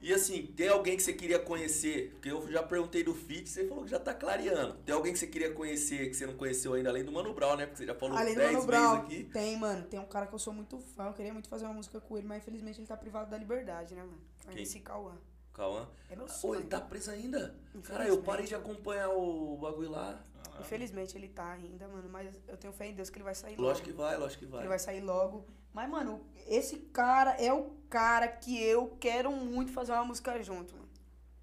E 0.00 0.12
assim, 0.12 0.42
tem 0.48 0.68
alguém 0.68 0.98
que 0.98 1.02
você 1.02 1.14
queria 1.14 1.38
conhecer? 1.38 2.10
Porque 2.12 2.30
eu 2.30 2.46
já 2.52 2.62
perguntei 2.62 3.02
do 3.02 3.14
Fit, 3.14 3.48
você 3.48 3.66
falou 3.66 3.84
que 3.84 3.90
já 3.90 3.98
tá 3.98 4.12
clareando. 4.12 4.74
Tem 4.84 4.94
alguém 4.94 5.14
que 5.14 5.18
você 5.18 5.26
queria 5.26 5.50
conhecer, 5.54 6.10
que 6.10 6.14
você 6.14 6.26
não 6.26 6.34
conheceu 6.34 6.74
ainda, 6.74 6.90
além 6.90 7.02
do 7.02 7.10
Mano 7.10 7.32
Brown, 7.32 7.56
né? 7.56 7.64
Porque 7.64 7.78
você 7.78 7.86
já 7.86 7.94
falou 7.94 8.14
Além 8.18 8.34
do 8.34 8.38
10 8.38 8.52
Mano 8.52 8.66
vezes 8.66 8.66
Brown, 8.66 8.96
aqui. 9.00 9.24
tem, 9.32 9.56
mano. 9.56 9.82
Tem 9.86 9.98
um 9.98 10.04
cara 10.04 10.26
que 10.26 10.34
eu 10.34 10.38
sou 10.38 10.52
muito 10.52 10.78
fã. 10.78 11.06
Eu 11.06 11.14
queria 11.14 11.32
muito 11.32 11.48
fazer 11.48 11.64
uma 11.64 11.72
música 11.72 11.98
com 12.02 12.18
ele, 12.18 12.26
mas 12.26 12.42
infelizmente 12.42 12.80
ele 12.80 12.86
tá 12.86 12.98
privado 12.98 13.30
da 13.30 13.38
liberdade, 13.38 13.94
né, 13.94 14.02
mano? 14.02 14.20
Quem? 14.52 14.62
Esse 14.62 14.78
Cauã. 14.80 15.16
Cauã. 15.54 15.88
É 16.10 16.16
meu 16.16 16.28
sonho. 16.28 16.56
ele 16.60 16.66
tá 16.68 16.80
preso 16.80 17.10
ainda? 17.10 17.54
Cara, 17.84 18.06
eu 18.06 18.20
parei 18.22 18.44
de 18.44 18.54
acompanhar 18.54 19.08
o 19.10 19.56
bagulho 19.56 19.90
lá. 19.90 20.20
Infelizmente 20.60 21.16
ele 21.16 21.28
tá 21.28 21.52
ainda, 21.52 21.88
mano. 21.88 22.08
Mas 22.08 22.34
eu 22.46 22.56
tenho 22.56 22.72
fé 22.72 22.86
em 22.86 22.94
Deus 22.94 23.08
que 23.08 23.16
ele 23.16 23.24
vai 23.24 23.34
sair 23.34 23.52
logo. 23.56 23.62
Lógico 23.68 23.86
que 23.88 23.92
vai, 23.92 24.16
lógico 24.16 24.44
que 24.44 24.50
vai. 24.50 24.60
Ele 24.60 24.68
vai 24.68 24.78
sair 24.78 25.00
logo. 25.00 25.46
Mas, 25.72 25.88
mano, 25.88 26.20
esse 26.46 26.76
cara 26.92 27.32
é 27.32 27.52
o 27.52 27.70
cara 27.88 28.28
que 28.28 28.62
eu 28.62 28.96
quero 29.00 29.32
muito 29.32 29.72
fazer 29.72 29.92
uma 29.92 30.04
música 30.04 30.40
junto, 30.42 30.74
mano. 30.74 30.88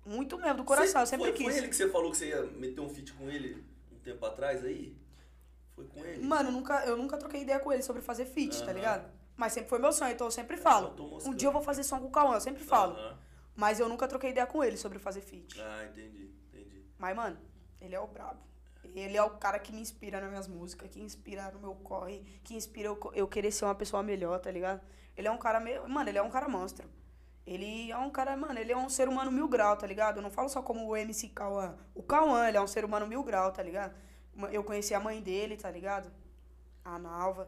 Muito 0.06 0.38
mesmo, 0.38 0.58
do 0.58 0.64
coração, 0.64 1.02
eu 1.02 1.06
Você- 1.06 1.12
sempre 1.12 1.28
foi, 1.30 1.38
quis. 1.38 1.48
Foi 1.48 1.58
ele 1.58 1.68
que 1.68 1.76
você 1.76 1.90
falou 1.90 2.12
que 2.12 2.18
você 2.18 2.30
ia 2.30 2.42
meter 2.44 2.82
um 2.82 2.90
feat 2.90 3.14
com 3.14 3.30
ele 3.30 3.64
um 3.92 4.00
tempo 4.00 4.26
atrás 4.26 4.64
aí? 4.64 4.96
Foi 5.76 5.86
com 5.86 6.04
ele? 6.06 6.24
Mano, 6.24 6.50
eu 6.50 6.54
nunca, 6.54 6.86
eu 6.86 6.98
nunca 6.98 7.18
troquei 7.18 7.42
ideia 7.42 7.60
com 7.60 7.72
ele 7.72 7.84
sobre 7.84 8.02
fazer 8.02 8.26
feat, 8.26 8.64
tá 8.64 8.72
ligado? 8.74 9.10
Mas 9.36 9.54
sempre 9.54 9.70
foi 9.70 9.80
meu 9.80 9.92
sonho, 9.92 10.12
então 10.14 10.28
eu 10.28 10.32
sempre 10.32 10.58
falo. 10.58 10.94
eu 10.98 11.30
Um 11.30 11.36
dia 11.36 11.48
eu 11.48 11.52
vou 11.52 11.62
fazer 11.62 11.84
som 11.84 12.00
com 12.00 12.08
o 12.08 12.12
Cauã, 12.12 12.36
eu 12.36 12.42
sempre 12.42 12.64
falo. 12.64 12.94
Aham. 12.94 13.18
Mas 13.62 13.80
eu 13.80 13.88
nunca 13.88 14.08
troquei 14.08 14.32
ideia 14.32 14.48
com 14.48 14.64
ele 14.64 14.76
sobre 14.76 14.98
fazer 14.98 15.22
feat. 15.22 15.62
Ah, 15.62 15.86
entendi, 15.86 16.34
entendi. 16.48 16.84
Mas, 16.98 17.16
mano, 17.16 17.38
ele 17.80 17.94
é 17.94 18.00
o 18.00 18.08
brabo. 18.08 18.42
Ele 18.84 19.16
é 19.16 19.22
o 19.22 19.30
cara 19.38 19.60
que 19.60 19.72
me 19.72 19.80
inspira 19.80 20.20
nas 20.20 20.32
minhas 20.32 20.48
músicas, 20.48 20.90
que 20.90 21.00
inspira 21.00 21.52
no 21.52 21.60
meu 21.60 21.76
corre, 21.76 22.24
que 22.44 22.56
inspira 22.56 22.88
eu, 22.88 23.00
eu 23.14 23.28
querer 23.28 23.52
ser 23.52 23.66
uma 23.66 23.76
pessoa 23.76 24.02
melhor, 24.02 24.40
tá 24.40 24.50
ligado? 24.50 24.82
Ele 25.16 25.28
é 25.28 25.32
um 25.32 25.38
cara 25.38 25.60
meio. 25.60 25.88
Mano, 25.88 26.10
ele 26.10 26.18
é 26.18 26.24
um 26.24 26.32
cara 26.32 26.50
monstro. 26.50 26.90
Ele 27.46 27.92
é 27.92 27.98
um 28.00 28.10
cara, 28.10 28.36
mano, 28.36 28.60
ele 28.60 28.72
é 28.72 28.78
um 28.78 28.90
ser 28.90 29.08
humano 29.08 29.32
mil 29.32 29.48
grau, 29.48 29.78
tá 29.78 29.86
ligado? 29.86 30.18
Eu 30.18 30.24
não 30.24 30.32
falo 30.32 30.50
só 30.50 30.64
como 30.64 30.88
o 30.88 30.98
MC 30.98 31.30
Cauã. 31.30 31.78
O 31.94 32.02
Cauã, 32.02 32.48
ele 32.48 32.58
é 32.58 32.62
um 32.62 32.68
ser 32.68 32.84
humano 32.84 33.06
mil 33.06 33.24
grau, 33.24 33.52
tá 33.52 33.62
ligado? 33.62 33.94
Eu 34.52 34.64
conheci 34.64 34.96
a 34.96 35.00
mãe 35.00 35.22
dele, 35.22 35.56
tá 35.56 35.70
ligado? 35.70 36.12
A 36.84 36.98
Nalva. 36.98 37.48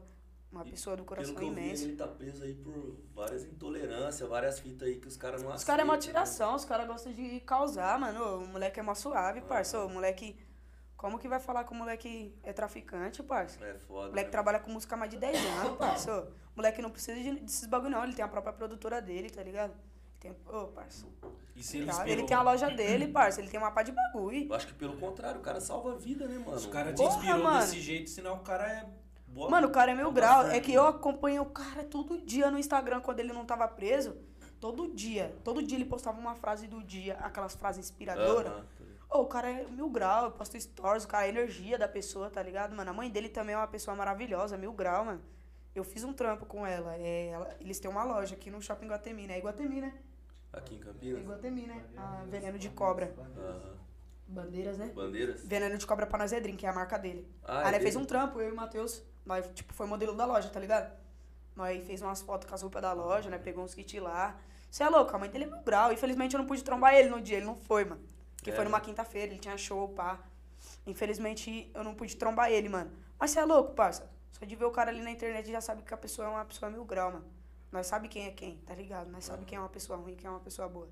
Uma 0.53 0.63
E 0.65 0.69
pessoa 0.69 0.95
do 0.95 1.03
coração 1.03 1.33
Pelo 1.33 1.51
que 1.51 1.51
eu 1.51 1.55
vi, 1.55 1.67
imenso. 1.67 1.83
ele 1.85 1.95
tá 1.95 2.07
preso 2.07 2.43
aí 2.43 2.53
por 2.53 2.95
várias 3.15 3.43
intolerâncias, 3.43 4.29
várias 4.29 4.59
fitas 4.59 4.87
aí 4.87 4.97
que 4.97 5.07
os 5.07 5.17
caras 5.17 5.41
não 5.41 5.51
Os 5.53 5.63
caras 5.63 5.81
é 5.81 5.83
uma 5.83 5.95
né? 5.95 5.99
tiração, 5.99 6.53
os 6.55 6.63
caras 6.63 6.85
gostam 6.87 7.11
de 7.11 7.39
causar, 7.39 7.97
mano. 7.99 8.43
O 8.43 8.47
moleque 8.47 8.79
é 8.79 8.83
mó 8.83 8.93
suave, 8.93 9.41
parça. 9.41 9.79
Ô, 9.79 9.87
O 9.87 9.89
moleque. 9.89 10.37
Como 10.95 11.17
que 11.19 11.27
vai 11.27 11.39
falar 11.39 11.63
que 11.65 11.71
o 11.73 11.75
moleque 11.75 12.33
é 12.43 12.53
traficante, 12.53 13.21
parça? 13.23 13.61
É 13.65 13.73
foda. 13.79 14.05
O 14.07 14.09
moleque 14.11 14.27
né? 14.27 14.31
trabalha 14.31 14.59
com 14.59 14.71
música 14.71 14.95
há 14.95 14.97
mais 14.97 15.11
de 15.11 15.17
10 15.17 15.35
anos, 15.59 15.77
parça. 15.77 16.21
O 16.53 16.55
moleque 16.55 16.81
não 16.81 16.89
precisa 16.91 17.19
de, 17.19 17.39
desses 17.41 17.67
bagulho, 17.67 17.89
não. 17.91 18.03
Ele 18.03 18.13
tem 18.13 18.23
a 18.23 18.27
própria 18.27 18.53
produtora 18.53 19.01
dele, 19.01 19.29
tá 19.29 19.41
ligado? 19.43 19.73
Tem, 20.19 20.31
ô, 20.47 20.67
parça. 20.67 21.05
E 21.55 21.61
se 21.61 21.77
ele 21.77 21.83
Ele, 21.89 21.91
inspirou, 21.91 22.25
tem 22.27 22.37
a 22.37 22.41
loja 22.41 22.69
dele, 22.69 23.07
parça. 23.07 23.41
Ele 23.41 23.49
tem 23.49 23.59
uma 23.59 23.71
pá 23.71 23.83
de 23.83 23.91
bagulho. 23.91 24.47
Eu 24.47 24.55
acho 24.55 24.67
que 24.67 24.73
pelo 24.75 24.95
contrário, 24.97 25.41
o 25.41 25.43
cara 25.43 25.59
salva 25.59 25.91
a 25.93 25.95
vida, 25.95 26.25
né, 26.27 26.37
mano? 26.37 26.55
Os 26.55 26.67
caras 26.67 26.93
te 26.93 26.97
Porra, 27.03 27.17
inspirou 27.17 27.43
mano. 27.43 27.59
desse 27.59 27.81
jeito, 27.81 28.09
senão 28.09 28.35
o 28.35 28.39
cara 28.39 28.65
é 28.71 28.85
boa. 29.33 29.49
Mano, 29.49 29.67
o 29.67 29.71
cara 29.71 29.91
é 29.91 29.95
meu 29.95 30.05
boa 30.05 30.13
grau. 30.13 30.47
É 30.47 30.59
que 30.59 30.73
eu 30.73 30.85
acompanhei 30.87 31.39
o 31.39 31.45
cara 31.45 31.83
todo 31.83 32.17
dia 32.19 32.49
no 32.51 32.57
Instagram 32.57 33.01
quando 33.01 33.19
ele 33.19 33.33
não 33.33 33.45
tava 33.45 33.67
preso. 33.67 34.15
Todo 34.59 34.87
dia. 34.93 35.35
Todo 35.43 35.61
dia 35.61 35.77
ele 35.77 35.85
postava 35.85 36.19
uma 36.19 36.35
frase 36.35 36.67
do 36.67 36.81
dia, 36.83 37.15
aquelas 37.17 37.55
frases 37.55 37.83
inspiradoras. 37.85 38.53
Ô, 39.09 39.19
o 39.21 39.25
cara 39.27 39.49
é 39.49 39.67
mil 39.67 39.89
grau, 39.89 40.25
eu 40.25 40.31
posto 40.31 40.59
stories, 40.59 41.03
o 41.03 41.07
cara 41.07 41.25
é 41.25 41.27
a 41.27 41.29
energia 41.29 41.77
da 41.77 41.87
pessoa, 41.87 42.29
tá 42.29 42.41
ligado, 42.41 42.75
mano? 42.75 42.89
A 42.89 42.93
mãe 42.93 43.09
dele 43.11 43.29
também 43.29 43.53
é 43.53 43.57
uma 43.57 43.67
pessoa 43.67 43.95
maravilhosa, 43.95 44.57
mil 44.57 44.71
grau, 44.73 45.05
mano. 45.05 45.21
Eu 45.75 45.83
fiz 45.83 46.03
um 46.03 46.13
trampo 46.13 46.45
com 46.45 46.65
ela. 46.65 46.95
é, 46.95 47.27
ela- 47.29 47.55
eles 47.59 47.79
têm 47.79 47.91
uma 47.91 48.03
loja 48.03 48.35
aqui 48.35 48.49
no 48.49 48.61
Shopping 48.61 48.87
Guatemi, 48.87 49.27
né? 49.27 49.35
É 49.35 49.37
Iguatemi, 49.39 49.81
né? 49.81 49.93
Aqui 50.51 50.75
em 50.75 50.79
É 50.79 50.83
Campinas? 50.83 51.21
Iguatemi, 51.21 51.61
né? 51.67 51.83
A 51.97 52.23
Veneno 52.29 52.57
de 52.59 52.69
Cobra. 52.69 53.13
Bandeiras, 54.27 54.77
né? 54.77 54.91
Bandeiras? 54.95 55.43
Veneno 55.45 55.77
de 55.77 55.85
Cobra 55.85 56.05
pra 56.07 56.17
nós 56.17 56.31
é 56.31 56.39
drink, 56.39 56.57
que 56.59 56.65
é 56.65 56.69
a 56.69 56.73
marca 56.73 56.97
dele. 56.97 57.27
Ah, 57.43 57.59
Aí 57.61 57.67
é 57.67 57.71
nós 57.71 57.81
fez 57.83 57.95
um 57.95 58.05
trampo, 58.05 58.39
eu 58.39 58.49
e 58.49 58.51
o 58.51 58.55
Matheus. 58.55 59.03
Nós, 59.25 59.47
tipo, 59.53 59.73
foi 59.73 59.85
modelo 59.87 60.13
da 60.15 60.25
loja, 60.25 60.49
tá 60.49 60.59
ligado? 60.59 60.91
Nós 61.55 61.85
fez 61.85 62.01
umas 62.01 62.21
fotos 62.21 62.47
com 62.47 62.55
as 62.55 62.61
roupas 62.61 62.81
da 62.81 62.93
loja, 62.93 63.29
né? 63.29 63.37
Pegou 63.37 63.63
uns 63.63 63.73
kits 63.73 64.01
lá. 64.01 64.37
Você 64.69 64.83
é 64.83 64.89
louco, 64.89 65.15
a 65.15 65.19
mãe 65.19 65.29
dele 65.29 65.43
é 65.45 65.47
mil 65.47 65.61
grau. 65.61 65.93
Infelizmente 65.93 66.33
eu 66.33 66.39
não 66.39 66.47
pude 66.47 66.63
trombar 66.63 66.95
ele 66.95 67.09
no 67.09 67.21
dia, 67.21 67.37
ele 67.37 67.45
não 67.45 67.55
foi, 67.55 67.85
mano. 67.85 68.01
Porque 68.35 68.51
É, 68.51 68.55
foi 68.55 68.65
numa 68.65 68.81
quinta-feira, 68.81 69.31
ele 69.31 69.39
tinha 69.39 69.57
show, 69.57 69.87
pá. 69.89 70.19
Infelizmente 70.85 71.71
eu 71.73 71.83
não 71.83 71.93
pude 71.93 72.15
trombar 72.15 72.51
ele, 72.51 72.69
mano. 72.69 72.91
Mas 73.19 73.31
você 73.31 73.39
é 73.39 73.45
louco, 73.45 73.73
parça. 73.73 74.09
Só 74.31 74.45
de 74.45 74.55
ver 74.55 74.65
o 74.65 74.71
cara 74.71 74.89
ali 74.89 75.01
na 75.01 75.11
internet 75.11 75.49
já 75.51 75.61
sabe 75.61 75.83
que 75.83 75.93
a 75.93 75.97
pessoa 75.97 76.27
é 76.27 76.31
uma 76.31 76.45
pessoa 76.45 76.71
mil 76.71 76.83
grau, 76.83 77.11
mano. 77.11 77.25
Nós 77.71 77.87
sabe 77.87 78.07
quem 78.07 78.25
é 78.25 78.31
quem, 78.31 78.57
tá 78.65 78.73
ligado? 78.73 79.09
Nós 79.09 79.25
sabe 79.25 79.45
quem 79.45 79.57
é 79.57 79.59
uma 79.59 79.69
pessoa 79.69 79.97
ruim 79.97 80.13
e 80.13 80.15
quem 80.15 80.27
é 80.27 80.29
uma 80.29 80.39
pessoa 80.39 80.67
boa. 80.67 80.89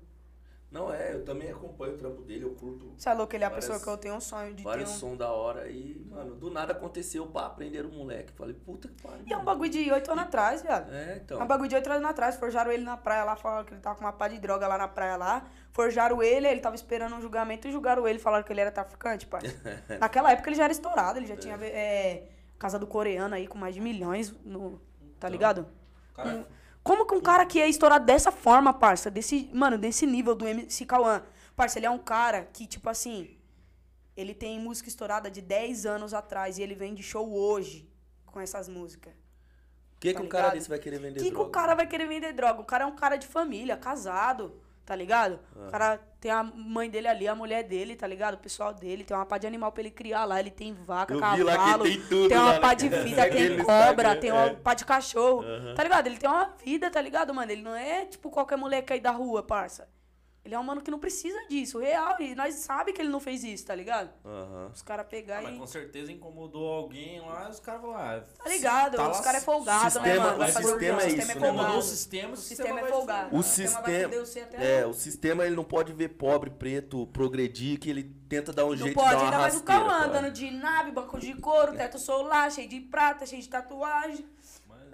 Não, 0.72 0.92
é, 0.92 1.12
eu 1.12 1.22
também 1.22 1.50
acompanho 1.50 1.94
o 1.94 1.98
trampo 1.98 2.22
dele, 2.22 2.44
eu 2.44 2.54
curto 2.54 2.94
Você 2.96 3.06
é 3.06 3.12
louco, 3.12 3.36
ele 3.36 3.44
é 3.44 3.46
a 3.46 3.50
pessoa 3.50 3.78
que 3.78 3.86
eu 3.86 3.96
tenho 3.98 4.14
um 4.14 4.20
sonho 4.20 4.54
de 4.54 4.62
ter 4.62 4.62
vários 4.62 4.90
um... 4.90 4.94
som 4.94 5.16
da 5.16 5.30
hora 5.30 5.68
e, 5.68 6.02
mano, 6.08 6.34
do 6.34 6.50
nada 6.50 6.72
aconteceu, 6.72 7.26
pá, 7.26 7.50
prenderam 7.50 7.90
o 7.90 7.92
moleque. 7.92 8.32
Falei, 8.32 8.54
puta 8.54 8.88
que 8.88 9.02
pariu. 9.02 9.22
E 9.26 9.32
é 9.34 9.36
um 9.36 9.44
bagulho 9.44 9.70
de 9.70 9.92
oito 9.92 10.10
anos 10.10 10.24
atrás, 10.24 10.62
viado. 10.62 10.90
É, 10.90 11.20
então. 11.22 11.38
É 11.38 11.44
um 11.44 11.46
bagulho 11.46 11.68
de 11.68 11.74
oito 11.74 11.92
anos 11.92 12.08
atrás, 12.08 12.36
forjaram 12.36 12.72
ele 12.72 12.84
na 12.84 12.96
praia 12.96 13.22
lá, 13.22 13.36
falaram 13.36 13.66
que 13.66 13.74
ele 13.74 13.82
tava 13.82 13.96
com 13.96 14.04
uma 14.04 14.14
pá 14.14 14.28
de 14.28 14.38
droga 14.38 14.66
lá 14.66 14.78
na 14.78 14.88
praia 14.88 15.16
lá. 15.16 15.46
Forjaram 15.72 16.22
ele, 16.22 16.48
ele 16.48 16.60
tava 16.60 16.74
esperando 16.74 17.14
um 17.14 17.20
julgamento 17.20 17.68
e 17.68 17.72
julgaram 17.72 18.08
ele, 18.08 18.18
falaram 18.18 18.42
que 18.42 18.52
ele 18.52 18.62
era 18.62 18.72
traficante, 18.72 19.26
pai. 19.26 19.42
Naquela 20.00 20.32
época 20.32 20.48
ele 20.48 20.56
já 20.56 20.64
era 20.64 20.72
estourado, 20.72 21.18
ele 21.18 21.26
já 21.26 21.36
tinha 21.36 21.54
é, 21.56 22.28
casa 22.58 22.78
do 22.78 22.86
coreano 22.86 23.34
aí 23.34 23.46
com 23.46 23.58
mais 23.58 23.74
de 23.74 23.80
milhões 23.80 24.34
no. 24.42 24.80
Tá 25.20 25.28
ligado? 25.28 25.66
Cara, 26.14 26.46
Como 26.82 27.06
que 27.06 27.14
um 27.14 27.20
cara 27.20 27.46
que 27.46 27.60
é 27.60 27.68
estourado 27.68 28.04
dessa 28.04 28.32
forma, 28.32 28.72
parça, 28.72 29.10
desse, 29.10 29.48
mano, 29.52 29.78
desse 29.78 30.04
nível 30.04 30.34
do 30.34 30.46
MC 30.46 30.84
Cauã, 30.84 31.22
parça, 31.54 31.78
ele 31.78 31.86
é 31.86 31.90
um 31.90 31.98
cara 31.98 32.48
que, 32.52 32.66
tipo 32.66 32.88
assim, 32.88 33.36
ele 34.16 34.34
tem 34.34 34.58
música 34.58 34.88
estourada 34.88 35.30
de 35.30 35.40
10 35.40 35.86
anos 35.86 36.12
atrás 36.12 36.58
e 36.58 36.62
ele 36.62 36.74
vende 36.74 37.02
show 37.02 37.32
hoje 37.32 37.88
com 38.26 38.40
essas 38.40 38.68
músicas. 38.68 39.12
O 39.96 40.00
que, 40.00 40.12
tá 40.12 40.20
que 40.20 40.26
um 40.26 40.28
cara 40.28 40.50
desse 40.50 40.68
vai 40.68 40.78
querer 40.80 40.98
vender 40.98 41.20
que, 41.20 41.26
que 41.26 41.30
droga? 41.30 41.48
o 41.48 41.50
cara 41.50 41.74
vai 41.74 41.86
querer 41.86 42.08
vender 42.08 42.32
droga? 42.32 42.60
O 42.60 42.64
cara 42.64 42.84
é 42.84 42.86
um 42.86 42.96
cara 42.96 43.16
de 43.16 43.26
família, 43.26 43.76
casado, 43.76 44.60
tá 44.84 44.96
ligado? 44.96 45.38
O 45.56 45.70
cara 45.70 46.00
tem 46.20 46.30
a 46.30 46.42
mãe 46.42 46.88
dele 46.88 47.08
ali, 47.08 47.26
a 47.26 47.34
mulher 47.34 47.64
dele, 47.64 47.96
tá 47.96 48.06
ligado? 48.06 48.34
O 48.34 48.38
pessoal 48.38 48.72
dele, 48.72 49.04
tem 49.04 49.16
uma 49.16 49.26
pá 49.26 49.38
de 49.38 49.46
animal 49.46 49.72
pra 49.72 49.82
ele 49.82 49.90
criar 49.90 50.24
lá, 50.24 50.38
ele 50.38 50.50
tem 50.50 50.72
vaca, 50.72 51.14
Eu 51.14 51.20
cavalo, 51.20 51.84
tem 51.84 52.00
tudo 52.02 52.34
uma 52.34 52.44
lá, 52.44 52.52
né? 52.52 52.60
pá 52.60 52.74
de 52.74 52.88
vida, 52.88 53.28
tem 53.28 53.58
cobra, 53.64 54.16
tem 54.16 54.30
uma 54.30 54.46
é. 54.46 54.54
pá 54.54 54.74
de 54.74 54.84
cachorro, 54.84 55.44
tá 55.74 55.82
ligado? 55.82 56.06
Ele 56.06 56.16
tem 56.16 56.28
uma 56.28 56.54
vida, 56.64 56.90
tá 56.90 57.00
ligado, 57.00 57.34
mano? 57.34 57.50
Ele 57.50 57.62
não 57.62 57.74
é 57.74 58.04
tipo 58.06 58.30
qualquer 58.30 58.56
moleque 58.56 58.92
aí 58.92 59.00
da 59.00 59.10
rua, 59.10 59.42
parça. 59.42 59.88
Ele 60.44 60.56
é 60.56 60.58
um 60.58 60.64
mano 60.64 60.82
que 60.82 60.90
não 60.90 60.98
precisa 60.98 61.38
disso, 61.48 61.78
real, 61.78 62.16
e 62.20 62.34
nós 62.34 62.54
sabe 62.56 62.92
que 62.92 63.00
ele 63.00 63.10
não 63.10 63.20
fez 63.20 63.44
isso, 63.44 63.64
tá 63.64 63.76
ligado? 63.76 64.10
Aham. 64.24 64.70
Os 64.74 64.82
caras 64.82 65.06
ah, 65.06 65.08
pegar 65.08 65.40
mas 65.40 65.54
e... 65.54 65.58
com 65.58 65.66
certeza 65.68 66.10
incomodou 66.10 66.66
alguém 66.66 67.20
lá, 67.20 67.48
os 67.48 67.60
caras 67.60 67.80
vão 67.80 67.90
lá. 67.90 68.20
Tá 68.42 68.50
ligado? 68.50 68.96
tá 68.96 69.08
os 69.08 69.20
caras 69.20 69.40
é 69.40 69.44
folgado, 69.44 69.84
né, 69.84 69.90
sistema- 69.90 70.24
mano? 70.24 70.38
Vai 70.38 70.50
o 70.50 70.52
fazer 70.52 70.68
sistema 70.68 70.96
o 70.96 71.00
é 71.00 71.04
sistema 71.04 71.22
isso, 71.22 71.30
é 71.30 71.34
né, 71.34 71.40
folgado. 71.40 71.66
Mudou 71.68 71.78
o 71.78 71.82
sistema, 71.82 72.32
O 72.32 72.36
sistema 72.36 72.80
é 72.80 72.86
folgado. 72.86 73.36
O 73.36 73.38
O 73.38 73.42
sistema 73.44 73.80
vai 73.82 73.90
sistema, 73.92 74.08
foder 74.08 74.26
você 74.26 74.40
até 74.40 74.80
é, 74.80 74.86
o 74.86 74.92
sistema 74.92 75.46
ele 75.46 75.54
não 75.54 75.64
pode 75.64 75.92
ver 75.92 76.08
pobre, 76.08 76.50
preto, 76.50 77.06
progredir, 77.12 77.78
que 77.78 77.88
ele 77.88 78.02
tenta 78.28 78.52
dar 78.52 78.64
um 78.64 78.70
Não 78.70 78.76
jeito 78.78 78.94
pode, 78.94 79.10
de 79.10 79.14
dar 79.14 79.18
uma 79.20 79.24
ainda 79.26 79.38
mais 79.38 79.56
o. 79.56 79.62
Cauã 79.62 80.06
andando 80.06 80.32
de 80.32 80.50
nave, 80.50 80.90
banco 80.90 81.20
de 81.20 81.34
couro, 81.34 81.76
teto 81.76 82.00
solar, 82.00 82.50
cheio 82.50 82.68
de 82.68 82.80
prata, 82.80 83.24
cheio 83.26 83.42
de 83.42 83.48
tatuagem. 83.48 84.26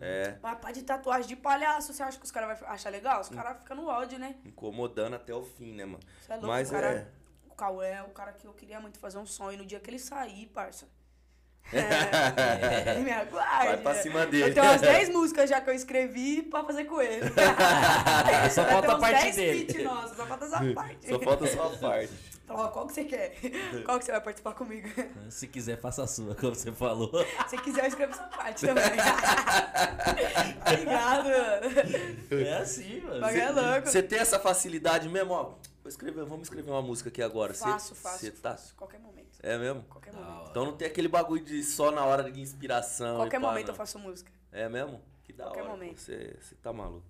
É, 0.00 0.36
Uma 0.42 0.54
pá 0.56 0.70
de 0.70 0.82
tatuagem 0.82 1.26
de 1.28 1.36
palhaço. 1.36 1.92
Você 1.92 2.02
acha 2.02 2.18
que 2.18 2.24
os 2.24 2.30
caras 2.30 2.58
vão 2.60 2.68
achar 2.68 2.90
legal? 2.90 3.20
Os 3.20 3.28
caras 3.28 3.58
ficam 3.58 3.76
no 3.76 3.86
ódio, 3.88 4.18
né? 4.18 4.36
incomodando 4.44 5.14
até 5.14 5.34
o 5.34 5.42
fim, 5.42 5.72
né, 5.74 5.84
mano? 5.84 6.00
Você 6.20 6.32
é 6.32 6.36
louco, 6.36 6.48
Mas 6.48 6.68
o 6.68 6.72
cara, 6.72 6.86
é. 6.92 7.08
O 7.50 7.54
Cauã 7.54 7.84
é 7.84 8.02
o 8.02 8.10
cara 8.10 8.32
que 8.32 8.46
eu 8.46 8.52
queria 8.52 8.78
muito 8.80 8.98
fazer 9.00 9.18
um 9.18 9.26
sonho. 9.26 9.58
No 9.58 9.66
dia 9.66 9.80
que 9.80 9.90
ele 9.90 9.98
sair, 9.98 10.46
parça. 10.46 10.86
É, 11.70 12.98
me 13.00 13.10
aguarde. 13.12 13.66
Vai 13.66 13.76
pra 13.78 13.94
cima 13.96 14.24
dele. 14.26 14.50
Eu 14.50 14.54
tenho 14.54 14.64
umas 14.66 14.80
10 14.80 15.08
músicas 15.10 15.50
já 15.50 15.60
que 15.60 15.68
eu 15.68 15.74
escrevi 15.74 16.42
pra 16.42 16.64
fazer 16.64 16.84
com 16.84 17.00
ele. 17.00 17.26
Só 18.50 18.62
Vai 18.62 18.72
falta 18.72 18.86
ter 18.86 18.92
a 18.92 18.96
uns 18.96 19.00
parte 19.00 19.22
10 19.32 19.36
dele. 19.36 19.82
nossos, 19.84 20.16
só 20.16 20.26
falta 20.26 20.44
essa 20.46 20.74
parte. 20.74 21.08
Só 21.08 21.18
falta 21.20 21.44
a 21.44 21.48
sua 21.48 21.70
parte. 21.78 22.12
Fala, 22.48 22.64
ó, 22.64 22.68
qual 22.68 22.86
que 22.86 22.94
você 22.94 23.04
quer? 23.04 23.34
Qual 23.84 23.98
que 23.98 24.04
você 24.06 24.10
vai 24.12 24.20
participar 24.22 24.54
comigo? 24.54 24.88
Se 25.30 25.46
quiser, 25.46 25.78
faça 25.78 26.02
a 26.02 26.06
sua, 26.06 26.34
como 26.34 26.54
você 26.54 26.72
falou. 26.72 27.12
Se 27.46 27.58
quiser, 27.58 27.84
eu 27.84 27.88
escrevo 27.88 28.12
essa 28.12 28.24
parte 28.24 28.66
também. 28.66 28.84
tá 30.64 30.72
ligado, 30.72 31.24
mano? 31.28 32.42
É 32.42 32.58
assim, 32.58 33.00
mano. 33.02 33.20
Bagulho 33.20 33.42
é 33.42 33.50
louco. 33.50 33.88
Você 33.88 34.02
tem 34.02 34.18
essa 34.18 34.38
facilidade 34.40 35.08
mesmo, 35.08 35.32
ó. 35.32 35.44
Vou 35.44 35.88
escrever, 35.88 36.24
vamos 36.24 36.44
escrever 36.48 36.70
uma 36.70 36.82
música 36.82 37.08
aqui 37.08 37.22
agora. 37.22 37.54
Cê- 37.54 37.64
Faço, 37.64 37.94
faço. 37.94 38.18
cê 38.18 38.30
tá... 38.30 38.50
faço. 38.52 38.74
Qualquer 38.76 38.98
momento. 39.00 39.38
É 39.42 39.56
mesmo? 39.56 39.82
Qualquer 39.84 40.12
Da 40.12 40.18
momento. 40.18 40.38
hora. 40.40 40.50
Então 40.50 40.64
não 40.64 40.72
tem 40.76 40.88
aquele 40.88 41.08
bagulho 41.08 41.44
de 41.44 41.62
só 41.62 41.90
na 41.90 42.04
hora 42.04 42.30
de 42.30 42.40
inspiração. 42.40 43.16
Qualquer 43.16 43.36
e 43.38 43.40
pá, 43.40 43.46
momento 43.48 43.66
não. 43.66 43.74
eu 43.74 43.76
faço 43.76 43.98
música. 43.98 44.30
É 44.50 44.68
mesmo? 44.68 45.00
Que 45.24 45.32
da 45.32 45.44
Qualquer 45.44 45.60
hora. 45.62 45.70
momento. 45.70 45.98
Você 46.00 46.36
você 46.40 46.54
tá 46.56 46.72
maluco. 46.72 47.06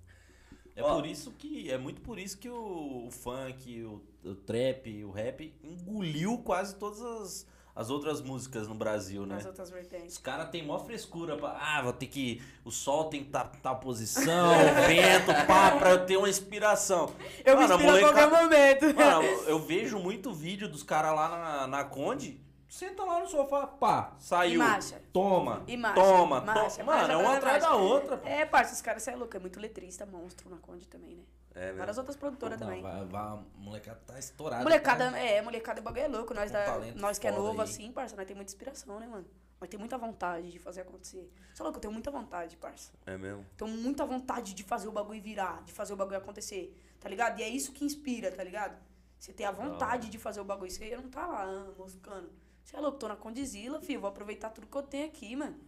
É 0.76 0.82
Ó. 0.82 0.94
por 0.96 1.06
isso 1.06 1.32
que. 1.32 1.70
É 1.70 1.78
muito 1.78 2.00
por 2.02 2.18
isso 2.18 2.38
que 2.38 2.48
o, 2.48 3.06
o 3.06 3.10
funk, 3.10 3.82
o, 3.84 4.00
o 4.24 4.34
trap, 4.34 5.04
o 5.04 5.10
rap 5.10 5.54
engoliu 5.62 6.38
quase 6.38 6.74
todas 6.74 7.00
as, 7.00 7.46
as 7.74 7.90
outras 7.90 8.20
músicas 8.20 8.66
no 8.66 8.74
Brasil, 8.74 9.24
né? 9.24 9.36
Nas 9.36 9.46
outras 9.46 9.68
Os 9.68 9.74
vertentes. 9.74 10.18
caras 10.18 10.50
têm 10.50 10.64
mó 10.66 10.78
frescura 10.78 11.36
pra. 11.36 11.56
Ah, 11.60 11.82
vou 11.82 11.92
ter 11.92 12.06
que. 12.06 12.42
O 12.64 12.70
sol 12.70 13.04
tem 13.04 13.20
que 13.20 13.28
estar 13.28 13.44
tá, 13.44 13.58
tal 13.62 13.76
posição, 13.76 14.48
o 14.50 14.74
vento, 14.86 15.46
pá, 15.46 15.76
pra 15.78 15.90
eu 15.90 16.06
ter 16.06 16.16
uma 16.16 16.28
inspiração. 16.28 17.12
Eu 17.44 17.56
Mano, 17.56 17.78
me 17.78 17.84
inspiro 17.84 18.06
a 18.06 18.12
qualquer 18.12 18.30
momento. 18.30 18.94
Mano, 18.94 19.22
eu 19.46 19.58
vejo 19.60 19.98
muito 19.98 20.32
vídeo 20.32 20.68
dos 20.68 20.82
caras 20.82 21.14
lá 21.14 21.28
na, 21.28 21.66
na 21.66 21.84
Conde. 21.84 22.40
Senta 22.68 23.02
lá 23.02 23.20
no 23.20 23.26
sofá, 23.26 23.66
pá, 23.66 24.14
saiu. 24.18 24.54
E 24.54 24.58
marcha. 24.58 25.02
Toma, 25.12 25.64
E 25.66 25.76
marcha, 25.76 26.02
toma, 26.02 26.40
marcha, 26.42 26.84
toma. 26.84 26.96
Mano, 26.96 27.12
é 27.12 27.16
uma 27.16 27.36
atrás 27.36 27.62
da 27.62 27.74
outra. 27.74 28.18
pô. 28.18 28.28
É, 28.28 28.44
parça, 28.44 28.74
os 28.74 28.82
caras, 28.82 29.02
você 29.02 29.10
é 29.10 29.16
louco. 29.16 29.34
É 29.36 29.40
muito 29.40 29.58
letrista, 29.58 30.04
monstro 30.04 30.50
na 30.50 30.58
Conde 30.58 30.86
também, 30.86 31.16
né? 31.16 31.22
É. 31.54 31.72
Várias 31.72 31.96
outras 31.98 32.14
produtoras 32.14 32.60
Não, 32.60 32.66
também. 32.68 32.82
vai, 32.82 33.04
vai, 33.06 33.20
a 33.20 33.38
molecada 33.56 34.00
tá 34.06 34.18
estourada. 34.18 34.62
Molecada, 34.62 35.10
tá? 35.10 35.18
é, 35.18 35.42
molecada, 35.42 35.80
o 35.80 35.82
bagulho 35.84 36.04
é 36.04 36.08
louco. 36.08 36.34
Nós, 36.34 36.50
Com 36.50 36.52
da, 36.52 36.78
nós 36.94 37.18
que 37.18 37.26
é 37.26 37.32
novo 37.32 37.60
aí. 37.60 37.68
assim, 37.68 37.90
parça, 37.90 38.14
nós 38.14 38.26
tem 38.26 38.36
muita 38.36 38.52
inspiração, 38.52 39.00
né, 39.00 39.06
mano? 39.06 39.26
Nós 39.60 39.68
tem 39.68 39.78
muita 39.80 39.98
vontade 39.98 40.52
de 40.52 40.58
fazer 40.60 40.82
acontecer. 40.82 41.28
Você 41.52 41.60
é 41.60 41.64
louco, 41.64 41.78
eu 41.78 41.80
tenho 41.80 41.92
muita 41.92 42.10
vontade, 42.12 42.56
parça. 42.58 42.92
É 43.06 43.16
mesmo? 43.16 43.44
Tenho 43.56 43.70
muita 43.72 44.04
vontade 44.06 44.54
de 44.54 44.62
fazer 44.62 44.86
o 44.86 44.92
bagulho 44.92 45.20
virar, 45.20 45.64
de 45.64 45.72
fazer 45.72 45.94
o 45.94 45.96
bagulho 45.96 46.18
acontecer, 46.18 46.72
tá 47.00 47.08
ligado? 47.08 47.40
E 47.40 47.42
é 47.42 47.48
isso 47.48 47.72
que 47.72 47.84
inspira, 47.84 48.30
tá 48.30 48.44
ligado? 48.44 48.78
Você 49.18 49.32
ter 49.32 49.44
a 49.44 49.50
vontade 49.50 50.10
de 50.10 50.18
fazer 50.18 50.40
o 50.40 50.44
bagulho. 50.44 50.70
Você 50.70 50.94
não 50.96 51.08
tá 51.08 51.26
lá 51.26 51.42
ah, 51.42 51.72
moscando. 51.76 52.30
Você 52.68 52.76
é 52.76 52.80
louco, 52.80 52.98
tô 52.98 53.08
na 53.08 53.16
Condizila, 53.16 53.80
filho. 53.80 53.98
Vou 53.98 54.10
aproveitar 54.10 54.50
tudo 54.50 54.66
que 54.66 54.76
eu 54.76 54.82
tenho 54.82 55.06
aqui, 55.06 55.34
mano. 55.34 55.58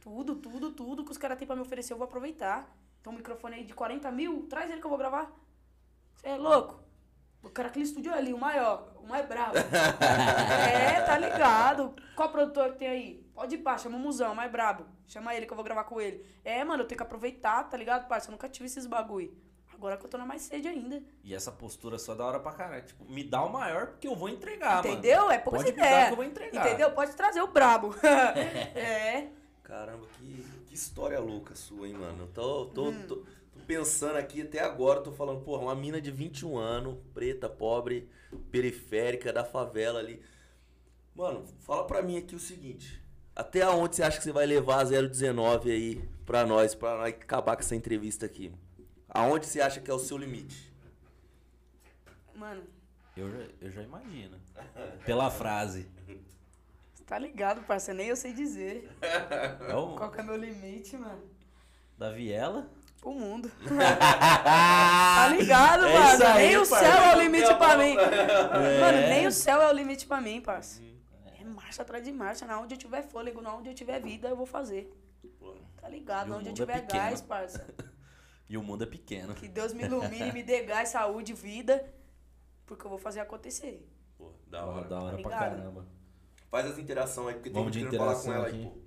Tudo, 0.00 0.34
tudo, 0.34 0.72
tudo 0.72 1.04
que 1.04 1.12
os 1.12 1.16
caras 1.16 1.38
têm 1.38 1.46
pra 1.46 1.54
me 1.54 1.62
oferecer, 1.62 1.92
eu 1.92 1.96
vou 1.96 2.06
aproveitar. 2.06 2.76
Tem 3.00 3.12
um 3.12 3.16
microfone 3.16 3.54
aí 3.54 3.64
de 3.64 3.72
40 3.72 4.10
mil, 4.10 4.44
traz 4.48 4.68
ele 4.68 4.80
que 4.80 4.84
eu 4.84 4.90
vou 4.90 4.98
gravar. 4.98 5.30
Você 6.16 6.26
é 6.26 6.36
louco? 6.36 6.82
Eu 7.40 7.50
quero 7.50 7.68
aquele 7.68 7.84
estúdio 7.84 8.12
ali, 8.12 8.34
o 8.34 8.38
maior, 8.38 8.96
o 9.00 9.06
mais 9.06 9.28
brabo. 9.28 9.54
é, 10.02 11.02
tá 11.02 11.16
ligado? 11.18 11.94
Qual 12.16 12.28
produtor 12.32 12.72
que 12.72 12.78
tem 12.80 12.88
aí? 12.88 13.30
Pode 13.32 13.54
ir, 13.54 13.58
pá, 13.58 13.78
chama 13.78 13.96
o 13.96 14.00
Musão, 14.00 14.34
mais 14.34 14.50
brabo. 14.50 14.86
Chama 15.06 15.36
ele 15.36 15.46
que 15.46 15.52
eu 15.52 15.56
vou 15.56 15.64
gravar 15.64 15.84
com 15.84 16.00
ele. 16.00 16.26
É, 16.44 16.64
mano, 16.64 16.82
eu 16.82 16.88
tenho 16.88 16.96
que 16.96 17.04
aproveitar, 17.04 17.62
tá 17.62 17.76
ligado, 17.76 18.08
parça? 18.08 18.26
Eu 18.26 18.32
nunca 18.32 18.48
tive 18.48 18.66
esses 18.66 18.86
bagulho. 18.86 19.32
Agora 19.74 19.96
que 19.96 20.06
eu 20.06 20.10
tô 20.10 20.16
na 20.16 20.24
mais 20.24 20.42
sede 20.42 20.68
ainda. 20.68 21.02
E 21.22 21.34
essa 21.34 21.50
postura 21.50 21.98
só 21.98 22.14
é 22.14 22.16
da 22.16 22.24
hora 22.24 22.40
pra 22.40 22.52
caralho. 22.52 22.84
Tipo, 22.84 23.04
me 23.04 23.24
dá 23.24 23.44
o 23.44 23.52
maior 23.52 23.88
porque 23.88 24.06
eu 24.06 24.14
vou 24.14 24.28
entregar, 24.28 24.82
mano. 24.82 24.88
Entendeu? 24.88 25.30
É 25.30 25.38
poucas 25.38 25.64
Pode 25.64 25.74
me 25.74 25.82
dar 25.82 26.06
que 26.06 26.12
eu 26.12 26.16
vou 26.16 26.24
entregar. 26.24 26.66
Entendeu? 26.66 26.90
Pode 26.92 27.12
trazer 27.14 27.42
o 27.42 27.48
brabo. 27.48 27.94
é. 28.74 29.28
Caramba, 29.62 30.06
que, 30.18 30.44
que 30.66 30.74
história 30.74 31.18
louca 31.18 31.54
sua, 31.54 31.88
hein, 31.88 31.94
mano? 31.94 32.24
Eu 32.24 32.28
tô, 32.28 32.66
tô, 32.66 32.92
tô, 32.92 33.16
tô 33.16 33.60
pensando 33.66 34.16
aqui 34.16 34.42
até 34.42 34.60
agora, 34.60 35.00
tô 35.00 35.10
falando, 35.10 35.42
porra, 35.42 35.64
uma 35.64 35.74
mina 35.74 36.00
de 36.00 36.10
21 36.10 36.56
anos, 36.56 36.98
preta, 37.12 37.48
pobre, 37.48 38.08
periférica, 38.50 39.32
da 39.32 39.44
favela 39.44 39.98
ali. 39.98 40.22
Mano, 41.14 41.44
fala 41.60 41.84
pra 41.84 42.02
mim 42.02 42.18
aqui 42.18 42.34
o 42.34 42.40
seguinte. 42.40 43.02
Até 43.34 43.68
onde 43.68 43.96
você 43.96 44.02
acha 44.02 44.18
que 44.18 44.24
você 44.24 44.32
vai 44.32 44.46
levar 44.46 44.80
a 44.80 44.84
019 44.84 45.70
aí 45.70 46.08
pra 46.24 46.46
nós, 46.46 46.74
pra 46.74 46.96
nós 46.98 47.08
acabar 47.08 47.56
com 47.56 47.62
essa 47.62 47.74
entrevista 47.74 48.26
aqui? 48.26 48.52
Aonde 49.14 49.46
você 49.46 49.60
acha 49.60 49.80
que 49.80 49.90
é 49.90 49.94
o 49.94 49.98
seu 49.98 50.18
limite? 50.18 50.72
Mano, 52.34 52.64
Eu 53.16 53.30
já, 53.30 53.46
eu 53.60 53.70
já 53.70 53.82
imagino. 53.82 54.36
Pela 55.06 55.30
frase. 55.30 55.88
tá 57.06 57.16
ligado, 57.18 57.62
parça? 57.62 57.94
Nem 57.94 58.08
eu 58.08 58.16
sei 58.16 58.32
dizer. 58.32 58.90
É 59.00 59.74
o 59.74 59.94
Qual 59.96 60.10
que 60.10 60.18
é 60.20 60.22
meu 60.22 60.36
limite, 60.36 60.96
mano? 60.96 61.22
da 61.96 62.10
Viela. 62.10 62.68
O 63.04 63.12
mundo. 63.12 63.48
tá 63.68 65.28
ligado, 65.28 65.84
É 65.86 65.92
mano? 65.98 66.24
aí, 66.26 66.46
nem 66.48 66.56
o 66.56 66.64
céu 66.64 66.80
é 66.80 67.14
o 67.16 67.20
limite 67.20 67.54
pra 67.54 67.76
mim. 67.76 67.96
É. 67.96 68.80
Mano, 68.80 68.98
nem 69.08 69.26
o 69.28 69.32
céu 69.32 69.62
é 69.62 69.68
o 69.68 69.72
limite 69.72 70.06
pra 70.06 70.20
mim, 70.20 70.40
parça. 70.40 70.82
É 71.38 71.44
marcha 71.44 71.82
atrás 71.82 72.02
de 72.02 72.10
marcha. 72.10 72.46
Na 72.46 72.58
onde 72.58 72.74
eu 72.74 72.78
tiver 72.78 73.02
fôlego, 73.02 73.40
na 73.40 73.54
onde 73.54 73.68
eu 73.68 73.74
tiver 73.74 74.00
vida, 74.00 74.28
eu 74.28 74.36
vou 74.36 74.46
fazer. 74.46 74.92
Tá 75.80 75.88
ligado? 75.88 76.30
Na 76.30 76.36
onde 76.38 76.48
eu 76.48 76.52
é 76.52 76.54
tiver 76.56 76.80
pequeno. 76.80 77.02
gás, 77.04 77.20
parça. 77.20 77.64
E 78.48 78.56
o 78.58 78.62
mundo 78.62 78.84
é 78.84 78.86
pequeno. 78.86 79.34
Que 79.34 79.48
Deus 79.48 79.72
me 79.72 79.84
ilumine, 79.84 80.32
me 80.32 80.42
dê 80.42 80.62
gás, 80.64 80.90
saúde, 80.90 81.32
vida. 81.32 81.84
Porque 82.66 82.84
eu 82.84 82.90
vou 82.90 82.98
fazer 82.98 83.20
acontecer. 83.20 83.88
Pô, 84.18 84.30
da 84.46 84.64
hora, 84.64 84.88
da 84.88 85.00
hora 85.00 85.18
pra 85.18 85.30
caramba. 85.30 85.86
Faz 86.50 86.66
as 86.66 86.78
interações 86.78 87.28
aí, 87.28 87.34
porque 87.34 87.50
tem 87.50 87.58
Vamos 87.60 87.74
gente 87.74 87.86
querendo 87.86 87.98
falar 88.00 88.14
com 88.14 88.20
interação 88.20 88.34
ela 88.34 88.46
aí, 88.46 88.66
aqui. 88.66 88.78
pô. 88.78 88.84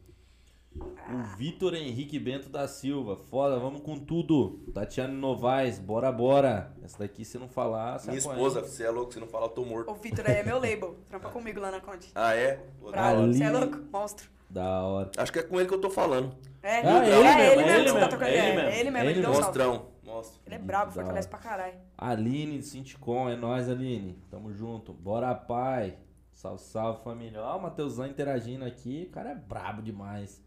O 0.80 1.24
Vitor 1.38 1.74
Henrique 1.74 2.20
Bento 2.20 2.50
da 2.50 2.68
Silva. 2.68 3.18
Foda, 3.18 3.58
vamos 3.60 3.82
com 3.82 3.98
tudo. 3.98 4.60
Tatiane 4.74 5.14
Novaes, 5.16 5.80
bora, 5.80 6.12
bora. 6.12 6.72
Essa 6.84 7.00
daqui, 7.00 7.26
se 7.26 7.38
não 7.40 7.50
falar, 7.50 7.98
sai 7.98 8.16
Minha 8.16 8.20
esposa, 8.20 8.62
você 8.62 8.84
é 8.84 8.90
louco, 8.92 9.12
você 9.12 9.20
não 9.20 9.28
fala, 9.28 9.46
eu 9.46 9.50
tô 9.50 9.66
morto. 9.66 9.90
O 9.92 9.96
Vitor 9.96 10.24
aí 10.28 10.36
é 10.38 10.44
meu 10.44 10.58
label. 10.62 10.96
Trampa 11.10 11.30
comigo 11.30 11.60
lá 11.60 11.72
na 11.72 11.82
Conte. 11.82 12.12
Ah, 12.14 12.36
é? 12.36 12.64
Hora. 12.82 13.16
Você 13.28 13.44
é 13.44 13.48
Ali. 13.48 13.58
louco? 13.58 13.78
Monstro. 13.92 14.30
Da 14.50 14.82
hora. 14.84 15.12
Acho 15.18 15.32
que 15.32 15.40
é 15.40 15.44
com 15.44 15.60
ele 15.60 15.68
que 15.68 15.74
eu 15.74 15.82
tô 15.82 15.90
falando. 15.90 16.36
É, 16.64 16.78
Ah, 16.86 17.06
é 17.06 17.10
ele 17.10 17.34
mesmo, 17.34 17.40
ele 17.40 17.62
é 17.62 17.66
mesmo 17.84 17.98
ele 17.98 18.08
tá 18.10 18.18
mesmo, 18.18 18.24
é 18.24 18.30
ele 18.30 18.56
mesmo, 18.56 18.70
É 18.70 18.80
ele 18.80 18.92
mesmo, 18.92 18.98
é 18.98 19.12
ele 19.12 19.20
ele. 19.20 19.28
Monstrão. 19.28 19.86
Monstro. 20.04 20.42
Ele 20.46 20.56
é 20.56 20.60
brabo, 20.60 20.86
Da 20.88 20.92
fortalece 20.94 21.28
hora. 21.28 21.38
pra 21.38 21.50
caralho. 21.50 21.78
Aline, 21.98 22.62
Sinticom, 22.64 23.30
é 23.30 23.36
nóis, 23.36 23.70
Aline. 23.70 24.18
Tamo 24.32 24.54
junto. 24.54 24.94
Bora, 24.94 25.34
pai. 25.36 25.98
Salve, 26.32 26.62
salve, 26.62 27.04
família. 27.04 27.42
Ó, 27.42 27.58
o 27.58 27.62
Matheusão 27.62 28.06
interagindo 28.08 28.64
aqui. 28.64 29.08
O 29.10 29.12
cara 29.12 29.32
é 29.32 29.36
brabo 29.36 29.82
demais. 29.82 30.42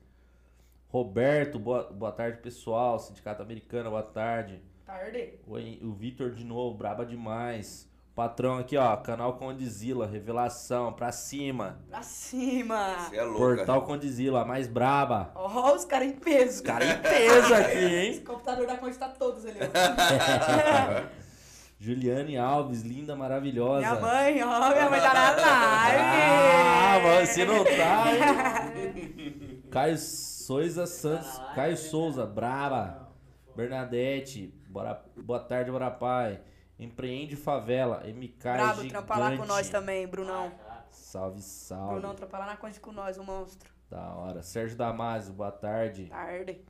Roberto, 0.89 1.59
boa, 1.59 1.85
boa 1.93 2.13
tarde, 2.13 2.39
pessoal. 2.39 2.99
Sindicato 2.99 3.43
Americano, 3.43 3.91
boa 3.91 4.03
tarde. 4.03 4.63
Tarde. 4.87 5.35
Oi, 5.47 5.79
o 5.83 5.93
Vitor 5.93 6.31
de 6.33 6.45
novo, 6.45 6.77
braba 6.77 7.05
demais. 7.05 7.90
Patrão 8.21 8.59
aqui, 8.59 8.77
ó, 8.77 8.95
canal 8.99 9.39
Condizila, 9.39 10.07
revelação, 10.07 10.93
pra 10.93 11.11
cima. 11.11 11.79
Pra 11.89 12.03
cima. 12.03 12.97
Você 13.09 13.17
é 13.17 13.23
louco. 13.23 13.39
Portal 13.39 13.81
Condizila, 13.81 14.43
a 14.43 14.45
mais 14.45 14.69
braba. 14.69 15.33
Ó, 15.35 15.75
os 15.75 15.87
caras 15.87 16.09
em 16.09 16.13
peso. 16.13 16.63
Cara 16.63 16.85
em 16.85 16.99
peso 16.99 17.55
aqui, 17.55 17.79
hein? 17.97 18.11
Esse 18.11 18.21
computador 18.21 18.67
da 18.67 18.77
Conte 18.77 18.99
tá 18.99 19.09
todos 19.09 19.47
ali, 19.47 19.59
ó. 19.59 21.03
Juliane 21.81 22.37
Alves, 22.37 22.83
linda, 22.83 23.17
maravilhosa. 23.17 23.89
Minha 23.89 23.95
mãe, 23.99 24.43
ó, 24.43 24.69
minha 24.69 24.91
mãe 24.91 25.01
tá 25.01 25.15
na 25.15 25.31
live. 25.31 26.03
Ah, 26.03 27.25
você 27.25 27.45
não 27.47 27.65
tá, 27.65 28.05
hein? 28.13 29.63
Caio 29.73 29.97
Souza 29.97 30.85
Santos, 30.87 31.41
Caio 31.55 31.79
Souza, 31.79 32.27
braba. 32.27 33.09
Bernadette, 33.57 34.55
bora, 34.69 35.03
boa 35.17 35.41
tarde, 35.41 35.71
bora 35.71 35.91
pai. 35.91 36.39
Empreende 36.81 37.37
Favela, 37.37 38.03
MK 38.07 38.39
Brabo, 38.43 38.69
gigante. 38.77 38.89
trampa 38.89 39.19
lá 39.19 39.37
com 39.37 39.45
nós 39.45 39.69
também, 39.69 40.07
Brunão. 40.07 40.51
Salve, 40.91 41.43
salve. 41.43 41.95
Brunão 41.95 42.15
trampa 42.15 42.39
lá 42.39 42.47
na 42.47 42.57
Conte 42.57 42.81
com 42.81 42.91
nós, 42.91 43.19
o 43.19 43.23
monstro. 43.25 43.71
Da 43.91 44.15
hora. 44.15 44.43
Sérgio 44.43 44.77
Damasio, 44.79 45.33
boa 45.35 45.53
tarde. 45.53 46.07
Tarde. 46.07 46.61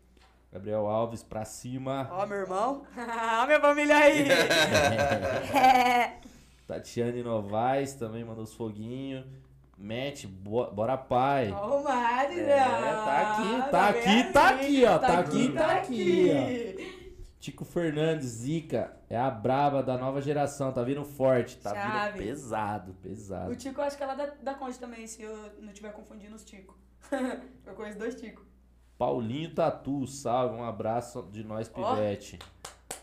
Gabriel 0.52 0.86
Alves, 0.88 1.22
pra 1.22 1.44
cima. 1.44 2.08
Ó, 2.10 2.26
meu 2.26 2.38
irmão. 2.38 2.82
Ó, 3.42 3.46
minha 3.46 3.60
família 3.60 3.96
aí. 3.96 4.26
É. 5.54 6.16
Tatiane 6.66 7.22
Novaes 7.22 7.94
também 7.94 8.24
mandou 8.24 8.44
os 8.44 8.54
foguinhos. 8.54 9.24
Matt, 9.78 10.26
bo- 10.26 10.70
bora 10.72 10.96
pai. 10.98 11.50
Ó, 11.52 11.78
o 11.80 11.84
Madre, 11.84 12.40
É, 12.40 12.58
tá 12.58 13.20
aqui, 13.20 13.70
tá 13.70 13.88
aqui, 13.88 14.32
tá 14.32 14.48
aqui, 14.50 14.84
ó, 14.84 14.98
tá 14.98 15.18
aqui, 15.20 15.52
tá 15.52 15.72
aqui, 15.72 16.99
Tico 17.40 17.64
Fernandes, 17.64 18.26
Zica, 18.26 18.94
é 19.08 19.16
a 19.18 19.30
braba 19.30 19.82
da 19.82 19.96
nova 19.96 20.20
geração, 20.20 20.70
tá 20.72 20.82
vindo 20.82 21.02
forte, 21.04 21.56
tá 21.56 21.74
Chave. 21.74 22.18
vindo 22.18 22.28
pesado, 22.28 22.90
O 22.92 22.94
pesado. 22.96 23.56
Tico, 23.56 23.80
eu 23.80 23.84
acho 23.84 23.96
que 23.96 24.02
ela 24.02 24.12
é 24.12 24.16
da, 24.16 24.26
da 24.42 24.54
Conte 24.54 24.78
também, 24.78 25.06
se 25.06 25.22
eu 25.22 25.34
não 25.58 25.70
estiver 25.70 25.90
confundindo 25.92 26.36
os 26.36 26.44
Tico. 26.44 26.76
eu 27.66 27.74
conheço 27.74 27.98
dois 27.98 28.14
Tico. 28.14 28.44
Paulinho 28.98 29.54
Tatu, 29.54 30.06
salve, 30.06 30.54
um 30.54 30.62
abraço 30.62 31.22
de 31.32 31.42
nós, 31.42 31.70
Ó. 31.74 31.94
Pivete. 31.94 32.38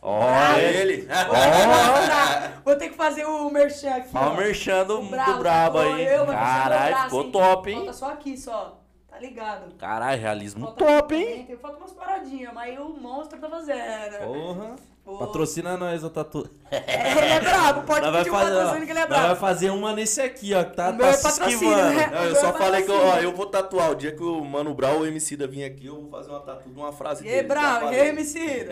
Ó, 0.03 0.21
ele. 0.55 1.07
Ó, 1.09 2.61
Vou 2.63 2.75
ter 2.75 2.89
que 2.89 2.95
fazer 2.95 3.25
o 3.25 3.49
merchan 3.49 3.95
aqui. 3.95 4.09
Ó, 4.13 4.19
ó. 4.19 4.33
o 4.33 4.37
merchan 4.37 4.85
do, 4.85 4.99
O 4.99 5.01
do 5.01 5.39
brabo, 5.39 5.79
aí. 5.79 6.05
Caralho, 6.27 6.97
ficou 7.05 7.31
top, 7.31 7.71
hein? 7.71 7.77
Falta 7.77 7.93
só 7.93 8.11
aqui, 8.11 8.37
só. 8.37 8.83
Tá 9.17 9.25
ligado? 9.25 9.73
Caralho, 9.75 10.21
realismo 10.21 10.65
Falta 10.65 10.85
top, 10.85 11.15
hein? 11.15 11.45
Tem, 11.47 11.57
falta 11.57 11.77
umas 11.77 11.91
paradinhas, 11.93 12.53
mas 12.53 12.77
o 12.79 12.89
monstro 12.89 13.39
tá 13.39 13.49
fazendo. 13.49 14.17
Porra. 14.23 14.75
Pô. 15.03 15.17
Patrocina 15.19 15.77
nós, 15.77 16.03
ô 16.03 16.09
Tatu. 16.09 16.49
É, 16.69 17.11
ele 17.17 17.31
é 17.31 17.39
brabo, 17.39 17.83
pode 17.83 18.05
Nós 18.05 18.17
pedir 18.17 18.29
um 18.29 18.33
ó, 18.35 18.39
patrocínio 18.39 18.85
que 18.85 18.91
ele 18.91 18.99
é 18.99 19.07
nós 19.07 19.09
vai 19.09 19.19
brabo. 19.21 19.39
fazer 19.39 19.69
uma 19.69 19.93
nesse 19.93 20.19
aqui, 20.21 20.53
ó, 20.53 20.63
que 20.65 20.75
tá, 20.75 20.89
O 20.89 20.97
tá 20.97 21.07
é 21.07 21.13
se 21.13 21.27
esquivando. 21.29 21.75
né? 21.95 22.07
Não, 22.07 22.23
eu 22.25 22.35
só 22.35 22.51
falei 22.53 22.83
que 22.83 22.91
eu, 22.91 22.95
ó, 23.05 23.15
eu 23.19 23.31
vou 23.33 23.45
tatuar. 23.45 23.91
O 23.91 23.95
dia 23.95 24.11
que 24.13 24.21
o 24.21 24.43
Mano 24.43 24.73
Brown 24.73 24.95
ou 24.95 25.01
o 25.03 25.05
MC 25.07 25.37
da 25.37 25.47
vir 25.47 25.63
aqui, 25.63 25.85
eu 25.85 25.95
vou 26.01 26.11
fazer 26.11 26.29
uma 26.29 26.41
tatu 26.41 26.69
de 26.69 26.77
uma 26.77 26.91
frase 26.91 27.23
E 27.25 27.29
dele. 27.29 27.47
brabo, 27.47 27.85
Já 27.85 27.93
e 27.93 27.95
aí, 27.95 28.07
falei. 28.09 28.09
MC? 28.09 28.67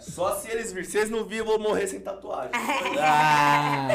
Só 0.12 0.36
se 0.36 0.48
eles 0.48 0.72
virem. 0.72 0.88
Se 0.88 0.96
eles 0.98 1.10
não 1.10 1.24
virem, 1.24 1.38
eu 1.38 1.44
vou 1.46 1.58
morrer 1.58 1.86
sem 1.88 1.98
tatuagem. 2.00 2.52
Ah! 3.00 3.88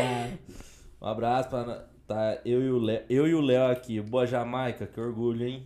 Um 1.02 1.08
abraço 1.08 1.50
pra. 1.50 1.86
Tá, 2.08 2.38
eu 2.46 2.62
e 2.62 2.70
o 2.70 2.78
Léo, 2.78 3.04
eu 3.10 3.28
e 3.28 3.34
o 3.34 3.42
Léo 3.42 3.72
aqui. 3.72 4.00
Boa 4.02 4.28
Jamaica, 4.28 4.86
que 4.86 5.00
orgulho, 5.00 5.44
hein? 5.48 5.66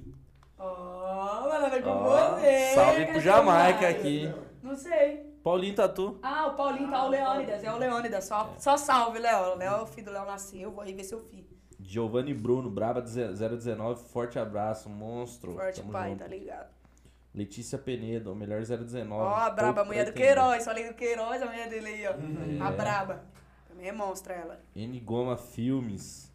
É 1.77 1.81
com 1.81 1.89
Ó, 1.89 2.29
você. 2.35 2.73
salve 2.75 3.05
pro 3.07 3.19
Jamaica 3.19 3.87
aqui. 3.89 4.33
Não 4.61 4.75
sei. 4.75 5.27
Paulinho 5.43 5.73
Tatu. 5.75 6.19
Ah, 6.21 6.47
o 6.47 6.53
Paulinho 6.55 6.89
tá 6.91 7.05
o 7.05 7.09
Leônidas, 7.09 7.63
é 7.63 7.71
o 7.73 7.77
Leônidas. 7.77 8.25
Só, 8.25 8.53
só 8.57 8.75
salve, 8.77 9.19
Léo. 9.19 9.55
Léo, 9.55 9.83
o 9.83 9.85
filho 9.85 10.07
do 10.07 10.11
Léo 10.11 10.25
nasceu, 10.25 10.71
vou 10.71 10.83
aí 10.83 10.93
ver 10.93 11.03
seu 11.03 11.19
filho. 11.19 11.47
Giovanni 11.79 12.33
Bruno, 12.33 12.69
Braba 12.69 13.01
019, 13.01 14.03
forte 14.09 14.37
abraço, 14.37 14.89
monstro. 14.89 15.53
Forte 15.53 15.79
Tamo 15.79 15.91
pai, 15.93 16.09
junto. 16.09 16.19
tá 16.19 16.27
ligado? 16.27 16.67
Letícia 17.33 17.77
Penedo, 17.77 18.31
o 18.33 18.35
melhor 18.35 18.61
019. 18.61 19.13
Ó, 19.13 19.33
a 19.35 19.49
braba, 19.49 19.81
a 19.81 19.85
mulher 19.85 20.05
do. 20.05 20.13
Queiroz. 20.13 20.65
Falei 20.65 20.87
do 20.89 20.93
Queiroz, 20.93 21.41
a 21.41 21.45
mulher 21.45 21.69
dele 21.69 21.87
aí, 21.87 22.07
ó. 22.07 22.11
É. 22.11 22.67
A 22.67 22.71
braba. 22.71 23.23
Também 23.67 23.87
é 23.87 23.91
monstra 23.93 24.33
ela. 24.33 24.59
N 24.75 24.99
Goma 24.99 25.37
Filmes. 25.37 26.29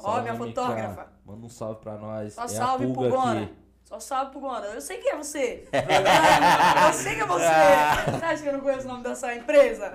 Ó, 0.00 0.20
minha 0.20 0.34
fotógrafa. 0.34 1.12
Manda 1.24 1.46
um 1.46 1.48
salve 1.48 1.80
pra 1.80 1.96
nós. 1.96 2.34
Só 2.34 2.44
é 2.44 2.48
salve 2.48 2.86
pro 2.92 3.08
Gona. 3.10 3.42
aqui. 3.42 3.54
Só 3.88 3.98
salve 3.98 4.32
pro 4.32 4.40
Gona. 4.40 4.66
Eu 4.66 4.82
sei 4.82 4.98
quem 4.98 5.12
é 5.12 5.16
você. 5.16 5.66
eu 5.72 6.92
sei 6.92 7.14
que 7.14 7.22
é 7.22 7.26
você. 7.26 7.44
Você 8.18 8.24
acha 8.26 8.42
que 8.42 8.48
eu 8.50 8.52
não 8.52 8.60
conheço 8.60 8.84
o 8.84 8.90
nome 8.90 9.02
dessa 9.02 9.34
empresa? 9.34 9.94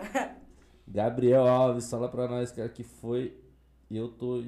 Gabriel 0.87 1.45
Alves, 1.47 1.91
fala 1.91 2.09
pra 2.09 2.27
nós, 2.27 2.51
cara, 2.51 2.67
que 2.69 2.83
foi. 2.83 3.37
Eu 3.91 4.07
tô. 4.07 4.43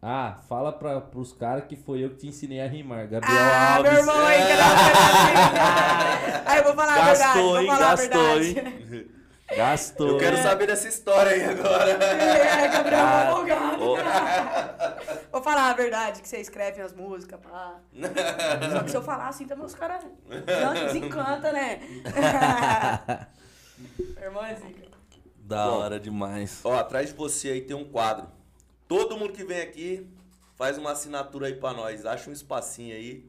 Ah, 0.00 0.36
fala 0.48 0.72
pra, 0.72 1.00
pros 1.00 1.32
caras 1.32 1.64
que 1.66 1.74
foi 1.74 2.04
eu 2.04 2.10
que 2.10 2.16
te 2.18 2.28
ensinei 2.28 2.60
a 2.60 2.68
rimar. 2.68 3.08
Gabriel 3.08 3.36
Ah, 3.36 3.76
Alves. 3.78 3.90
meu 3.92 4.00
irmão 4.00 4.26
aí, 4.26 4.36
que 4.46 4.52
era 4.52 4.64
Aí 6.46 6.58
eu 6.58 6.64
vou 6.64 6.74
falar 6.74 6.92
a 6.92 7.04
verdade. 7.04 7.18
Gastou, 7.18 7.42
Vou 7.42 7.60
hein? 7.62 7.66
falar 7.66 7.86
a 7.86 7.90
Gastou, 7.96 8.38
verdade. 8.38 8.94
hein? 8.94 9.06
Gastou. 9.56 10.08
Eu 10.08 10.18
quero 10.18 10.36
hein? 10.36 10.42
saber 10.42 10.66
dessa 10.66 10.88
história 10.88 11.32
aí 11.32 11.44
agora. 11.44 11.90
É, 11.90 12.68
Gabriel 12.68 13.00
Ah, 13.00 13.28
Advogado. 13.28 13.82
ô. 13.82 13.96
Vou 15.30 15.42
falar 15.42 15.70
a 15.70 15.74
verdade, 15.74 16.22
que 16.22 16.28
você 16.28 16.38
escreve 16.38 16.80
as 16.80 16.92
músicas, 16.94 17.38
pá. 17.40 17.78
Só 18.72 18.82
que 18.84 18.90
se 18.90 18.96
eu 18.96 19.02
falar 19.02 19.28
assim 19.28 19.46
também, 19.46 19.64
os 19.66 19.74
caras 19.74 20.04
já 20.46 20.72
desencantam, 20.72 21.52
né? 21.52 21.80
Meu 24.14 24.22
irmão 24.24 24.44
é 24.44 24.54
zica. 24.54 24.92
Da 25.44 25.66
Bom. 25.66 25.78
hora 25.80 26.00
demais. 26.00 26.60
Ó, 26.64 26.78
atrás 26.78 27.08
de 27.08 27.14
você 27.14 27.48
aí 27.48 27.60
tem 27.60 27.76
um 27.76 27.84
quadro. 27.84 28.28
Todo 28.88 29.16
mundo 29.18 29.32
que 29.32 29.44
vem 29.44 29.60
aqui 29.60 30.08
faz 30.56 30.78
uma 30.78 30.92
assinatura 30.92 31.48
aí 31.48 31.54
pra 31.54 31.72
nós. 31.74 32.06
Acha 32.06 32.30
um 32.30 32.32
espacinho 32.32 32.94
aí. 32.94 33.28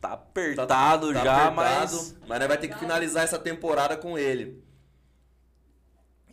Tá 0.00 0.08
Tá- 0.08 0.14
apertado 0.14 1.12
tá 1.14 1.24
já, 1.24 1.32
apertado, 1.48 1.56
mas. 1.56 2.16
Mas 2.26 2.38
nós 2.38 2.48
vai 2.48 2.58
ter 2.58 2.68
que 2.68 2.78
finalizar 2.78 3.24
essa 3.24 3.38
temporada 3.38 3.96
com 3.96 4.18
ele. 4.18 4.62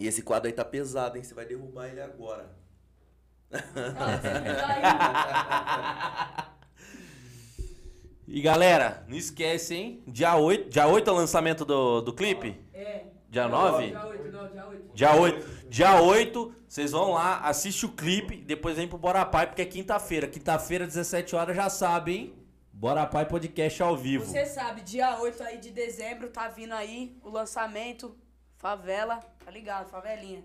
E 0.01 0.07
esse 0.07 0.23
quadro 0.23 0.47
aí 0.47 0.53
tá 0.53 0.65
pesado, 0.65 1.15
hein? 1.15 1.23
Você 1.23 1.35
vai 1.35 1.45
derrubar 1.45 1.87
ele 1.87 2.01
agora. 2.01 2.49
E 8.33 8.41
galera, 8.41 9.03
não 9.09 9.17
esquece, 9.17 9.75
hein? 9.75 10.03
Dia 10.07 10.37
8, 10.37 10.69
dia 10.69 10.87
8 10.87 11.09
é 11.09 11.11
o 11.11 11.15
lançamento 11.17 11.65
do, 11.65 11.99
do 11.99 12.13
clipe? 12.13 12.57
É. 12.73 13.03
Dia 13.29 13.49
9? 13.49 13.87
Dia 13.87 14.05
8, 14.05 14.31
não, 14.31 14.47
dia 14.47 14.67
8. 14.67 14.93
Dia 14.93 15.15
8. 15.15 15.67
Dia 15.67 16.01
8, 16.01 16.55
vocês 16.65 16.91
vão 16.91 17.11
lá, 17.11 17.41
assiste 17.41 17.85
o 17.85 17.89
clipe, 17.89 18.37
depois 18.37 18.77
vem 18.77 18.87
pro 18.87 18.97
Bora 18.97 19.25
Pai, 19.25 19.47
porque 19.47 19.61
é 19.61 19.65
quinta-feira. 19.65 20.29
Quinta-feira, 20.29 20.87
17 20.87 21.35
horas, 21.35 21.57
já 21.57 21.69
sabe, 21.69 22.15
hein? 22.15 22.33
Bora 22.71 23.05
Pai 23.05 23.27
Podcast 23.27 23.83
ao 23.83 23.97
vivo. 23.97 24.23
Você 24.23 24.45
sabe, 24.45 24.79
dia 24.79 25.19
8 25.19 25.43
aí 25.43 25.57
de 25.57 25.69
dezembro 25.69 26.29
tá 26.29 26.47
vindo 26.47 26.73
aí 26.73 27.17
o 27.21 27.29
lançamento 27.29 28.15
Favela, 28.61 29.19
tá 29.43 29.51
ligado? 29.51 29.89
Favelinha. 29.89 30.43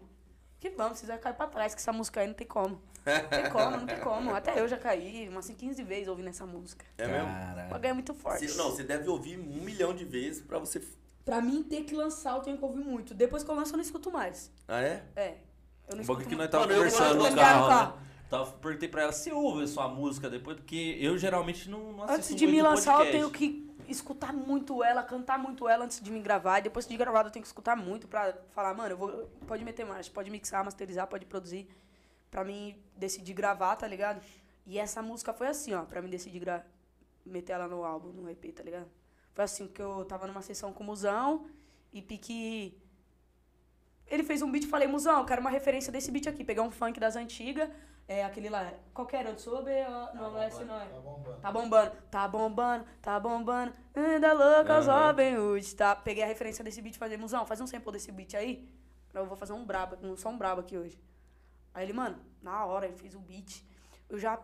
Que 0.59 0.71
vamos, 0.71 0.99
vocês 0.99 1.11
vão 1.11 1.19
cair 1.19 1.35
pra 1.35 1.47
trás, 1.47 1.75
que 1.75 1.81
essa 1.81 1.93
música 1.93 2.21
aí 2.21 2.27
não 2.27 2.35
tem 2.35 2.47
como. 2.47 2.81
Não 3.05 3.29
tem 3.29 3.51
como, 3.51 3.77
não 3.77 3.87
tem 3.87 4.01
como. 4.01 4.35
Até 4.35 4.59
eu 4.61 4.67
já 4.67 4.77
caí 4.79 5.29
umas 5.29 5.49
15 5.49 5.83
vezes 5.85 6.09
ouvindo 6.09 6.29
essa 6.29 6.45
música. 6.47 6.85
É 6.99 7.07
mesmo? 7.07 7.29
O 7.29 7.33
Caralho. 7.33 7.69
bagulho 7.71 7.89
é 7.89 7.93
muito 7.93 8.15
forte. 8.15 8.47
Não, 8.57 8.71
você 8.71 8.83
deve 8.83 9.09
ouvir 9.09 9.39
um 9.39 9.63
milhão 9.63 9.95
de 9.95 10.05
vezes 10.05 10.43
pra 10.43 10.59
você. 10.59 10.83
Pra 11.25 11.41
mim 11.41 11.63
ter 11.63 11.83
que 11.85 11.95
lançar, 11.95 12.37
eu 12.37 12.41
tenho 12.43 12.57
que 12.59 12.65
ouvir 12.65 12.79
muito. 12.83 13.15
Depois 13.15 13.45
que 13.45 13.51
eu 13.51 13.55
lanço, 13.55 13.73
eu 13.73 13.77
não 13.77 13.83
escuto 13.85 14.11
mais. 14.11 14.51
Ah, 14.67 14.81
é? 14.81 15.05
É. 15.15 15.29
Eu 15.89 15.93
não 15.93 15.99
Um 15.99 16.01
escuto 16.01 16.07
bagulho 16.07 16.29
que 16.29 16.35
nós 16.37 16.49
tava 16.51 16.67
Mano, 16.67 16.73
eu- 16.73 16.79
conversando 16.79 17.15
eu- 17.17 17.23
no 17.23 17.29
eu- 17.29 17.37
carro, 17.37 17.69
carro. 17.69 17.97
né? 17.99 18.03
Tava, 18.29 18.53
perguntei 18.53 18.89
pra 18.89 19.03
ela 19.03 19.13
se 19.13 19.31
ouve 19.31 19.63
a 19.63 19.67
sua 19.69 19.87
música 19.89 20.29
depois, 20.29 20.57
porque 20.57 20.97
eu 21.01 21.17
geralmente 21.17 21.71
não, 21.71 21.93
não 21.93 22.03
assisto 22.05 22.13
Antes 22.33 22.35
de 22.35 22.47
me 22.49 22.61
lançar, 22.61 22.93
eu 22.93 22.97
podcast. 22.97 23.13
tenho 23.19 23.31
que 23.31 23.66
escutar 23.89 24.33
muito 24.33 24.83
ela, 24.83 25.03
cantar 25.03 25.39
muito 25.39 25.69
ela 25.69 25.85
antes 25.85 26.01
de 26.01 26.11
me 26.11 26.21
gravar. 26.21 26.61
Depois 26.61 26.87
de 26.87 26.97
gravado, 26.97 27.29
eu 27.29 27.33
tenho 27.33 27.43
que 27.43 27.49
escutar 27.49 27.77
muito 27.77 28.07
pra 28.09 28.35
falar, 28.51 28.75
mano, 28.75 28.91
eu 28.91 28.97
vou, 28.97 29.27
pode 29.47 29.65
meter 29.65 29.85
marcha, 29.85 30.11
pode 30.11 30.31
mixar, 30.31 30.65
masterizar, 30.65 31.07
pode 31.07 31.27
produzir. 31.27 31.69
Pra 32.31 32.45
mim 32.45 32.77
decidir 32.97 33.35
gravar, 33.35 33.77
tá 33.77 33.87
ligado? 33.87 34.21
E 34.67 34.79
essa 34.79 35.01
música 35.01 35.33
foi 35.33 35.47
assim, 35.47 35.75
ó, 35.75 35.85
pra 35.85 36.03
mim 36.03 36.09
decidir 36.09 36.41
gra 36.41 36.67
meter 37.25 37.53
ela 37.53 37.67
no 37.69 37.85
álbum, 37.85 38.09
no 38.09 38.31
EP, 38.31 38.53
tá 38.55 38.63
ligado? 38.63 38.89
Foi 39.33 39.45
assim 39.45 39.67
que 39.69 39.83
eu 39.83 40.05
tava 40.05 40.27
numa 40.27 40.43
sessão 40.43 40.73
com 40.73 40.83
o 40.83 40.87
Musão 40.87 41.47
e 41.93 42.01
pique. 42.01 42.81
Ele 44.07 44.23
fez 44.23 44.43
um 44.43 44.51
beat 44.51 44.65
e 44.65 44.69
falei, 44.69 44.87
Musão, 44.89 45.19
eu 45.21 45.25
quero 45.25 45.41
uma 45.41 45.51
referência 45.51 45.93
desse 45.93 46.11
beat 46.11 46.27
aqui. 46.27 46.45
Peguei 46.45 46.63
um 46.63 46.71
funk 46.71 46.99
das 46.99 47.17
antigas, 47.17 47.69
é 48.09 48.25
aquele 48.25 48.49
lá. 48.49 48.73
Qualquer 48.95 49.27
outro, 49.27 49.43
soube? 49.43 49.71
Não, 50.15 50.33
não 50.33 50.43
é 50.43 50.49
esse, 50.49 50.65
não 50.65 50.81
é. 50.81 50.87
Tá 50.87 51.01
bombando. 51.01 51.41
Tá 51.41 51.51
bombando, 51.53 51.93
tá 52.11 52.29
bombando, 52.29 52.87
tá 53.03 53.21
bombando. 53.21 53.73
Ainda 53.95 54.33
louca, 54.33 54.75
Aham. 54.75 55.07
Robin 55.07 55.37
Hood, 55.37 55.75
tá? 55.75 55.97
Peguei 55.97 56.23
a 56.23 56.27
referência 56.27 56.63
desse 56.63 56.81
beat 56.81 56.95
e 56.95 56.99
falei, 56.99 57.17
Musão, 57.17 57.45
faz 57.45 57.61
um 57.61 57.67
sample 57.67 57.93
desse 57.93 58.13
beat 58.13 58.35
aí. 58.35 58.69
Eu 59.13 59.27
vou 59.27 59.37
fazer 59.37 59.55
um 59.55 59.65
brabo, 59.65 59.97
um 60.07 60.17
som 60.17 60.37
brabo 60.37 60.61
aqui 60.61 60.77
hoje. 60.77 61.01
Aí 61.75 61.85
ele, 61.85 61.93
mano, 61.93 62.19
na 62.41 62.65
hora, 62.65 62.87
ele 62.87 62.97
fez 62.97 63.15
o 63.15 63.19
beat. 63.19 63.65
Eu 64.09 64.19
já 64.19 64.39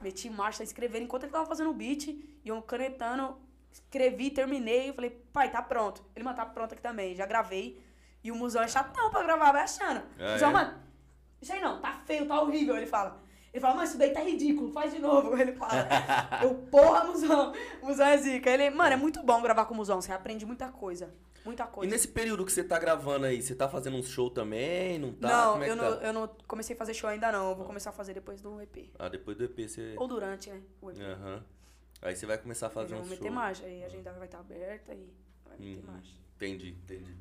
meti 0.00 0.30
marcha, 0.30 0.62
escrevendo 0.62 1.04
enquanto 1.04 1.24
ele 1.24 1.32
tava 1.32 1.46
fazendo 1.46 1.70
o 1.70 1.74
beat. 1.74 2.06
E 2.06 2.40
eu 2.44 2.62
canetando, 2.62 3.36
escrevi, 3.70 4.30
terminei. 4.30 4.88
Eu 4.88 4.94
falei, 4.94 5.10
pai, 5.32 5.50
tá 5.50 5.60
pronto. 5.60 6.02
Ele, 6.16 6.24
mano, 6.24 6.36
tá 6.36 6.46
pronto 6.46 6.72
aqui 6.72 6.82
também. 6.82 7.14
Já 7.14 7.26
gravei. 7.26 7.84
E 8.24 8.32
o 8.32 8.34
Musão 8.34 8.62
é 8.62 8.68
chatão 8.68 9.10
pra 9.10 9.22
gravar, 9.22 9.52
vai 9.52 9.62
achando. 9.62 10.02
Ah, 10.18 10.32
Musão, 10.32 10.50
é? 10.50 10.52
mano, 10.52 10.87
isso 11.40 11.52
aí 11.52 11.60
não, 11.60 11.80
tá 11.80 12.00
feio, 12.06 12.26
tá 12.26 12.40
horrível. 12.40 12.76
Ele 12.76 12.86
fala. 12.86 13.20
Ele 13.52 13.60
fala, 13.62 13.76
mas 13.76 13.90
isso 13.90 13.98
daí 13.98 14.10
tá 14.12 14.20
ridículo, 14.20 14.70
faz 14.72 14.92
de 14.92 14.98
novo. 15.00 15.34
Ele 15.40 15.52
fala. 15.52 15.88
Eu, 16.42 16.54
porra, 16.70 17.04
Musão. 17.04 17.52
Musão 17.82 18.06
é 18.06 18.16
zica. 18.18 18.50
Ele, 18.50 18.68
mano, 18.70 18.92
é 18.92 18.96
muito 18.96 19.22
bom 19.22 19.40
gravar 19.40 19.64
com 19.64 19.72
o 19.72 19.76
Musão. 19.78 20.00
Você 20.02 20.12
aprende 20.12 20.44
muita 20.44 20.68
coisa. 20.68 21.12
Muita 21.46 21.64
E 21.64 21.66
coisa. 21.68 21.90
nesse 21.90 22.08
período 22.08 22.44
que 22.44 22.52
você 22.52 22.62
tá 22.62 22.78
gravando 22.78 23.24
aí, 23.24 23.40
você 23.40 23.54
tá 23.54 23.66
fazendo 23.66 23.96
um 23.96 24.02
show 24.02 24.28
também? 24.28 24.98
Não 24.98 25.14
tá? 25.14 25.28
não, 25.28 25.62
é 25.62 25.70
eu 25.70 25.76
não, 25.76 25.96
tá? 25.96 26.04
eu 26.06 26.12
não 26.12 26.28
comecei 26.46 26.76
a 26.76 26.78
fazer 26.78 26.92
show 26.92 27.08
ainda 27.08 27.32
não. 27.32 27.50
Eu 27.50 27.56
vou 27.56 27.64
começar 27.64 27.88
a 27.88 27.92
fazer 27.92 28.12
depois 28.12 28.42
do 28.42 28.60
EP. 28.60 28.90
Ah, 28.98 29.08
depois 29.08 29.34
do 29.36 29.44
EP 29.44 29.58
você. 29.66 29.94
Ou 29.96 30.06
durante, 30.06 30.50
né? 30.50 30.60
O 30.82 30.90
EP. 30.90 30.98
Aham. 31.00 31.42
Aí 32.02 32.14
você 32.14 32.26
vai 32.26 32.36
começar 32.36 32.66
a 32.66 32.70
fazer 32.70 32.94
um 32.94 32.98
show. 32.98 33.06
meter 33.08 33.30
marcha. 33.30 33.64
Aí 33.64 33.82
a 33.82 33.86
agenda 33.86 34.12
vai 34.12 34.26
estar 34.26 34.40
aberta 34.40 34.92
e 34.94 35.08
vai 35.46 35.56
meter 35.58 35.78
Uhum. 35.86 35.92
marcha. 35.92 36.12
Entendi, 36.36 36.76
entendi. 36.84 37.16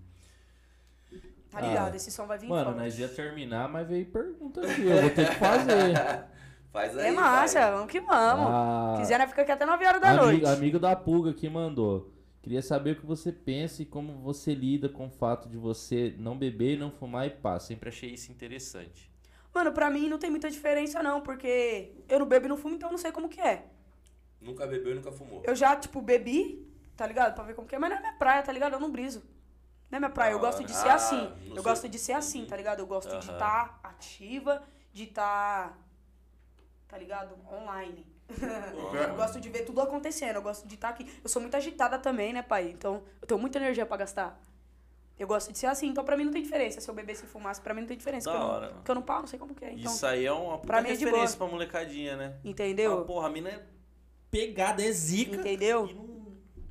Tá 1.49 1.60
Ah, 1.60 1.62
ligado? 1.62 1.95
Esse 1.95 2.12
som 2.12 2.26
vai 2.28 2.38
vir 2.38 2.47
Mano, 2.49 2.66
forte. 2.72 2.78
nós 2.80 2.99
ia 2.99 3.08
terminar, 3.08 3.68
mas 3.70 3.88
veio 3.88 4.05
pergunta 4.05 4.62
aqui. 4.62 4.82
Eu 4.86 5.01
vou 5.01 5.10
ter 5.10 5.30
que 5.30 5.36
fazer. 5.36 5.93
Faz 6.72 6.97
aí. 6.97 7.08
É 7.08 7.12
marcha, 7.12 7.60
vai. 7.62 7.72
vamos 7.72 7.91
que 7.91 7.99
vamos. 8.01 8.47
Ah, 8.49 8.95
Quiser, 8.99 9.18
nós 9.18 9.30
fica 9.30 9.41
aqui 9.41 9.51
até 9.51 9.66
9 9.66 9.86
horas 9.86 10.01
da 10.01 10.10
amigo, 10.10 10.26
noite. 10.26 10.45
amigo 10.45 10.80
da 10.80 10.95
Pulga 10.95 11.34
que 11.34 11.49
mandou. 11.49 12.14
Queria 12.41 12.62
saber 12.62 12.91
o 12.91 12.95
que 12.97 13.05
você 13.05 13.32
pensa 13.32 13.82
e 13.82 13.86
como 13.86 14.14
você 14.20 14.53
lida 14.53 14.88
com 14.88 15.08
o 15.08 15.10
fato 15.10 15.49
de 15.49 15.58
você 15.58 16.14
não 16.18 16.38
beber, 16.38 16.78
não 16.78 16.91
fumar 16.91 17.26
e 17.26 17.30
pá. 17.30 17.60
Sempre 17.60 17.89
achei 17.89 18.12
isso 18.12 18.32
interessante. 18.32 19.12
Mano, 19.53 19.72
pra 19.72 19.89
mim 19.89 20.08
não 20.08 20.20
tem 20.20 20.30
muita 20.30 20.51
diferença 20.51 21.01
não, 21.01 21.22
porque 21.22 21.93
eu 22.08 22.20
não 22.20 22.26
bebo 22.28 22.45
e 22.45 22.49
não 22.49 22.58
fumo, 22.58 22.76
então 22.76 22.89
eu 22.89 22.91
não 22.91 22.97
sei 22.99 23.12
como 23.12 23.28
que 23.28 23.41
é. 23.41 23.66
Nunca 24.39 24.68
bebeu 24.68 24.91
e 24.91 24.95
nunca 24.95 25.12
fumou. 25.12 25.41
Eu 25.45 25.55
já, 25.55 25.76
tipo, 25.76 25.99
bebi, 26.01 26.68
tá 26.95 27.08
ligado? 27.08 27.34
Pra 27.34 27.43
ver 27.43 27.55
como 27.55 27.68
que 27.68 27.76
é, 27.76 27.80
mas 27.80 27.89
não 27.89 27.97
é 27.97 28.01
minha 28.01 28.14
praia, 28.14 28.43
tá 28.43 28.51
ligado? 28.51 28.74
Eu 28.74 28.80
não 28.80 28.91
briso. 28.91 29.24
Não 29.89 29.97
é 29.97 29.99
minha 29.99 30.09
praia, 30.09 30.31
eu 30.33 30.39
gosto 30.39 30.63
de 30.63 30.73
ser 30.73 30.89
Ah, 30.89 30.95
assim. 30.95 31.15
no 31.45 31.47
Eu 31.51 31.53
seu- 31.55 31.63
gosto 31.63 31.88
de 31.89 31.97
ser 31.99 32.13
assim, 32.13 32.45
tá 32.45 32.55
ligado? 32.57 32.79
Eu 32.79 32.88
gosto 32.88 33.09
de 33.09 33.27
Aham. 33.27 33.33
estar 33.33 33.79
ativa, 33.83 34.61
de 34.91 35.03
estar, 35.05 35.77
tá 36.88 36.97
ligado? 36.97 37.35
Online. 37.51 38.05
eu 38.29 39.15
gosto 39.15 39.39
de 39.39 39.49
ver 39.49 39.63
tudo 39.63 39.79
acontecendo, 39.81 40.35
eu 40.35 40.41
gosto 40.41 40.67
de 40.67 40.75
estar 40.75 40.89
aqui. 40.89 41.09
Eu 41.23 41.29
sou 41.29 41.41
muito 41.41 41.55
agitada 41.55 41.97
também, 41.97 42.33
né, 42.33 42.41
pai? 42.41 42.69
Então, 42.69 43.03
eu 43.21 43.27
tenho 43.27 43.39
muita 43.39 43.57
energia 43.57 43.85
pra 43.85 43.95
gastar. 43.97 44.38
Eu 45.17 45.25
gosto 45.27 45.51
de 45.51 45.57
ser 45.57 45.67
assim, 45.67 45.88
então 45.88 46.03
pra 46.03 46.15
mim 46.17 46.25
não 46.25 46.31
tem 46.33 46.43
diferença. 46.43 46.79
Se 46.81 46.88
eu 46.89 46.93
bebesse 46.93 47.23
e 47.23 47.27
fumasse, 47.27 47.59
pra 47.61 47.73
mim 47.73 47.81
não 47.81 47.88
tem 47.88 47.97
diferença. 47.97 48.25
Da 48.29 48.33
porque 48.33 48.43
eu 48.43 48.47
não- 48.49 48.55
hora. 48.55 48.73
Porque 48.73 48.91
eu 48.91 48.95
não 48.95 49.01
paro, 49.01 49.21
não 49.21 49.27
sei 49.27 49.39
como 49.39 49.55
que 49.55 49.63
é. 49.65 49.71
Então, 49.71 49.91
isso 49.91 50.05
aí 50.05 50.25
é 50.25 50.31
uma 50.31 50.55
puta 50.57 50.67
pra 50.67 50.81
mim 50.81 50.89
é 50.89 50.95
de 50.95 51.05
referência 51.05 51.38
pra 51.38 51.47
molecadinha, 51.47 52.15
né? 52.17 52.38
entendeu? 52.43 52.99
Ah, 52.99 53.05
porra, 53.05 53.27
a 53.27 53.31
mina 53.31 53.49
é 53.49 53.63
pegada, 54.29 54.83
é 54.85 54.91
zica. 54.91 55.38
Entendeu? 55.38 55.88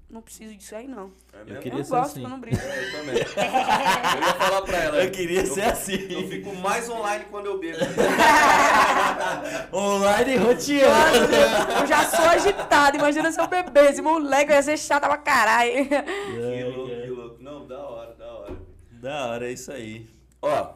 Não... 0.09 0.22
Preciso 0.22 0.54
disso 0.54 0.74
aí, 0.74 0.86
não. 0.86 1.11
É 1.32 1.40
Eu 1.57 1.61
queria 1.61 1.80
eu 1.80 1.84
ser 1.84 1.90
gosto, 1.90 2.11
assim. 2.12 2.22
eu 2.22 2.28
não. 2.28 2.36
Eu 2.46 2.92
também. 2.92 3.14
eu 3.16 4.22
ia 4.22 4.34
falar 4.34 4.62
pra 4.62 4.78
ela. 4.78 5.04
Eu 5.04 5.11
queria 5.11 5.46
ser 5.46 5.62
assim. 5.62 6.07
Eu 6.11 6.28
fico 6.28 6.54
mais 6.57 6.88
online 6.88 7.24
quando 7.30 7.46
eu 7.46 7.59
bebo. 7.59 7.78
Online 9.72 10.36
roteando. 10.36 11.34
Eu 11.80 11.86
já 11.86 12.04
sou 12.04 12.24
agitada, 12.24 12.96
imagina 12.96 13.30
se 13.32 13.40
eu 13.40 13.46
bebesse, 13.46 14.00
moleque, 14.00 14.52
eu 14.52 14.57
ia 14.57 14.62
ser 14.62 14.76
chata 14.78 15.09
pra 15.09 15.18
caralho. 15.18 15.72
que 15.88 16.64
louco, 16.64 16.88
que 17.02 17.11
louco. 17.11 17.36
Não, 17.42 17.66
da 17.66 17.78
hora, 17.78 18.14
da 18.14 18.32
hora. 18.32 18.57
Da 18.90 19.26
hora, 19.26 19.48
é 19.48 19.52
isso 19.52 19.72
aí. 19.72 20.09
Ó, 20.40 20.68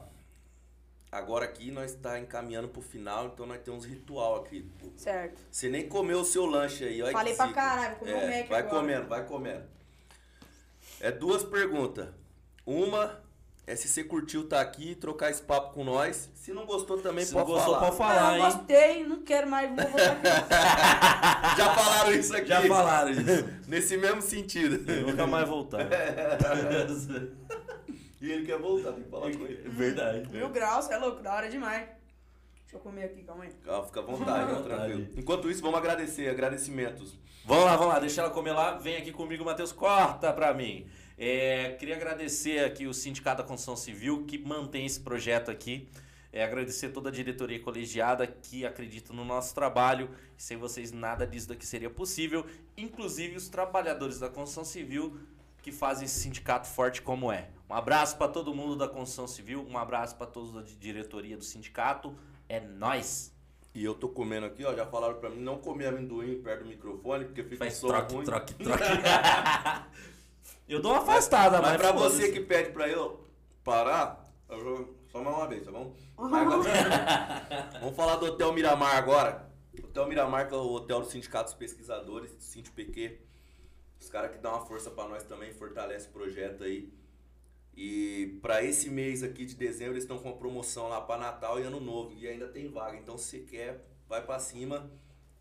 agora 1.11 1.45
aqui 1.45 1.71
nós 1.71 1.95
tá 1.95 2.19
encaminhando 2.19 2.69
pro 2.69 2.81
final, 2.83 3.27
então 3.27 3.47
nós 3.47 3.61
temos 3.63 3.85
ritual 3.85 4.37
aqui. 4.37 4.71
Certo. 4.97 5.41
Você 5.51 5.69
nem 5.69 5.89
comeu 5.89 6.21
o 6.21 6.25
seu 6.25 6.47
lanche 6.47 6.85
aí, 6.85 7.03
olha 7.03 7.13
Falei 7.13 7.35
pra 7.35 7.47
zica. 7.47 7.61
caralho, 7.61 7.97
vou 7.97 7.99
comer 8.01 8.13
é, 8.13 8.17
o 8.17 8.39
Mac 8.39 8.49
Vai 8.49 8.59
agora. 8.61 8.77
comendo, 8.81 9.09
vai 9.09 9.27
comendo. 9.27 9.65
É 11.01 11.11
duas 11.11 11.43
perguntas. 11.43 12.09
Uma 12.67 13.21
é 13.67 13.77
se 13.77 13.87
você 13.87 14.03
curtiu 14.03 14.49
tá 14.49 14.61
aqui, 14.61 14.97
trocar 14.97 15.31
esse 15.31 15.43
papo 15.43 15.73
com 15.73 15.85
nós. 15.85 16.29
Se 16.35 16.53
não 16.53 16.67
gostou 16.67 16.99
também, 16.99 17.25
Se 17.25 17.33
não 17.33 17.41
pode 17.41 17.53
gostou, 17.53 17.75
falar. 17.75 17.87
pode 17.87 17.97
falar, 17.99 18.29
ah, 18.29 18.37
eu 18.39 18.45
hein? 18.45 18.53
gostei, 18.53 19.05
não 19.07 19.23
quero 19.23 19.49
mais, 19.49 19.69
vou 19.69 19.77
voltar 19.79 20.13
aqui. 20.13 21.57
Já 21.57 21.75
falaram 21.75 22.13
isso 22.13 22.37
aqui. 22.37 22.49
Já 22.49 22.63
falaram 22.63 23.11
isso. 23.13 23.23
Nesse 23.69 23.97
mesmo 23.97 24.21
sentido. 24.23 24.79
Nunca 25.07 25.27
mais 25.27 25.49
voltar. 25.49 25.87
E 28.21 28.31
ele 28.31 28.45
quer 28.45 28.59
voltar, 28.59 28.93
tem 28.93 29.05
que 29.05 29.11
falar 29.11 29.33
com 29.33 29.45
ele. 29.47 29.69
Verdade. 29.69 30.29
Mil 30.31 30.51
graus, 30.51 30.85
você 30.85 30.95
é 30.95 30.99
louco, 30.99 31.23
da 31.23 31.35
hora 31.35 31.49
demais. 31.49 31.89
Deixa 32.63 32.77
eu 32.77 32.81
comer 32.81 33.05
aqui, 33.05 33.23
calma 33.23 33.45
aí. 33.45 33.51
Calma, 33.65 33.87
fica 33.87 34.01
à 34.01 34.03
vontade, 34.03 34.63
tranquilo. 34.63 35.09
Enquanto 35.17 35.51
isso, 35.51 35.63
vamos 35.63 35.79
agradecer, 35.79 36.29
agradecimentos. 36.29 37.19
Vamos 37.45 37.65
lá, 37.65 37.77
vamos 37.77 37.95
lá, 37.95 37.99
deixa 37.99 38.21
ela 38.21 38.31
comer 38.31 38.53
lá. 38.53 38.77
Vem 38.79 38.97
aqui 38.97 39.11
comigo, 39.11 39.45
Matheus, 39.45 39.73
corta 39.73 40.33
pra 40.33 40.53
mim. 40.53 40.87
É, 41.17 41.73
queria 41.79 41.97
agradecer 41.97 42.65
aqui 42.65 42.87
o 42.87 42.95
Sindicato 42.95 43.43
da 43.43 43.49
Construção 43.49 43.77
Civil 43.77 44.25
que 44.25 44.39
mantém 44.39 44.87
esse 44.87 45.01
projeto 45.01 45.51
aqui. 45.51 45.89
É, 46.33 46.45
agradecer 46.45 46.91
toda 46.91 47.09
a 47.09 47.13
diretoria 47.13 47.59
colegiada 47.59 48.27
que 48.27 48.65
acredita 48.65 49.13
no 49.13 49.25
nosso 49.25 49.55
trabalho. 49.55 50.11
Sem 50.37 50.57
vocês, 50.57 50.93
nada 50.93 51.27
disso 51.27 51.49
daqui 51.49 51.67
seria 51.67 51.91
possível. 51.91 52.47
Inclusive 52.77 53.37
os 53.37 53.49
trabalhadores 53.49 54.21
da 54.21 54.29
construção 54.29 54.65
civil 54.65 55.19
que 55.63 55.71
fazem 55.73 56.05
esse 56.07 56.19
sindicato 56.21 56.67
forte 56.67 57.03
como 57.03 57.31
é. 57.31 57.49
Um 57.69 57.75
abraço 57.75 58.17
para 58.17 58.29
todo 58.29 58.55
mundo 58.55 58.77
da 58.77 58.89
construção 58.89 59.27
civil, 59.29 59.67
um 59.69 59.79
abraço 59.79 60.17
para 60.17 60.27
todos 60.27 60.53
da 60.53 60.63
diretoria 60.63 61.37
do 61.37 61.45
sindicato. 61.45 62.15
É 62.49 62.59
nós. 62.61 63.33
E 63.73 63.85
eu 63.85 63.95
tô 63.95 64.09
comendo 64.09 64.47
aqui, 64.47 64.65
ó, 64.65 64.75
já 64.75 64.85
falaram 64.85 65.15
pra 65.21 65.31
mim 65.31 65.41
não 65.41 65.59
comer 65.59 65.87
amendoim 65.87 66.43
perto 66.43 66.65
do 66.65 66.69
microfone, 66.69 67.25
porque 67.27 67.45
fica 67.45 67.59
Faz 67.59 67.79
troque, 67.79 68.15
ruim. 68.15 68.25
troque, 68.25 68.55
troque. 68.59 68.83
Eu 70.69 70.81
dou 70.81 70.93
uma 70.93 71.01
afastada, 71.03 71.61
Mas 71.61 71.73
mas, 71.73 71.81
pra 71.81 71.93
foda-se. 71.93 72.17
você 72.17 72.33
que 72.33 72.41
pede 72.41 72.71
pra 72.73 72.89
eu 72.89 73.25
parar, 73.63 74.25
eu 74.49 74.65
vou 74.65 74.95
só 75.11 75.23
mais 75.23 75.37
uma 75.37 75.47
vez, 75.47 75.65
tá 75.65 75.71
bom? 75.71 75.95
Agora- 76.17 76.63
Vamos 77.81 77.97
falar 77.97 78.17
do 78.17 78.27
Hotel 78.27 78.53
Miramar 78.53 78.97
agora. 78.97 79.49
Hotel 79.83 80.07
Miramar, 80.09 80.49
que 80.49 80.55
é 80.55 80.57
o 80.57 80.73
hotel 80.73 81.01
do 81.01 81.07
Sindicato 81.07 81.45
dos 81.51 81.55
Pesquisadores, 81.55 82.33
do 82.35 82.43
Sinti 82.43 82.71
PQ. 82.71 83.21
Os 84.01 84.09
caras 84.09 84.33
que 84.33 84.39
dão 84.39 84.53
uma 84.53 84.65
força 84.65 84.91
pra 84.91 85.07
nós 85.07 85.23
também, 85.25 85.53
fortalece 85.53 86.09
o 86.09 86.13
projeto 86.13 86.65
aí. 86.65 86.91
E 87.77 88.39
pra 88.43 88.65
esse 88.65 88.91
mês 88.91 89.23
aqui 89.23 89.45
de 89.45 89.55
dezembro, 89.55 89.93
eles 89.93 90.05
estão 90.05 90.19
com 90.19 90.31
uma 90.31 90.39
promoção 90.39 90.89
lá 90.89 91.01
pra 91.01 91.19
Natal 91.19 91.61
e 91.61 91.63
Ano 91.63 91.81
Novo. 91.81 92.15
E 92.15 92.27
ainda 92.27 92.49
tem 92.49 92.69
vaga. 92.69 92.97
Então, 92.97 93.19
se 93.19 93.25
você 93.25 93.39
quer, 93.41 93.85
vai 94.09 94.25
pra 94.25 94.39
cima, 94.39 94.91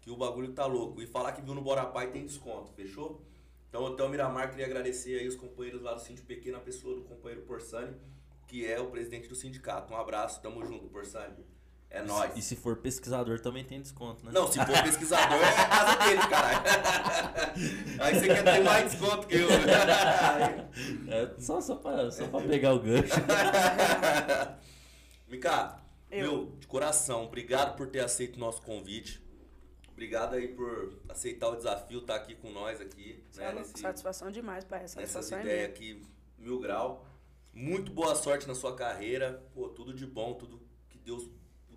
que 0.02 0.12
o 0.12 0.18
bagulho 0.18 0.54
tá 0.54 0.66
louco. 0.66 1.02
E 1.02 1.08
falar 1.08 1.32
que 1.32 1.42
viu 1.42 1.56
no 1.56 1.62
Bora 1.62 1.86
Pai 1.86 2.12
tem 2.12 2.26
desconto, 2.26 2.72
fechou? 2.74 3.26
Então, 3.70 3.84
Hotel 3.84 4.10
Miramar, 4.10 4.50
queria 4.50 4.66
agradecer 4.66 5.20
aí 5.20 5.28
os 5.28 5.36
companheiros 5.36 5.82
lá 5.82 5.94
do 5.94 6.02
Sinti 6.02 6.22
PQ, 6.22 6.52
na 6.52 6.60
pessoa 6.60 6.96
do 6.96 7.04
companheiro 7.04 7.46
Porsani, 7.46 7.96
que 8.48 8.66
é 8.66 8.80
o 8.80 8.90
presidente 8.90 9.30
do 9.30 9.36
sindicato. 9.36 9.94
Um 9.94 9.98
abraço, 9.98 10.42
tamo 10.42 10.66
junto, 10.66 10.90
Porsani. 10.90 11.46
É 11.92 12.04
nóis. 12.04 12.38
E 12.38 12.42
se 12.42 12.56
for 12.56 12.78
pesquisador 12.78 13.40
também 13.40 13.64
tem 13.64 13.82
desconto, 13.82 14.24
né? 14.24 14.32
Não, 14.32 14.52
se 14.52 14.64
for 14.64 14.84
pesquisador, 14.84 15.40
é 15.42 15.48
a 15.48 15.68
casa 15.68 15.96
dele, 16.06 16.22
caralho. 16.28 16.60
Aí 18.00 18.20
você 18.20 18.28
quer 18.28 18.44
ter 18.44 18.64
mais 18.64 18.92
desconto 18.92 19.28
que 19.28 19.36
eu. 19.36 19.48
É 21.12 21.40
só, 21.40 21.60
só, 21.60 21.76
pra, 21.76 22.12
só 22.12 22.28
pra 22.28 22.42
pegar 22.42 22.74
o 22.74 22.80
gancho. 22.80 23.14
Mica, 25.28 25.80
Eu. 26.12 26.24
meu, 26.24 26.46
de 26.60 26.68
coração, 26.68 27.26
obrigado 27.26 27.76
por 27.76 27.88
ter 27.88 28.00
aceito 28.02 28.38
o 28.38 28.40
nosso 28.40 28.62
convite. 28.62 29.22
Obrigado 29.92 30.36
aí 30.36 30.48
por 30.48 30.94
aceitar 31.10 31.50
o 31.50 31.56
desafio, 31.56 32.00
estar 32.00 32.16
aqui 32.16 32.36
com 32.36 32.52
nós 32.52 32.80
aqui, 32.80 33.24
né, 33.36 33.52
nesse, 33.52 33.78
Satisfação 33.80 34.32
demais, 34.32 34.64
pai. 34.64 34.88
Satisfação 34.88 35.40
é 35.40 35.44
minha. 35.44 35.66
aqui, 35.66 36.02
mil 36.38 36.60
grau. 36.60 37.06
Muito 37.52 37.92
boa 37.92 38.16
sorte 38.16 38.48
na 38.48 38.56
sua 38.56 38.76
carreira. 38.76 39.44
Pô, 39.54 39.68
tudo 39.70 39.94
de 39.94 40.06
bom, 40.06 40.36
tudo 40.36 40.62
que 40.90 40.98
Deus 40.98 41.30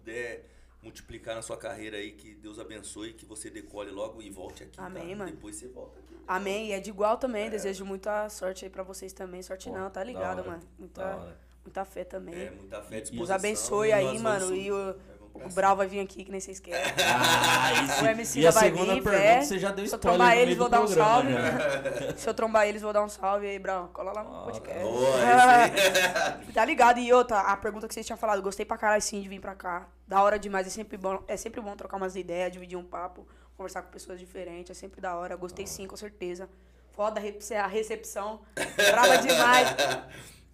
puder 0.03 0.45
multiplicar 0.83 1.37
na 1.37 1.43
sua 1.43 1.57
carreira 1.57 1.97
aí, 1.97 2.13
que 2.13 2.35
Deus 2.35 2.59
abençoe, 2.59 3.13
que 3.13 3.25
você 3.25 3.49
decole 3.49 3.91
logo 3.91 4.21
e 4.21 4.29
volte 4.31 4.65
aqui. 4.65 4.81
Amém, 4.81 5.11
tá? 5.11 5.17
mano. 5.17 5.31
Depois 5.31 5.57
você 5.57 5.69
volta 5.69 6.01
aqui. 6.01 6.17
Amém. 6.27 6.69
E 6.69 6.73
é 6.73 6.81
de 6.81 6.91
igual 6.91 7.17
também. 7.17 7.49
Desejo 7.49 7.85
muita 7.85 8.29
sorte 8.29 8.65
aí 8.65 8.71
pra 8.71 8.83
vocês 8.83 9.13
também. 9.13 9.43
Sorte 9.43 9.71
Pô, 9.71 9.77
não, 9.77 9.91
tá 9.91 10.03
ligado, 10.03 10.41
hora, 10.41 10.51
mano? 10.51 10.63
Muita, 10.79 11.37
muita 11.65 11.85
fé 11.85 12.05
também. 12.05 12.35
É, 12.35 12.51
muita 12.51 12.83
fé, 12.83 12.97
Deus 12.97 13.03
disposição. 13.03 13.27
Deus 13.27 13.31
abençoe 13.31 13.89
e 13.89 13.93
aí, 13.93 14.19
mano. 14.19 14.47
vamos 14.47 14.65
E 14.65 14.73
o, 14.73 14.97
o. 15.35 15.49
Brau 15.55 15.77
vai 15.77 15.87
vir 15.87 16.01
aqui, 16.01 16.25
que 16.25 16.31
nem 16.31 16.41
vocês 16.41 16.61
querem. 16.61 16.81
Ah, 17.05 18.03
O 18.03 18.07
MC 18.07 18.41
e 18.41 18.47
a 18.47 18.51
vai 18.51 18.65
segunda 18.65 18.95
vir, 18.95 19.03
pergunta 19.03 19.23
fé. 19.25 19.41
você 19.43 19.59
já 19.59 19.71
deu 19.71 19.87
Se 19.87 19.95
eu 19.95 19.99
trombar 19.99 20.37
eles, 20.37 20.57
vou 20.57 20.69
dar 20.69 20.81
um 20.81 20.85
programa, 20.87 21.11
salve. 21.11 21.33
né? 21.33 22.15
Se 22.17 22.29
eu 22.29 22.35
trombar 22.35 22.67
eles, 22.67 22.83
vou 22.83 22.93
dar 22.93 23.03
um 23.03 23.09
salve 23.09 23.47
aí, 23.47 23.59
Brau. 23.59 23.91
Cola 23.93 24.13
lá 24.15 24.23
no 24.25 24.35
Ah, 24.41 24.43
podcast. 24.45 24.81
Boa. 24.83 25.19
Tá 26.55 26.65
ligado? 26.65 26.99
E 26.99 27.13
outra, 27.13 27.41
a 27.41 27.57
pergunta 27.57 27.89
que 27.89 27.95
vocês 27.95 28.05
tinham 28.07 28.17
falado, 28.17 28.43
gostei 28.43 28.65
pra 28.67 28.77
caralho 28.77 29.03
sim 29.03 29.21
de 29.21 29.29
vir 29.29 29.41
pra 29.41 29.55
cá. 29.55 29.87
Da 30.07 30.23
hora 30.23 30.39
demais, 30.39 30.67
é 30.67 30.71
sempre 30.71 30.97
bom, 30.97 31.23
é 31.27 31.37
sempre 31.37 31.61
bom 31.61 31.75
trocar 31.77 31.97
umas 31.97 32.15
ideias, 32.17 32.53
dividir 32.53 32.77
um 32.77 32.85
papo, 32.85 33.27
conversar 33.57 33.83
com 33.83 33.91
pessoas 33.91 34.19
diferentes, 34.21 34.71
é 34.77 34.79
sempre 34.79 35.01
da 35.01 35.17
hora. 35.17 35.35
Gostei 35.37 35.67
sim, 35.67 35.87
com 35.87 35.97
certeza. 35.97 36.49
Foda 36.93 37.19
a 37.19 37.23
rece- 37.23 37.55
a 37.55 37.67
recepção, 37.67 38.41
brava 38.91 39.17
demais. 39.19 39.69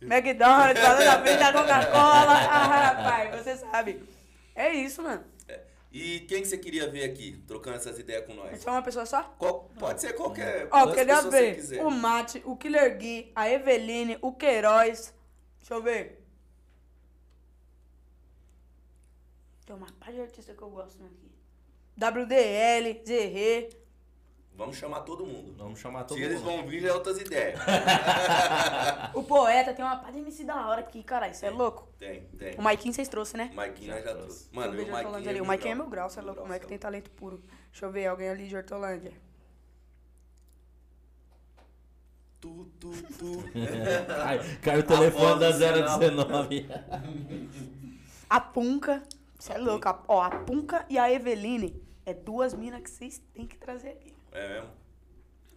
McDonald's, 0.01 0.81
falando 0.81 1.05
na 1.05 1.21
frente 1.21 1.39
da 1.41 1.53
Coca-Cola. 1.53 2.33
Ah, 2.33 2.93
rapaz, 2.93 3.43
você 3.43 3.57
sabe. 3.57 4.05
É 4.59 4.73
isso, 4.75 5.01
mano. 5.03 5.25
E 5.91 6.21
quem 6.21 6.43
que 6.43 6.49
você 6.49 6.59
queria 6.59 6.91
ver 6.91 7.05
aqui, 7.05 7.43
trocando 7.47 7.77
essas 7.77 7.99
ideias 7.99 8.27
com 8.27 8.35
nós? 8.35 8.67
É 8.67 8.71
uma 8.71 8.83
pessoa 8.83 9.07
só? 9.07 9.23
Qual- 9.39 9.71
pode 9.79 10.01
ser 10.01 10.13
qualquer. 10.15 10.67
Ó, 10.71 10.83
quantas 10.83 10.97
queria 10.97 11.23
ver 11.23 11.81
o 11.81 11.91
Mate, 11.91 12.43
o 12.45 12.57
Killer 12.57 12.99
Gui, 12.99 13.33
a 13.35 13.49
Eveline, 13.49 14.19
o 14.21 14.33
Queiroz. 14.33 15.15
Deixa 15.61 15.75
eu 15.75 15.83
ver. 15.83 16.23
Tem 19.65 19.77
uma 19.77 19.87
par 20.01 20.13
de 20.13 20.21
artista 20.21 20.53
que 20.55 20.61
eu 20.63 20.71
gosto 20.71 20.99
né, 20.99 21.09
aqui. 21.09 21.31
WDL, 21.97 23.03
Zerré. 23.07 23.69
Vamos 24.59 24.77
chamar 24.77 25.03
todo 25.03 25.25
mundo. 25.25 25.55
Vamos 25.57 25.79
chamar 25.79 26.03
todo 26.03 26.19
Se 26.19 26.25
eles 26.25 26.41
mundo. 26.43 26.57
vão 26.57 26.67
vir, 26.67 26.81
já 26.83 26.89
é 26.89 26.93
outras 26.93 27.19
ideias. 27.21 27.59
O 29.15 29.23
Poeta, 29.23 29.73
tem 29.73 29.85
uma 29.85 29.97
par 29.97 30.11
de 30.13 30.19
MC 30.19 30.43
da 30.45 30.67
hora 30.69 30.81
aqui, 30.81 31.03
caralho. 31.05 31.33
Você 31.33 31.47
é 31.47 31.51
louco? 31.51 31.89
Tem, 31.99 32.23
tem. 32.37 32.55
O 32.59 32.63
Maikinho 32.63 32.93
vocês 32.93 33.09
trouxeram, 33.09 33.45
né? 33.45 33.51
O 33.53 33.57
Maikinho 33.57 33.95
nós 33.95 34.05
já 34.05 34.11
trouxe. 34.15 34.27
trouxe. 34.27 34.49
Mano, 34.53 34.75
e 34.81 34.85
o 34.85 34.91
Maikinho 34.91 35.17
ali. 35.29 35.39
é 35.39 35.43
O 35.43 35.47
Maikinho 35.47 35.71
é 35.71 35.75
grau. 35.75 35.85
meu 35.87 35.91
grau, 35.91 36.11
você 36.11 36.19
é 36.19 36.23
louco. 36.23 36.43
O 36.43 36.49
Mike 36.49 36.65
é 36.65 36.69
tem 36.69 36.79
talento 36.79 37.11
puro. 37.13 37.41
Deixa 37.71 37.87
eu 37.87 37.93
ver, 37.93 38.07
alguém 38.09 38.29
ali 38.31 38.49
de 38.49 38.57
Hortolândia. 38.57 39.13
Tu, 42.41 42.65
tu, 42.81 42.91
tu. 43.19 43.45
Ai, 44.25 44.39
caiu 44.63 44.81
o 44.81 44.83
telefone 44.83 45.41
da 45.41 45.51
voz 45.51 45.59
do 45.59 45.75
sinal. 45.75 45.99
019. 45.99 46.69
A 48.31 48.41
Punca. 48.41 49.03
Você 49.39 49.53
é 49.53 49.59
louco. 49.59 49.89
A- 49.89 50.03
Ó, 50.09 50.21
a 50.21 50.31
Punca 50.31 50.85
e 50.89 50.99
a 50.99 51.11
Eveline 51.11 51.81
é 52.07 52.13
duas 52.15 52.55
minas 52.55 52.83
que 52.83 52.91
vocês 52.91 53.21
têm 53.35 53.47
que 53.47 53.57
trazer 53.57 53.91
aqui. 53.91 54.15
É 54.33 54.49
mesmo? 54.49 54.78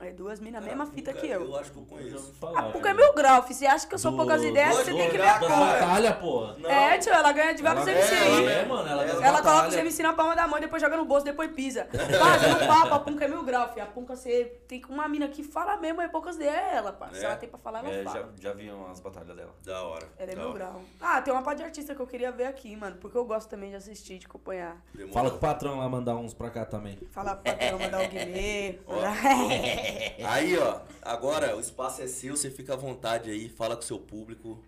É 0.02 0.12
duas 0.12 0.40
minas, 0.40 0.64
a 0.64 0.66
mesma 0.66 0.86
Cara, 0.86 0.96
fita 0.96 1.14
que 1.14 1.28
eu. 1.28 1.42
Eu 1.44 1.56
acho 1.58 1.72
que 1.72 1.78
eu 1.78 1.84
Já 1.84 1.90
conheço. 1.96 2.16
ouvi 2.18 2.32
falar, 2.40 2.60
A 2.60 2.64
Punca 2.72 2.90
é 2.90 2.94
meu 2.94 3.14
grau, 3.14 3.44
fi. 3.44 3.54
Você 3.54 3.68
acha 3.68 3.86
que 3.88 3.94
eu 3.94 4.00
sou 4.00 4.10
Do- 4.12 4.18
poucas 4.18 4.44
ideias? 4.44 4.76
Você 4.78 4.94
tem 4.94 5.06
que 5.12 5.18
ver 5.18 5.24
da- 5.24 5.36
a 5.36 5.38
Da 5.38 5.48
Punca. 5.48 5.56
batalha, 5.60 6.14
pô. 6.14 6.48
É, 6.68 6.98
tio, 6.98 7.14
ela 7.14 7.32
ganha 7.32 7.54
de 7.54 7.62
vários 7.62 7.88
Ela- 7.88 7.98
MC 8.00 8.14
aí. 8.16 8.46
É, 8.48 8.66
mano, 8.66 8.90
ela 8.90 9.04
das 9.06 9.22
Ela 9.22 9.42
coloca 9.44 9.68
os. 9.68 9.76
MC 9.76 10.02
na 10.04 10.14
palma 10.14 10.36
da 10.36 10.48
mão, 10.48 10.60
depois 10.60 10.82
joga 10.82 10.98
no 10.98 11.06
bolso, 11.06 11.24
depois 11.26 11.52
pisa. 11.52 11.88
No 12.62 12.68
papo, 12.68 12.94
a 12.96 13.00
Punca 13.00 13.26
é 13.26 13.28
mil 13.28 13.44
grau, 13.44 13.72
fi. 13.74 13.80
A 13.80 13.86
Punca, 13.86 14.16
você 14.16 14.46
tem 14.68 14.82
uma 14.90 15.08
mina 15.08 15.28
que 15.28 15.44
fala 15.44 15.78
mesmo, 15.78 16.02
é 16.02 16.08
poucas 16.08 16.36
ideias, 16.36 16.56
é 16.56 16.76
ela, 16.78 16.92
pá. 16.94 17.10
Se 17.14 17.22
É? 17.22 17.26
ela 17.26 17.36
tem 17.36 17.48
pra 17.48 17.60
falar, 17.60 17.80
ela 17.80 17.90
É, 17.94 18.04
já, 18.04 18.10
fala. 18.10 18.34
já 18.40 18.54
vi 18.54 18.72
umas 18.72 19.00
batalhas 19.00 19.36
dela. 19.36 19.54
Da 19.64 19.84
hora. 19.84 20.08
Ela 20.18 20.32
é 20.32 20.36
mil 20.36 20.52
grau. 20.54 20.82
Ah, 21.00 21.22
tem 21.22 21.32
uma 21.34 21.44
parte 21.44 21.60
de 21.60 21.64
artista 21.66 21.94
que 21.94 22.02
eu 22.02 22.08
queria 22.08 22.32
ver 22.32 22.46
aqui, 22.46 22.76
mano. 22.76 22.96
Porque 23.00 23.16
eu 23.18 23.26
gosto 23.26 23.50
também 23.50 23.70
de 23.70 23.76
assistir, 23.76 24.18
de 24.18 24.26
acompanhar. 24.26 24.78
Demorou. 24.94 25.14
Fala 25.14 25.30
com 25.30 25.36
o 25.38 25.40
patrão 25.40 25.78
lá 25.78 25.88
mandar 25.88 26.16
uns 26.16 26.34
pra 26.34 26.50
cá 26.50 26.66
também. 26.66 26.98
Falar 27.12 27.36
pro 27.36 27.52
patrão, 27.54 27.78
mandar 27.80 28.02
o 28.04 28.08
Guimê. 28.08 28.80
Aí, 30.26 30.58
ó, 30.58 30.80
agora 31.02 31.56
o 31.56 31.60
espaço 31.60 32.02
é 32.02 32.08
seu, 32.08 32.36
você 32.36 32.50
fica 32.52 32.74
à 32.74 32.78
vontade 32.78 33.30
aí, 33.32 33.50
fala 33.50 33.76
com 33.76 33.82
o 33.82 33.86
seu 33.86 34.00
público. 34.00 34.64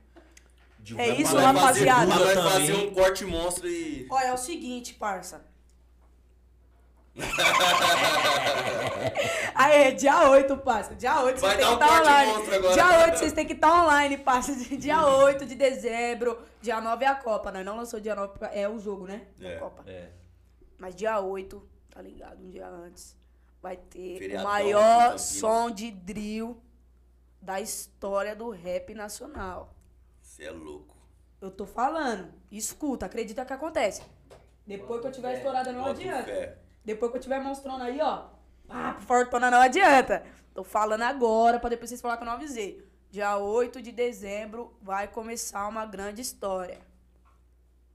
Divulga 0.80 1.12
É 1.12 1.16
isso, 1.22 1.36
rapaziada. 1.38 2.12
vai 2.14 2.36
fazer 2.36 2.74
um 2.76 2.94
corte 2.94 3.26
monstro 3.26 3.68
e. 3.70 4.06
Olha, 4.10 4.26
é 4.28 4.34
o 4.34 4.38
seguinte, 4.38 4.94
parça. 4.96 5.46
Aê, 9.56 9.92
dia 9.92 10.30
8, 10.30 10.58
parça. 10.58 10.96
Dia 10.96 11.22
8 11.22 11.40
Vai 11.40 11.56
vocês 11.56 11.60
têm 11.62 11.62
dar 11.62 11.68
que 11.68 11.72
um 11.72 11.74
estar 11.74 11.88
corte 11.88 12.10
online. 12.10 12.56
agora. 12.56 12.74
Dia 12.74 13.06
8 13.06 13.18
vocês 13.18 13.34
têm 13.34 13.46
que 13.46 13.54
estar 13.54 13.84
online, 13.84 14.18
parça. 14.18 14.56
Dia 14.78 15.06
8 15.06 15.46
de 15.46 15.56
dezembro. 15.56 16.38
Dia 16.62 16.82
9 16.82 17.06
é 17.06 17.08
a 17.08 17.16
Copa, 17.16 17.52
né? 17.52 17.64
Não 17.64 17.78
lançou 17.78 18.00
dia 18.00 18.16
9, 18.16 18.34
porque 18.34 18.46
é 18.58 18.68
o 18.68 18.80
jogo, 18.80 19.06
né? 19.06 19.22
É. 19.40 19.56
A 19.56 19.60
Copa. 19.60 19.84
É. 19.86 20.10
Mas 20.78 20.96
dia 20.96 21.20
8, 21.20 21.62
tá 21.92 22.02
ligado? 22.02 22.44
Um 22.44 22.50
dia 22.50 22.68
antes. 22.68 23.16
Vai 23.64 23.78
ter 23.78 24.20
Feriadão 24.20 24.46
o 24.46 24.50
maior 24.50 25.18
som 25.18 25.72
de 25.72 25.90
drill 25.90 26.62
da 27.42 27.62
história 27.62 28.36
do 28.36 28.50
rap 28.50 28.94
nacional. 28.94 29.74
Você 30.22 30.44
é 30.44 30.52
louco. 30.52 30.98
Eu 31.40 31.50
tô 31.50 31.66
falando. 31.66 32.34
Escuta, 32.52 33.06
acredita 33.06 33.46
que 33.46 33.54
acontece. 33.54 34.04
Depois 34.68 35.00
que 35.00 35.08
eu 35.08 35.12
tiver 35.14 35.38
estourada, 35.38 35.72
não 35.72 35.80
Bota 35.80 35.92
adianta. 35.92 36.58
Depois 36.84 37.10
que 37.10 37.18
eu 37.18 37.22
tiver 37.22 37.40
mostrando 37.40 37.86
aí, 37.86 38.02
ó. 38.02 38.26
Papo 38.68 39.02
fortuna 39.04 39.50
não 39.50 39.62
adianta. 39.62 40.26
Tô 40.54 40.66
falando 40.66 41.04
agora 41.04 41.58
pra 41.58 41.70
depois 41.70 41.90
vocês 41.90 42.02
falarem 42.02 42.20
que 42.22 42.24
eu 42.28 42.32
não 42.32 42.38
avisei. 42.38 42.86
Dia 43.10 43.38
8 43.38 43.82
de 43.82 43.94
dezembro 43.94 44.78
vai 44.82 45.08
começar 45.08 45.70
uma 45.70 45.86
grande 45.86 46.22
história. 46.22 46.82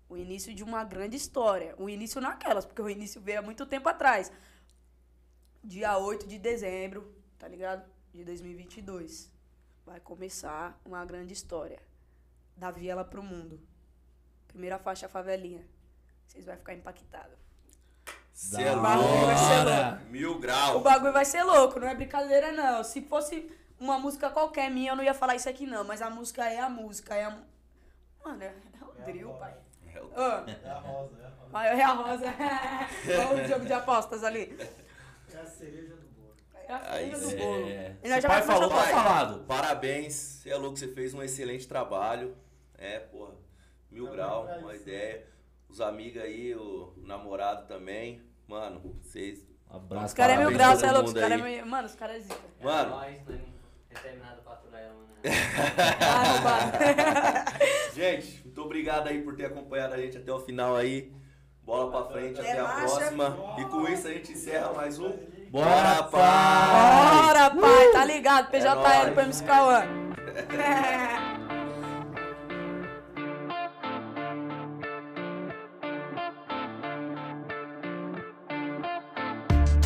O 0.09 0.17
início 0.17 0.55
de 0.55 0.65
uma 0.65 0.83
grande 0.83 1.19
história. 1.19 1.75
O 1.77 1.91
início 1.91 2.23
naquelas, 2.23 2.65
porque 2.65 2.81
o 2.81 2.89
início 2.89 3.21
veio 3.21 3.41
há 3.41 3.43
muito 3.43 3.67
tempo 3.67 3.87
atrás. 3.87 4.33
Dia 5.63 5.99
8 5.99 6.27
de 6.27 6.39
dezembro, 6.39 7.15
tá 7.39 7.49
ligado? 7.49 7.85
De 8.13 8.25
2022. 8.25 9.31
Vai 9.85 10.01
começar 10.01 10.79
uma 10.85 11.05
grande 11.05 11.33
história. 11.33 11.81
Da 12.57 12.71
viela 12.71 13.05
pro 13.05 13.23
mundo. 13.23 13.61
Primeira 14.49 14.79
faixa 14.79 15.09
favelinha. 15.09 15.65
Vocês 16.27 16.45
vão 16.45 16.57
ficar 16.57 16.75
impactados. 16.75 17.37
É 18.57 18.73
O 18.73 18.81
bagulho 18.81 19.27
vai 19.27 19.37
ser 19.37 19.65
louco. 19.65 20.05
Mil 20.11 20.33
O 20.33 20.39
graus. 20.39 20.83
bagulho 20.83 21.13
vai 21.13 21.25
ser 21.25 21.43
louco, 21.43 21.81
não 21.81 21.89
é 21.89 21.95
brincadeira, 21.95 22.53
não. 22.53 22.85
Se 22.85 23.03
fosse 23.03 23.51
uma 23.81 23.99
música 23.99 24.31
qualquer 24.31 24.71
minha, 24.71 24.93
eu 24.93 24.97
não 24.97 25.03
ia 25.03 25.15
falar 25.15 25.35
isso 25.35 25.49
aqui, 25.49 25.67
não. 25.67 25.83
Mas 25.85 26.01
a 26.03 26.09
música 26.11 26.45
é 26.49 26.61
a 26.61 26.69
música, 26.69 27.15
é 27.17 27.25
a... 27.25 27.39
Mano, 28.25 28.43
é, 28.43 28.47
é 28.81 28.85
o 28.85 29.05
drill, 29.05 29.31
pai. 29.35 29.55
É 29.93 30.01
o- 30.01 30.07
Ô, 30.07 30.49
É 30.49 30.71
a 30.71 30.75
rosa, 30.79 31.17
é 31.21 31.27
a 31.27 31.29
rosa. 31.31 31.51
vai, 31.51 31.81
é 31.81 31.83
a 31.83 31.93
rosa. 31.93 32.25
Olha 33.31 33.45
o 33.45 33.49
jogo 33.49 33.65
de 33.67 33.73
apostas 33.73 34.23
ali. 34.23 34.57
É 35.39 35.43
a 35.43 35.47
cereja 35.47 35.95
do 35.95 36.07
bolo. 36.09 36.35
É 36.55 36.73
a 36.73 36.93
Aí 36.95 37.05
cereja 37.11 37.19
do 37.25 37.31
sim. 37.31 37.37
bolo. 37.37 37.69
É. 37.69 37.97
E 38.03 38.09
nós 38.09 38.17
Se 38.17 38.21
já 38.23 38.29
pai 38.29 38.43
falou, 38.43 38.69
tá 38.69 38.83
falado. 38.85 39.45
Parabéns, 39.45 40.15
você 40.15 40.51
é 40.51 40.57
louco, 40.57 40.77
você 40.77 40.89
fez 40.89 41.15
um 41.15 41.23
excelente 41.23 41.69
trabalho. 41.69 42.37
É, 42.77 42.99
porra, 42.99 43.35
mil 43.91 44.07
Tá 44.07 44.13
grau, 44.13 44.45
uma 44.61 44.75
isso. 44.75 44.83
ideia. 44.83 45.27
Os 45.69 45.81
amigos 45.81 46.23
aí, 46.23 46.55
o 46.55 46.93
namorado 46.99 47.67
também. 47.67 48.23
Mano, 48.47 48.81
vocês. 49.03 49.47
Abraço. 49.69 50.07
Os 50.07 50.15
caras 50.15 50.37
é 50.37 50.39
mil 50.39 50.51
todo 50.59 50.77
você 50.77 50.87
é 50.87 50.93
louco. 50.93 51.07
Os 51.09 51.13
mundo 51.15 51.21
caras 51.21 51.41
é 51.41 51.45
aí. 51.45 51.57
mil... 51.57 51.67
Mano, 51.67 51.87
os 51.87 51.95
caras 51.95 52.17
é 52.17 52.21
zica. 52.21 52.41
Mano. 52.63 52.89
É 52.89 52.97
nóis, 52.97 53.25
né? 53.27 53.41
Determinado 53.91 54.43
pra 54.43 54.53
aturar 54.55 54.81
ela, 54.81 54.95
né? 54.95 55.33
Ah. 56.01 57.45
Gente, 57.95 58.43
muito 58.45 58.63
obrigado 58.63 59.09
aí 59.09 59.23
por 59.23 59.37
ter 59.37 59.47
acompanhado 59.47 59.95
a 59.95 59.99
gente 59.99 60.17
até 60.17 60.33
o 60.33 60.41
final 60.41 60.75
aí. 60.77 61.13
Bola 61.69 61.91
pra 61.91 62.05
frente, 62.05 62.41
É 62.41 62.53
até 62.53 62.61
a 62.61 62.65
próxima. 62.65 63.37
E 63.59 63.65
com 63.67 63.87
isso 63.87 64.09
a 64.09 64.11
gente 64.11 64.33
encerra 64.33 64.73
mais 64.73 64.99
um. 64.99 65.13
Bora, 65.51 66.03
pai! 66.05 67.27
Bora, 67.27 67.51
pai, 67.51 67.93
tá 67.93 68.05
ligado? 68.07 68.47
É 68.47 68.59
PJL 68.59 68.75
nóis. 68.75 69.13
pro 69.13 69.23
MC 69.23 69.45
Cauã. 69.45 69.83